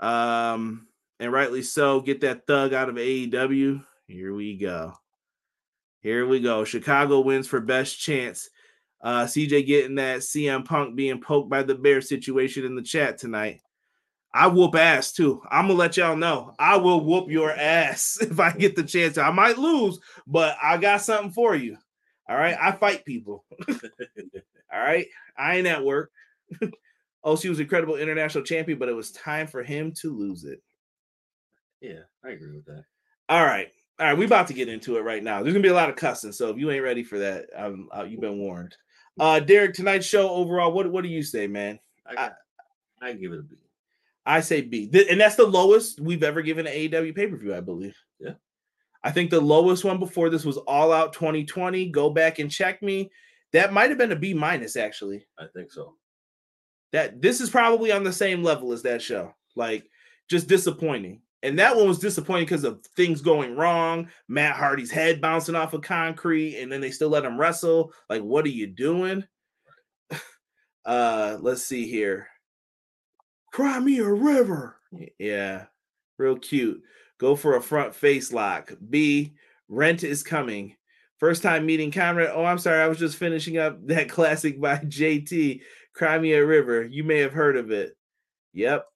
Um, 0.01 0.87
and 1.19 1.33
rightly 1.33 1.63
so. 1.63 2.01
Get 2.01 2.21
that 2.21 2.47
thug 2.47 2.73
out 2.73 2.89
of 2.89 2.95
AEW. 2.95 3.85
Here 4.07 4.33
we 4.33 4.57
go. 4.57 4.95
Here 6.01 6.27
we 6.27 6.41
go. 6.41 6.65
Chicago 6.65 7.21
wins 7.21 7.49
for 7.49 7.61
best 7.61 7.99
chance. 7.99 8.51
Uh, 9.03 9.25
CJ 9.25 9.67
getting 9.67 9.97
that 9.97 10.21
CM 10.21 10.65
Punk 10.65 10.97
being 10.97 11.21
poked 11.21 11.51
by 11.51 11.63
the 11.63 11.75
bear 11.75 12.01
situation 12.01 12.65
in 12.65 12.77
the 12.77 12.83
chat 12.83 13.19
tonight. 13.19 13.61
I 14.35 14.49
whoop 14.49 14.75
ass 14.75 15.13
too. 15.13 15.41
I'm 15.49 15.69
gonna 15.69 15.79
let 15.79 15.97
y'all 15.97 16.17
know. 16.17 16.55
I 16.59 16.77
will 16.77 17.01
whoop 17.01 17.31
your 17.31 17.53
ass 17.53 18.19
if 18.21 18.41
I 18.41 18.51
get 18.51 18.75
the 18.75 18.83
chance. 18.83 19.17
I 19.17 19.31
might 19.31 19.59
lose, 19.59 20.01
but 20.27 20.57
I 20.61 20.77
got 20.77 21.03
something 21.03 21.31
for 21.31 21.55
you. 21.55 21.79
All 22.29 22.37
right. 22.37 22.57
I 22.61 22.73
fight 22.73 23.05
people. 23.05 23.45
All 23.69 24.81
right. 24.81 25.07
I 25.39 25.57
ain't 25.57 25.69
at 25.69 25.85
work. 25.85 26.11
OC 27.25 27.45
was 27.45 27.61
incredible 27.61 27.97
international 27.97 28.45
champion, 28.45 28.79
but 28.79 28.89
it 28.89 28.95
was 28.95 29.13
time 29.13 29.47
for 29.47 29.63
him 29.63 29.93
to 30.01 30.15
lose 30.15 30.45
it. 30.45 30.61
Yeah, 31.81 32.01
I 32.25 32.31
agree 32.31 32.57
with 32.57 32.67
that. 32.67 32.85
All 33.29 33.45
right. 33.45 33.69
All 34.01 34.07
right. 34.07 34.19
We 34.19 34.25
about 34.25 34.49
to 34.49 34.55
get 34.55 34.69
into 34.69 34.97
it 34.97 35.03
right 35.03 35.23
now. 35.23 35.43
There's 35.43 35.55
gonna 35.55 35.63
be 35.63 35.69
a 35.69 35.75
lot 35.75 35.91
of 35.91 35.97
cussing. 35.97 36.33
So 36.33 36.51
if 36.51 36.59
you 36.59 36.73
ain't 36.73 36.83
ready 36.83 37.05
for 37.05 37.21
that, 37.21 37.47
um, 37.57 37.89
uh, 37.97 38.03
you've 38.03 38.21
been 38.21 38.39
warned. 38.39 38.77
Uh, 39.21 39.39
Derek, 39.39 39.75
tonight's 39.75 40.07
show 40.07 40.29
overall, 40.29 40.73
what 40.73 40.91
what 40.91 41.05
do 41.05 41.09
you 41.09 41.23
say, 41.23 41.47
man? 41.47 41.79
I 42.05 42.15
got, 42.15 42.35
I, 43.01 43.13
give 43.13 43.33
it 43.33 43.39
a 43.39 43.43
B. 43.43 43.57
I 44.27 44.41
say 44.41 44.63
B, 44.63 44.91
and 45.11 45.21
that's 45.21 45.37
the 45.37 45.47
lowest 45.47 46.01
we've 46.01 46.23
ever 46.23 46.41
given 46.41 46.67
an 46.67 46.73
AEW 46.73 47.15
pay 47.15 47.27
per 47.27 47.37
view, 47.37 47.55
I 47.55 47.61
believe. 47.61 47.97
Yeah. 48.19 48.35
I 49.03 49.11
think 49.11 49.31
the 49.31 49.41
lowest 49.41 49.85
one 49.85 49.99
before 49.99 50.31
this 50.31 50.47
was 50.47 50.57
All 50.57 50.91
Out 50.91 51.13
2020. 51.13 51.91
Go 51.91 52.09
back 52.09 52.39
and 52.39 52.51
check 52.51 52.83
me. 52.83 53.11
That 53.53 53.73
might 53.73 53.91
have 53.91 53.99
been 53.99 54.13
a 54.13 54.17
B 54.17 54.33
minus, 54.33 54.77
actually. 54.77 55.27
I 55.39 55.45
think 55.55 55.71
so. 55.71 55.95
That 56.93 57.21
this 57.21 57.41
is 57.41 57.51
probably 57.51 57.93
on 57.93 58.03
the 58.03 58.13
same 58.13 58.43
level 58.43 58.73
as 58.73 58.83
that 58.83 59.03
show. 59.03 59.35
Like, 59.55 59.85
just 60.31 60.49
disappointing. 60.49 61.21
And 61.43 61.59
that 61.59 61.77
one 61.77 61.87
was 61.87 61.99
disappointing 61.99 62.47
because 62.47 62.65
of 62.65 62.83
things 62.97 63.21
going 63.21 63.55
wrong. 63.55 64.09
Matt 64.27 64.57
Hardy's 64.57 64.91
head 64.91 65.21
bouncing 65.21 65.55
off 65.55 65.75
of 65.75 65.83
concrete, 65.83 66.59
and 66.59 66.73
then 66.73 66.81
they 66.81 66.91
still 66.91 67.11
let 67.11 67.27
him 67.27 67.39
wrestle. 67.39 67.93
Like, 68.09 68.23
what 68.23 68.47
are 68.47 68.49
you 68.49 68.67
doing? 68.67 69.25
uh, 70.87 71.37
let's 71.41 71.63
see 71.63 71.87
here. 71.87 72.29
Cry 73.55 73.79
me 73.79 73.99
a 73.99 74.11
river. 74.11 74.81
Yeah, 75.17 75.67
real 76.19 76.37
cute. 76.37 76.83
Go 77.19 77.37
for 77.37 77.55
a 77.55 77.63
front 77.63 77.95
face 77.95 78.33
lock. 78.33 78.73
B, 78.91 79.37
rent 79.69 80.03
is 80.03 80.25
coming. 80.25 80.75
First 81.21 81.45
time 81.45 81.65
meeting 81.65 81.93
Conrad. 81.93 82.33
Oh, 82.35 82.45
I'm 82.45 82.59
sorry. 82.59 82.83
I 82.83 82.89
was 82.89 82.99
just 82.99 83.17
finishing 83.17 83.57
up 83.59 83.79
that 83.87 84.09
classic 84.09 84.61
by 84.61 84.79
JT, 84.79 85.61
Cry 85.95 86.19
Me 86.19 86.33
a 86.33 86.45
River. 86.45 86.83
You 86.83 87.05
may 87.05 87.21
have 87.21 87.33
heard 87.33 87.57
of 87.57 87.71
it. 87.71 87.97
Yep. 88.55 88.87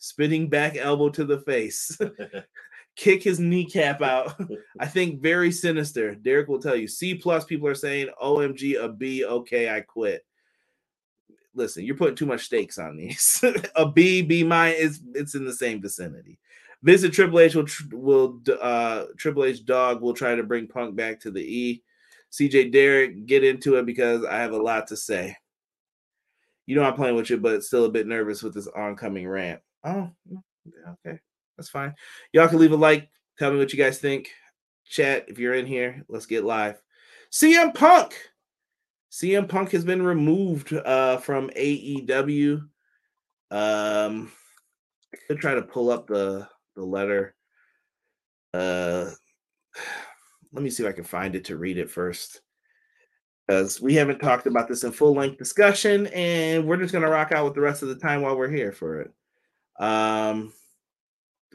Spinning 0.00 0.48
back 0.48 0.76
elbow 0.76 1.10
to 1.10 1.24
the 1.24 1.38
face. 1.42 1.96
Kick 2.96 3.22
his 3.22 3.38
kneecap 3.38 4.02
out. 4.02 4.34
I 4.80 4.86
think 4.86 5.22
very 5.22 5.52
sinister. 5.52 6.16
Derek 6.16 6.48
will 6.48 6.60
tell 6.60 6.74
you. 6.74 6.88
C 6.88 7.14
plus 7.14 7.44
people 7.44 7.68
are 7.68 7.76
saying 7.76 8.08
OMG 8.20 8.82
a 8.82 8.88
B. 8.88 9.24
Okay, 9.24 9.70
I 9.70 9.82
quit. 9.82 10.24
Listen, 11.54 11.84
you're 11.84 11.96
putting 11.96 12.14
too 12.14 12.26
much 12.26 12.44
stakes 12.44 12.78
on 12.78 12.96
these. 12.96 13.44
a 13.76 13.88
B, 13.88 14.22
B 14.22 14.44
minus, 14.44 14.78
it's 14.80 15.00
it's 15.14 15.34
in 15.34 15.44
the 15.44 15.52
same 15.52 15.82
vicinity. 15.82 16.38
Visit 16.82 17.12
Triple 17.12 17.40
H 17.40 17.54
will 17.54 17.66
will 17.92 18.40
uh 18.60 19.06
Triple 19.18 19.44
H 19.44 19.64
dog 19.64 20.00
will 20.00 20.14
try 20.14 20.34
to 20.34 20.42
bring 20.42 20.66
Punk 20.66 20.96
back 20.96 21.20
to 21.20 21.30
the 21.30 21.42
E. 21.42 21.82
CJ 22.32 22.72
Derek, 22.72 23.26
get 23.26 23.42
into 23.42 23.76
it 23.76 23.86
because 23.86 24.24
I 24.24 24.38
have 24.38 24.52
a 24.52 24.62
lot 24.62 24.86
to 24.88 24.96
say. 24.96 25.36
You 26.66 26.76
know 26.76 26.84
I'm 26.84 26.94
playing 26.94 27.16
with 27.16 27.28
you, 27.28 27.36
but 27.36 27.64
still 27.64 27.84
a 27.84 27.90
bit 27.90 28.06
nervous 28.06 28.42
with 28.42 28.54
this 28.54 28.68
oncoming 28.68 29.28
rant. 29.28 29.60
Oh, 29.82 30.10
okay, 30.88 31.18
that's 31.56 31.68
fine. 31.68 31.94
Y'all 32.32 32.48
can 32.48 32.58
leave 32.58 32.72
a 32.72 32.76
like. 32.76 33.08
Tell 33.38 33.50
me 33.50 33.58
what 33.58 33.72
you 33.72 33.78
guys 33.78 33.98
think. 33.98 34.30
Chat 34.84 35.24
if 35.28 35.38
you're 35.38 35.54
in 35.54 35.66
here. 35.66 36.04
Let's 36.08 36.26
get 36.26 36.44
live. 36.44 36.80
CM 37.32 37.74
Punk. 37.74 38.14
CM 39.10 39.48
Punk 39.48 39.72
has 39.72 39.84
been 39.84 40.02
removed 40.02 40.72
uh, 40.72 41.16
from 41.16 41.50
AEW. 41.50 42.62
Um, 43.50 44.30
I 45.12 45.16
could 45.26 45.38
try 45.38 45.54
to 45.54 45.62
pull 45.62 45.90
up 45.90 46.06
the 46.06 46.48
the 46.76 46.84
letter. 46.84 47.34
Uh, 48.54 49.10
let 50.52 50.62
me 50.62 50.70
see 50.70 50.84
if 50.84 50.88
I 50.88 50.92
can 50.92 51.04
find 51.04 51.34
it 51.34 51.44
to 51.46 51.56
read 51.56 51.78
it 51.78 51.90
first. 51.90 52.40
Because 53.46 53.80
we 53.80 53.94
haven't 53.94 54.20
talked 54.20 54.46
about 54.46 54.68
this 54.68 54.84
in 54.84 54.92
full 54.92 55.14
length 55.14 55.38
discussion, 55.38 56.06
and 56.08 56.64
we're 56.64 56.76
just 56.76 56.92
gonna 56.92 57.10
rock 57.10 57.32
out 57.32 57.44
with 57.44 57.54
the 57.54 57.60
rest 57.60 57.82
of 57.82 57.88
the 57.88 57.96
time 57.96 58.22
while 58.22 58.36
we're 58.36 58.48
here 58.48 58.70
for 58.70 59.00
it. 59.00 59.12
Um, 59.80 60.52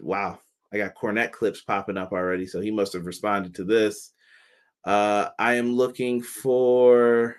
wow, 0.02 0.40
I 0.74 0.78
got 0.78 0.96
Cornette 0.96 1.32
clips 1.32 1.62
popping 1.62 1.98
up 1.98 2.12
already, 2.12 2.48
so 2.48 2.60
he 2.60 2.72
must 2.72 2.92
have 2.92 3.06
responded 3.06 3.56
to 3.56 3.64
this. 3.64 4.12
Uh, 4.84 5.30
I 5.40 5.56
am 5.56 5.72
looking 5.72 6.22
for 6.22 7.38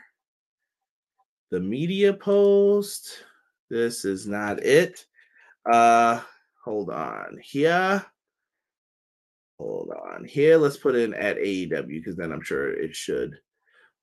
the 1.50 1.60
media 1.60 2.12
post. 2.12 3.24
This 3.70 4.04
is 4.04 4.26
not 4.26 4.62
it. 4.62 5.06
Uh, 5.70 6.20
hold 6.64 6.90
on 6.90 7.38
here. 7.42 8.04
Hold 9.58 9.90
on 9.90 10.24
here. 10.24 10.58
Let's 10.58 10.76
put 10.76 10.94
in 10.94 11.14
at 11.14 11.38
AEW 11.38 11.88
because 11.88 12.16
then 12.16 12.32
I'm 12.32 12.42
sure 12.42 12.70
it 12.70 12.94
should 12.94 13.38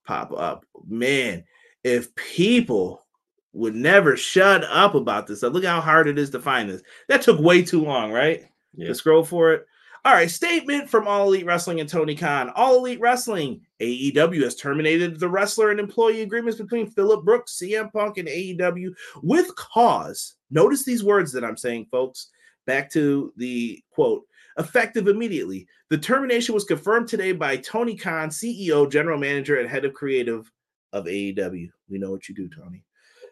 pop 0.06 0.32
up. 0.34 0.66
Man, 0.88 1.44
if 1.84 2.14
people 2.16 3.06
would 3.54 3.76
never 3.76 4.18
shut 4.18 4.64
up 4.64 4.96
about 4.96 5.28
this, 5.28 5.44
look 5.44 5.64
how 5.64 5.80
hard 5.80 6.08
it 6.08 6.18
is 6.18 6.32
to 6.32 6.40
find 6.40 6.70
this. 6.70 6.82
That 7.08 7.22
took 7.22 7.40
way 7.40 7.62
too 7.62 7.84
long, 7.84 8.12
right? 8.12 8.44
Yeah. 8.76 8.88
To 8.88 8.96
scroll 8.96 9.24
for 9.24 9.54
it. 9.54 9.68
All 10.06 10.14
right, 10.14 10.30
statement 10.30 10.90
from 10.90 11.08
All 11.08 11.28
Elite 11.28 11.46
Wrestling 11.46 11.80
and 11.80 11.88
Tony 11.88 12.16
Khan. 12.16 12.50
All 12.56 12.78
Elite 12.80 13.00
Wrestling, 13.00 13.62
AEW 13.84 14.44
has 14.44 14.56
terminated 14.56 15.20
the 15.20 15.28
wrestler 15.28 15.72
and 15.72 15.80
employee 15.80 16.22
agreements 16.22 16.60
between 16.60 16.90
Phillip 16.90 17.26
Brooks, 17.26 17.60
CM 17.62 17.92
Punk, 17.92 18.18
and 18.18 18.28
AEW 18.28 18.94
with 19.22 19.54
cause. 19.56 20.36
Notice 20.50 20.86
these 20.86 21.04
words 21.04 21.32
that 21.34 21.44
I'm 21.44 21.58
saying, 21.58 21.88
folks. 21.92 22.30
Back 22.66 22.90
to 22.92 23.34
the 23.36 23.84
quote 23.92 24.24
effective 24.58 25.08
immediately. 25.08 25.68
The 25.90 25.98
termination 25.98 26.54
was 26.54 26.64
confirmed 26.64 27.10
today 27.10 27.34
by 27.34 27.58
Tony 27.58 27.98
Khan, 27.98 28.30
CEO, 28.30 28.90
general 28.90 29.20
manager, 29.20 29.60
and 29.60 29.70
head 29.70 29.84
of 29.84 29.94
creative 29.94 30.50
of 30.94 31.06
AEW. 31.06 31.70
We 31.90 31.98
know 31.98 32.12
what 32.12 32.30
you 32.30 32.36
do, 32.36 32.48
Tony. 32.48 32.84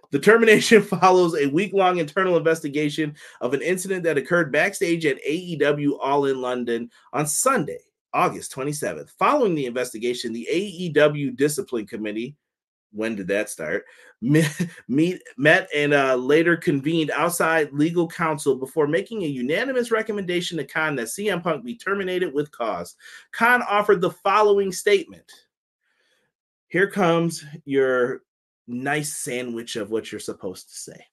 The 0.09 0.19
termination 0.19 0.81
follows 0.81 1.35
a 1.35 1.47
week 1.47 1.73
long 1.73 1.97
internal 1.97 2.37
investigation 2.37 3.15
of 3.39 3.53
an 3.53 3.61
incident 3.61 4.03
that 4.03 4.17
occurred 4.17 4.51
backstage 4.51 5.05
at 5.05 5.23
AEW 5.23 5.97
All 6.01 6.25
in 6.25 6.41
London 6.41 6.89
on 7.13 7.25
Sunday, 7.25 7.79
August 8.13 8.53
27th. 8.53 9.11
Following 9.17 9.55
the 9.55 9.65
investigation, 9.65 10.33
the 10.33 10.47
AEW 10.51 11.35
Discipline 11.35 11.87
Committee, 11.87 12.35
when 12.91 13.15
did 13.15 13.27
that 13.27 13.49
start? 13.49 13.85
Meet, 14.21 15.21
met 15.37 15.69
and 15.73 15.93
uh, 15.93 16.15
later 16.15 16.57
convened 16.57 17.11
outside 17.11 17.71
legal 17.71 18.07
counsel 18.07 18.55
before 18.55 18.87
making 18.87 19.23
a 19.23 19.27
unanimous 19.27 19.91
recommendation 19.91 20.57
to 20.57 20.65
Khan 20.65 20.95
that 20.97 21.07
CM 21.07 21.41
Punk 21.41 21.63
be 21.63 21.75
terminated 21.75 22.33
with 22.33 22.51
cause. 22.51 22.95
Khan 23.31 23.63
offered 23.63 24.01
the 24.01 24.11
following 24.11 24.71
statement. 24.71 25.31
Here 26.67 26.89
comes 26.89 27.43
your 27.65 28.21
nice 28.67 29.13
sandwich 29.17 29.75
of 29.75 29.91
what 29.91 30.11
you're 30.11 30.19
supposed 30.19 30.69
to 30.69 30.75
say. 30.75 31.05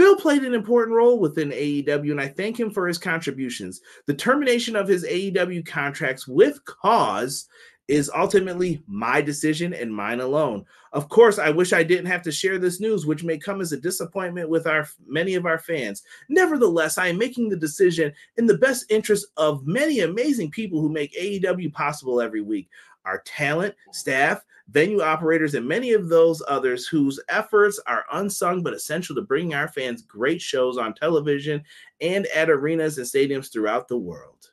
Phil 0.00 0.16
played 0.16 0.44
an 0.44 0.54
important 0.54 0.96
role 0.96 1.18
within 1.18 1.50
AEW, 1.50 2.10
and 2.10 2.20
I 2.22 2.26
thank 2.26 2.58
him 2.58 2.70
for 2.70 2.88
his 2.88 2.96
contributions. 2.96 3.82
The 4.06 4.14
termination 4.14 4.74
of 4.74 4.88
his 4.88 5.04
AEW 5.04 5.66
contracts 5.66 6.26
with 6.26 6.64
cause 6.64 7.50
is 7.86 8.10
ultimately 8.16 8.82
my 8.86 9.20
decision 9.20 9.74
and 9.74 9.94
mine 9.94 10.20
alone. 10.20 10.64
Of 10.94 11.10
course, 11.10 11.38
I 11.38 11.50
wish 11.50 11.74
I 11.74 11.82
didn't 11.82 12.06
have 12.06 12.22
to 12.22 12.32
share 12.32 12.56
this 12.58 12.80
news, 12.80 13.04
which 13.04 13.24
may 13.24 13.36
come 13.36 13.60
as 13.60 13.72
a 13.72 13.76
disappointment 13.76 14.48
with 14.48 14.66
our 14.66 14.88
many 15.06 15.34
of 15.34 15.44
our 15.44 15.58
fans. 15.58 16.02
Nevertheless, 16.30 16.96
I 16.96 17.08
am 17.08 17.18
making 17.18 17.50
the 17.50 17.56
decision 17.56 18.10
in 18.38 18.46
the 18.46 18.56
best 18.56 18.86
interest 18.90 19.26
of 19.36 19.66
many 19.66 20.00
amazing 20.00 20.50
people 20.50 20.80
who 20.80 20.88
make 20.88 21.12
AEW 21.12 21.74
possible 21.74 22.22
every 22.22 22.40
week. 22.40 22.70
Our 23.04 23.22
talent, 23.24 23.74
staff, 23.92 24.44
venue 24.70 25.00
operators, 25.00 25.54
and 25.54 25.66
many 25.66 25.92
of 25.92 26.08
those 26.08 26.42
others 26.48 26.86
whose 26.86 27.20
efforts 27.28 27.80
are 27.86 28.04
unsung 28.12 28.62
but 28.62 28.74
essential 28.74 29.14
to 29.16 29.22
bringing 29.22 29.54
our 29.54 29.68
fans 29.68 30.02
great 30.02 30.40
shows 30.40 30.78
on 30.78 30.94
television 30.94 31.62
and 32.00 32.26
at 32.26 32.50
arenas 32.50 32.98
and 32.98 33.06
stadiums 33.06 33.52
throughout 33.52 33.88
the 33.88 33.98
world. 33.98 34.50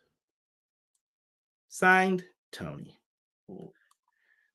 Signed, 1.69 2.23
Tony. 2.51 2.99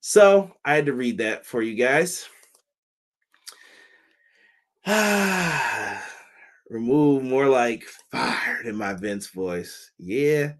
So 0.01 0.51
I 0.65 0.75
had 0.75 0.87
to 0.87 0.95
read 0.95 1.19
that 1.19 1.47
for 1.47 1.63
you 1.63 1.75
guys. 1.75 2.29
Remove 6.69 7.23
more 7.23 7.49
like 7.49 7.85
fired 8.11 8.67
in 8.67 8.75
my 8.75 8.95
Vince 8.95 9.29
voice. 9.29 9.93
Yeah, 9.99 10.55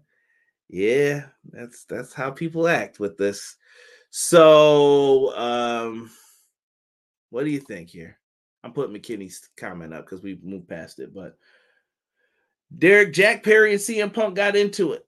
yeah, 0.73 1.25
that's 1.51 1.85
that's 1.85 2.13
how 2.13 2.31
people 2.31 2.67
act 2.67 2.99
with 2.99 3.17
this 3.17 3.55
so, 4.15 5.35
um, 5.35 6.11
what 7.31 7.45
do 7.45 7.49
you 7.49 7.59
think 7.59 7.89
here? 7.89 8.19
I'm 8.63 8.71
putting 8.71 8.95
McKinney's 8.95 9.49
comment 9.57 9.91
up 9.91 10.05
because 10.05 10.21
we 10.21 10.39
moved 10.43 10.69
past 10.69 10.99
it, 10.99 11.15
but 11.15 11.35
Derek, 12.77 13.11
Jack 13.11 13.41
Perry, 13.41 13.71
and 13.71 13.81
CM 13.81 14.13
Punk 14.13 14.35
got 14.35 14.55
into 14.55 14.91
it. 14.91 15.07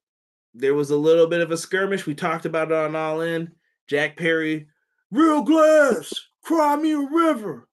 There 0.56 0.74
was 0.74 0.90
a 0.90 0.98
little 0.98 1.28
bit 1.28 1.42
of 1.42 1.52
a 1.52 1.58
skirmish. 1.58 2.08
We 2.08 2.16
talked 2.16 2.48
about 2.48 2.72
it 2.72 2.74
on 2.74 2.96
All 2.96 3.22
In. 3.22 3.52
Jack 3.86 4.18
Perry, 4.18 4.70
real 5.12 5.44
glass, 5.44 6.12
cry 6.42 6.76
me 6.76 6.94
a 6.94 6.98
river. 6.98 7.70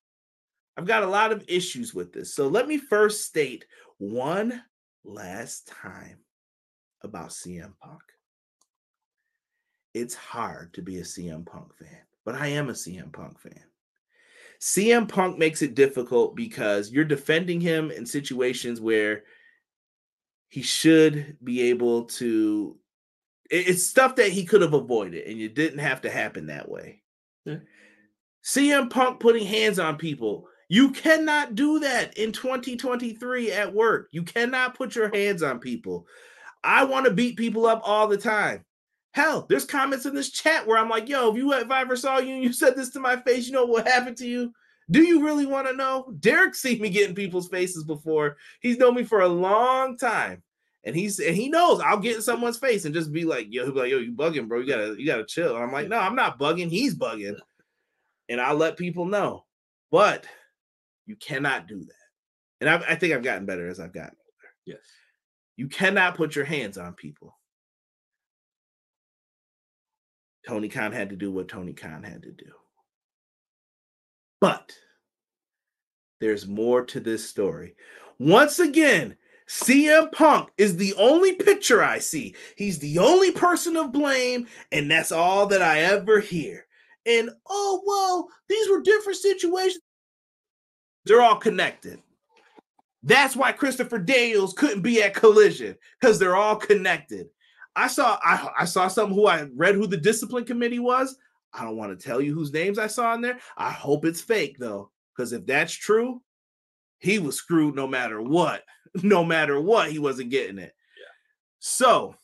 I've 0.77 0.85
got 0.85 1.03
a 1.03 1.09
lot 1.09 1.33
of 1.33 1.47
issues 1.49 1.95
with 1.95 2.13
this. 2.13 2.35
So 2.35 2.47
let 2.47 2.69
me 2.69 2.77
first 2.77 3.25
state 3.25 3.65
one 3.97 4.63
last 5.03 5.67
time 5.67 6.19
about 7.05 7.31
CM 7.31 7.73
Punk 7.81 8.03
it's 9.95 10.15
hard 10.15 10.73
to 10.75 10.83
be 10.83 10.99
a 10.99 11.03
CM 11.03 11.45
Punk 11.45 11.75
fan, 11.75 11.99
but 12.25 12.35
I 12.35 12.49
am 12.49 12.69
a 12.69 12.73
CM 12.73 13.13
Punk 13.13 13.39
fan. 13.39 13.65
CM 14.61 15.09
Punk 15.09 15.39
makes 15.39 15.61
it 15.61 15.75
difficult 15.75 16.37
because 16.37 16.91
you're 16.91 17.05
defending 17.05 17.61
him 17.61 17.91
in 17.91 18.07
situations 18.07 18.81
where 18.81 19.25
he 20.49 20.63
should 20.63 21.37
be 21.43 21.63
able 21.71 22.05
to. 22.05 22.77
It's 23.51 23.87
stuff 23.87 24.17
that 24.17 24.31
he 24.31 24.45
could 24.45 24.63
have 24.63 24.73
avoided, 24.73 25.27
and 25.27 25.41
it 25.41 25.55
didn't 25.55 25.81
have 25.81 26.03
to 26.03 26.11
happen 26.11 26.47
that 26.47 26.69
way. 26.69 27.03
Yeah. 27.45 27.57
CM 28.45 28.89
Punk 28.89 29.21
putting 29.21 29.47
hands 29.47 29.79
on 29.79 29.97
people. 29.97 30.49
You 30.69 30.91
cannot 30.91 31.55
do 31.55 31.81
that 31.81 32.17
in 32.17 32.33
2023 32.33 33.53
at 33.53 33.75
work. 33.75 34.09
You 34.11 34.23
cannot 34.23 34.75
put 34.75 34.95
your 34.95 35.11
oh. 35.13 35.17
hands 35.17 35.43
on 35.43 35.59
people. 35.59 36.07
I 36.65 36.85
want 36.85 37.07
to 37.07 37.13
beat 37.13 37.37
people 37.37 37.67
up 37.67 37.83
all 37.85 38.07
the 38.07 38.17
time. 38.17 38.65
Hell, 39.13 39.47
there's 39.49 39.65
comments 39.65 40.07
in 40.07 40.15
this 40.15 40.31
chat 40.31 40.67
where 40.67 40.79
I'm 40.79 40.89
like, 40.89 41.09
yo, 41.09 41.31
if 41.31 41.37
you 41.37 41.53
if 41.53 41.71
I 41.71 41.83
ever 41.83 41.97
saw 41.97 42.19
you 42.19 42.35
and 42.35 42.43
you 42.43 42.53
said 42.53 42.77
this 42.77 42.91
to 42.91 43.01
my 43.01 43.17
face, 43.17 43.47
you 43.47 43.53
know 43.53 43.67
what 43.67 43.87
happened 43.87 44.17
to 44.19 44.27
you? 44.27 44.53
Do 44.91 45.03
you 45.03 45.25
really 45.25 45.47
want 45.47 45.69
to 45.69 45.77
know? 45.77 46.13
Derek's 46.19 46.61
seen 46.61 46.81
me 46.81 46.91
get 46.91 47.09
in 47.09 47.15
people's 47.15 47.49
faces 47.49 47.85
before. 47.85 48.37
He's 48.61 48.79
known 48.79 48.95
me 48.95 49.05
for 49.05 49.21
a 49.21 49.29
long 49.29 49.97
time. 49.97 50.43
And 50.85 50.97
he's 50.97 51.21
and 51.21 51.37
he 51.37 51.49
knows 51.49 51.81
I'll 51.81 51.99
get 51.99 52.17
in 52.17 52.23
someone's 52.23 52.59
face 52.59 52.85
and 52.85 52.95
just 52.95 53.13
be 53.13 53.25
like, 53.25 53.47
yo, 53.51 53.65
he'll 53.65 53.75
be 53.75 53.81
like, 53.81 53.91
yo, 53.91 53.99
you 53.99 54.13
bugging, 54.13 54.49
bro. 54.49 54.61
You 54.61 54.67
gotta, 54.67 54.97
you 54.99 55.07
gotta 55.07 55.25
chill. 55.25 55.55
And 55.55 55.65
I'm 55.65 55.73
like, 55.73 55.89
no, 55.89 55.99
I'm 55.99 56.17
not 56.17 56.41
bugging, 56.41 56.71
he's 56.71 56.97
bugging. 56.97 57.37
And 58.29 58.41
I'll 58.41 58.57
let 58.57 58.77
people 58.77 59.05
know. 59.05 59.45
But 59.93 60.27
you 61.07 61.17
cannot 61.17 61.69
do 61.69 61.79
that. 61.79 61.93
And 62.61 62.71
I, 62.71 62.93
I 62.93 62.95
think 62.97 63.13
I've 63.13 63.23
gotten 63.23 63.47
better 63.47 63.69
as 63.69 63.79
I've 63.79 63.93
gotten 63.93 64.17
older. 64.19 64.55
Yes. 64.65 64.79
You 65.57 65.69
cannot 65.69 66.17
put 66.17 66.35
your 66.35 66.45
hands 66.45 66.79
on 66.79 66.95
people 66.95 67.37
Tony 70.47 70.69
Khan 70.69 70.93
had 70.93 71.11
to 71.11 71.17
do 71.17 71.31
what 71.31 71.49
Tony 71.49 71.73
Khan 71.73 72.03
had 72.03 72.23
to 72.23 72.33
do. 72.33 72.51
But 74.41 74.73
there's 76.21 76.47
more 76.47 76.85
to 76.87 77.01
this 77.01 77.29
story. 77.29 77.77
Once 78.19 78.59
again, 78.59 79.17
CM 79.49 80.11
Punk 80.13 80.51
is 80.57 80.77
the 80.77 80.95
only 80.95 81.35
picture 81.35 81.83
I 81.83 81.99
see. 81.99 82.35
He's 82.57 82.79
the 82.79 82.99
only 82.99 83.33
person 83.33 83.77
of 83.77 83.93
blame, 83.93 84.47
and 84.73 84.91
that's 84.91 85.13
all 85.13 85.47
that 85.49 85.63
I 85.63 85.81
ever 85.81 86.21
hear. 86.21 86.67
And 87.07 87.31
oh, 87.49 87.83
well, 87.85 88.29
these 88.49 88.69
were 88.69 88.81
different 88.81 89.19
situations. 89.19 89.83
They're 91.05 91.23
all 91.23 91.37
connected. 91.37 92.01
That's 93.03 93.35
why 93.35 93.53
Christopher 93.53 93.99
Daniels 93.99 94.55
couldn't 94.55 94.83
be 94.83 95.03
at 95.03 95.15
Collision 95.15 95.77
because 96.01 96.19
they're 96.19 96.37
all 96.37 96.57
connected. 96.57 97.29
I 97.75 97.89
saw 97.89 98.19
I, 98.23 98.51
I 98.61 98.65
saw 98.65 98.89
something 98.89 99.15
who 99.15 99.27
I 99.27 99.47
read 99.55 99.75
who 99.75 99.87
the 99.87 99.97
discipline 99.97 100.45
committee 100.45 100.79
was. 100.79 101.17
I 101.53 101.65
don't 101.65 101.77
want 101.77 101.99
to 101.99 102.05
tell 102.05 102.21
you 102.21 102.35
whose 102.35 102.53
names 102.53 102.79
I 102.79 102.87
saw 102.87 103.15
in 103.15 103.21
there. 103.21 103.39
I 103.57 103.71
hope 103.71 104.05
it's 104.05 104.21
fake 104.21 104.57
though, 104.59 104.91
because 105.17 105.33
if 105.33 105.45
that's 105.47 105.73
true, 105.73 106.23
he 106.99 107.19
was 107.19 107.37
screwed 107.37 107.75
no 107.75 107.87
matter 107.87 108.21
what. 108.21 108.63
No 109.03 109.25
matter 109.25 109.59
what, 109.59 109.91
he 109.91 109.99
wasn't 109.99 110.29
getting 110.29 110.59
it. 110.59 110.75
Yeah. 110.99 111.13
So 111.61 112.15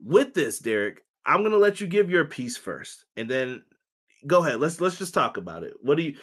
with 0.00 0.32
this, 0.32 0.60
Derek, 0.60 1.02
I'm 1.24 1.42
gonna 1.42 1.56
let 1.56 1.80
you 1.80 1.88
give 1.88 2.08
your 2.08 2.24
piece 2.24 2.56
first, 2.56 3.04
and 3.16 3.28
then 3.28 3.64
go 4.28 4.44
ahead. 4.44 4.60
Let's 4.60 4.80
let's 4.80 4.96
just 4.96 5.12
talk 5.12 5.38
about 5.38 5.64
it. 5.64 5.74
What 5.82 5.96
do 5.96 6.04
you 6.04 6.14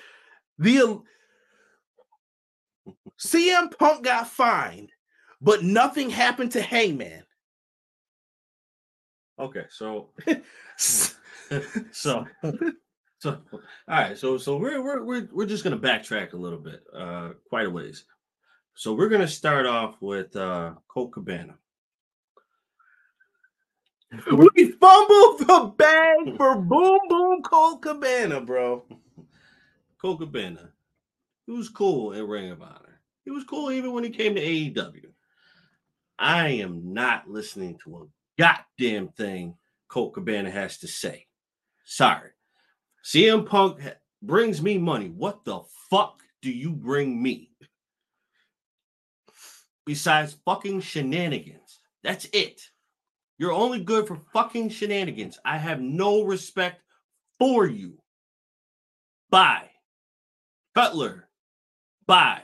the 0.59 1.03
CM 3.23 3.75
Punk 3.77 4.03
got 4.03 4.27
fined, 4.27 4.91
but 5.41 5.63
nothing 5.63 6.09
happened 6.09 6.51
to 6.51 6.61
Hangman. 6.61 7.23
Okay, 9.39 9.63
so 9.69 10.09
so 10.77 12.27
so 13.19 13.37
all 13.51 13.59
right, 13.87 14.17
so 14.17 14.37
so 14.37 14.57
we're 14.57 14.83
we're 14.83 15.03
we're 15.03 15.29
we're 15.31 15.45
just 15.45 15.63
gonna 15.63 15.77
backtrack 15.77 16.33
a 16.33 16.37
little 16.37 16.59
bit, 16.59 16.83
uh 16.95 17.29
quite 17.47 17.65
a 17.67 17.69
ways. 17.69 18.03
So 18.75 18.93
we're 18.93 19.09
gonna 19.09 19.27
start 19.27 19.65
off 19.65 19.95
with 20.01 20.35
uh 20.35 20.73
Colt 20.87 21.13
Cabana. 21.13 21.55
We 24.31 24.71
fumbled 24.73 25.39
the 25.39 25.73
bag 25.75 26.37
for 26.37 26.55
Boom 26.55 26.99
Boom 27.09 27.41
Colt 27.41 27.81
Cabana, 27.81 28.41
bro. 28.41 28.83
Colt 29.99 30.19
Cabana. 30.19 30.69
He 31.47 31.51
was 31.51 31.69
cool 31.69 32.11
in 32.11 32.27
Ring 32.27 32.51
of 32.51 32.61
Honor. 32.61 32.82
He 33.25 33.31
was 33.31 33.43
cool 33.45 33.71
even 33.71 33.93
when 33.93 34.03
he 34.03 34.09
came 34.09 34.35
to 34.35 34.41
AEW. 34.41 35.05
I 36.19 36.47
am 36.49 36.93
not 36.93 37.29
listening 37.29 37.77
to 37.83 37.97
a 37.97 38.41
goddamn 38.41 39.09
thing 39.09 39.55
Colt 39.87 40.13
Cabana 40.13 40.49
has 40.49 40.77
to 40.79 40.87
say. 40.87 41.27
Sorry. 41.85 42.31
CM 43.03 43.45
Punk 43.45 43.79
brings 44.21 44.61
me 44.61 44.77
money. 44.77 45.09
What 45.09 45.43
the 45.45 45.61
fuck 45.89 46.21
do 46.41 46.51
you 46.51 46.71
bring 46.71 47.21
me? 47.21 47.51
Besides 49.85 50.37
fucking 50.45 50.81
shenanigans. 50.81 51.79
That's 52.03 52.25
it. 52.33 52.61
You're 53.37 53.51
only 53.51 53.81
good 53.81 54.07
for 54.07 54.17
fucking 54.31 54.69
shenanigans. 54.69 55.37
I 55.43 55.57
have 55.57 55.81
no 55.81 56.23
respect 56.23 56.81
for 57.37 57.65
you. 57.65 57.97
Bye. 59.29 59.69
Cutler. 60.75 61.27
Bye. 62.05 62.43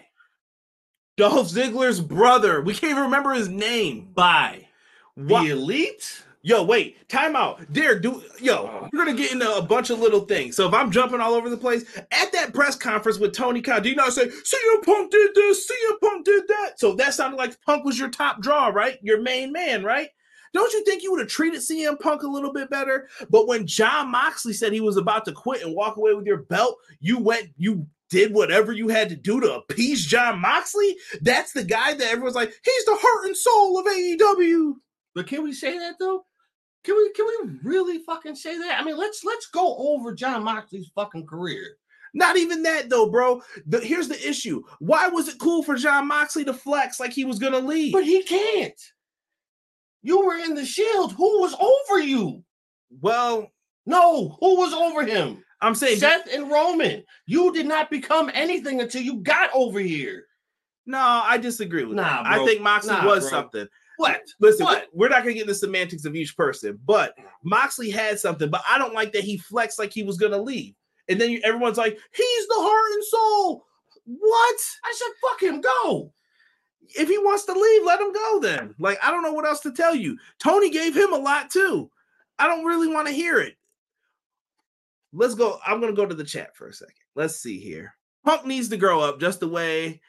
Dolph 1.19 1.51
Ziggler's 1.51 1.99
brother. 1.99 2.61
We 2.61 2.73
can't 2.73 2.91
even 2.91 3.03
remember 3.03 3.33
his 3.33 3.49
name. 3.49 4.07
Bye. 4.13 4.69
What? 5.15 5.43
The 5.43 5.49
elite? 5.49 6.23
Yo, 6.43 6.63
wait, 6.63 7.09
time 7.09 7.35
out. 7.35 7.59
Derek, 7.73 8.01
do 8.01 8.23
yo, 8.39 8.55
oh. 8.55 8.89
we're 8.93 9.03
gonna 9.03 9.17
get 9.17 9.33
into 9.33 9.57
a 9.57 9.61
bunch 9.61 9.89
of 9.89 9.99
little 9.99 10.21
things. 10.21 10.55
So 10.55 10.65
if 10.65 10.73
I'm 10.73 10.89
jumping 10.89 11.19
all 11.19 11.33
over 11.33 11.49
the 11.49 11.57
place, 11.57 11.83
at 11.97 12.31
that 12.31 12.53
press 12.53 12.77
conference 12.77 13.19
with 13.19 13.33
Tony 13.33 13.61
Khan, 13.61 13.83
do 13.83 13.89
you 13.89 13.97
not 13.97 14.13
say 14.13 14.27
CM 14.27 14.85
Punk 14.85 15.11
did 15.11 15.35
this, 15.35 15.69
CM 15.69 15.99
Punk 15.99 16.23
did 16.23 16.47
that? 16.47 16.79
So 16.79 16.95
that 16.95 17.13
sounded 17.13 17.35
like 17.35 17.59
Punk 17.65 17.83
was 17.83 17.99
your 17.99 18.09
top 18.09 18.41
draw, 18.41 18.67
right? 18.67 18.97
Your 19.01 19.21
main 19.21 19.51
man, 19.51 19.83
right? 19.83 20.07
Don't 20.53 20.71
you 20.71 20.85
think 20.85 21.03
you 21.03 21.11
would 21.11 21.19
have 21.19 21.27
treated 21.27 21.59
CM 21.59 21.99
Punk 21.99 22.23
a 22.23 22.27
little 22.27 22.53
bit 22.53 22.69
better? 22.69 23.09
But 23.29 23.45
when 23.45 23.67
Jon 23.67 24.09
Moxley 24.09 24.53
said 24.53 24.71
he 24.71 24.79
was 24.79 24.95
about 24.95 25.25
to 25.25 25.33
quit 25.33 25.63
and 25.63 25.75
walk 25.75 25.97
away 25.97 26.13
with 26.13 26.25
your 26.25 26.43
belt, 26.43 26.77
you 27.01 27.19
went, 27.19 27.49
you 27.57 27.85
did 28.09 28.33
whatever 28.33 28.71
you 28.71 28.87
had 28.87 29.09
to 29.09 29.15
do 29.15 29.39
to 29.39 29.55
appease 29.55 30.05
Jon 30.05 30.39
Moxley. 30.39 30.97
That's 31.21 31.53
the 31.53 31.63
guy 31.63 31.93
that 31.93 32.11
everyone's 32.11 32.35
like, 32.35 32.53
he's 32.63 32.85
the 32.85 32.97
heart 32.99 33.25
and 33.25 33.37
soul 33.37 33.79
of 33.79 33.85
AEW. 33.85 34.73
But 35.15 35.27
can 35.27 35.43
we 35.43 35.53
say 35.53 35.77
that 35.77 35.95
though? 35.99 36.25
Can 36.83 36.95
we 36.95 37.11
can 37.11 37.25
we 37.25 37.59
really 37.63 37.99
fucking 37.99 38.35
say 38.35 38.57
that? 38.57 38.79
I 38.79 38.83
mean, 38.83 38.97
let's 38.97 39.23
let's 39.23 39.47
go 39.47 39.75
over 39.77 40.13
Jon 40.13 40.43
Moxley's 40.43 40.91
fucking 40.95 41.27
career. 41.27 41.75
Not 42.13 42.37
even 42.37 42.63
that 42.63 42.89
though, 42.89 43.09
bro. 43.09 43.41
The, 43.67 43.79
here's 43.81 44.07
the 44.07 44.27
issue. 44.27 44.63
Why 44.79 45.07
was 45.07 45.27
it 45.27 45.39
cool 45.39 45.61
for 45.63 45.75
Jon 45.75 46.07
Moxley 46.07 46.45
to 46.45 46.53
flex 46.53 46.99
like 46.99 47.11
he 47.11 47.25
was 47.25 47.39
gonna 47.39 47.59
leave? 47.59 47.93
But 47.93 48.05
he 48.05 48.23
can't. 48.23 48.79
You 50.01 50.25
were 50.25 50.37
in 50.37 50.55
the 50.55 50.65
shield. 50.65 51.13
Who 51.13 51.41
was 51.41 51.53
over 51.55 51.99
you? 51.99 52.43
well, 53.01 53.51
No, 53.85 54.37
who 54.39 54.57
was 54.57 54.73
over 54.73 55.05
him? 55.05 55.43
I'm 55.61 55.75
saying 55.75 55.99
Seth 55.99 56.27
and 56.33 56.49
Roman. 56.49 57.03
You 57.25 57.51
did 57.53 57.65
not 57.67 57.89
become 57.89 58.31
anything 58.33 58.79
until 58.81 59.01
you 59.01 59.17
got 59.17 59.49
over 59.53 59.79
here. 59.79 60.25
no, 60.85 60.97
I 60.99 61.37
disagree 61.37 61.83
with 61.83 61.97
Nah, 61.97 62.23
that. 62.23 62.25
I 62.41 62.45
think 62.45 62.61
Moxley 62.61 62.93
Nah, 62.93 63.05
was 63.05 63.29
bro. 63.29 63.29
something. 63.29 63.67
What? 63.97 64.21
Listen, 64.39 64.65
What? 64.65 64.87
we're 64.93 65.09
not 65.09 65.19
gonna 65.23 65.33
get 65.33 65.41
into 65.41 65.51
the 65.53 65.59
semantics 65.59 66.05
of 66.05 66.15
each 66.15 66.35
person, 66.37 66.79
but 66.85 67.13
Moxley 67.43 67.89
had 67.91 68.17
something. 68.19 68.49
But 68.49 68.63
I 68.67 68.77
don't 68.77 68.93
like 68.93 69.11
that 69.13 69.23
he 69.23 69.37
flexed 69.37 69.77
like 69.77 69.91
he 69.93 70.03
was 70.03 70.17
gonna 70.17 70.41
leave, 70.41 70.73
and 71.09 71.19
then 71.21 71.29
you, 71.29 71.41
everyone's 71.43 71.77
like, 71.77 71.99
"He's 72.13 72.47
the 72.47 72.55
heart 72.57 72.93
and 72.93 73.03
soul." 73.03 73.65
What? 74.05 74.59
I 74.85 74.93
said, 74.95 75.07
fuck 75.21 75.43
him, 75.43 75.61
go. 75.61 76.11
If 76.97 77.07
he 77.09 77.19
wants 77.19 77.45
to 77.45 77.53
leave, 77.53 77.83
let 77.83 77.99
him 78.01 78.11
go. 78.11 78.39
Then, 78.39 78.73
like, 78.79 78.97
I 79.03 79.11
don't 79.11 79.21
know 79.21 79.33
what 79.33 79.45
else 79.45 79.59
to 79.59 79.71
tell 79.71 79.93
you. 79.93 80.17
Tony 80.39 80.71
gave 80.71 80.95
him 80.97 81.13
a 81.13 81.17
lot 81.19 81.51
too. 81.51 81.91
I 82.39 82.47
don't 82.47 82.65
really 82.65 82.87
want 82.87 83.07
to 83.07 83.13
hear 83.13 83.37
it. 83.39 83.55
Let's 85.13 85.35
go. 85.35 85.59
I'm 85.65 85.79
gonna 85.79 85.93
go 85.93 86.05
to 86.05 86.15
the 86.15 86.23
chat 86.23 86.55
for 86.55 86.67
a 86.67 86.73
second. 86.73 86.95
Let's 87.15 87.37
see 87.37 87.59
here. 87.59 87.95
Punk 88.25 88.45
needs 88.45 88.69
to 88.69 88.77
grow 88.77 88.99
up 88.99 89.19
just 89.19 89.39
the 89.39 89.47
way 89.47 90.01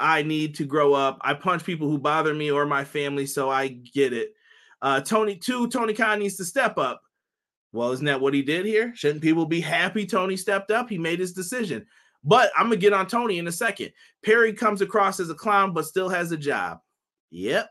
I 0.00 0.22
need 0.22 0.54
to 0.56 0.64
grow 0.64 0.94
up. 0.94 1.18
I 1.20 1.34
punch 1.34 1.64
people 1.64 1.88
who 1.88 1.98
bother 1.98 2.34
me 2.34 2.50
or 2.50 2.66
my 2.66 2.84
family, 2.84 3.26
so 3.26 3.50
I 3.50 3.68
get 3.68 4.12
it. 4.12 4.32
Uh, 4.80 5.00
Tony, 5.00 5.36
two, 5.36 5.68
Tony 5.68 5.92
Khan 5.92 6.18
needs 6.18 6.36
to 6.36 6.44
step 6.44 6.78
up. 6.78 7.02
Well, 7.72 7.92
isn't 7.92 8.06
that 8.06 8.20
what 8.20 8.34
he 8.34 8.42
did 8.42 8.64
here? 8.64 8.92
Shouldn't 8.94 9.22
people 9.22 9.44
be 9.44 9.60
happy 9.60 10.06
Tony 10.06 10.36
stepped 10.36 10.70
up? 10.70 10.88
He 10.88 10.98
made 10.98 11.18
his 11.18 11.32
decision. 11.32 11.86
But 12.24 12.50
I'm 12.56 12.66
gonna 12.66 12.76
get 12.76 12.92
on 12.92 13.06
Tony 13.06 13.38
in 13.38 13.46
a 13.46 13.52
second. 13.52 13.92
Perry 14.24 14.52
comes 14.52 14.80
across 14.80 15.20
as 15.20 15.30
a 15.30 15.34
clown, 15.34 15.72
but 15.72 15.84
still 15.86 16.08
has 16.08 16.32
a 16.32 16.36
job. 16.36 16.78
Yep. 17.30 17.70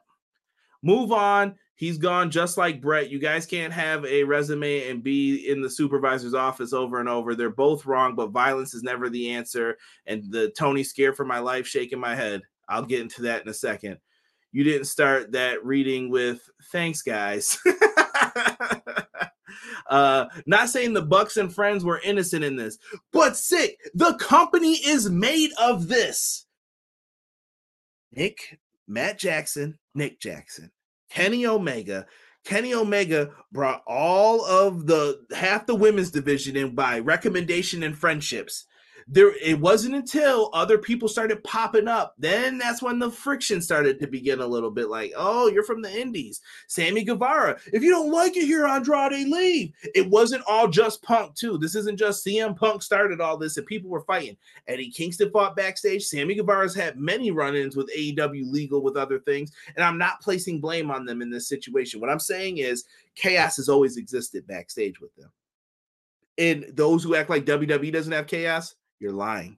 Move 0.84 1.12
on. 1.12 1.56
He's 1.78 2.00
gone 2.00 2.32
just 2.32 2.58
like 2.58 2.82
Brett. 2.82 3.12
You 3.12 3.20
guys 3.20 3.46
can't 3.46 3.72
have 3.72 4.04
a 4.04 4.24
resume 4.24 4.90
and 4.90 5.04
be 5.04 5.48
in 5.48 5.62
the 5.62 5.70
supervisor's 5.70 6.34
office 6.34 6.74
over 6.74 7.00
and 7.00 7.08
over. 7.08 7.36
They're 7.36 7.52
both 7.52 7.86
wrong, 7.86 8.16
but 8.16 8.32
violence 8.32 8.74
is 8.74 8.82
never 8.82 9.10
the 9.10 9.30
answer. 9.30 9.78
And 10.08 10.24
the 10.32 10.50
Tony 10.58 10.84
scared 10.84 11.16
for 11.16 11.24
my 11.24 11.38
life, 11.38 11.68
shaking 11.68 12.00
my 12.00 12.16
head. 12.16 12.42
I'll 12.68 12.84
get 12.84 13.02
into 13.02 13.22
that 13.22 13.44
in 13.44 13.50
a 13.50 13.54
second. 13.54 14.00
You 14.52 14.64
didn't 14.64 14.86
start 14.86 15.34
that 15.34 15.64
reading 15.64 16.10
with 16.10 16.50
thanks, 16.72 17.04
guys. 17.04 17.60
uh 19.90 20.26
not 20.48 20.70
saying 20.70 20.94
the 20.94 21.02
bucks 21.02 21.38
and 21.38 21.54
friends 21.54 21.84
were 21.84 22.02
innocent 22.04 22.44
in 22.44 22.56
this 22.58 22.78
but 23.14 23.38
sick 23.38 23.78
the 23.94 24.14
company 24.16 24.74
is 24.74 25.10
made 25.10 25.52
of 25.58 25.88
this 25.88 26.46
nick 28.12 28.60
matt 28.88 29.18
jackson 29.18 29.78
nick 29.96 30.20
jackson 30.20 30.70
kenny 31.10 31.46
omega 31.46 32.06
kenny 32.44 32.74
omega 32.74 33.30
brought 33.52 33.84
all 33.88 34.46
of 34.46 34.88
the 34.88 35.20
half 35.36 35.66
the 35.66 35.76
women's 35.76 36.12
division 36.12 36.56
in 36.56 36.74
by 36.76 37.00
recommendation 37.00 37.84
and 37.84 37.98
friendships 37.98 38.66
there 39.08 39.34
it 39.42 39.60
wasn't 39.60 39.96
until 39.96 40.50
other 40.54 40.78
people 40.78 41.08
started 41.08 41.44
popping 41.44 41.88
up 41.88 42.14
then 42.18 42.58
that's 42.58 42.82
when 42.82 43.00
the 43.00 43.10
friction 43.10 43.62
started 43.62 44.00
to 44.00 44.08
begin 44.08 44.42
a 44.42 44.48
little 44.48 44.70
bit 44.70 44.90
like 44.90 45.14
oh 45.16 45.48
you're 45.48 45.64
from 45.64 45.82
the 45.82 46.00
indies. 46.02 46.42
Sammy 46.68 47.04
guevara 47.04 47.58
if 47.72 47.82
you 47.82 47.90
don't 47.90 48.12
like 48.12 48.36
it 48.36 48.46
here 48.46 48.68
andrade 48.68 49.28
leave. 49.28 49.72
It 49.96 50.10
wasn't 50.10 50.44
all 50.48 50.68
just 50.68 51.02
punk 51.02 51.36
too. 51.36 51.58
This 51.58 51.76
isn't 51.76 51.98
just 51.98 52.26
cm 52.26 52.58
punk 52.58 52.84
started 52.84 53.22
all 53.22 53.38
this 53.38 53.58
and 53.58 53.66
people 53.66 53.90
were 53.90 54.02
fighting. 54.02 54.36
Eddie 54.68 54.92
kingston 54.92 55.32
fought 55.32 55.56
backstage. 55.56 56.06
Sammy 56.06 56.36
guevara's 56.36 56.76
had 56.76 57.00
many 57.00 57.32
run-ins 57.32 57.78
with 57.78 57.90
aew 57.98 58.52
legal 58.52 58.82
with 58.82 58.98
other 58.98 59.20
things 59.20 59.52
and 59.76 59.84
i'm 59.84 59.98
not 59.98 60.22
placing 60.22 60.60
blame 60.60 60.92
on 60.92 61.06
them 61.06 61.22
in 61.22 61.30
this 61.30 61.48
situation. 61.48 62.02
What 62.02 62.10
i'm 62.10 62.20
saying 62.20 62.58
is 62.58 62.84
chaos 63.16 63.56
has 63.56 63.70
always 63.70 63.96
existed 63.96 64.46
backstage 64.48 65.00
with 65.00 65.16
them. 65.16 65.32
And 66.38 66.66
those 66.74 67.04
who 67.04 67.16
act 67.16 67.30
like 67.30 67.46
wwe 67.46 67.94
doesn't 67.94 68.12
have 68.12 68.28
chaos 68.28 68.76
you're 69.00 69.12
lying. 69.12 69.58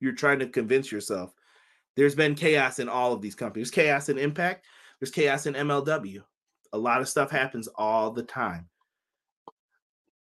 You're 0.00 0.12
trying 0.12 0.38
to 0.40 0.46
convince 0.46 0.90
yourself. 0.90 1.32
There's 1.96 2.14
been 2.14 2.34
chaos 2.34 2.78
in 2.78 2.88
all 2.88 3.12
of 3.12 3.20
these 3.20 3.34
companies. 3.34 3.70
There's 3.70 3.86
chaos 3.86 4.08
in 4.08 4.18
Impact. 4.18 4.64
There's 4.98 5.10
chaos 5.10 5.46
in 5.46 5.54
MLW. 5.54 6.22
A 6.72 6.78
lot 6.78 7.00
of 7.00 7.08
stuff 7.08 7.30
happens 7.30 7.68
all 7.74 8.10
the 8.10 8.22
time. 8.22 8.68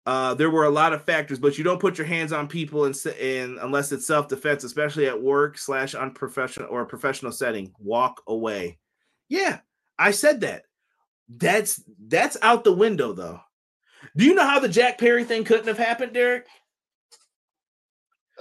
Uh, 0.05 0.33
there 0.33 0.49
were 0.49 0.63
a 0.63 0.69
lot 0.69 0.93
of 0.93 1.03
factors, 1.03 1.37
but 1.37 1.57
you 1.57 1.65
don't 1.65 1.81
put 1.81 1.97
your 1.97 2.07
hands 2.07 2.31
on 2.31 2.47
people 2.47 2.85
in, 2.85 2.93
in 3.19 3.57
unless 3.61 3.91
it's 3.91 4.07
self 4.07 4.29
defense, 4.29 4.63
especially 4.63 5.05
at 5.05 5.21
work 5.21 5.57
slash 5.57 5.95
unprofessional 5.95 6.69
or 6.69 6.81
a 6.81 6.85
professional 6.85 7.31
setting. 7.31 7.73
Walk 7.77 8.23
away. 8.25 8.77
Yeah, 9.27 9.59
I 9.99 10.11
said 10.11 10.39
that. 10.41 10.63
That's 11.27 11.83
that's 12.07 12.37
out 12.41 12.63
the 12.63 12.71
window 12.71 13.11
though. 13.11 13.41
Do 14.15 14.23
you 14.23 14.33
know 14.33 14.47
how 14.47 14.59
the 14.59 14.69
Jack 14.69 14.97
Perry 14.97 15.25
thing 15.25 15.43
couldn't 15.43 15.67
have 15.67 15.77
happened, 15.77 16.13
Derek? 16.13 16.47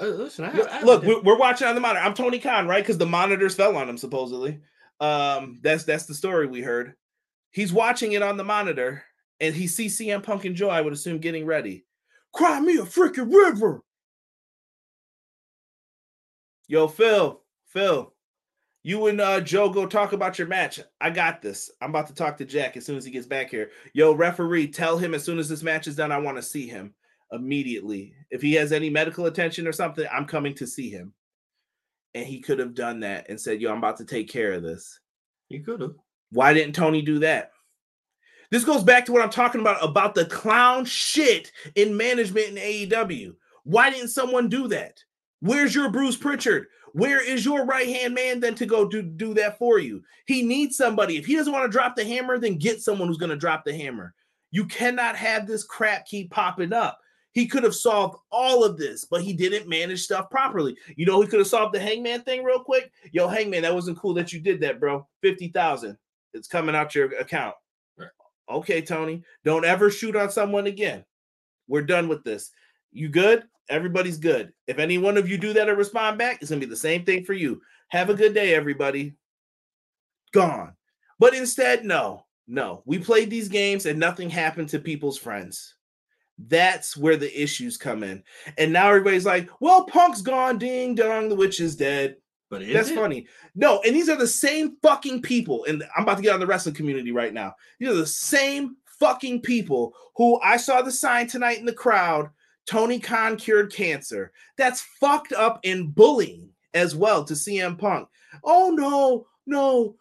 Uh, 0.00 0.06
listen, 0.06 0.44
I, 0.44 0.52
look, 0.52 0.68
I 0.70 0.82
look 0.82 1.02
we're, 1.04 1.22
we're 1.22 1.38
watching 1.38 1.66
on 1.66 1.74
the 1.74 1.80
monitor. 1.80 2.04
I'm 2.04 2.14
Tony 2.14 2.38
Khan, 2.38 2.68
right? 2.68 2.82
Because 2.82 2.98
the 2.98 3.06
monitors 3.06 3.54
fell 3.54 3.76
on 3.76 3.88
him 3.88 3.96
supposedly. 3.96 4.60
Um, 5.00 5.58
that's 5.62 5.84
that's 5.84 6.06
the 6.06 6.14
story 6.14 6.46
we 6.46 6.60
heard. 6.60 6.94
He's 7.50 7.72
watching 7.72 8.12
it 8.12 8.22
on 8.22 8.36
the 8.36 8.44
monitor, 8.44 9.04
and 9.40 9.54
he 9.54 9.66
sees 9.66 9.98
CM 9.98 10.22
Punk 10.22 10.44
and 10.44 10.54
Joe. 10.54 10.68
I 10.68 10.82
would 10.82 10.92
assume 10.92 11.18
getting 11.18 11.46
ready. 11.46 11.86
Cry 12.34 12.60
me 12.60 12.76
a 12.76 12.82
freaking 12.82 13.32
river. 13.32 13.82
Yo, 16.68 16.88
Phil, 16.88 17.40
Phil, 17.68 18.12
you 18.82 19.06
and 19.06 19.20
uh, 19.20 19.40
Joe 19.40 19.70
go 19.70 19.86
talk 19.86 20.12
about 20.12 20.38
your 20.38 20.48
match. 20.48 20.80
I 21.00 21.10
got 21.10 21.40
this. 21.40 21.70
I'm 21.80 21.90
about 21.90 22.08
to 22.08 22.14
talk 22.14 22.36
to 22.38 22.44
Jack 22.44 22.76
as 22.76 22.84
soon 22.84 22.96
as 22.96 23.04
he 23.04 23.12
gets 23.12 23.26
back 23.26 23.50
here. 23.50 23.70
Yo, 23.94 24.12
referee, 24.12 24.68
tell 24.68 24.98
him 24.98 25.14
as 25.14 25.24
soon 25.24 25.38
as 25.38 25.48
this 25.48 25.62
match 25.62 25.86
is 25.86 25.96
done, 25.96 26.12
I 26.12 26.18
want 26.18 26.36
to 26.36 26.42
see 26.42 26.66
him 26.66 26.94
immediately. 27.32 28.14
If 28.30 28.42
he 28.42 28.52
has 28.54 28.72
any 28.72 28.90
medical 28.90 29.26
attention 29.26 29.66
or 29.66 29.72
something, 29.72 30.06
I'm 30.12 30.26
coming 30.26 30.54
to 30.54 30.66
see 30.66 30.90
him. 30.90 31.12
And 32.14 32.26
he 32.26 32.40
could 32.40 32.58
have 32.58 32.74
done 32.74 33.00
that 33.00 33.28
and 33.28 33.40
said, 33.40 33.60
Yo, 33.60 33.70
I'm 33.70 33.78
about 33.78 33.98
to 33.98 34.04
take 34.04 34.28
care 34.28 34.52
of 34.52 34.62
this. 34.62 35.00
He 35.48 35.60
could 35.60 35.80
have. 35.80 35.94
Why 36.30 36.52
didn't 36.52 36.74
Tony 36.74 37.02
do 37.02 37.18
that? 37.20 37.52
This 38.50 38.64
goes 38.64 38.82
back 38.82 39.04
to 39.06 39.12
what 39.12 39.22
I'm 39.22 39.30
talking 39.30 39.60
about 39.60 39.82
about 39.82 40.14
the 40.14 40.26
clown 40.26 40.84
shit 40.84 41.52
in 41.74 41.96
management 41.96 42.48
in 42.48 42.54
AEW. 42.56 43.34
Why 43.64 43.90
didn't 43.90 44.08
someone 44.08 44.48
do 44.48 44.68
that? 44.68 45.02
Where's 45.40 45.74
your 45.74 45.90
Bruce 45.90 46.16
Pritchard? 46.16 46.66
Where 46.92 47.20
is 47.20 47.44
your 47.44 47.66
right 47.66 47.86
hand 47.86 48.14
man 48.14 48.40
then 48.40 48.54
to 48.54 48.64
go 48.64 48.88
do, 48.88 49.02
do 49.02 49.34
that 49.34 49.58
for 49.58 49.78
you? 49.78 50.02
He 50.26 50.42
needs 50.42 50.76
somebody. 50.76 51.18
If 51.18 51.26
he 51.26 51.36
doesn't 51.36 51.52
want 51.52 51.64
to 51.64 51.70
drop 51.70 51.94
the 51.94 52.04
hammer, 52.04 52.38
then 52.38 52.56
get 52.56 52.80
someone 52.80 53.08
who's 53.08 53.18
going 53.18 53.30
to 53.30 53.36
drop 53.36 53.64
the 53.64 53.76
hammer. 53.76 54.14
You 54.50 54.64
cannot 54.64 55.16
have 55.16 55.46
this 55.46 55.64
crap 55.64 56.06
keep 56.06 56.30
popping 56.30 56.72
up. 56.72 56.98
He 57.36 57.46
could 57.46 57.64
have 57.64 57.74
solved 57.74 58.16
all 58.32 58.64
of 58.64 58.78
this, 58.78 59.04
but 59.04 59.20
he 59.20 59.34
didn't 59.34 59.68
manage 59.68 60.02
stuff 60.02 60.30
properly. 60.30 60.74
You 60.96 61.04
know, 61.04 61.20
he 61.20 61.28
could 61.28 61.38
have 61.38 61.46
solved 61.46 61.74
the 61.74 61.78
hangman 61.78 62.22
thing 62.22 62.42
real 62.42 62.60
quick. 62.60 62.90
Yo, 63.12 63.28
hangman, 63.28 63.60
that 63.60 63.74
wasn't 63.74 63.98
cool 63.98 64.14
that 64.14 64.32
you 64.32 64.40
did 64.40 64.58
that, 64.62 64.80
bro. 64.80 65.06
50,000. 65.20 65.98
It's 66.32 66.48
coming 66.48 66.74
out 66.74 66.94
your 66.94 67.14
account. 67.18 67.54
Right. 67.98 68.08
Okay, 68.48 68.80
Tony. 68.80 69.22
Don't 69.44 69.66
ever 69.66 69.90
shoot 69.90 70.16
on 70.16 70.30
someone 70.30 70.66
again. 70.66 71.04
We're 71.68 71.82
done 71.82 72.08
with 72.08 72.24
this. 72.24 72.52
You 72.90 73.10
good? 73.10 73.44
Everybody's 73.68 74.16
good. 74.16 74.54
If 74.66 74.78
any 74.78 74.96
one 74.96 75.18
of 75.18 75.28
you 75.28 75.36
do 75.36 75.52
that 75.52 75.68
or 75.68 75.74
respond 75.74 76.16
back, 76.16 76.40
it's 76.40 76.48
gonna 76.48 76.60
be 76.60 76.64
the 76.64 76.74
same 76.74 77.04
thing 77.04 77.22
for 77.22 77.34
you. 77.34 77.60
Have 77.88 78.08
a 78.08 78.14
good 78.14 78.32
day, 78.32 78.54
everybody. 78.54 79.14
Gone. 80.32 80.72
But 81.18 81.34
instead, 81.34 81.84
no, 81.84 82.24
no. 82.48 82.82
We 82.86 82.98
played 82.98 83.28
these 83.28 83.50
games 83.50 83.84
and 83.84 84.00
nothing 84.00 84.30
happened 84.30 84.70
to 84.70 84.78
people's 84.78 85.18
friends. 85.18 85.74
That's 86.38 86.96
where 86.96 87.16
the 87.16 87.42
issues 87.42 87.76
come 87.76 88.02
in. 88.02 88.22
And 88.58 88.72
now 88.72 88.88
everybody's 88.88 89.26
like, 89.26 89.48
well, 89.60 89.84
Punk's 89.86 90.22
gone, 90.22 90.58
ding 90.58 90.94
dong, 90.94 91.28
the 91.28 91.36
witch 91.36 91.60
is 91.60 91.76
dead. 91.76 92.16
But 92.48 92.62
that's 92.72 92.90
it? 92.90 92.94
funny. 92.94 93.26
No, 93.54 93.80
and 93.84 93.94
these 93.94 94.08
are 94.08 94.16
the 94.16 94.26
same 94.26 94.76
fucking 94.82 95.22
people. 95.22 95.64
And 95.64 95.82
I'm 95.96 96.04
about 96.04 96.18
to 96.18 96.22
get 96.22 96.34
on 96.34 96.40
the 96.40 96.46
wrestling 96.46 96.74
community 96.74 97.10
right 97.10 97.34
now. 97.34 97.54
These 97.80 97.88
are 97.88 97.94
the 97.94 98.06
same 98.06 98.76
fucking 99.00 99.42
people 99.42 99.94
who 100.16 100.40
I 100.40 100.56
saw 100.56 100.82
the 100.82 100.92
sign 100.92 101.26
tonight 101.26 101.58
in 101.58 101.66
the 101.66 101.72
crowd. 101.72 102.30
Tony 102.66 102.98
Khan 102.98 103.36
cured 103.36 103.72
cancer. 103.72 104.32
That's 104.56 104.82
fucked 105.00 105.32
up 105.32 105.60
in 105.62 105.90
bullying 105.90 106.50
as 106.74 106.94
well 106.94 107.24
to 107.24 107.34
CM 107.34 107.78
Punk. 107.78 108.08
Oh 108.44 108.70
no, 108.70 109.26
no, 109.46 109.96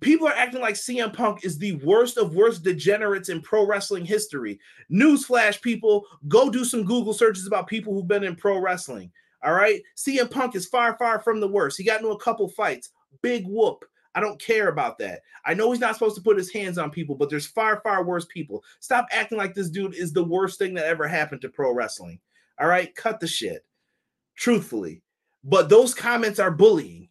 people 0.00 0.26
are 0.26 0.34
acting 0.34 0.60
like 0.60 0.74
CM 0.74 1.12
Punk 1.12 1.44
is 1.44 1.58
the 1.58 1.76
worst 1.76 2.18
of 2.18 2.34
worst 2.34 2.62
degenerates 2.62 3.28
in 3.28 3.40
pro 3.40 3.66
wrestling 3.66 4.04
history. 4.04 4.58
Newsflash, 4.90 5.60
people, 5.60 6.04
go 6.28 6.50
do 6.50 6.64
some 6.64 6.84
Google 6.84 7.12
searches 7.12 7.46
about 7.46 7.66
people 7.66 7.92
who've 7.92 8.08
been 8.08 8.24
in 8.24 8.36
pro 8.36 8.58
wrestling. 8.58 9.10
All 9.44 9.54
right. 9.54 9.82
CM 9.96 10.30
Punk 10.30 10.54
is 10.54 10.66
far, 10.66 10.96
far 10.98 11.20
from 11.20 11.40
the 11.40 11.48
worst. 11.48 11.76
He 11.76 11.84
got 11.84 12.00
into 12.00 12.12
a 12.12 12.18
couple 12.18 12.48
fights. 12.48 12.90
Big 13.22 13.46
whoop. 13.46 13.84
I 14.14 14.20
don't 14.20 14.40
care 14.40 14.68
about 14.68 14.98
that. 14.98 15.22
I 15.44 15.54
know 15.54 15.70
he's 15.70 15.80
not 15.80 15.94
supposed 15.94 16.16
to 16.16 16.22
put 16.22 16.36
his 16.36 16.52
hands 16.52 16.76
on 16.76 16.90
people, 16.90 17.14
but 17.14 17.30
there's 17.30 17.46
far, 17.46 17.80
far 17.82 18.04
worse 18.04 18.26
people. 18.26 18.62
Stop 18.80 19.06
acting 19.10 19.38
like 19.38 19.54
this 19.54 19.70
dude 19.70 19.94
is 19.94 20.12
the 20.12 20.22
worst 20.22 20.58
thing 20.58 20.74
that 20.74 20.86
ever 20.86 21.08
happened 21.08 21.40
to 21.42 21.48
pro 21.48 21.72
wrestling. 21.72 22.20
All 22.60 22.68
right. 22.68 22.94
Cut 22.94 23.20
the 23.20 23.26
shit. 23.26 23.64
Truthfully. 24.36 25.02
But 25.44 25.68
those 25.68 25.94
comments 25.94 26.38
are 26.38 26.50
bullying. 26.50 27.08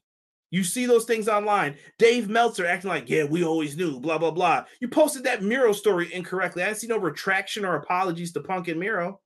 You 0.52 0.66
see 0.66 0.86
those 0.86 1.06
things 1.06 1.30
online. 1.30 1.78
Dave 1.98 2.30
Meltzer 2.30 2.66
acting 2.66 2.90
like, 2.90 3.10
yeah, 3.10 3.24
we 3.24 3.44
always 3.44 3.78
knew, 3.78 4.00
blah, 4.02 4.18
blah, 4.18 4.32
blah. 4.32 4.66
You 4.82 4.90
posted 4.90 5.24
that 5.24 5.42
Miro 5.42 5.72
story 5.72 6.14
incorrectly. 6.14 6.62
I 6.62 6.68
didn't 6.68 6.80
see 6.80 6.88
no 6.88 6.98
retraction 6.98 7.64
or 7.64 7.76
apologies 7.76 8.34
to 8.34 8.42
Punk 8.42 8.68
and 8.68 8.80
Miro. 8.80 9.22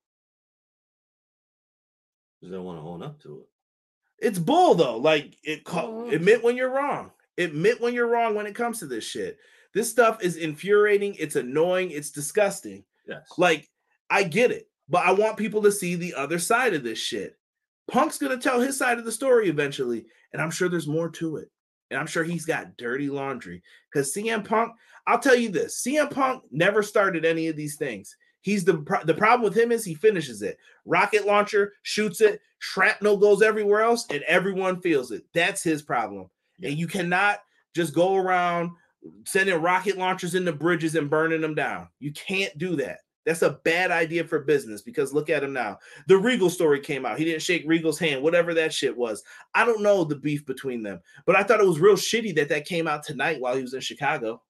Because 2.39 2.52
they 2.52 2.60
want 2.60 2.80
to 2.80 2.88
own 2.88 3.02
up 3.02 3.19
to 3.23 3.39
it. 3.39 3.47
It's 4.19 4.39
bull, 4.39 4.76
though. 4.76 4.97
Like, 4.97 5.35
it 5.43 5.64
oh. 5.65 6.10
admit 6.11 6.43
when 6.43 6.56
you're 6.56 6.73
wrong. 6.73 7.11
Admit 7.39 7.81
when 7.81 7.95
you're 7.95 8.07
wrong 8.07 8.35
when 8.35 8.45
it 8.45 8.56
comes 8.56 8.80
to 8.80 8.85
this 8.85 9.03
shit. 9.03 9.39
This 9.73 9.89
stuff 9.89 10.23
is 10.23 10.38
infuriating. 10.38 11.15
It's 11.15 11.35
annoying. 11.35 11.89
It's 11.89 12.11
disgusting. 12.11 12.85
Yes. 13.07 13.27
Like, 13.38 13.68
I 14.11 14.23
get 14.23 14.52
it, 14.52 14.69
but 14.88 15.06
I 15.06 15.11
want 15.11 15.38
people 15.38 15.64
to 15.64 15.72
see 15.72 15.95
the 15.95 16.14
other 16.14 16.38
side 16.38 16.76
of 16.76 16.84
this 16.84 16.99
shit. 16.99 17.35
Punk's 17.88 18.18
going 18.19 18.38
to 18.38 18.41
tell 18.41 18.60
his 18.60 18.77
side 18.77 18.99
of 18.99 19.06
the 19.06 19.11
story 19.11 19.49
eventually. 19.49 20.06
And 20.35 20.41
I'm 20.41 20.51
sure 20.51 20.67
there's 20.67 20.85
more 20.85 21.07
to 21.11 21.37
it. 21.37 21.49
And 21.89 21.97
I'm 21.97 22.07
sure 22.07 22.25
he's 22.25 22.45
got 22.45 22.75
dirty 22.75 23.09
laundry. 23.09 23.63
Because 23.89 24.13
CM 24.13 24.43
Punk, 24.43 24.73
I'll 25.07 25.17
tell 25.17 25.33
you 25.33 25.47
this 25.47 25.81
CM 25.81 26.11
Punk 26.11 26.43
never 26.51 26.83
started 26.83 27.23
any 27.23 27.47
of 27.47 27.55
these 27.55 27.77
things. 27.77 28.17
He's 28.41 28.65
the 28.65 28.73
the 29.05 29.13
problem 29.13 29.43
with 29.43 29.57
him 29.57 29.71
is 29.71 29.85
he 29.85 29.93
finishes 29.95 30.41
it. 30.41 30.57
Rocket 30.83 31.25
launcher 31.25 31.71
shoots 31.83 32.19
it, 32.19 32.41
shrapnel 32.59 33.15
goes 33.15 33.41
everywhere 33.41 33.79
else, 33.79 34.05
and 34.09 34.23
everyone 34.23 34.81
feels 34.81 35.11
it. 35.11 35.23
That's 35.33 35.63
his 35.63 35.81
problem. 35.81 36.29
Yeah. 36.59 36.69
And 36.69 36.77
you 36.77 36.87
cannot 36.87 37.39
just 37.73 37.95
go 37.95 38.15
around 38.15 38.71
sending 39.25 39.61
rocket 39.61 39.97
launchers 39.97 40.35
into 40.35 40.51
bridges 40.51 40.95
and 40.95 41.09
burning 41.09 41.39
them 41.39 41.55
down. 41.55 41.87
You 41.99 42.11
can't 42.11 42.55
do 42.57 42.75
that. 42.75 42.99
That's 43.26 43.41
a 43.41 43.60
bad 43.64 43.89
idea 43.89 44.23
for 44.23 44.39
business 44.39 44.81
because 44.81 45.14
look 45.14 45.30
at 45.30 45.43
him 45.43 45.52
now. 45.52 45.80
The 46.07 46.18
Regal 46.18 46.49
story 46.49 46.80
came 46.80 47.06
out. 47.06 47.18
He 47.18 47.26
didn't 47.26 47.41
shake 47.41 47.64
Regal's 47.65 47.97
hand, 47.97 48.22
whatever 48.22 48.53
that 48.53 48.72
shit 48.72 48.95
was. 48.95 49.23
I 49.56 49.65
don't 49.65 49.81
know 49.81 50.03
the 50.03 50.15
beef 50.15 50.45
between 50.45 50.84
them, 50.84 50.99
but 51.26 51.35
I 51.35 51.41
thought 51.41 51.60
it 51.60 51.68
was 51.68 51.80
real 51.80 51.95
shitty 51.95 52.35
that 52.35 52.49
that 52.49 52.65
came 52.65 52.88
out 52.88 53.03
tonight 53.03 53.41
while 53.41 53.56
he 53.56 53.64
was 53.64 53.73
in 53.73 53.81
Chicago. 53.81 54.43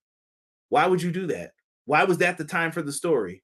Why 0.70 0.88
would 0.88 1.02
you 1.02 1.12
do 1.12 1.28
that? 1.28 1.54
Why 1.86 2.04
was 2.04 2.18
that 2.18 2.38
the 2.38 2.44
time 2.44 2.72
for 2.72 2.82
the 2.82 2.92
story? 2.92 3.44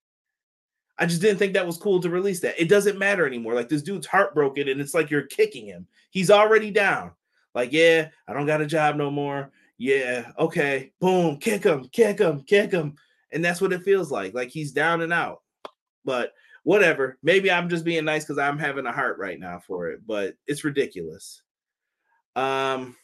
I 0.98 1.06
just 1.06 1.22
didn't 1.22 1.38
think 1.38 1.54
that 1.54 1.66
was 1.66 1.78
cool 1.78 2.02
to 2.02 2.10
release 2.10 2.42
that. 2.42 2.60
It 2.62 2.68
doesn't 2.68 3.00
matter 3.00 3.26
anymore. 3.26 3.54
Like 3.54 3.70
this 3.70 3.82
dude's 3.82 4.08
heartbroken 4.08 4.68
and 4.68 4.82
it's 4.82 4.94
like 4.94 5.10
you're 5.10 5.24
kicking 5.24 5.66
him. 5.66 5.88
He's 6.10 6.30
already 6.30 6.72
down. 6.72 7.12
Like, 7.56 7.72
yeah, 7.72 8.10
I 8.28 8.34
don't 8.34 8.46
got 8.46 8.62
a 8.62 8.66
job 8.66 8.98
no 8.98 9.10
more. 9.10 9.52
Yeah, 9.78 10.32
okay. 10.38 10.92
Boom, 11.00 11.38
kick 11.38 11.64
him, 11.64 11.88
kick 11.92 12.20
him, 12.20 12.42
kick 12.42 12.72
him 12.72 12.96
and 13.32 13.44
that's 13.44 13.62
what 13.62 13.74
it 13.74 13.84
feels 13.84 14.12
like. 14.12 14.34
Like 14.34 14.50
he's 14.50 14.72
down 14.72 15.02
and 15.02 15.14
out. 15.14 15.42
But 16.04 16.34
whatever. 16.64 17.18
Maybe 17.24 17.52
I'm 17.52 17.70
just 17.70 17.86
being 17.86 18.06
nice 18.06 18.24
because 18.24 18.38
I'm 18.38 18.58
having 18.58 18.86
a 18.86 18.92
heart 18.92 19.18
right 19.18 19.40
now 19.40 19.60
for 19.60 19.90
it, 19.90 20.02
but 20.06 20.36
it's 20.48 20.64
ridiculous. 20.64 21.42
Um, 22.36 22.96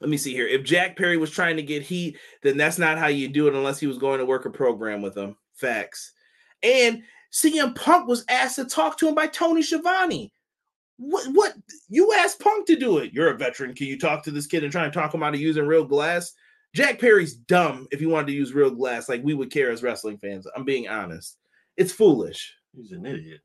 let 0.00 0.10
me 0.10 0.16
see 0.16 0.32
here. 0.32 0.46
If 0.46 0.64
Jack 0.64 0.96
Perry 0.96 1.16
was 1.16 1.30
trying 1.30 1.56
to 1.56 1.62
get 1.62 1.82
heat, 1.82 2.18
then 2.42 2.56
that's 2.56 2.78
not 2.78 2.98
how 2.98 3.08
you 3.08 3.28
do 3.28 3.48
it 3.48 3.54
unless 3.54 3.80
he 3.80 3.86
was 3.86 3.98
going 3.98 4.18
to 4.18 4.26
work 4.26 4.46
a 4.46 4.50
program 4.50 5.02
with 5.02 5.16
him. 5.16 5.36
Facts. 5.54 6.12
And 6.62 7.02
CM 7.32 7.74
Punk 7.74 8.06
was 8.06 8.24
asked 8.28 8.56
to 8.56 8.64
talk 8.64 8.96
to 8.98 9.08
him 9.08 9.14
by 9.14 9.26
Tony 9.26 9.62
Schiavone. 9.62 10.32
What 10.96 11.28
what 11.32 11.54
you 11.88 12.12
asked 12.14 12.40
Punk 12.40 12.66
to 12.66 12.76
do 12.76 12.98
it? 12.98 13.12
You're 13.12 13.30
a 13.30 13.36
veteran. 13.36 13.74
Can 13.74 13.86
you 13.86 13.98
talk 13.98 14.24
to 14.24 14.32
this 14.32 14.48
kid 14.48 14.64
and 14.64 14.72
try 14.72 14.84
and 14.84 14.92
talk 14.92 15.14
him 15.14 15.22
out 15.22 15.34
of 15.34 15.40
using 15.40 15.66
real 15.66 15.84
glass? 15.84 16.32
Jack 16.74 17.00
Perry's 17.00 17.34
dumb 17.34 17.88
if 17.90 18.00
he 18.00 18.06
wanted 18.06 18.28
to 18.28 18.34
use 18.34 18.52
real 18.52 18.70
glass 18.70 19.08
like 19.08 19.22
we 19.24 19.34
would 19.34 19.50
care 19.50 19.70
as 19.70 19.82
wrestling 19.82 20.18
fans. 20.18 20.46
I'm 20.54 20.64
being 20.64 20.88
honest. 20.88 21.38
It's 21.76 21.92
foolish. 21.92 22.54
He's 22.76 22.92
an 22.92 23.06
idiot. 23.06 23.40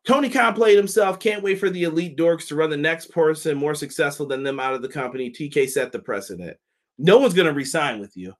Tony 0.06 0.30
Khan 0.30 0.55
played 0.55 0.76
himself. 0.76 1.20
Can't 1.20 1.42
wait 1.42 1.60
for 1.60 1.68
the 1.68 1.84
elite 1.84 2.16
dorks 2.16 2.46
to 2.48 2.55
run 2.55 2.70
the 2.70 2.76
next 2.76 3.10
person 3.10 3.59
more 3.59 3.74
successful 3.74 4.26
than 4.26 4.42
them 4.42 4.59
out 4.59 4.72
of 4.72 4.80
the 4.80 4.88
company. 4.88 5.30
TK 5.30 5.68
set 5.68 5.92
the 5.92 5.98
precedent. 5.98 6.56
No 6.96 7.18
one's 7.18 7.34
going 7.34 7.46
to 7.46 7.52
resign 7.52 8.00
with 8.00 8.16
you. 8.16 8.32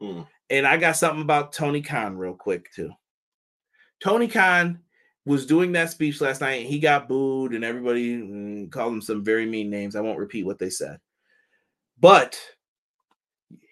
Mm. 0.00 0.26
And 0.50 0.66
I 0.66 0.76
got 0.76 0.96
something 0.96 1.22
about 1.22 1.52
Tony 1.52 1.82
Khan 1.82 2.16
real 2.16 2.34
quick, 2.34 2.72
too. 2.72 2.92
Tony 4.00 4.28
Khan 4.28 4.78
was 5.24 5.46
doing 5.46 5.72
that 5.72 5.90
speech 5.90 6.20
last 6.20 6.40
night 6.40 6.60
and 6.60 6.68
he 6.68 6.78
got 6.78 7.08
booed 7.08 7.52
and 7.52 7.64
everybody 7.64 8.16
mm, 8.16 8.70
called 8.70 8.92
him 8.92 9.02
some 9.02 9.24
very 9.24 9.46
mean 9.46 9.68
names. 9.68 9.96
I 9.96 10.00
won't 10.00 10.18
repeat 10.18 10.46
what 10.46 10.58
they 10.58 10.70
said. 10.70 10.98
But 11.98 12.38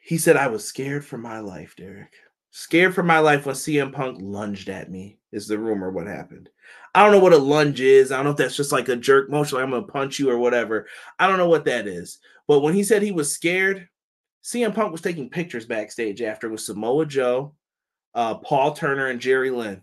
He 0.02 0.18
said, 0.18 0.36
I 0.36 0.48
was 0.48 0.64
scared 0.64 1.04
for 1.04 1.16
my 1.18 1.40
life, 1.40 1.74
Derek. 1.76 2.12
Scared 2.50 2.94
for 2.94 3.02
my 3.02 3.18
life 3.18 3.46
when 3.46 3.54
CM 3.54 3.92
Punk 3.92 4.18
lunged 4.20 4.68
at 4.68 4.90
me, 4.90 5.18
is 5.32 5.48
the 5.48 5.58
rumor 5.58 5.90
what 5.90 6.06
happened. 6.06 6.50
I 6.94 7.02
don't 7.02 7.10
know 7.12 7.18
what 7.18 7.32
a 7.32 7.38
lunge 7.38 7.80
is. 7.80 8.12
I 8.12 8.16
don't 8.16 8.26
know 8.26 8.30
if 8.30 8.36
that's 8.36 8.56
just 8.56 8.70
like 8.70 8.88
a 8.88 8.96
jerk 8.96 9.28
motion, 9.30 9.56
like 9.56 9.64
I'm 9.64 9.70
gonna 9.70 9.86
punch 9.86 10.18
you 10.18 10.30
or 10.30 10.38
whatever. 10.38 10.86
I 11.18 11.26
don't 11.26 11.38
know 11.38 11.48
what 11.48 11.64
that 11.64 11.86
is. 11.88 12.18
But 12.46 12.60
when 12.60 12.74
he 12.74 12.84
said 12.84 13.02
he 13.02 13.12
was 13.12 13.32
scared, 13.32 13.88
CM 14.44 14.74
Punk 14.74 14.92
was 14.92 15.00
taking 15.00 15.30
pictures 15.30 15.66
backstage 15.66 16.22
after 16.22 16.48
with 16.48 16.60
Samoa 16.60 17.06
Joe, 17.06 17.54
uh, 18.14 18.36
Paul 18.36 18.74
Turner, 18.74 19.08
and 19.08 19.20
Jerry 19.20 19.50
Lynn. 19.50 19.82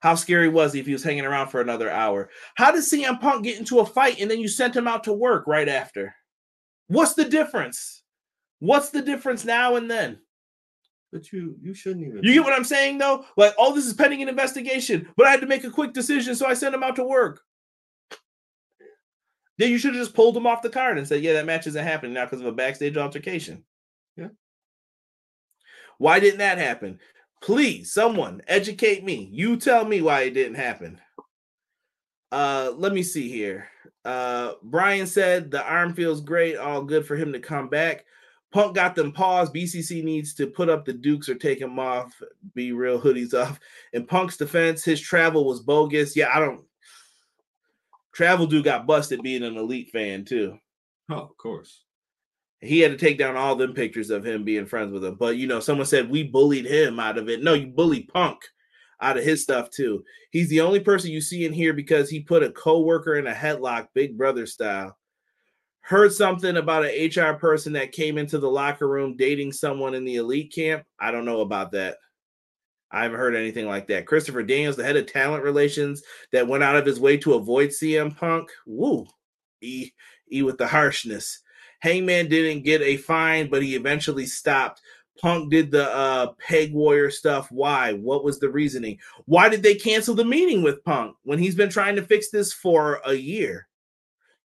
How 0.00 0.14
scary 0.14 0.48
was 0.48 0.72
he 0.72 0.80
if 0.80 0.86
he 0.86 0.92
was 0.92 1.04
hanging 1.04 1.26
around 1.26 1.48
for 1.48 1.60
another 1.60 1.90
hour? 1.90 2.30
How 2.54 2.70
did 2.70 2.84
CM 2.84 3.20
Punk 3.20 3.44
get 3.44 3.58
into 3.58 3.80
a 3.80 3.86
fight 3.86 4.20
and 4.20 4.30
then 4.30 4.40
you 4.40 4.48
sent 4.48 4.76
him 4.76 4.88
out 4.88 5.04
to 5.04 5.12
work 5.12 5.46
right 5.46 5.68
after? 5.68 6.14
What's 6.90 7.14
the 7.14 7.24
difference? 7.24 8.02
What's 8.58 8.90
the 8.90 9.00
difference 9.00 9.44
now 9.44 9.76
and 9.76 9.88
then? 9.88 10.18
But 11.12 11.32
you 11.32 11.56
you 11.62 11.72
shouldn't 11.72 12.04
even. 12.04 12.22
You 12.24 12.34
get 12.34 12.44
what 12.44 12.52
I'm 12.52 12.64
saying 12.64 12.98
though? 12.98 13.24
Like, 13.36 13.54
oh, 13.58 13.72
this 13.74 13.86
is 13.86 13.94
pending 13.94 14.22
an 14.22 14.28
investigation, 14.28 15.08
but 15.16 15.26
I 15.26 15.30
had 15.30 15.40
to 15.40 15.46
make 15.46 15.62
a 15.62 15.70
quick 15.70 15.92
decision, 15.92 16.34
so 16.34 16.46
I 16.46 16.54
sent 16.54 16.74
him 16.74 16.82
out 16.82 16.96
to 16.96 17.04
work. 17.04 17.42
Then 19.56 19.70
you 19.70 19.78
should 19.78 19.94
have 19.94 20.02
just 20.02 20.14
pulled 20.14 20.36
him 20.36 20.48
off 20.48 20.62
the 20.62 20.68
card 20.68 20.98
and 20.98 21.06
said, 21.06 21.22
"Yeah, 21.22 21.34
that 21.34 21.46
match 21.46 21.68
isn't 21.68 21.84
happening 21.84 22.12
now 22.12 22.24
because 22.24 22.40
of 22.40 22.46
a 22.46 22.52
backstage 22.52 22.96
altercation." 22.96 23.64
Yeah. 24.16 24.28
Why 25.98 26.18
didn't 26.18 26.38
that 26.38 26.58
happen? 26.58 26.98
Please, 27.40 27.92
someone 27.92 28.42
educate 28.48 29.04
me. 29.04 29.28
You 29.32 29.56
tell 29.56 29.84
me 29.84 30.02
why 30.02 30.22
it 30.22 30.34
didn't 30.34 30.56
happen. 30.56 31.00
Uh, 32.32 32.72
let 32.76 32.92
me 32.92 33.04
see 33.04 33.28
here. 33.28 33.68
Uh, 34.04 34.52
Brian 34.62 35.06
said 35.06 35.50
the 35.50 35.64
arm 35.64 35.94
feels 35.94 36.20
great, 36.20 36.56
all 36.56 36.82
good 36.82 37.06
for 37.06 37.16
him 37.16 37.32
to 37.32 37.40
come 37.40 37.68
back. 37.68 38.04
Punk 38.52 38.74
got 38.74 38.94
them 38.94 39.12
paused. 39.12 39.54
BCC 39.54 40.02
needs 40.02 40.34
to 40.34 40.46
put 40.46 40.68
up 40.68 40.84
the 40.84 40.92
Dukes 40.92 41.28
or 41.28 41.34
take 41.36 41.60
them 41.60 41.78
off. 41.78 42.20
Be 42.54 42.72
real 42.72 43.00
hoodies 43.00 43.34
off. 43.34 43.60
In 43.92 44.06
Punk's 44.06 44.36
defense, 44.36 44.84
his 44.84 45.00
travel 45.00 45.44
was 45.44 45.60
bogus. 45.60 46.16
Yeah, 46.16 46.30
I 46.34 46.40
don't. 46.40 46.64
Travel 48.12 48.46
dude 48.46 48.64
got 48.64 48.86
busted 48.86 49.22
being 49.22 49.44
an 49.44 49.56
elite 49.56 49.90
fan 49.92 50.24
too. 50.24 50.58
Oh, 51.10 51.16
of 51.16 51.36
course. 51.36 51.84
He 52.60 52.80
had 52.80 52.90
to 52.92 52.98
take 52.98 53.18
down 53.18 53.36
all 53.36 53.54
them 53.54 53.72
pictures 53.72 54.10
of 54.10 54.26
him 54.26 54.44
being 54.44 54.66
friends 54.66 54.92
with 54.92 55.04
him. 55.04 55.14
But 55.14 55.36
you 55.36 55.46
know, 55.46 55.60
someone 55.60 55.86
said 55.86 56.10
we 56.10 56.24
bullied 56.24 56.66
him 56.66 56.98
out 56.98 57.18
of 57.18 57.28
it. 57.28 57.42
No, 57.42 57.54
you 57.54 57.68
bullied 57.68 58.08
Punk 58.08 58.40
out 59.00 59.16
of 59.16 59.24
his 59.24 59.42
stuff 59.42 59.70
too. 59.70 60.04
He's 60.30 60.48
the 60.48 60.60
only 60.60 60.80
person 60.80 61.10
you 61.10 61.20
see 61.20 61.44
in 61.44 61.52
here 61.52 61.72
because 61.72 62.10
he 62.10 62.20
put 62.20 62.42
a 62.42 62.52
co-worker 62.52 63.16
in 63.16 63.26
a 63.26 63.32
headlock, 63.32 63.88
Big 63.94 64.16
Brother 64.16 64.46
style. 64.46 64.96
Heard 65.80 66.12
something 66.12 66.56
about 66.56 66.84
an 66.84 67.08
HR 67.08 67.34
person 67.38 67.72
that 67.72 67.92
came 67.92 68.18
into 68.18 68.38
the 68.38 68.50
locker 68.50 68.86
room 68.86 69.16
dating 69.16 69.52
someone 69.52 69.94
in 69.94 70.04
the 70.04 70.16
elite 70.16 70.52
camp. 70.52 70.84
I 70.98 71.10
don't 71.10 71.24
know 71.24 71.40
about 71.40 71.72
that. 71.72 71.96
I 72.92 73.04
haven't 73.04 73.18
heard 73.18 73.36
anything 73.36 73.66
like 73.66 73.86
that. 73.88 74.06
Christopher 74.06 74.42
Daniels, 74.42 74.76
the 74.76 74.84
head 74.84 74.96
of 74.96 75.06
talent 75.06 75.44
relations, 75.44 76.02
that 76.32 76.48
went 76.48 76.64
out 76.64 76.76
of 76.76 76.84
his 76.84 77.00
way 77.00 77.16
to 77.18 77.34
avoid 77.34 77.70
CM 77.70 78.16
Punk. 78.16 78.50
Woo, 78.66 79.06
e 79.60 79.90
e 80.30 80.42
with 80.42 80.58
the 80.58 80.66
harshness. 80.66 81.40
Hangman 81.80 82.28
didn't 82.28 82.64
get 82.64 82.82
a 82.82 82.96
fine, 82.96 83.48
but 83.48 83.62
he 83.62 83.74
eventually 83.74 84.26
stopped. 84.26 84.82
Punk 85.20 85.50
did 85.50 85.70
the 85.70 85.90
uh, 85.94 86.32
peg 86.38 86.72
warrior 86.72 87.10
stuff. 87.10 87.50
Why? 87.50 87.92
What 87.92 88.24
was 88.24 88.38
the 88.38 88.48
reasoning? 88.48 88.98
Why 89.26 89.48
did 89.48 89.62
they 89.62 89.74
cancel 89.74 90.14
the 90.14 90.24
meeting 90.24 90.62
with 90.62 90.84
Punk 90.84 91.16
when 91.22 91.38
he's 91.38 91.54
been 91.54 91.70
trying 91.70 91.96
to 91.96 92.02
fix 92.02 92.30
this 92.30 92.52
for 92.52 93.00
a 93.04 93.14
year? 93.14 93.68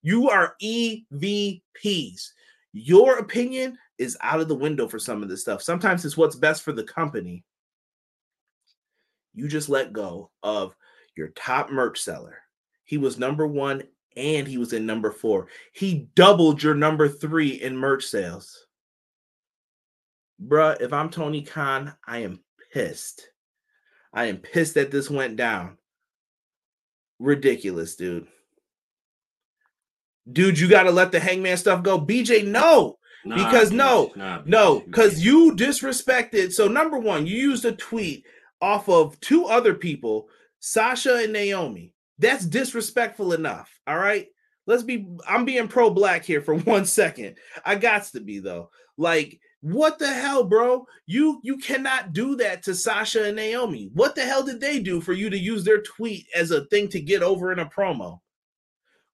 You 0.01 0.29
are 0.29 0.55
EVPs. 0.61 2.29
Your 2.73 3.17
opinion 3.19 3.77
is 3.97 4.17
out 4.21 4.41
of 4.41 4.47
the 4.47 4.55
window 4.55 4.87
for 4.87 4.99
some 4.99 5.23
of 5.23 5.29
this 5.29 5.41
stuff. 5.41 5.61
Sometimes 5.61 6.03
it's 6.03 6.17
what's 6.17 6.35
best 6.35 6.63
for 6.63 6.73
the 6.73 6.83
company. 6.83 7.43
You 9.33 9.47
just 9.47 9.69
let 9.69 9.93
go 9.93 10.29
of 10.43 10.75
your 11.15 11.29
top 11.29 11.71
merch 11.71 12.01
seller. 12.01 12.37
He 12.83 12.97
was 12.97 13.17
number 13.17 13.47
one 13.47 13.83
and 14.15 14.47
he 14.47 14.57
was 14.57 14.73
in 14.73 14.85
number 14.85 15.11
four. 15.11 15.47
He 15.73 16.09
doubled 16.15 16.61
your 16.61 16.75
number 16.75 17.07
three 17.07 17.61
in 17.61 17.75
merch 17.75 18.05
sales. 18.05 18.64
Bruh, 20.43 20.79
if 20.81 20.91
I'm 20.93 21.09
Tony 21.09 21.41
Khan, 21.41 21.93
I 22.07 22.19
am 22.19 22.39
pissed. 22.73 23.29
I 24.13 24.25
am 24.25 24.37
pissed 24.37 24.75
that 24.75 24.91
this 24.91 25.09
went 25.09 25.35
down. 25.35 25.77
Ridiculous, 27.19 27.95
dude. 27.95 28.27
Dude, 30.31 30.59
you 30.59 30.67
got 30.67 30.83
to 30.83 30.91
let 30.91 31.11
the 31.11 31.19
hangman 31.19 31.57
stuff 31.57 31.83
go. 31.83 31.99
BJ, 31.99 32.45
no. 32.45 32.97
Nah, 33.23 33.35
Because 33.35 33.71
bitch, 33.71 33.75
no, 33.75 34.11
nah, 34.15 34.41
No, 34.45 34.79
because 34.81 35.23
you 35.23 35.55
disrespected. 35.55 36.51
So, 36.51 36.67
number 36.67 36.97
one, 36.97 37.25
you 37.25 37.37
used 37.37 37.65
a 37.65 37.71
tweet 37.71 38.25
off 38.61 38.87
of 38.89 39.19
two 39.19 39.45
other 39.45 39.73
people, 39.73 40.27
Sasha 40.59 41.15
and 41.23 41.33
Naomi. 41.33 41.91
That's 42.19 42.45
disrespectful 42.45 43.33
enough. 43.33 43.69
All 43.87 43.97
right. 43.97 44.27
Let's 44.67 44.83
be, 44.83 45.07
I'm 45.27 45.45
being 45.45 45.67
pro 45.67 45.89
black 45.89 46.23
here 46.23 46.41
for 46.41 46.55
one 46.59 46.85
second. 46.85 47.37
I 47.63 47.75
got 47.75 48.03
to 48.05 48.19
be, 48.19 48.39
though. 48.39 48.69
Like, 48.97 49.39
what 49.65 49.97
the 49.97 50.13
hell, 50.13 50.43
bro? 50.43 50.85
You 51.07 51.39
you 51.41 51.57
cannot 51.57 52.13
do 52.13 52.35
that 52.35 52.61
to 52.63 52.75
Sasha 52.75 53.25
and 53.25 53.35
Naomi. 53.35 53.89
What 53.95 54.13
the 54.13 54.21
hell 54.21 54.43
did 54.43 54.61
they 54.61 54.79
do 54.79 55.01
for 55.01 55.13
you 55.13 55.27
to 55.31 55.37
use 55.37 55.63
their 55.63 55.81
tweet 55.81 56.27
as 56.35 56.51
a 56.51 56.65
thing 56.65 56.87
to 56.89 57.01
get 57.01 57.23
over 57.23 57.51
in 57.51 57.57
a 57.57 57.65
promo? 57.65 58.19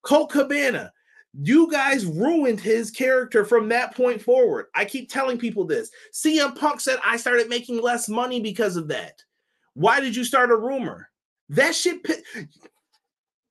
Colt 0.02 0.30
Cabana, 0.30 0.92
you 1.40 1.70
guys 1.70 2.04
ruined 2.04 2.60
his 2.60 2.90
character 2.90 3.46
from 3.46 3.70
that 3.70 3.96
point 3.96 4.20
forward. 4.20 4.66
I 4.74 4.84
keep 4.84 5.10
telling 5.10 5.38
people 5.38 5.64
this. 5.64 5.90
CM 6.12 6.54
Punk 6.54 6.80
said 6.80 6.98
I 7.02 7.16
started 7.16 7.48
making 7.48 7.80
less 7.80 8.06
money 8.06 8.38
because 8.38 8.76
of 8.76 8.88
that. 8.88 9.22
Why 9.72 10.00
did 10.00 10.14
you 10.14 10.22
start 10.22 10.50
a 10.50 10.56
rumor? 10.56 11.08
That 11.48 11.74
shit. 11.74 12.06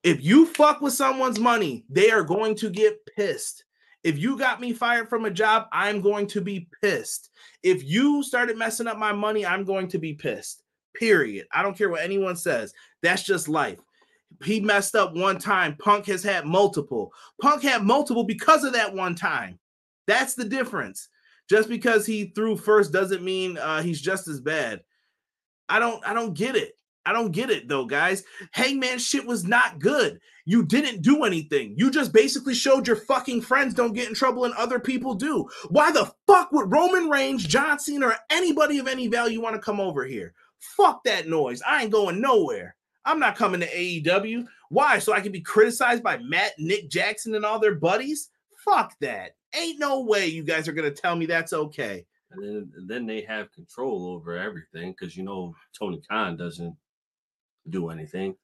If 0.03 0.23
you 0.23 0.45
fuck 0.45 0.81
with 0.81 0.93
someone's 0.93 1.39
money, 1.39 1.83
they 1.89 2.11
are 2.11 2.23
going 2.23 2.55
to 2.57 2.69
get 2.69 2.99
pissed. 3.15 3.65
If 4.03 4.17
you 4.17 4.37
got 4.37 4.59
me 4.59 4.73
fired 4.73 5.09
from 5.09 5.25
a 5.25 5.31
job, 5.31 5.67
I'm 5.71 6.01
going 6.01 6.27
to 6.27 6.41
be 6.41 6.67
pissed. 6.81 7.29
If 7.61 7.83
you 7.83 8.23
started 8.23 8.57
messing 8.57 8.87
up 8.87 8.97
my 8.97 9.11
money, 9.11 9.45
I'm 9.45 9.63
going 9.63 9.87
to 9.89 9.99
be 9.99 10.13
pissed. 10.13 10.63
Period. 10.95 11.47
I 11.51 11.61
don't 11.61 11.77
care 11.77 11.89
what 11.89 12.01
anyone 12.01 12.35
says. 12.35 12.73
That's 13.03 13.23
just 13.23 13.47
life. 13.47 13.79
He 14.43 14.59
messed 14.59 14.95
up 14.95 15.13
one 15.13 15.37
time. 15.37 15.75
Punk 15.77 16.07
has 16.07 16.23
had 16.23 16.45
multiple. 16.45 17.13
Punk 17.41 17.63
had 17.63 17.83
multiple 17.83 18.23
because 18.23 18.63
of 18.63 18.73
that 18.73 18.93
one 18.93 19.15
time. 19.15 19.59
That's 20.07 20.33
the 20.33 20.45
difference. 20.45 21.09
Just 21.49 21.69
because 21.69 22.05
he 22.05 22.31
threw 22.33 22.55
first 22.55 22.91
doesn't 22.93 23.23
mean 23.23 23.57
uh, 23.57 23.81
he's 23.81 24.01
just 24.01 24.27
as 24.27 24.39
bad. 24.39 24.81
I 25.69 25.79
don't. 25.79 26.05
I 26.07 26.13
don't 26.13 26.33
get 26.33 26.55
it. 26.55 26.73
I 27.05 27.13
don't 27.13 27.31
get 27.31 27.49
it 27.49 27.67
though, 27.67 27.85
guys. 27.85 28.23
Hangman 28.51 28.99
shit 28.99 29.25
was 29.25 29.43
not 29.43 29.79
good. 29.79 30.19
You 30.45 30.63
didn't 30.63 31.01
do 31.01 31.23
anything. 31.23 31.75
You 31.77 31.91
just 31.91 32.13
basically 32.13 32.55
showed 32.55 32.87
your 32.87 32.95
fucking 32.95 33.41
friends 33.41 33.73
don't 33.73 33.93
get 33.93 34.09
in 34.09 34.15
trouble 34.15 34.45
and 34.45 34.53
other 34.55 34.79
people 34.79 35.13
do. 35.13 35.47
Why 35.69 35.91
the 35.91 36.11
fuck 36.27 36.51
would 36.51 36.71
Roman 36.71 37.09
Reigns, 37.09 37.45
John 37.45 37.79
Cena, 37.79 38.07
or 38.07 38.15
anybody 38.29 38.79
of 38.79 38.87
any 38.87 39.07
value 39.07 39.41
want 39.41 39.55
to 39.55 39.61
come 39.61 39.79
over 39.79 40.05
here? 40.05 40.33
Fuck 40.59 41.03
that 41.03 41.27
noise. 41.27 41.61
I 41.61 41.83
ain't 41.83 41.91
going 41.91 42.21
nowhere. 42.21 42.75
I'm 43.05 43.19
not 43.19 43.35
coming 43.35 43.61
to 43.61 43.67
AEW. 43.67 44.45
Why? 44.69 44.99
So 44.99 45.13
I 45.13 45.21
can 45.21 45.31
be 45.31 45.41
criticized 45.41 46.03
by 46.03 46.17
Matt, 46.19 46.53
Nick 46.57 46.89
Jackson, 46.89 47.35
and 47.35 47.45
all 47.45 47.59
their 47.59 47.75
buddies? 47.75 48.29
Fuck 48.63 48.95
that. 49.01 49.35
Ain't 49.55 49.79
no 49.79 50.01
way 50.01 50.27
you 50.27 50.43
guys 50.43 50.67
are 50.67 50.73
gonna 50.73 50.91
tell 50.91 51.15
me 51.15 51.25
that's 51.25 51.53
okay. 51.53 52.05
And 52.31 52.43
then, 52.43 52.87
then 52.87 53.05
they 53.05 53.21
have 53.21 53.51
control 53.51 54.07
over 54.07 54.37
everything 54.37 54.91
because 54.91 55.17
you 55.17 55.23
know 55.23 55.53
Tony 55.77 56.01
Khan 56.09 56.37
doesn't 56.37 56.75
do 57.69 57.89
anything. 57.89 58.35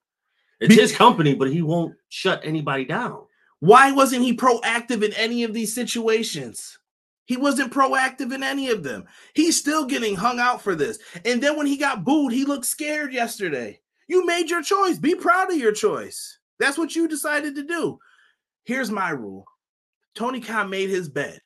It's 0.60 0.76
Be- 0.76 0.82
his 0.82 0.96
company, 0.96 1.36
but 1.36 1.52
he 1.52 1.62
won't 1.62 1.96
shut 2.10 2.42
anybody 2.44 2.86
down. 2.86 3.24
Why 3.60 3.92
wasn't 3.92 4.24
he 4.24 4.36
proactive 4.36 5.04
in 5.04 5.14
any 5.14 5.44
of 5.44 5.54
these 5.54 5.74
situations? 5.74 6.78
He 7.26 7.38
wasn't 7.38 7.74
proactive 7.74 8.34
in 8.34 8.42
any 8.42 8.70
of 8.70 8.84
them. 8.84 9.06
He's 9.34 9.58
still 9.58 9.86
getting 9.86 10.16
hung 10.16 10.40
out 10.40 10.62
for 10.62 10.76
this. 10.76 11.00
And 11.26 11.44
then 11.44 11.58
when 11.58 11.68
he 11.68 11.76
got 11.76 12.06
booed, 12.06 12.32
he 12.32 12.46
looked 12.46 12.66
scared 12.66 13.14
yesterday. 13.14 13.82
You 14.08 14.26
made 14.26 14.50
your 14.50 14.62
choice. 14.64 14.98
Be 14.98 15.14
proud 15.14 15.52
of 15.52 15.58
your 15.58 15.74
choice. 15.74 16.40
That's 16.60 16.78
what 16.78 16.96
you 16.96 17.08
decided 17.08 17.56
to 17.56 17.64
do. 17.64 18.00
Here's 18.64 18.90
my 18.92 19.10
rule 19.10 19.46
Tony 20.16 20.40
Khan 20.40 20.70
made 20.70 20.90
his 20.90 21.10
bed. 21.10 21.42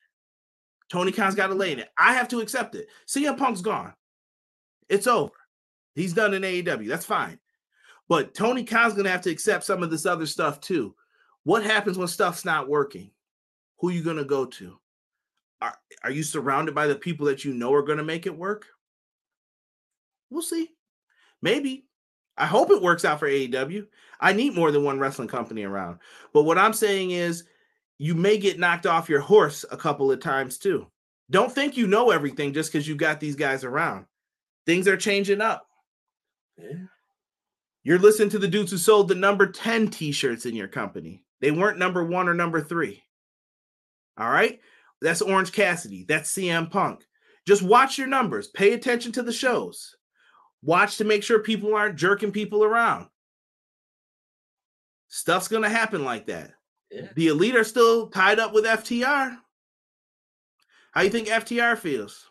Tony 0.91 1.11
Khan's 1.11 1.35
got 1.35 1.47
to 1.47 1.55
lay 1.55 1.71
in 1.71 1.79
it. 1.79 1.89
I 1.97 2.13
have 2.13 2.27
to 2.29 2.41
accept 2.41 2.75
it. 2.75 2.87
CM 3.07 3.37
Punk's 3.37 3.61
gone. 3.61 3.93
It's 4.89 5.07
over. 5.07 5.31
He's 5.95 6.13
done 6.13 6.33
in 6.33 6.43
AEW. 6.43 6.87
That's 6.87 7.05
fine. 7.05 7.39
But 8.11 8.33
Tony 8.33 8.65
Khan's 8.65 8.91
going 8.91 9.05
to 9.05 9.09
have 9.09 9.21
to 9.21 9.29
accept 9.29 9.63
some 9.63 9.81
of 9.83 9.89
this 9.89 10.05
other 10.05 10.25
stuff 10.25 10.59
too. 10.59 10.93
What 11.43 11.63
happens 11.63 11.97
when 11.97 12.09
stuff's 12.09 12.43
not 12.43 12.67
working? 12.67 13.09
Who 13.79 13.87
are 13.87 13.93
you 13.93 14.03
going 14.03 14.17
to 14.17 14.25
go 14.25 14.45
to? 14.47 14.77
Are, 15.61 15.77
are 16.03 16.11
you 16.11 16.21
surrounded 16.21 16.75
by 16.75 16.87
the 16.87 16.95
people 16.95 17.25
that 17.27 17.45
you 17.45 17.53
know 17.53 17.73
are 17.73 17.81
going 17.81 17.99
to 17.99 18.03
make 18.03 18.25
it 18.25 18.37
work? 18.37 18.65
We'll 20.29 20.41
see. 20.41 20.71
Maybe. 21.41 21.85
I 22.35 22.47
hope 22.47 22.69
it 22.69 22.81
works 22.81 23.05
out 23.05 23.17
for 23.17 23.29
AEW. 23.29 23.87
I 24.19 24.33
need 24.33 24.55
more 24.55 24.71
than 24.73 24.83
one 24.83 24.99
wrestling 24.99 25.29
company 25.29 25.63
around. 25.63 25.99
But 26.33 26.43
what 26.43 26.57
I'm 26.57 26.73
saying 26.73 27.11
is, 27.11 27.45
you 27.97 28.13
may 28.13 28.37
get 28.37 28.59
knocked 28.59 28.85
off 28.85 29.07
your 29.07 29.21
horse 29.21 29.63
a 29.71 29.77
couple 29.77 30.11
of 30.11 30.19
times 30.19 30.57
too. 30.57 30.85
Don't 31.29 31.49
think 31.49 31.77
you 31.77 31.87
know 31.87 32.11
everything 32.11 32.51
just 32.51 32.73
because 32.73 32.85
you 32.85 32.95
got 32.95 33.21
these 33.21 33.37
guys 33.37 33.63
around. 33.63 34.05
Things 34.65 34.85
are 34.89 34.97
changing 34.97 35.39
up. 35.39 35.65
Yeah. 36.57 36.87
You're 37.83 37.99
listening 37.99 38.29
to 38.29 38.39
the 38.39 38.47
dudes 38.47 38.71
who 38.71 38.77
sold 38.77 39.07
the 39.07 39.15
number 39.15 39.47
10 39.47 39.89
t-shirts 39.89 40.45
in 40.45 40.55
your 40.55 40.67
company. 40.67 41.23
They 41.39 41.51
weren't 41.51 41.79
number 41.79 42.03
one 42.03 42.29
or 42.29 42.33
number 42.33 42.61
three. 42.61 43.01
All 44.17 44.29
right. 44.29 44.59
That's 45.01 45.21
Orange 45.21 45.51
Cassidy. 45.51 46.05
That's 46.07 46.31
CM 46.31 46.69
Punk. 46.69 47.03
Just 47.47 47.63
watch 47.63 47.97
your 47.97 48.07
numbers. 48.07 48.49
Pay 48.49 48.73
attention 48.73 49.11
to 49.13 49.23
the 49.23 49.33
shows. 49.33 49.95
Watch 50.61 50.97
to 50.97 51.03
make 51.03 51.23
sure 51.23 51.39
people 51.39 51.73
aren't 51.73 51.95
jerking 51.95 52.31
people 52.31 52.63
around. 52.63 53.07
Stuff's 55.07 55.47
going 55.47 55.63
to 55.63 55.69
happen 55.69 56.05
like 56.05 56.27
that. 56.27 56.51
Yeah. 56.91 57.07
The 57.15 57.29
elite 57.29 57.55
are 57.55 57.63
still 57.63 58.09
tied 58.09 58.39
up 58.39 58.53
with 58.53 58.65
FTR. 58.65 59.37
How 60.91 61.01
do 61.01 61.05
you 61.05 61.11
think 61.11 61.27
FTR 61.29 61.77
feels? 61.77 62.29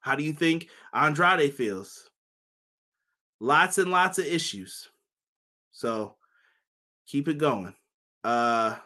How 0.00 0.14
do 0.14 0.22
you 0.22 0.32
think 0.32 0.68
Andrade 0.94 1.54
feels? 1.54 2.08
Lots 3.42 3.78
and 3.78 3.90
lots 3.90 4.20
of 4.20 4.26
issues. 4.26 4.88
So 5.72 6.14
keep 7.08 7.26
it 7.26 7.38
going. 7.38 7.74
Uh 8.22 8.76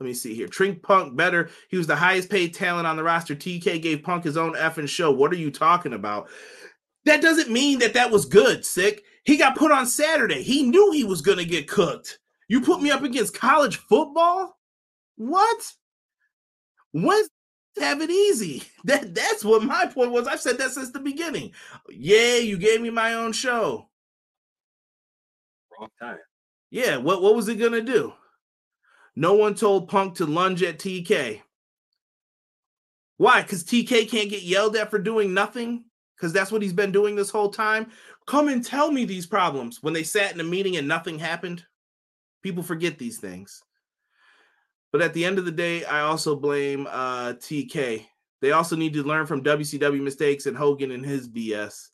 let 0.00 0.06
me 0.06 0.14
see 0.14 0.34
here. 0.34 0.48
Trink 0.48 0.82
Punk 0.82 1.14
better. 1.14 1.50
He 1.68 1.76
was 1.76 1.86
the 1.86 1.94
highest 1.94 2.30
paid 2.30 2.54
talent 2.54 2.86
on 2.86 2.96
the 2.96 3.02
roster. 3.02 3.34
TK 3.36 3.82
gave 3.82 4.02
Punk 4.02 4.24
his 4.24 4.38
own 4.38 4.54
effing 4.54 4.88
show. 4.88 5.10
What 5.10 5.30
are 5.30 5.36
you 5.36 5.50
talking 5.50 5.92
about? 5.92 6.30
That 7.04 7.20
doesn't 7.20 7.50
mean 7.50 7.78
that 7.80 7.92
that 7.92 8.10
was 8.10 8.24
good, 8.24 8.64
sick. 8.64 9.04
He 9.24 9.36
got 9.36 9.58
put 9.58 9.70
on 9.70 9.84
Saturday. 9.84 10.42
He 10.42 10.62
knew 10.62 10.90
he 10.92 11.04
was 11.04 11.20
going 11.20 11.36
to 11.36 11.44
get 11.44 11.68
cooked. 11.68 12.18
You 12.48 12.62
put 12.62 12.80
me 12.80 12.90
up 12.90 13.02
against 13.02 13.38
college 13.38 13.76
football? 13.76 14.58
What? 15.16 15.70
When 16.92 17.26
have 17.80 18.00
it 18.00 18.10
easy? 18.10 18.62
That 18.84 19.14
that's 19.14 19.44
what 19.44 19.62
my 19.62 19.86
point 19.86 20.10
was. 20.10 20.26
I've 20.26 20.40
said 20.40 20.56
that 20.56 20.70
since 20.70 20.90
the 20.90 21.00
beginning. 21.00 21.52
Yeah, 21.90 22.36
you 22.36 22.56
gave 22.56 22.80
me 22.80 22.88
my 22.88 23.12
own 23.12 23.32
show. 23.32 23.90
Wrong 25.78 25.90
time. 26.00 26.16
Yeah, 26.70 26.96
what 26.96 27.20
what 27.20 27.36
was 27.36 27.48
it 27.48 27.56
gonna 27.56 27.82
do? 27.82 28.14
No 29.16 29.34
one 29.34 29.54
told 29.54 29.88
Punk 29.88 30.16
to 30.16 30.24
lunge 30.24 30.62
at 30.62 30.78
TK. 30.78 31.42
Why? 33.18 33.42
Because 33.42 33.64
TK 33.64 34.08
can't 34.08 34.30
get 34.30 34.44
yelled 34.44 34.76
at 34.76 34.88
for 34.88 34.98
doing 34.98 35.34
nothing? 35.34 35.84
Because 36.16 36.32
that's 36.32 36.50
what 36.50 36.62
he's 36.62 36.72
been 36.72 36.90
doing 36.90 37.16
this 37.16 37.28
whole 37.28 37.50
time. 37.50 37.90
Come 38.26 38.48
and 38.48 38.64
tell 38.64 38.90
me 38.90 39.04
these 39.04 39.26
problems 39.26 39.82
when 39.82 39.92
they 39.92 40.04
sat 40.04 40.32
in 40.32 40.40
a 40.40 40.44
meeting 40.44 40.78
and 40.78 40.88
nothing 40.88 41.18
happened. 41.18 41.64
People 42.42 42.62
forget 42.62 42.96
these 42.96 43.18
things. 43.18 43.62
But 44.92 45.02
at 45.02 45.14
the 45.14 45.24
end 45.24 45.38
of 45.38 45.44
the 45.44 45.52
day, 45.52 45.84
I 45.84 46.00
also 46.00 46.34
blame 46.34 46.86
uh, 46.90 47.34
TK. 47.34 48.06
They 48.40 48.52
also 48.52 48.76
need 48.76 48.94
to 48.94 49.02
learn 49.02 49.26
from 49.26 49.44
WCW 49.44 50.02
mistakes 50.02 50.46
and 50.46 50.56
Hogan 50.56 50.90
and 50.90 51.04
his 51.04 51.28
BS. 51.28 51.88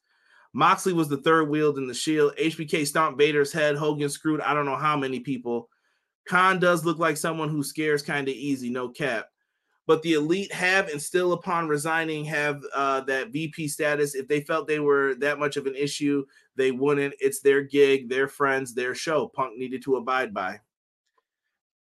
Moxley 0.52 0.94
was 0.94 1.08
the 1.08 1.18
third 1.18 1.50
wheel 1.50 1.76
in 1.76 1.86
the 1.86 1.94
Shield. 1.94 2.34
HBK 2.36 2.86
stomped 2.86 3.18
Vader's 3.18 3.52
head. 3.52 3.76
Hogan 3.76 4.08
screwed 4.08 4.40
I 4.40 4.54
don't 4.54 4.64
know 4.64 4.76
how 4.76 4.96
many 4.96 5.20
people. 5.20 5.68
Khan 6.26 6.58
does 6.58 6.84
look 6.84 6.98
like 6.98 7.16
someone 7.16 7.48
who 7.48 7.62
scares 7.62 8.02
kind 8.02 8.28
of 8.28 8.34
easy, 8.34 8.70
no 8.70 8.88
cap. 8.88 9.26
But 9.86 10.02
the 10.02 10.14
elite 10.14 10.52
have 10.52 10.88
and 10.88 11.00
still, 11.00 11.32
upon 11.32 11.68
resigning, 11.68 12.24
have 12.24 12.60
uh, 12.74 13.02
that 13.02 13.30
VP 13.30 13.68
status. 13.68 14.16
If 14.16 14.26
they 14.26 14.40
felt 14.40 14.66
they 14.66 14.80
were 14.80 15.14
that 15.16 15.38
much 15.38 15.56
of 15.56 15.66
an 15.66 15.76
issue, 15.76 16.24
they 16.56 16.72
wouldn't. 16.72 17.14
It's 17.20 17.40
their 17.40 17.62
gig, 17.62 18.08
their 18.08 18.26
friends, 18.26 18.74
their 18.74 18.96
show. 18.96 19.28
Punk 19.28 19.56
needed 19.56 19.82
to 19.84 19.96
abide 19.96 20.34
by. 20.34 20.58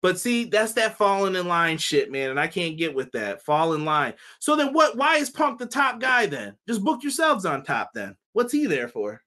But 0.03 0.19
see, 0.19 0.43
that's 0.43 0.73
that 0.73 0.97
falling 0.97 1.35
in 1.37 1.47
line 1.47 1.77
shit, 1.77 2.11
man. 2.11 2.29
And 2.29 2.39
I 2.39 2.45
can't 2.47 2.77
get 2.77 2.93
with 2.93 3.09
that. 3.13 3.41
Fall 3.41 3.73
in 3.73 3.85
line. 3.85 4.13
So 4.39 4.57
then 4.57 4.73
what 4.73 4.97
why 4.97 5.15
is 5.15 5.29
Punk 5.29 5.57
the 5.57 5.65
top 5.65 6.01
guy 6.01 6.25
then? 6.25 6.57
Just 6.67 6.83
book 6.83 7.01
yourselves 7.01 7.45
on 7.45 7.63
top 7.63 7.91
then. 7.95 8.15
What's 8.33 8.51
he 8.51 8.65
there 8.67 8.89
for? 8.89 9.21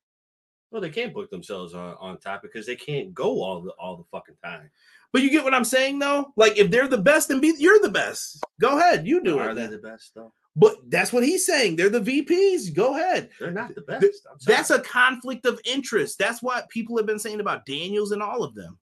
Well, 0.71 0.83
they 0.83 0.91
can't 0.91 1.15
book 1.15 1.31
themselves 1.31 1.73
on, 1.73 1.95
on 1.99 2.19
top 2.19 2.43
because 2.43 2.67
they 2.67 2.77
can't 2.77 3.15
go 3.15 3.43
all 3.43 3.63
the 3.63 3.71
all 3.79 3.97
the 3.97 4.05
fucking 4.13 4.37
time. 4.45 4.71
But 5.15 5.23
you 5.23 5.31
get 5.31 5.45
what 5.45 5.55
I'm 5.55 5.65
saying 5.65 5.99
though? 5.99 6.35
Like 6.37 6.59
if 6.59 6.71
they're 6.71 6.89
the 6.89 6.99
best 6.99 7.31
and 7.31 7.41
be 7.41 7.55
you're 7.59 7.81
the 7.81 7.89
best. 7.89 8.45
Go 8.61 8.79
ahead, 8.79 9.07
you 9.07 9.23
do 9.23 9.39
Are 9.39 9.53
it. 9.53 9.55
they 9.55 9.63
then. 9.63 9.71
the 9.71 9.79
best 9.79 10.13
though? 10.15 10.35
But 10.57 10.77
that's 10.91 11.11
what 11.13 11.25
he's 11.25 11.47
saying. 11.47 11.77
They're 11.77 11.89
the 11.89 12.01
VPs. 12.01 12.75
Go 12.75 12.97
ahead. 12.97 13.31
They're 13.41 13.51
not 13.51 13.75
the 13.75 13.81
best. 13.81 14.03
Th- 14.03 14.13
I'm 14.31 14.39
sorry. 14.41 14.57
That's 14.57 14.71
a 14.71 14.81
conflict 14.81 15.47
of 15.47 15.59
interest. 15.65 16.19
That's 16.19 16.43
what 16.43 16.69
people 16.69 16.99
have 16.99 17.07
been 17.07 17.19
saying 17.19 17.41
about 17.41 17.65
Daniels 17.65 18.13
and 18.13 18.23
all 18.23 18.43
of 18.43 18.55
them. 18.55 18.79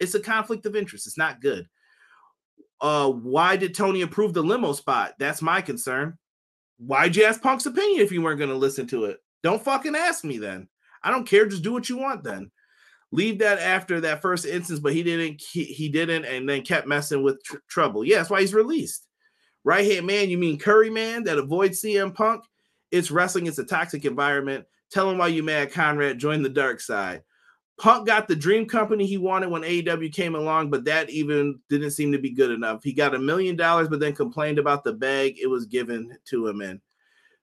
It's 0.00 0.14
a 0.14 0.20
conflict 0.20 0.66
of 0.66 0.76
interest. 0.76 1.06
It's 1.06 1.18
not 1.18 1.40
good. 1.40 1.68
Uh, 2.80 3.10
why 3.10 3.56
did 3.56 3.74
Tony 3.74 4.02
approve 4.02 4.34
the 4.34 4.42
limo 4.42 4.72
spot? 4.72 5.14
That's 5.18 5.42
my 5.42 5.60
concern. 5.60 6.16
Why'd 6.78 7.16
you 7.16 7.24
ask 7.24 7.42
Punk's 7.42 7.66
opinion 7.66 8.00
if 8.00 8.12
you 8.12 8.22
weren't 8.22 8.38
going 8.38 8.50
to 8.50 8.56
listen 8.56 8.86
to 8.88 9.06
it? 9.06 9.18
Don't 9.42 9.62
fucking 9.62 9.96
ask 9.96 10.24
me 10.24 10.38
then. 10.38 10.68
I 11.02 11.10
don't 11.10 11.26
care. 11.26 11.46
Just 11.46 11.62
do 11.62 11.72
what 11.72 11.88
you 11.88 11.98
want 11.98 12.22
then. 12.22 12.50
Leave 13.10 13.38
that 13.38 13.58
after 13.58 14.00
that 14.02 14.22
first 14.22 14.44
instance, 14.44 14.80
but 14.80 14.92
he 14.92 15.02
didn't. 15.02 15.40
He, 15.40 15.64
he 15.64 15.88
didn't, 15.88 16.24
and 16.24 16.48
then 16.48 16.62
kept 16.62 16.86
messing 16.86 17.22
with 17.22 17.42
tr- 17.42 17.56
trouble. 17.68 18.04
Yeah, 18.04 18.18
that's 18.18 18.30
why 18.30 18.40
he's 18.40 18.54
released. 18.54 19.06
Right 19.64 19.90
hand 19.90 20.06
man, 20.06 20.30
you 20.30 20.38
mean 20.38 20.58
Curry 20.58 20.90
man 20.90 21.24
that 21.24 21.38
avoids 21.38 21.82
CM 21.82 22.14
Punk? 22.14 22.44
It's 22.90 23.10
wrestling. 23.10 23.46
It's 23.46 23.58
a 23.58 23.64
toxic 23.64 24.04
environment. 24.04 24.66
Tell 24.90 25.10
him 25.10 25.18
why 25.18 25.28
you 25.28 25.42
mad, 25.42 25.72
Conrad. 25.72 26.18
Join 26.18 26.42
the 26.42 26.48
dark 26.48 26.80
side. 26.80 27.22
Punk 27.78 28.06
got 28.06 28.26
the 28.26 28.34
dream 28.34 28.66
company 28.66 29.06
he 29.06 29.18
wanted 29.18 29.50
when 29.50 29.62
AEW 29.62 30.12
came 30.12 30.34
along, 30.34 30.68
but 30.68 30.84
that 30.84 31.10
even 31.10 31.60
didn't 31.68 31.92
seem 31.92 32.10
to 32.10 32.18
be 32.18 32.30
good 32.30 32.50
enough. 32.50 32.82
He 32.82 32.92
got 32.92 33.14
a 33.14 33.18
million 33.18 33.54
dollars, 33.54 33.88
but 33.88 34.00
then 34.00 34.14
complained 34.14 34.58
about 34.58 34.82
the 34.82 34.92
bag 34.92 35.36
it 35.40 35.46
was 35.46 35.66
given 35.66 36.16
to 36.26 36.48
him 36.48 36.60
in. 36.60 36.80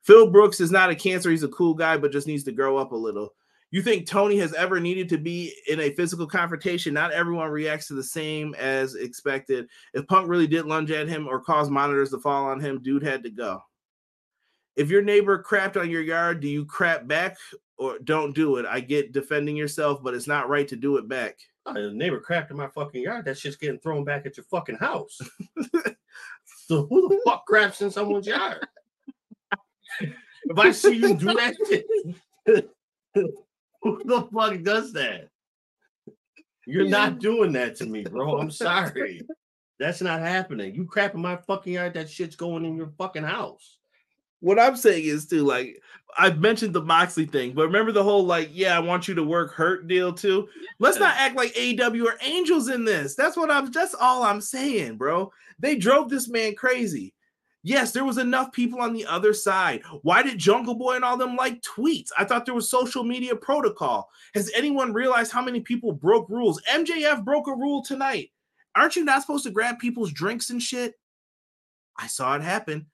Phil 0.02 0.30
Brooks 0.30 0.60
is 0.60 0.72
not 0.72 0.90
a 0.90 0.96
cancer. 0.96 1.32
He's 1.32 1.44
a 1.44 1.48
cool 1.48 1.74
guy, 1.74 1.98
but 1.98 2.12
just 2.12 2.28
needs 2.28 2.44
to 2.44 2.52
grow 2.52 2.78
up 2.78 2.92
a 2.92 2.96
little. 2.96 3.34
You 3.72 3.82
think 3.82 4.08
Tony 4.08 4.38
has 4.38 4.54
ever 4.54 4.80
needed 4.80 5.10
to 5.10 5.18
be 5.18 5.54
in 5.68 5.80
a 5.80 5.92
physical 5.92 6.28
confrontation? 6.28 6.94
Not 6.94 7.12
everyone 7.12 7.50
reacts 7.50 7.88
to 7.88 7.94
the 7.94 8.04
same 8.04 8.54
as 8.56 8.96
expected. 8.96 9.68
If 9.94 10.06
Punk 10.08 10.30
really 10.30 10.48
did 10.48 10.66
lunge 10.66 10.92
at 10.92 11.08
him 11.08 11.28
or 11.28 11.40
cause 11.40 11.70
monitors 11.70 12.12
to 12.12 12.20
fall 12.20 12.46
on 12.46 12.60
him, 12.60 12.82
dude 12.82 13.04
had 13.04 13.24
to 13.24 13.30
go. 13.30 13.64
If 14.76 14.90
your 14.90 15.02
neighbor 15.02 15.42
crapped 15.42 15.80
on 15.80 15.90
your 15.90 16.02
yard, 16.02 16.42
do 16.42 16.50
you 16.50 16.66
crap 16.66 17.08
back 17.08 17.38
or 17.78 18.00
don't 18.00 18.36
do 18.36 18.58
it? 18.58 18.66
I 18.66 18.80
get 18.80 19.12
defending 19.12 19.56
yourself, 19.56 20.02
but 20.04 20.14
it's 20.14 20.28
not 20.28 20.50
right 20.50 20.68
to 20.68 20.76
do 20.76 20.98
it 20.98 21.08
back. 21.08 21.38
Oh, 21.66 21.74
the 21.74 21.92
neighbor 21.92 22.22
crapped 22.22 22.52
in 22.52 22.58
my 22.58 22.68
fucking 22.68 23.02
yard. 23.02 23.26
That's 23.26 23.42
just 23.42 23.60
getting 23.60 23.80
thrown 23.80 24.04
back 24.04 24.26
at 24.26 24.38
your 24.38 24.46
fucking 24.46 24.78
house. 24.78 25.20
so 26.68 26.86
who 26.86 27.10
the 27.10 27.20
fuck 27.26 27.46
craps 27.46 27.82
in 27.82 27.90
someone's 27.90 28.28
yard? 28.28 28.66
if 30.00 30.58
I 30.58 30.72
see 30.72 30.96
you 30.96 31.16
do 31.16 31.34
that 31.34 31.56
shit, 31.68 31.86
who 33.82 34.04
the 34.06 34.28
fuck 34.32 34.62
does 34.64 34.94
that? 34.94 35.30
You're 36.68 36.88
not 36.88 37.20
doing 37.20 37.52
that 37.54 37.76
to 37.78 37.86
me, 37.86 38.04
bro. 38.04 38.40
I'm 38.40 38.52
sorry. 38.52 39.22
That's 39.80 40.02
not 40.02 40.20
happening. 40.20 40.74
You 40.74 40.86
crap 40.86 41.16
in 41.16 41.22
my 41.22 41.36
fucking 41.36 41.74
yard, 41.74 41.94
that 41.96 42.10
shit's 42.10 42.36
going 42.36 42.66
in 42.66 42.76
your 42.76 42.92
fucking 42.98 43.24
house. 43.24 43.75
What 44.46 44.60
I'm 44.60 44.76
saying 44.76 45.06
is 45.06 45.26
too, 45.26 45.44
like 45.44 45.82
I've 46.20 46.40
mentioned 46.40 46.76
the 46.76 46.84
Moxley 46.84 47.26
thing, 47.26 47.54
but 47.54 47.66
remember 47.66 47.92
the 47.92 48.04
whole 48.04 48.24
like, 48.24 48.52
yeah, 48.54 48.78
I 48.78 48.80
want 48.80 49.08
you 49.08 49.16
to 49.16 49.24
work 49.24 49.52
hurt 49.52 49.88
deal 49.88 50.14
too. 50.14 50.48
Let's 50.78 51.00
not 51.00 51.16
act 51.18 51.36
like 51.36 51.56
AEW 51.56 52.06
or 52.06 52.14
angels 52.22 52.70
in 52.70 52.86
this. 52.86 53.16
That's 53.16 53.36
what 53.36 53.50
I'm 53.50 53.72
that's 53.72 53.96
all 53.96 54.22
I'm 54.22 54.40
saying, 54.40 54.98
bro. 54.98 55.32
They 55.58 55.76
drove 55.76 56.12
this 56.12 56.30
man 56.30 56.54
crazy. 56.54 57.16
Yes, 57.64 57.92
there 57.92 58.06
was 58.06 58.20
enough 58.20 58.52
people 58.52 58.82
on 58.82 58.94
the 58.94 59.08
other 59.08 59.34
side. 59.34 59.82
Why 60.04 60.22
did 60.22 60.38
Jungle 60.38 60.76
Boy 60.76 60.94
and 60.94 61.04
all 61.04 61.18
them 61.18 61.36
like 61.36 61.64
tweets? 61.64 62.12
I 62.16 62.24
thought 62.24 62.46
there 62.46 62.54
was 62.54 62.70
social 62.70 63.04
media 63.04 63.36
protocol. 63.36 64.12
Has 64.36 64.52
anyone 64.54 64.94
realized 64.94 65.32
how 65.32 65.42
many 65.42 65.62
people 65.62 65.92
broke 65.92 66.30
rules? 66.30 66.62
MJF 66.72 67.26
broke 67.26 67.48
a 67.48 67.56
rule 67.56 67.84
tonight. 67.84 68.30
Aren't 68.76 68.96
you 68.96 69.06
not 69.06 69.22
supposed 69.22 69.46
to 69.46 69.52
grab 69.52 69.80
people's 69.80 70.12
drinks 70.12 70.52
and 70.52 70.62
shit? 70.62 70.94
I 71.98 72.06
saw 72.06 72.36
it 72.36 72.44
happen. 72.44 72.86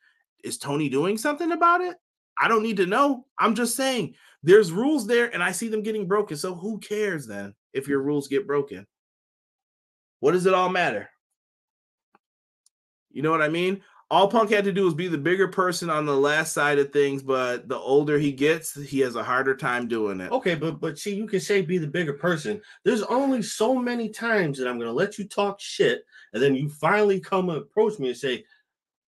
Is 0.43 0.57
Tony 0.57 0.89
doing 0.89 1.18
something 1.18 1.51
about 1.51 1.81
it? 1.81 1.97
I 2.39 2.47
don't 2.47 2.63
need 2.63 2.77
to 2.77 2.85
know. 2.85 3.26
I'm 3.39 3.55
just 3.55 3.76
saying 3.76 4.15
there's 4.43 4.72
rules 4.72 5.05
there 5.05 5.34
and 5.34 5.43
I 5.43 5.51
see 5.51 5.68
them 5.68 5.84
getting 5.84 6.07
broken. 6.07 6.38
So 6.38 6.55
who 6.55 6.80
cares 6.80 7.27
then 7.27 7.53
if 7.73 7.88
your 7.88 8.01
rules 8.01 8.27
get 8.27 8.47
broken? 8.47 8.88
What 10.19 10.31
does 10.31 10.45
it 10.45 10.53
all 10.53 10.69
matter? 10.69 11.09
You 13.11 13.22
know 13.22 13.31
what 13.31 13.41
I 13.41 13.49
mean? 13.49 13.81
All 14.09 14.27
Punk 14.27 14.49
had 14.49 14.65
to 14.65 14.73
do 14.73 14.84
was 14.84 14.93
be 14.93 15.07
the 15.07 15.18
bigger 15.18 15.47
person 15.47 15.89
on 15.89 16.05
the 16.05 16.15
last 16.15 16.51
side 16.51 16.80
of 16.80 16.91
things, 16.91 17.23
but 17.23 17.69
the 17.69 17.77
older 17.77 18.19
he 18.19 18.34
gets, 18.34 18.73
he 18.73 18.99
has 18.99 19.15
a 19.15 19.23
harder 19.23 19.55
time 19.55 19.88
doing 19.88 20.19
it. 20.19 20.34
Okay, 20.34 20.53
but 20.53 20.81
but 20.81 20.99
see, 20.99 21.15
you 21.15 21.26
can 21.26 21.39
say 21.39 21.61
be 21.61 21.77
the 21.77 21.88
bigger 21.88 22.13
person. 22.13 22.61
There's 22.84 23.03
only 23.03 23.41
so 23.41 23.73
many 23.73 24.09
times 24.09 24.57
that 24.57 24.68
I'm 24.68 24.77
gonna 24.77 24.91
let 24.91 25.18
you 25.18 25.26
talk 25.26 25.61
shit, 25.61 26.03
and 26.34 26.43
then 26.43 26.55
you 26.55 26.68
finally 26.68 27.22
come 27.22 27.47
and 27.49 27.59
approach 27.59 27.99
me 27.99 28.09
and 28.09 28.18
say, 28.18 28.43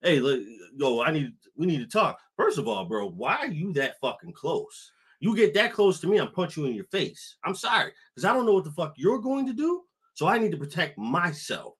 "Hey, 0.03 0.19
look, 0.19 0.41
yo, 0.75 1.01
I 1.01 1.11
need 1.11 1.33
we 1.55 1.65
need 1.65 1.79
to 1.79 1.87
talk." 1.87 2.19
First 2.37 2.57
of 2.57 2.67
all, 2.67 2.85
bro, 2.85 3.09
why 3.09 3.37
are 3.37 3.47
you 3.47 3.73
that 3.73 3.99
fucking 4.01 4.33
close? 4.33 4.91
You 5.19 5.35
get 5.35 5.53
that 5.53 5.71
close 5.71 5.99
to 6.01 6.07
me, 6.07 6.17
I'm 6.17 6.31
punch 6.31 6.57
you 6.57 6.65
in 6.65 6.75
your 6.75 6.85
face. 6.85 7.37
I'm 7.45 7.55
sorry, 7.55 7.93
because 8.13 8.25
I 8.25 8.33
don't 8.33 8.45
know 8.45 8.53
what 8.53 8.65
the 8.65 8.71
fuck 8.71 8.93
you're 8.97 9.19
going 9.19 9.45
to 9.47 9.53
do, 9.53 9.83
so 10.13 10.27
I 10.27 10.37
need 10.37 10.51
to 10.51 10.57
protect 10.57 10.97
myself. 10.97 11.75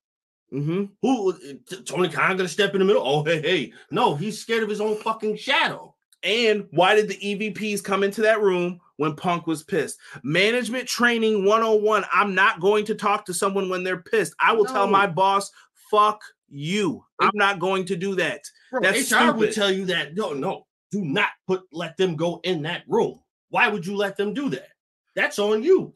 Mm-hmm. 0.54 0.86
Who 1.02 1.34
T- 1.68 1.84
Tony 1.84 2.10
Khan 2.10 2.38
gonna 2.38 2.48
step 2.48 2.74
in 2.74 2.80
the 2.80 2.86
middle? 2.86 3.06
Oh, 3.06 3.24
hey, 3.24 3.41
hey. 3.41 3.74
No, 3.91 4.16
he's 4.16 4.40
scared 4.40 4.64
of 4.64 4.70
his 4.70 4.82
own 4.82 4.95
fucking 4.98 5.36
shadow. 5.38 5.95
And 6.22 6.68
why 6.72 6.95
did 6.95 7.10
the 7.10 7.18
EVPs 7.18 7.84
come 7.84 8.04
into 8.04 8.22
that 8.22 8.41
room 8.41 8.80
when 8.98 9.16
Punk 9.16 9.45
was 9.45 9.64
pissed? 9.64 10.00
Management 10.24 10.88
training 10.88 11.44
101. 11.44 12.06
I'm 12.14 12.34
not 12.34 12.62
going 12.62 12.86
to 12.86 12.95
talk 12.95 13.26
to 13.26 13.34
someone 13.34 13.68
when 13.68 13.84
they're 13.84 14.04
pissed. 14.04 14.34
I 14.40 14.54
will 14.54 14.66
tell 14.66 14.88
my 14.88 15.06
boss, 15.06 15.52
fuck 15.91 16.22
you. 16.53 17.03
I'm 17.19 17.31
not 17.34 17.59
going 17.59 17.85
to 17.85 17.95
do 17.95 18.15
that. 18.15 18.41
Bro, 18.71 18.81
That's 18.81 19.11
HR 19.11 19.31
would 19.31 19.53
tell 19.53 19.71
you 19.71 19.85
that. 19.85 20.15
No, 20.15 20.34
no, 20.34 20.67
do 20.91 21.03
not 21.03 21.30
put 21.47 21.63
let 21.71 21.97
them 21.97 22.15
go 22.15 22.39
in 22.43 22.61
that 22.63 22.84
room. 22.88 23.19
Why 23.49 23.67
would 23.67 23.85
you 23.85 23.95
let 23.95 24.17
them 24.17 24.34
do 24.34 24.49
that? 24.49 24.69
That's 25.15 25.39
on 25.39 25.63
you. 25.63 25.93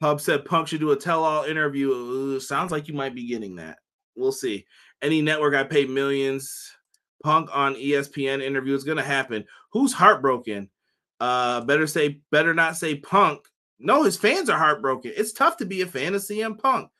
Pub 0.00 0.20
said 0.20 0.44
Punk 0.44 0.68
should 0.68 0.80
do 0.80 0.92
a 0.92 0.96
tell-all 0.96 1.44
interview. 1.44 2.36
Uh, 2.36 2.40
sounds 2.40 2.72
like 2.72 2.88
you 2.88 2.94
might 2.94 3.14
be 3.14 3.26
getting 3.26 3.56
that. 3.56 3.78
We'll 4.16 4.32
see. 4.32 4.66
Any 5.02 5.22
network 5.22 5.54
I 5.54 5.64
pay 5.64 5.86
millions. 5.86 6.72
Punk 7.22 7.48
on 7.52 7.74
ESPN 7.74 8.42
interview 8.42 8.74
is 8.74 8.84
gonna 8.84 9.02
happen. 9.02 9.44
Who's 9.72 9.92
heartbroken? 9.92 10.68
Uh, 11.20 11.62
better 11.62 11.86
say, 11.86 12.20
better 12.30 12.54
not 12.54 12.76
say 12.76 12.96
Punk. 12.96 13.40
No, 13.78 14.02
his 14.02 14.16
fans 14.16 14.50
are 14.50 14.58
heartbroken. 14.58 15.12
It's 15.16 15.32
tough 15.32 15.56
to 15.58 15.64
be 15.64 15.80
a 15.80 15.86
fan 15.86 16.14
of 16.14 16.22
CM 16.22 16.58
Punk. 16.58 16.90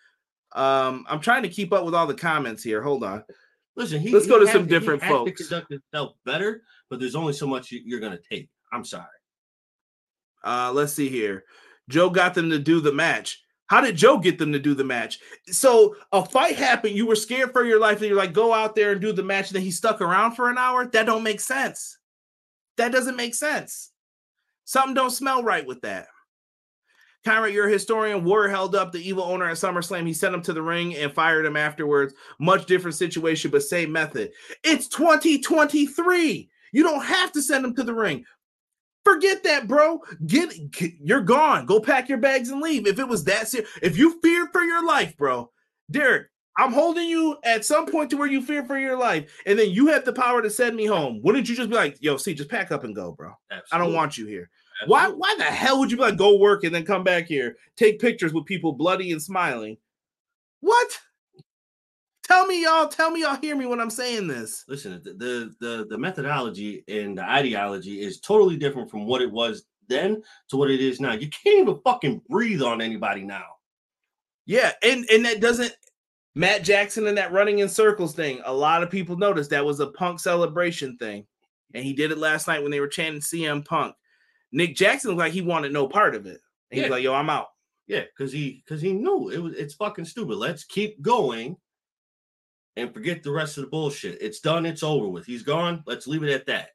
Um, 0.54 1.04
I'm 1.08 1.20
trying 1.20 1.42
to 1.42 1.48
keep 1.48 1.72
up 1.72 1.84
with 1.84 1.94
all 1.94 2.06
the 2.06 2.14
comments 2.14 2.62
here. 2.62 2.82
Hold 2.82 3.02
on. 3.04 3.24
Listen, 3.76 4.00
he, 4.00 4.10
Let's 4.12 4.26
he 4.26 4.30
go 4.30 4.38
to 4.38 4.46
some 4.46 4.62
he 4.64 4.68
different 4.68 5.02
to 5.02 5.08
folks. 5.08 5.48
conduct 5.48 5.72
himself 5.72 6.12
better, 6.24 6.62
but 6.90 7.00
there's 7.00 7.16
only 7.16 7.32
so 7.32 7.46
much 7.46 7.72
you- 7.72 7.82
you're 7.84 8.00
gonna 8.00 8.20
take. 8.30 8.48
I'm 8.72 8.84
sorry. 8.84 9.06
Uh, 10.44 10.70
let's 10.72 10.92
see 10.92 11.08
here. 11.08 11.44
Joe 11.88 12.10
got 12.10 12.34
them 12.34 12.50
to 12.50 12.58
do 12.58 12.80
the 12.80 12.92
match. 12.92 13.40
How 13.66 13.80
did 13.80 13.96
Joe 13.96 14.18
get 14.18 14.38
them 14.38 14.52
to 14.52 14.58
do 14.58 14.74
the 14.74 14.84
match? 14.84 15.18
So 15.46 15.96
a 16.12 16.24
fight 16.24 16.56
happened. 16.56 16.94
You 16.96 17.06
were 17.06 17.16
scared 17.16 17.52
for 17.52 17.64
your 17.64 17.80
life, 17.80 17.98
and 17.98 18.06
you're 18.08 18.16
like, 18.16 18.32
go 18.34 18.52
out 18.52 18.74
there 18.76 18.92
and 18.92 19.00
do 19.00 19.12
the 19.12 19.22
match. 19.22 19.48
And 19.48 19.56
then 19.56 19.62
he 19.62 19.70
stuck 19.70 20.00
around 20.00 20.32
for 20.36 20.50
an 20.50 20.58
hour. 20.58 20.86
That 20.86 21.06
don't 21.06 21.22
make 21.22 21.40
sense. 21.40 21.98
That 22.76 22.92
doesn't 22.92 23.16
make 23.16 23.34
sense. 23.34 23.90
Something 24.66 24.94
don't 24.94 25.10
smell 25.10 25.42
right 25.42 25.66
with 25.66 25.80
that. 25.80 26.08
Conrad, 27.24 27.54
you're 27.54 27.68
a 27.68 27.72
historian. 27.72 28.22
Warrior 28.22 28.50
held 28.50 28.74
up 28.74 28.92
the 28.92 29.06
evil 29.06 29.24
owner 29.24 29.46
at 29.46 29.56
SummerSlam. 29.56 30.06
He 30.06 30.12
sent 30.12 30.34
him 30.34 30.42
to 30.42 30.52
the 30.52 30.62
ring 30.62 30.94
and 30.94 31.12
fired 31.12 31.46
him 31.46 31.56
afterwards. 31.56 32.14
Much 32.38 32.66
different 32.66 32.96
situation, 32.96 33.50
but 33.50 33.62
same 33.62 33.90
method. 33.90 34.30
It's 34.62 34.88
2023. 34.88 36.50
You 36.72 36.82
don't 36.82 37.04
have 37.04 37.32
to 37.32 37.42
send 37.42 37.64
him 37.64 37.74
to 37.76 37.82
the 37.82 37.94
ring. 37.94 38.24
Forget 39.04 39.42
that, 39.44 39.68
bro. 39.68 40.00
Get, 40.26 40.70
get- 40.70 40.94
you're 41.00 41.20
gone. 41.22 41.66
Go 41.66 41.80
pack 41.80 42.08
your 42.08 42.18
bags 42.18 42.50
and 42.50 42.60
leave. 42.60 42.86
If 42.86 42.98
it 42.98 43.08
was 43.08 43.24
that 43.24 43.48
serious, 43.48 43.70
if 43.82 43.96
you 43.96 44.20
feared 44.20 44.48
for 44.52 44.62
your 44.62 44.84
life, 44.84 45.16
bro, 45.16 45.50
Derek, 45.90 46.28
I'm 46.56 46.72
holding 46.72 47.08
you 47.08 47.36
at 47.44 47.64
some 47.64 47.86
point 47.86 48.10
to 48.10 48.16
where 48.16 48.28
you 48.28 48.40
fear 48.40 48.64
for 48.64 48.78
your 48.78 48.96
life, 48.96 49.30
and 49.44 49.58
then 49.58 49.70
you 49.70 49.88
have 49.88 50.04
the 50.04 50.12
power 50.12 50.40
to 50.40 50.48
send 50.50 50.76
me 50.76 50.86
home. 50.86 51.20
Wouldn't 51.22 51.48
you 51.48 51.56
just 51.56 51.68
be 51.68 51.74
like, 51.74 51.96
"Yo, 52.00 52.16
see, 52.16 52.32
just 52.32 52.48
pack 52.48 52.70
up 52.70 52.84
and 52.84 52.94
go, 52.94 53.10
bro. 53.12 53.32
I 53.72 53.78
don't 53.78 53.92
want 53.92 54.16
you 54.16 54.26
here." 54.26 54.48
Why? 54.86 55.08
Why 55.08 55.34
the 55.38 55.44
hell 55.44 55.78
would 55.78 55.90
you 55.90 55.98
like, 55.98 56.16
"Go 56.16 56.36
work 56.36 56.64
and 56.64 56.74
then 56.74 56.84
come 56.84 57.04
back 57.04 57.26
here, 57.26 57.56
take 57.76 58.00
pictures 58.00 58.32
with 58.32 58.44
people 58.44 58.72
bloody 58.72 59.12
and 59.12 59.22
smiling"? 59.22 59.76
What? 60.60 60.98
Tell 62.24 62.46
me, 62.46 62.62
y'all. 62.62 62.88
Tell 62.88 63.10
me, 63.10 63.22
y'all 63.22 63.36
hear 63.36 63.54
me 63.54 63.66
when 63.66 63.80
I'm 63.80 63.90
saying 63.90 64.26
this. 64.26 64.64
Listen, 64.66 65.00
the, 65.04 65.12
the 65.12 65.54
the 65.60 65.86
the 65.90 65.98
methodology 65.98 66.84
and 66.88 67.18
the 67.18 67.22
ideology 67.22 68.00
is 68.00 68.20
totally 68.20 68.56
different 68.56 68.90
from 68.90 69.06
what 69.06 69.22
it 69.22 69.30
was 69.30 69.64
then 69.88 70.22
to 70.48 70.56
what 70.56 70.70
it 70.70 70.80
is 70.80 71.00
now. 71.00 71.12
You 71.12 71.28
can't 71.28 71.60
even 71.60 71.80
fucking 71.84 72.22
breathe 72.28 72.62
on 72.62 72.80
anybody 72.80 73.22
now. 73.22 73.44
Yeah, 74.46 74.72
and 74.82 75.08
and 75.10 75.24
that 75.24 75.40
doesn't 75.40 75.74
Matt 76.34 76.64
Jackson 76.64 77.06
and 77.06 77.16
that 77.18 77.32
running 77.32 77.60
in 77.60 77.68
circles 77.68 78.14
thing. 78.14 78.40
A 78.44 78.52
lot 78.52 78.82
of 78.82 78.90
people 78.90 79.16
noticed 79.16 79.50
that 79.50 79.64
was 79.64 79.80
a 79.80 79.88
punk 79.88 80.20
celebration 80.20 80.96
thing, 80.96 81.26
and 81.74 81.84
he 81.84 81.92
did 81.92 82.10
it 82.10 82.18
last 82.18 82.48
night 82.48 82.62
when 82.62 82.70
they 82.70 82.80
were 82.80 82.88
chanting 82.88 83.20
CM 83.20 83.64
Punk. 83.64 83.94
Nick 84.54 84.76
Jackson 84.76 85.10
looked 85.10 85.18
like 85.18 85.32
he 85.32 85.42
wanted 85.42 85.72
no 85.72 85.86
part 85.88 86.14
of 86.14 86.26
it. 86.26 86.40
And 86.70 86.78
He 86.78 86.80
was 86.80 86.88
Yeah. 86.88 86.94
like, 86.94 87.02
"Yo, 87.02 87.12
I'm 87.14 87.28
out." 87.28 87.48
Yeah, 87.86 88.02
because 88.04 88.32
he 88.32 88.62
because 88.64 88.80
he 88.80 88.92
knew 88.92 89.28
it 89.30 89.38
was 89.38 89.54
it's 89.54 89.74
fucking 89.74 90.06
stupid. 90.06 90.36
Let's 90.36 90.64
keep 90.64 91.02
going 91.02 91.56
and 92.76 92.92
forget 92.94 93.22
the 93.22 93.30
rest 93.32 93.58
of 93.58 93.64
the 93.64 93.70
bullshit. 93.70 94.18
It's 94.22 94.40
done, 94.40 94.64
it's 94.64 94.82
over 94.82 95.06
with. 95.08 95.26
He's 95.26 95.42
gone. 95.42 95.82
Let's 95.86 96.06
leave 96.06 96.22
it 96.22 96.32
at 96.32 96.46
that. 96.46 96.70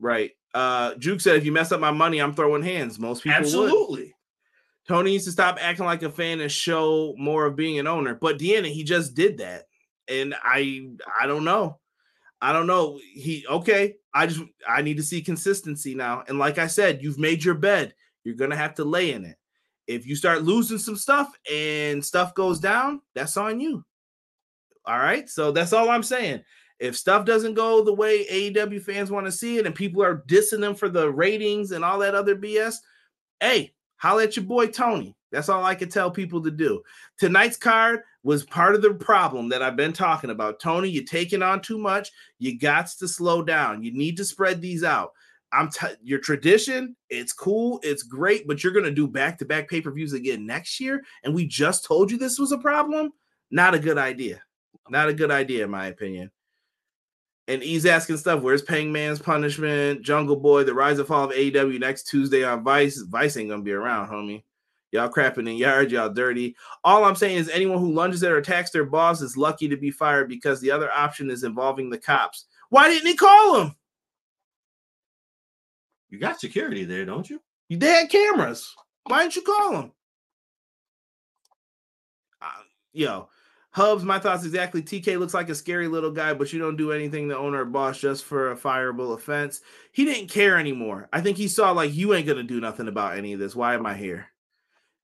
Right. 0.00 0.32
Uh 0.54 0.94
Juke 0.96 1.20
said, 1.20 1.36
"If 1.36 1.44
you 1.44 1.52
mess 1.52 1.70
up 1.70 1.80
my 1.80 1.92
money, 1.92 2.18
I'm 2.20 2.34
throwing 2.34 2.62
hands." 2.62 2.98
Most 2.98 3.22
people 3.22 3.38
would. 3.38 3.44
Absolutely. 3.46 4.14
Tony 4.88 5.12
needs 5.12 5.26
to 5.26 5.32
stop 5.32 5.58
acting 5.60 5.84
like 5.86 6.02
a 6.02 6.10
fan 6.10 6.40
and 6.40 6.50
show 6.50 7.14
more 7.16 7.46
of 7.46 7.54
being 7.54 7.78
an 7.78 7.86
owner. 7.86 8.14
But 8.14 8.38
Deanna, 8.38 8.68
he 8.72 8.82
just 8.82 9.14
did 9.14 9.38
that, 9.38 9.66
and 10.08 10.34
I, 10.42 10.88
I 11.20 11.26
don't 11.26 11.44
know, 11.44 11.78
I 12.40 12.52
don't 12.52 12.66
know. 12.66 12.98
He 13.12 13.44
okay. 13.48 13.96
I 14.14 14.26
just 14.26 14.42
I 14.68 14.82
need 14.82 14.96
to 14.96 15.02
see 15.02 15.20
consistency 15.22 15.94
now. 15.94 16.24
And 16.26 16.38
like 16.38 16.58
I 16.58 16.66
said, 16.66 17.02
you've 17.02 17.18
made 17.18 17.44
your 17.44 17.54
bed. 17.54 17.94
You're 18.24 18.34
gonna 18.34 18.56
have 18.56 18.74
to 18.76 18.84
lay 18.84 19.12
in 19.12 19.24
it. 19.24 19.36
If 19.86 20.06
you 20.06 20.16
start 20.16 20.42
losing 20.42 20.78
some 20.78 20.96
stuff 20.96 21.32
and 21.50 22.04
stuff 22.04 22.34
goes 22.34 22.60
down, 22.60 23.00
that's 23.14 23.36
on 23.36 23.60
you. 23.60 23.84
All 24.86 24.98
right. 24.98 25.28
So 25.28 25.52
that's 25.52 25.72
all 25.72 25.90
I'm 25.90 26.02
saying. 26.02 26.42
If 26.78 26.96
stuff 26.96 27.26
doesn't 27.26 27.54
go 27.54 27.84
the 27.84 27.92
way 27.92 28.24
AEW 28.26 28.82
fans 28.82 29.10
want 29.10 29.26
to 29.26 29.32
see 29.32 29.58
it, 29.58 29.66
and 29.66 29.74
people 29.74 30.02
are 30.02 30.24
dissing 30.26 30.60
them 30.60 30.74
for 30.74 30.88
the 30.88 31.10
ratings 31.10 31.72
and 31.72 31.84
all 31.84 31.98
that 31.98 32.14
other 32.14 32.34
BS, 32.34 32.76
hey, 33.40 33.74
holla 33.96 34.24
at 34.24 34.36
your 34.36 34.46
boy 34.46 34.68
Tony. 34.68 35.14
That's 35.30 35.50
all 35.50 35.64
I 35.64 35.74
can 35.74 35.90
tell 35.90 36.10
people 36.10 36.42
to 36.42 36.50
do. 36.50 36.82
Tonight's 37.18 37.58
card 37.58 38.00
was 38.22 38.44
part 38.44 38.74
of 38.74 38.82
the 38.82 38.92
problem 38.92 39.48
that 39.48 39.62
I've 39.62 39.76
been 39.76 39.92
talking 39.92 40.30
about. 40.30 40.60
Tony, 40.60 40.88
you're 40.88 41.04
taking 41.04 41.42
on 41.42 41.60
too 41.60 41.78
much. 41.78 42.10
You 42.38 42.58
got 42.58 42.88
to 42.98 43.08
slow 43.08 43.42
down. 43.42 43.82
You 43.82 43.92
need 43.92 44.16
to 44.18 44.24
spread 44.24 44.60
these 44.60 44.84
out. 44.84 45.12
I'm 45.52 45.70
t- 45.70 45.86
your 46.02 46.20
tradition. 46.20 46.94
It's 47.08 47.32
cool. 47.32 47.80
It's 47.82 48.02
great, 48.02 48.46
but 48.46 48.62
you're 48.62 48.72
gonna 48.72 48.90
do 48.90 49.08
back 49.08 49.38
to 49.38 49.44
back 49.44 49.68
pay 49.68 49.80
per 49.80 49.90
views 49.90 50.12
again 50.12 50.46
next 50.46 50.78
year. 50.80 51.02
And 51.24 51.34
we 51.34 51.46
just 51.46 51.84
told 51.84 52.10
you 52.10 52.18
this 52.18 52.38
was 52.38 52.52
a 52.52 52.58
problem. 52.58 53.10
Not 53.50 53.74
a 53.74 53.78
good 53.78 53.98
idea. 53.98 54.42
Not 54.88 55.08
a 55.08 55.14
good 55.14 55.30
idea, 55.30 55.64
in 55.64 55.70
my 55.70 55.86
opinion. 55.86 56.30
And 57.48 57.62
he's 57.62 57.84
asking 57.84 58.18
stuff. 58.18 58.42
Where's 58.42 58.66
Hangman's 58.66 59.18
punishment? 59.18 60.02
Jungle 60.02 60.36
Boy, 60.36 60.62
the 60.62 60.74
rise 60.74 61.00
and 61.00 61.08
fall 61.08 61.24
of 61.24 61.32
AEW 61.32 61.80
next 61.80 62.04
Tuesday 62.04 62.44
on 62.44 62.62
Vice. 62.62 62.98
Vice 62.98 63.36
ain't 63.36 63.50
gonna 63.50 63.62
be 63.62 63.72
around, 63.72 64.08
homie. 64.08 64.44
Y'all 64.92 65.08
crapping 65.08 65.48
in 65.48 65.56
yards, 65.56 65.92
y'all 65.92 66.12
dirty. 66.12 66.56
All 66.82 67.04
I'm 67.04 67.14
saying 67.14 67.36
is 67.36 67.48
anyone 67.48 67.78
who 67.78 67.92
lunges 67.92 68.22
at 68.24 68.32
or 68.32 68.38
attacks 68.38 68.70
their 68.70 68.84
boss 68.84 69.20
is 69.20 69.36
lucky 69.36 69.68
to 69.68 69.76
be 69.76 69.90
fired 69.90 70.28
because 70.28 70.60
the 70.60 70.70
other 70.70 70.90
option 70.90 71.30
is 71.30 71.44
involving 71.44 71.90
the 71.90 71.98
cops. 71.98 72.46
Why 72.70 72.88
didn't 72.88 73.06
he 73.06 73.14
call 73.14 73.60
him? 73.60 73.74
You 76.08 76.18
got 76.18 76.40
security 76.40 76.84
there, 76.84 77.04
don't 77.04 77.28
you? 77.30 77.40
You 77.68 77.76
they 77.76 77.86
had 77.86 78.10
cameras. 78.10 78.74
Why 79.04 79.22
didn't 79.22 79.36
you 79.36 79.42
call 79.42 79.76
him? 79.76 79.92
Uh, 82.42 82.62
yo, 82.92 83.28
Hubs, 83.72 84.02
my 84.02 84.18
thoughts 84.18 84.44
exactly. 84.44 84.82
TK 84.82 85.18
looks 85.20 85.34
like 85.34 85.48
a 85.48 85.54
scary 85.54 85.86
little 85.86 86.10
guy, 86.10 86.34
but 86.34 86.52
you 86.52 86.58
don't 86.58 86.76
do 86.76 86.90
anything 86.90 87.28
to 87.28 87.38
owner 87.38 87.60
or 87.62 87.64
boss 87.64 88.00
just 88.00 88.24
for 88.24 88.50
a 88.50 88.56
fireable 88.56 89.14
offense. 89.14 89.60
He 89.92 90.04
didn't 90.04 90.28
care 90.28 90.58
anymore. 90.58 91.08
I 91.12 91.20
think 91.20 91.36
he 91.36 91.46
saw 91.46 91.70
like 91.70 91.94
you 91.94 92.12
ain't 92.12 92.26
gonna 92.26 92.42
do 92.42 92.60
nothing 92.60 92.88
about 92.88 93.16
any 93.16 93.32
of 93.32 93.38
this. 93.38 93.54
Why 93.54 93.74
am 93.74 93.86
I 93.86 93.94
here? 93.94 94.26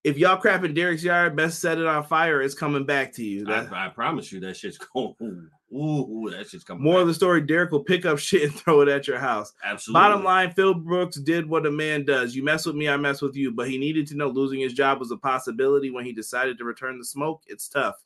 If 0.06 0.16
y'all 0.16 0.36
crap 0.36 0.62
in 0.62 0.72
Derek's 0.72 1.02
yard, 1.02 1.34
best 1.34 1.58
set 1.58 1.78
it 1.78 1.86
on 1.86 2.04
fire. 2.04 2.40
It's 2.40 2.54
coming 2.54 2.86
back 2.86 3.12
to 3.14 3.24
you. 3.24 3.44
That- 3.44 3.72
I, 3.72 3.86
I 3.86 3.88
promise 3.88 4.30
you 4.30 4.38
that 4.38 4.56
shit's 4.56 4.78
going. 4.78 5.16
Ooh, 5.20 5.76
ooh, 5.76 6.30
that 6.30 6.48
shit's 6.48 6.62
coming. 6.62 6.84
more 6.84 7.00
of 7.00 7.08
the 7.08 7.12
story, 7.12 7.40
Derek 7.40 7.72
will 7.72 7.82
pick 7.82 8.06
up 8.06 8.18
shit 8.20 8.44
and 8.44 8.54
throw 8.54 8.82
it 8.82 8.88
at 8.88 9.08
your 9.08 9.18
house. 9.18 9.52
Absolutely. 9.64 10.00
Bottom 10.00 10.22
line, 10.22 10.52
Phil 10.52 10.74
Brooks 10.74 11.16
did 11.16 11.48
what 11.48 11.66
a 11.66 11.72
man 11.72 12.04
does. 12.04 12.36
You 12.36 12.44
mess 12.44 12.64
with 12.64 12.76
me, 12.76 12.88
I 12.88 12.96
mess 12.96 13.20
with 13.20 13.34
you. 13.34 13.50
But 13.50 13.68
he 13.68 13.78
needed 13.78 14.06
to 14.06 14.16
know 14.16 14.28
losing 14.28 14.60
his 14.60 14.74
job 14.74 15.00
was 15.00 15.10
a 15.10 15.16
possibility 15.16 15.90
when 15.90 16.04
he 16.04 16.12
decided 16.12 16.56
to 16.58 16.64
return 16.64 16.98
the 16.98 17.04
smoke. 17.04 17.42
It's 17.48 17.68
tough. 17.68 17.96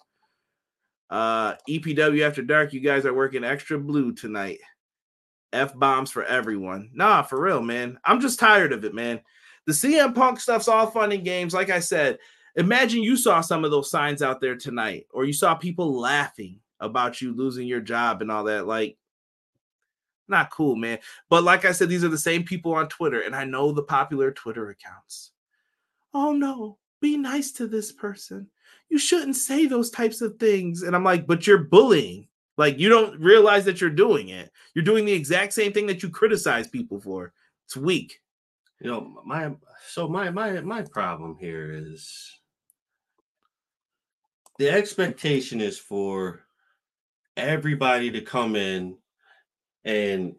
Uh, 1.10 1.56
EPW 1.68 2.26
after 2.26 2.40
dark, 2.40 2.72
you 2.72 2.80
guys 2.80 3.04
are 3.04 3.12
working 3.12 3.44
extra 3.44 3.78
blue 3.78 4.14
tonight. 4.14 4.60
F 5.52 5.74
bombs 5.78 6.10
for 6.10 6.24
everyone. 6.24 6.88
Nah, 6.94 7.20
for 7.22 7.38
real, 7.38 7.60
man. 7.60 7.98
I'm 8.06 8.20
just 8.22 8.38
tired 8.38 8.72
of 8.72 8.86
it, 8.86 8.94
man. 8.94 9.20
The 9.70 9.76
CM 9.76 10.16
Punk 10.16 10.40
stuff's 10.40 10.66
all 10.66 10.90
fun 10.90 11.12
and 11.12 11.24
games. 11.24 11.54
Like 11.54 11.70
I 11.70 11.78
said, 11.78 12.18
imagine 12.56 13.04
you 13.04 13.16
saw 13.16 13.40
some 13.40 13.64
of 13.64 13.70
those 13.70 13.88
signs 13.88 14.20
out 14.20 14.40
there 14.40 14.56
tonight, 14.56 15.06
or 15.12 15.24
you 15.24 15.32
saw 15.32 15.54
people 15.54 15.96
laughing 15.96 16.58
about 16.80 17.22
you 17.22 17.32
losing 17.32 17.68
your 17.68 17.80
job 17.80 18.20
and 18.20 18.32
all 18.32 18.42
that. 18.42 18.66
Like, 18.66 18.96
not 20.26 20.50
cool, 20.50 20.74
man. 20.74 20.98
But 21.28 21.44
like 21.44 21.64
I 21.64 21.70
said, 21.70 21.88
these 21.88 22.02
are 22.02 22.08
the 22.08 22.18
same 22.18 22.42
people 22.42 22.74
on 22.74 22.88
Twitter, 22.88 23.20
and 23.20 23.36
I 23.36 23.44
know 23.44 23.70
the 23.70 23.84
popular 23.84 24.32
Twitter 24.32 24.70
accounts. 24.70 25.30
Oh 26.12 26.32
no, 26.32 26.78
be 27.00 27.16
nice 27.16 27.52
to 27.52 27.68
this 27.68 27.92
person. 27.92 28.48
You 28.88 28.98
shouldn't 28.98 29.36
say 29.36 29.66
those 29.66 29.90
types 29.90 30.20
of 30.20 30.36
things. 30.40 30.82
And 30.82 30.96
I'm 30.96 31.04
like, 31.04 31.28
but 31.28 31.46
you're 31.46 31.58
bullying. 31.58 32.26
Like, 32.56 32.76
you 32.76 32.88
don't 32.88 33.20
realize 33.20 33.64
that 33.66 33.80
you're 33.80 33.88
doing 33.88 34.30
it. 34.30 34.50
You're 34.74 34.84
doing 34.84 35.04
the 35.04 35.12
exact 35.12 35.52
same 35.52 35.72
thing 35.72 35.86
that 35.86 36.02
you 36.02 36.10
criticize 36.10 36.66
people 36.66 37.00
for. 37.00 37.32
It's 37.66 37.76
weak. 37.76 38.20
You 38.80 38.90
know, 38.90 39.22
my 39.26 39.52
so 39.88 40.08
my 40.08 40.30
my 40.30 40.60
my 40.60 40.82
problem 40.82 41.36
here 41.38 41.70
is 41.72 42.40
the 44.58 44.70
expectation 44.70 45.60
is 45.60 45.78
for 45.78 46.40
everybody 47.36 48.10
to 48.10 48.22
come 48.22 48.56
in 48.56 48.96
and 49.84 50.34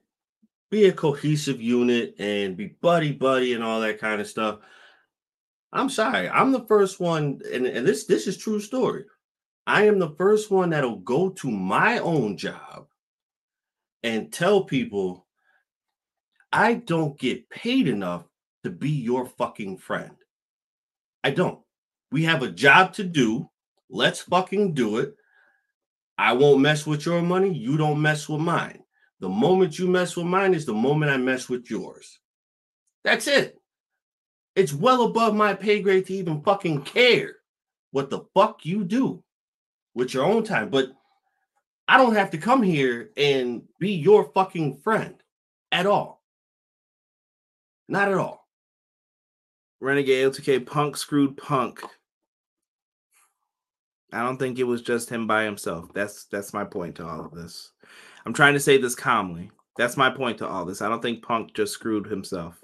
be 0.72 0.85
a 0.85 0.91
cohesive 0.91 1.61
unit 1.61 2.15
and 2.18 2.57
be 2.57 2.76
buddy 2.81 3.11
buddy 3.11 3.53
and 3.53 3.63
all 3.63 3.81
that 3.81 3.99
kind 3.99 4.19
of 4.19 4.27
stuff. 4.27 4.59
I'm 5.73 5.89
sorry, 5.89 6.27
I'm 6.27 6.51
the 6.51 6.65
first 6.65 6.99
one, 6.99 7.41
and, 7.53 7.68
and 7.68 7.85
this 7.85 8.05
this 8.05 8.26
is 8.26 8.38
true 8.38 8.59
story. 8.59 9.05
I 9.68 9.85
am 9.85 9.99
the 9.99 10.15
first 10.18 10.49
one 10.49 10.72
that'll 10.72 10.97
go 10.97 11.30
to 11.30 11.51
my 11.51 11.99
own 11.99 12.38
job 12.38 12.88
and 14.01 14.34
tell 14.34 14.63
people 14.63 15.27
I 16.51 16.73
don't 16.73 17.18
get 17.19 17.49
paid 17.49 17.88
enough 17.88 18.26
to 18.63 18.69
be 18.69 18.89
your 18.89 19.25
fucking 19.25 19.77
friend. 19.77 20.15
I 21.23 21.31
don't. 21.31 21.59
We 22.11 22.23
have 22.23 22.43
a 22.43 22.51
job 22.51 22.93
to 22.93 23.03
do. 23.03 23.49
Let's 23.89 24.21
fucking 24.21 24.73
do 24.73 24.97
it. 24.97 25.15
I 26.17 26.33
won't 26.33 26.61
mess 26.61 26.85
with 26.85 27.05
your 27.05 27.21
money. 27.21 27.53
You 27.53 27.77
don't 27.77 28.01
mess 28.01 28.29
with 28.29 28.41
mine. 28.41 28.83
The 29.19 29.29
moment 29.29 29.77
you 29.77 29.88
mess 29.88 30.15
with 30.15 30.25
mine 30.25 30.53
is 30.53 30.65
the 30.65 30.73
moment 30.73 31.11
I 31.11 31.17
mess 31.17 31.49
with 31.49 31.69
yours. 31.69 32.19
That's 33.03 33.27
it. 33.27 33.57
It's 34.55 34.73
well 34.73 35.03
above 35.03 35.35
my 35.35 35.53
pay 35.53 35.81
grade 35.81 36.05
to 36.07 36.13
even 36.13 36.41
fucking 36.41 36.83
care 36.83 37.35
what 37.91 38.09
the 38.09 38.21
fuck 38.33 38.65
you 38.65 38.83
do 38.83 39.23
with 39.93 40.13
your 40.13 40.25
own 40.25 40.43
time. 40.43 40.69
But 40.69 40.91
I 41.88 41.97
don't 41.97 42.15
have 42.15 42.31
to 42.31 42.38
come 42.38 42.61
here 42.61 43.11
and 43.17 43.63
be 43.79 43.93
your 43.93 44.31
fucking 44.33 44.77
friend 44.77 45.15
at 45.71 45.85
all. 45.85 46.21
Not 47.88 48.09
at 48.09 48.17
all. 48.17 48.40
Renegade 49.81 50.31
L2K 50.31 50.65
Punk 50.65 50.95
screwed 50.95 51.35
Punk. 51.35 51.81
I 54.13 54.23
don't 54.23 54.37
think 54.37 54.59
it 54.59 54.63
was 54.63 54.81
just 54.81 55.09
him 55.09 55.25
by 55.25 55.43
himself. 55.43 55.91
That's 55.93 56.25
that's 56.25 56.53
my 56.53 56.63
point 56.63 56.95
to 56.95 57.07
all 57.07 57.25
of 57.25 57.33
this. 57.33 57.71
I'm 58.25 58.33
trying 58.33 58.53
to 58.53 58.59
say 58.59 58.77
this 58.77 58.95
calmly. 58.95 59.49
That's 59.77 59.97
my 59.97 60.09
point 60.09 60.37
to 60.39 60.47
all 60.47 60.65
this. 60.65 60.81
I 60.81 60.89
don't 60.89 61.01
think 61.01 61.23
Punk 61.23 61.53
just 61.53 61.73
screwed 61.73 62.05
himself. 62.05 62.61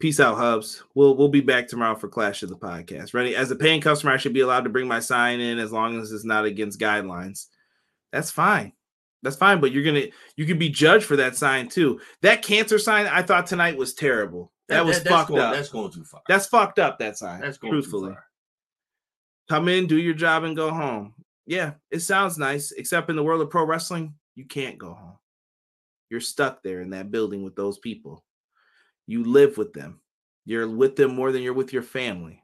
Peace 0.00 0.18
out, 0.18 0.36
Hubs. 0.36 0.82
We'll 0.94 1.16
we'll 1.16 1.28
be 1.28 1.40
back 1.40 1.68
tomorrow 1.68 1.94
for 1.94 2.08
Clash 2.08 2.42
of 2.42 2.50
the 2.50 2.56
Podcast. 2.56 3.14
Ready? 3.14 3.34
As 3.36 3.50
a 3.50 3.56
paying 3.56 3.80
customer, 3.80 4.12
I 4.12 4.16
should 4.16 4.34
be 4.34 4.40
allowed 4.40 4.64
to 4.64 4.70
bring 4.70 4.88
my 4.88 5.00
sign 5.00 5.40
in 5.40 5.58
as 5.58 5.72
long 5.72 6.00
as 6.00 6.12
it's 6.12 6.24
not 6.24 6.44
against 6.44 6.80
guidelines. 6.80 7.46
That's 8.12 8.30
fine. 8.30 8.72
That's 9.22 9.36
fine, 9.36 9.60
but 9.60 9.72
you're 9.72 9.84
gonna 9.84 10.06
you 10.36 10.46
can 10.46 10.58
be 10.58 10.68
judged 10.68 11.04
for 11.04 11.16
that 11.16 11.36
sign 11.36 11.68
too. 11.68 12.00
That 12.22 12.42
cancer 12.42 12.78
sign 12.78 13.06
I 13.06 13.22
thought 13.22 13.46
tonight 13.46 13.76
was 13.76 13.94
terrible. 13.94 14.52
That, 14.70 14.76
that 14.76 14.86
was 14.86 15.02
that, 15.02 15.08
fucked 15.10 15.28
going, 15.30 15.42
up. 15.42 15.52
That's 15.54 15.68
going 15.68 15.90
too 15.90 16.04
far. 16.04 16.22
That's 16.28 16.46
fucked 16.46 16.78
up. 16.78 16.98
That 16.98 17.18
sign. 17.18 17.40
That's 17.40 17.58
going 17.58 17.72
truthfully. 17.72 18.10
too 18.10 18.14
far. 18.14 18.24
Come 19.48 19.68
in, 19.68 19.86
do 19.86 19.98
your 19.98 20.14
job, 20.14 20.44
and 20.44 20.56
go 20.56 20.70
home. 20.70 21.12
Yeah, 21.46 21.72
it 21.90 22.00
sounds 22.00 22.38
nice, 22.38 22.70
except 22.72 23.10
in 23.10 23.16
the 23.16 23.22
world 23.22 23.42
of 23.42 23.50
pro 23.50 23.64
wrestling, 23.64 24.14
you 24.36 24.44
can't 24.44 24.78
go 24.78 24.94
home. 24.94 25.18
You're 26.08 26.20
stuck 26.20 26.62
there 26.62 26.80
in 26.80 26.90
that 26.90 27.10
building 27.10 27.42
with 27.42 27.56
those 27.56 27.78
people. 27.78 28.24
You 29.06 29.24
live 29.24 29.58
with 29.58 29.72
them. 29.72 30.00
You're 30.44 30.68
with 30.68 30.96
them 30.96 31.14
more 31.14 31.32
than 31.32 31.42
you're 31.42 31.52
with 31.52 31.72
your 31.72 31.82
family. 31.82 32.42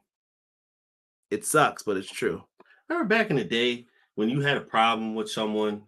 It 1.31 1.45
sucks, 1.45 1.83
but 1.83 1.97
it's 1.97 2.11
true. 2.11 2.43
Remember 2.89 3.07
back 3.07 3.29
in 3.29 3.37
the 3.37 3.43
day 3.43 3.85
when 4.15 4.29
you 4.29 4.41
had 4.41 4.57
a 4.57 4.61
problem 4.61 5.15
with 5.15 5.29
someone, 5.29 5.83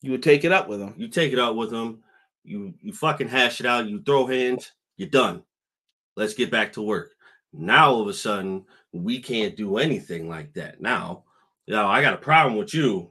You 0.00 0.10
would 0.12 0.22
take 0.22 0.44
it 0.44 0.50
up 0.52 0.68
with 0.68 0.80
them. 0.80 0.94
you 0.96 1.06
take 1.08 1.32
it 1.32 1.38
out 1.38 1.54
with 1.56 1.70
them, 1.70 2.02
you 2.44 2.74
you 2.80 2.92
fucking 2.92 3.28
hash 3.28 3.60
it 3.60 3.66
out, 3.66 3.86
you 3.88 4.02
throw 4.02 4.26
hands, 4.26 4.72
you're 4.96 5.08
done. 5.08 5.44
Let's 6.16 6.34
get 6.34 6.50
back 6.50 6.72
to 6.74 6.82
work. 6.82 7.12
Now 7.52 7.90
all 7.90 8.00
of 8.02 8.08
a 8.08 8.14
sudden 8.14 8.64
we 8.92 9.20
can't 9.20 9.56
do 9.56 9.78
anything 9.78 10.28
like 10.28 10.52
that. 10.54 10.80
Now, 10.80 11.24
you 11.66 11.74
know, 11.74 11.86
I 11.86 12.02
got 12.02 12.14
a 12.14 12.18
problem 12.18 12.56
with 12.56 12.74
you. 12.74 13.10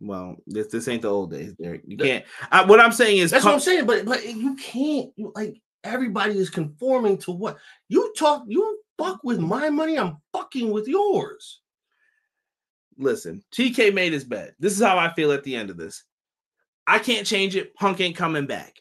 Well, 0.00 0.36
this 0.46 0.68
this 0.68 0.88
ain't 0.88 1.02
the 1.02 1.08
old 1.08 1.30
days, 1.30 1.52
Derek. 1.54 1.82
You 1.86 1.96
can't. 1.96 2.24
I, 2.50 2.64
what 2.64 2.80
I'm 2.80 2.92
saying 2.92 3.18
is, 3.18 3.30
That's 3.30 3.44
what 3.44 3.54
I'm 3.54 3.60
saying, 3.60 3.86
but 3.86 4.06
but 4.06 4.24
you 4.24 4.56
can't 4.56 5.10
you, 5.16 5.30
like 5.34 5.60
everybody 5.84 6.38
is 6.38 6.48
conforming 6.48 7.18
to 7.18 7.32
what 7.32 7.58
you 7.88 8.12
talk. 8.16 8.44
You 8.46 8.80
fuck 8.98 9.22
with 9.24 9.38
my 9.38 9.68
money, 9.68 9.98
I'm 9.98 10.16
fucking 10.32 10.70
with 10.70 10.88
yours. 10.88 11.60
listen, 12.96 13.42
TK 13.52 13.92
made 13.92 14.12
his 14.12 14.24
bet. 14.24 14.54
This 14.58 14.72
is 14.72 14.82
how 14.82 14.98
I 14.98 15.12
feel 15.14 15.32
at 15.32 15.44
the 15.44 15.54
end 15.54 15.70
of 15.70 15.76
this. 15.76 16.04
I 16.86 16.98
can't 16.98 17.26
change 17.26 17.56
it. 17.56 17.74
Punk 17.74 18.00
ain't 18.00 18.16
coming 18.16 18.46
back. 18.46 18.76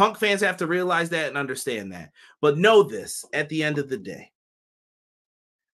Punk 0.00 0.16
fans 0.16 0.40
have 0.40 0.56
to 0.56 0.66
realize 0.66 1.10
that 1.10 1.28
and 1.28 1.36
understand 1.36 1.92
that. 1.92 2.12
But 2.40 2.56
know 2.56 2.82
this 2.82 3.22
at 3.34 3.50
the 3.50 3.62
end 3.62 3.76
of 3.76 3.90
the 3.90 3.98
day. 3.98 4.32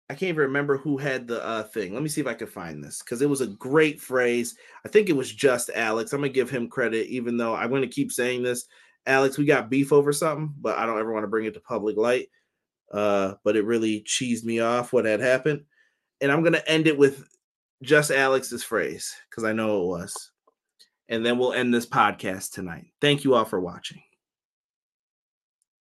I 0.09 0.15
can't 0.15 0.31
even 0.31 0.39
remember 0.39 0.79
who 0.79 0.97
had 0.97 1.29
the 1.29 1.45
uh, 1.45 1.65
thing. 1.65 1.93
Let 1.93 2.03
me 2.03 2.09
see 2.09 2.23
if 2.23 2.27
I 2.27 2.33
can 2.33 2.47
find 2.47 2.83
this 2.83 3.01
because 3.01 3.21
it 3.21 3.29
was 3.29 3.43
a 3.43 3.49
great 3.49 4.01
phrase. 4.01 4.57
I 4.83 4.89
think 4.89 5.11
it 5.11 5.17
was 5.17 5.31
just 5.31 5.69
Alex. 5.75 6.15
I'm 6.15 6.21
gonna 6.21 6.31
give 6.31 6.49
him 6.49 6.71
credit, 6.71 7.09
even 7.09 7.37
though 7.37 7.55
I'm 7.55 7.71
gonna 7.71 7.87
keep 7.87 8.11
saying 8.11 8.43
this. 8.43 8.65
Alex, 9.05 9.37
we 9.37 9.45
got 9.45 9.69
beef 9.69 9.93
over 9.93 10.11
something, 10.11 10.55
but 10.59 10.79
I 10.79 10.87
don't 10.87 10.99
ever 10.99 11.13
want 11.13 11.25
to 11.25 11.29
bring 11.29 11.45
it 11.45 11.53
to 11.53 11.61
public 11.61 11.99
light. 11.99 12.29
Uh, 12.91 13.35
but 13.45 13.57
it 13.57 13.67
really 13.67 14.05
cheesed 14.05 14.45
me 14.45 14.59
off 14.59 14.95
what 14.95 15.05
had 15.05 15.21
happened. 15.21 15.65
And 16.23 16.33
I'm 16.33 16.43
gonna 16.43 16.63
end 16.67 16.87
it 16.87 16.97
with 16.97 17.29
just 17.83 18.11
Alex's 18.11 18.65
phrase 18.65 19.15
because 19.29 19.45
I 19.45 19.53
know 19.53 19.83
it 19.83 19.87
was. 19.87 20.31
And 21.11 21.27
then 21.27 21.37
we'll 21.37 21.53
end 21.53 21.75
this 21.75 21.85
podcast 21.85 22.53
tonight. 22.53 22.87
Thank 23.03 23.25
you 23.25 23.35
all 23.35 23.45
for 23.45 23.61
watching. 23.61 24.01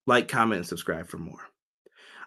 Like, 0.05 0.27
comment, 0.27 0.59
and 0.59 0.67
subscribe 0.67 1.07
for 1.07 1.17
more. 1.17 1.39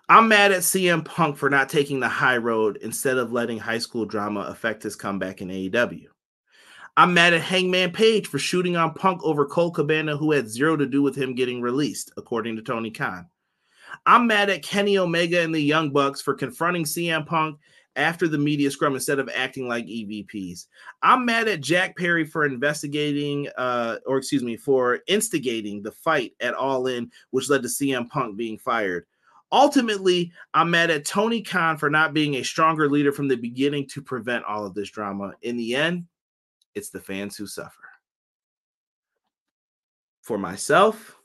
I'm 0.08 0.28
mad 0.28 0.52
at 0.52 0.60
CM 0.60 1.04
Punk 1.04 1.36
for 1.36 1.50
not 1.50 1.68
taking 1.68 1.98
the 1.98 2.08
high 2.08 2.36
road 2.36 2.78
instead 2.80 3.18
of 3.18 3.32
letting 3.32 3.58
high 3.58 3.78
school 3.78 4.04
drama 4.04 4.40
affect 4.42 4.82
his 4.82 4.94
comeback 4.94 5.42
in 5.42 5.48
AEW. 5.48 6.06
I'm 6.96 7.12
mad 7.12 7.34
at 7.34 7.42
Hangman 7.42 7.92
Page 7.92 8.28
for 8.28 8.38
shooting 8.38 8.76
on 8.76 8.94
Punk 8.94 9.22
over 9.24 9.44
Colt 9.44 9.74
Cabana, 9.74 10.16
who 10.16 10.32
had 10.32 10.48
zero 10.48 10.76
to 10.76 10.86
do 10.86 11.02
with 11.02 11.16
him 11.16 11.34
getting 11.34 11.60
released, 11.60 12.12
according 12.16 12.56
to 12.56 12.62
Tony 12.62 12.90
Khan. 12.90 13.26
I'm 14.06 14.26
mad 14.26 14.48
at 14.48 14.62
Kenny 14.62 14.96
Omega 14.96 15.42
and 15.42 15.54
the 15.54 15.60
Young 15.60 15.90
Bucks 15.90 16.22
for 16.22 16.34
confronting 16.34 16.84
CM 16.84 17.26
Punk 17.26 17.58
after 17.96 18.28
the 18.28 18.38
media 18.38 18.70
scrum 18.70 18.94
instead 18.94 19.18
of 19.18 19.30
acting 19.34 19.66
like 19.68 19.86
EVPs. 19.86 20.66
I'm 21.02 21.24
mad 21.24 21.48
at 21.48 21.62
Jack 21.62 21.96
Perry 21.96 22.24
for 22.24 22.44
investigating, 22.44 23.48
uh, 23.56 23.96
or 24.06 24.18
excuse 24.18 24.42
me, 24.42 24.56
for 24.56 25.00
instigating 25.08 25.82
the 25.82 25.92
fight 25.92 26.34
at 26.40 26.54
All 26.54 26.86
In, 26.86 27.10
which 27.30 27.48
led 27.48 27.62
to 27.62 27.68
CM 27.68 28.08
Punk 28.08 28.36
being 28.36 28.58
fired. 28.58 29.06
Ultimately, 29.52 30.32
I'm 30.54 30.70
mad 30.70 30.90
at 30.90 31.04
Tony 31.06 31.40
Khan 31.42 31.76
for 31.76 31.88
not 31.88 32.12
being 32.12 32.34
a 32.34 32.42
stronger 32.42 32.88
leader 32.90 33.12
from 33.12 33.28
the 33.28 33.36
beginning 33.36 33.86
to 33.88 34.02
prevent 34.02 34.44
all 34.44 34.66
of 34.66 34.74
this 34.74 34.90
drama. 34.90 35.34
In 35.42 35.56
the 35.56 35.74
end, 35.74 36.06
it's 36.74 36.90
the 36.90 37.00
fans 37.00 37.36
who 37.36 37.46
suffer. 37.46 37.72
For 40.22 40.36
myself 40.36 41.16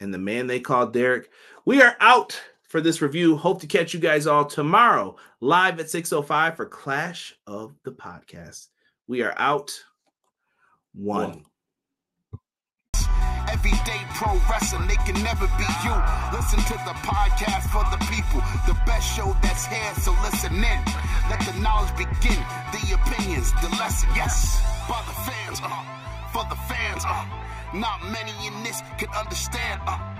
and 0.00 0.12
the 0.12 0.18
man 0.18 0.48
they 0.48 0.60
call 0.60 0.88
Derek, 0.88 1.30
we 1.64 1.80
are 1.80 1.96
out 2.00 2.40
for 2.70 2.80
this 2.80 3.02
review. 3.02 3.36
Hope 3.36 3.60
to 3.60 3.66
catch 3.66 3.92
you 3.92 4.00
guys 4.00 4.28
all 4.28 4.44
tomorrow 4.44 5.16
live 5.40 5.80
at 5.80 5.90
6:05 5.90 6.56
for 6.56 6.66
Clash 6.66 7.34
of 7.46 7.74
the 7.84 7.90
Podcast. 7.90 8.68
We 9.08 9.22
are 9.22 9.34
out. 9.36 9.72
One. 10.94 11.44
Everyday 13.50 14.00
pro 14.14 14.38
wrestling, 14.48 14.86
they 14.86 14.94
can 15.02 15.20
never 15.24 15.46
be 15.58 15.66
you. 15.82 15.94
Listen 16.32 16.60
to 16.70 16.74
the 16.86 16.94
podcast 17.02 17.66
for 17.74 17.82
the 17.90 17.98
people, 18.06 18.40
the 18.66 18.78
best 18.86 19.16
show 19.16 19.36
that's 19.42 19.66
here, 19.66 19.94
so 19.96 20.12
listen 20.22 20.54
in. 20.54 20.80
Let 21.28 21.40
the 21.40 21.58
knowledge 21.60 21.90
begin, 21.96 22.38
the 22.70 22.94
opinions, 22.94 23.52
the 23.60 23.68
lesson, 23.80 24.08
yes. 24.14 24.62
By 24.88 25.02
the 25.06 25.16
fans, 25.26 25.60
uh, 25.62 25.82
for 26.32 26.44
the 26.48 26.56
fans, 26.70 27.02
uh, 27.04 27.26
not 27.74 28.04
many 28.04 28.32
in 28.46 28.62
this 28.62 28.80
can 28.96 29.08
understand, 29.10 29.80
uh. 29.86 30.19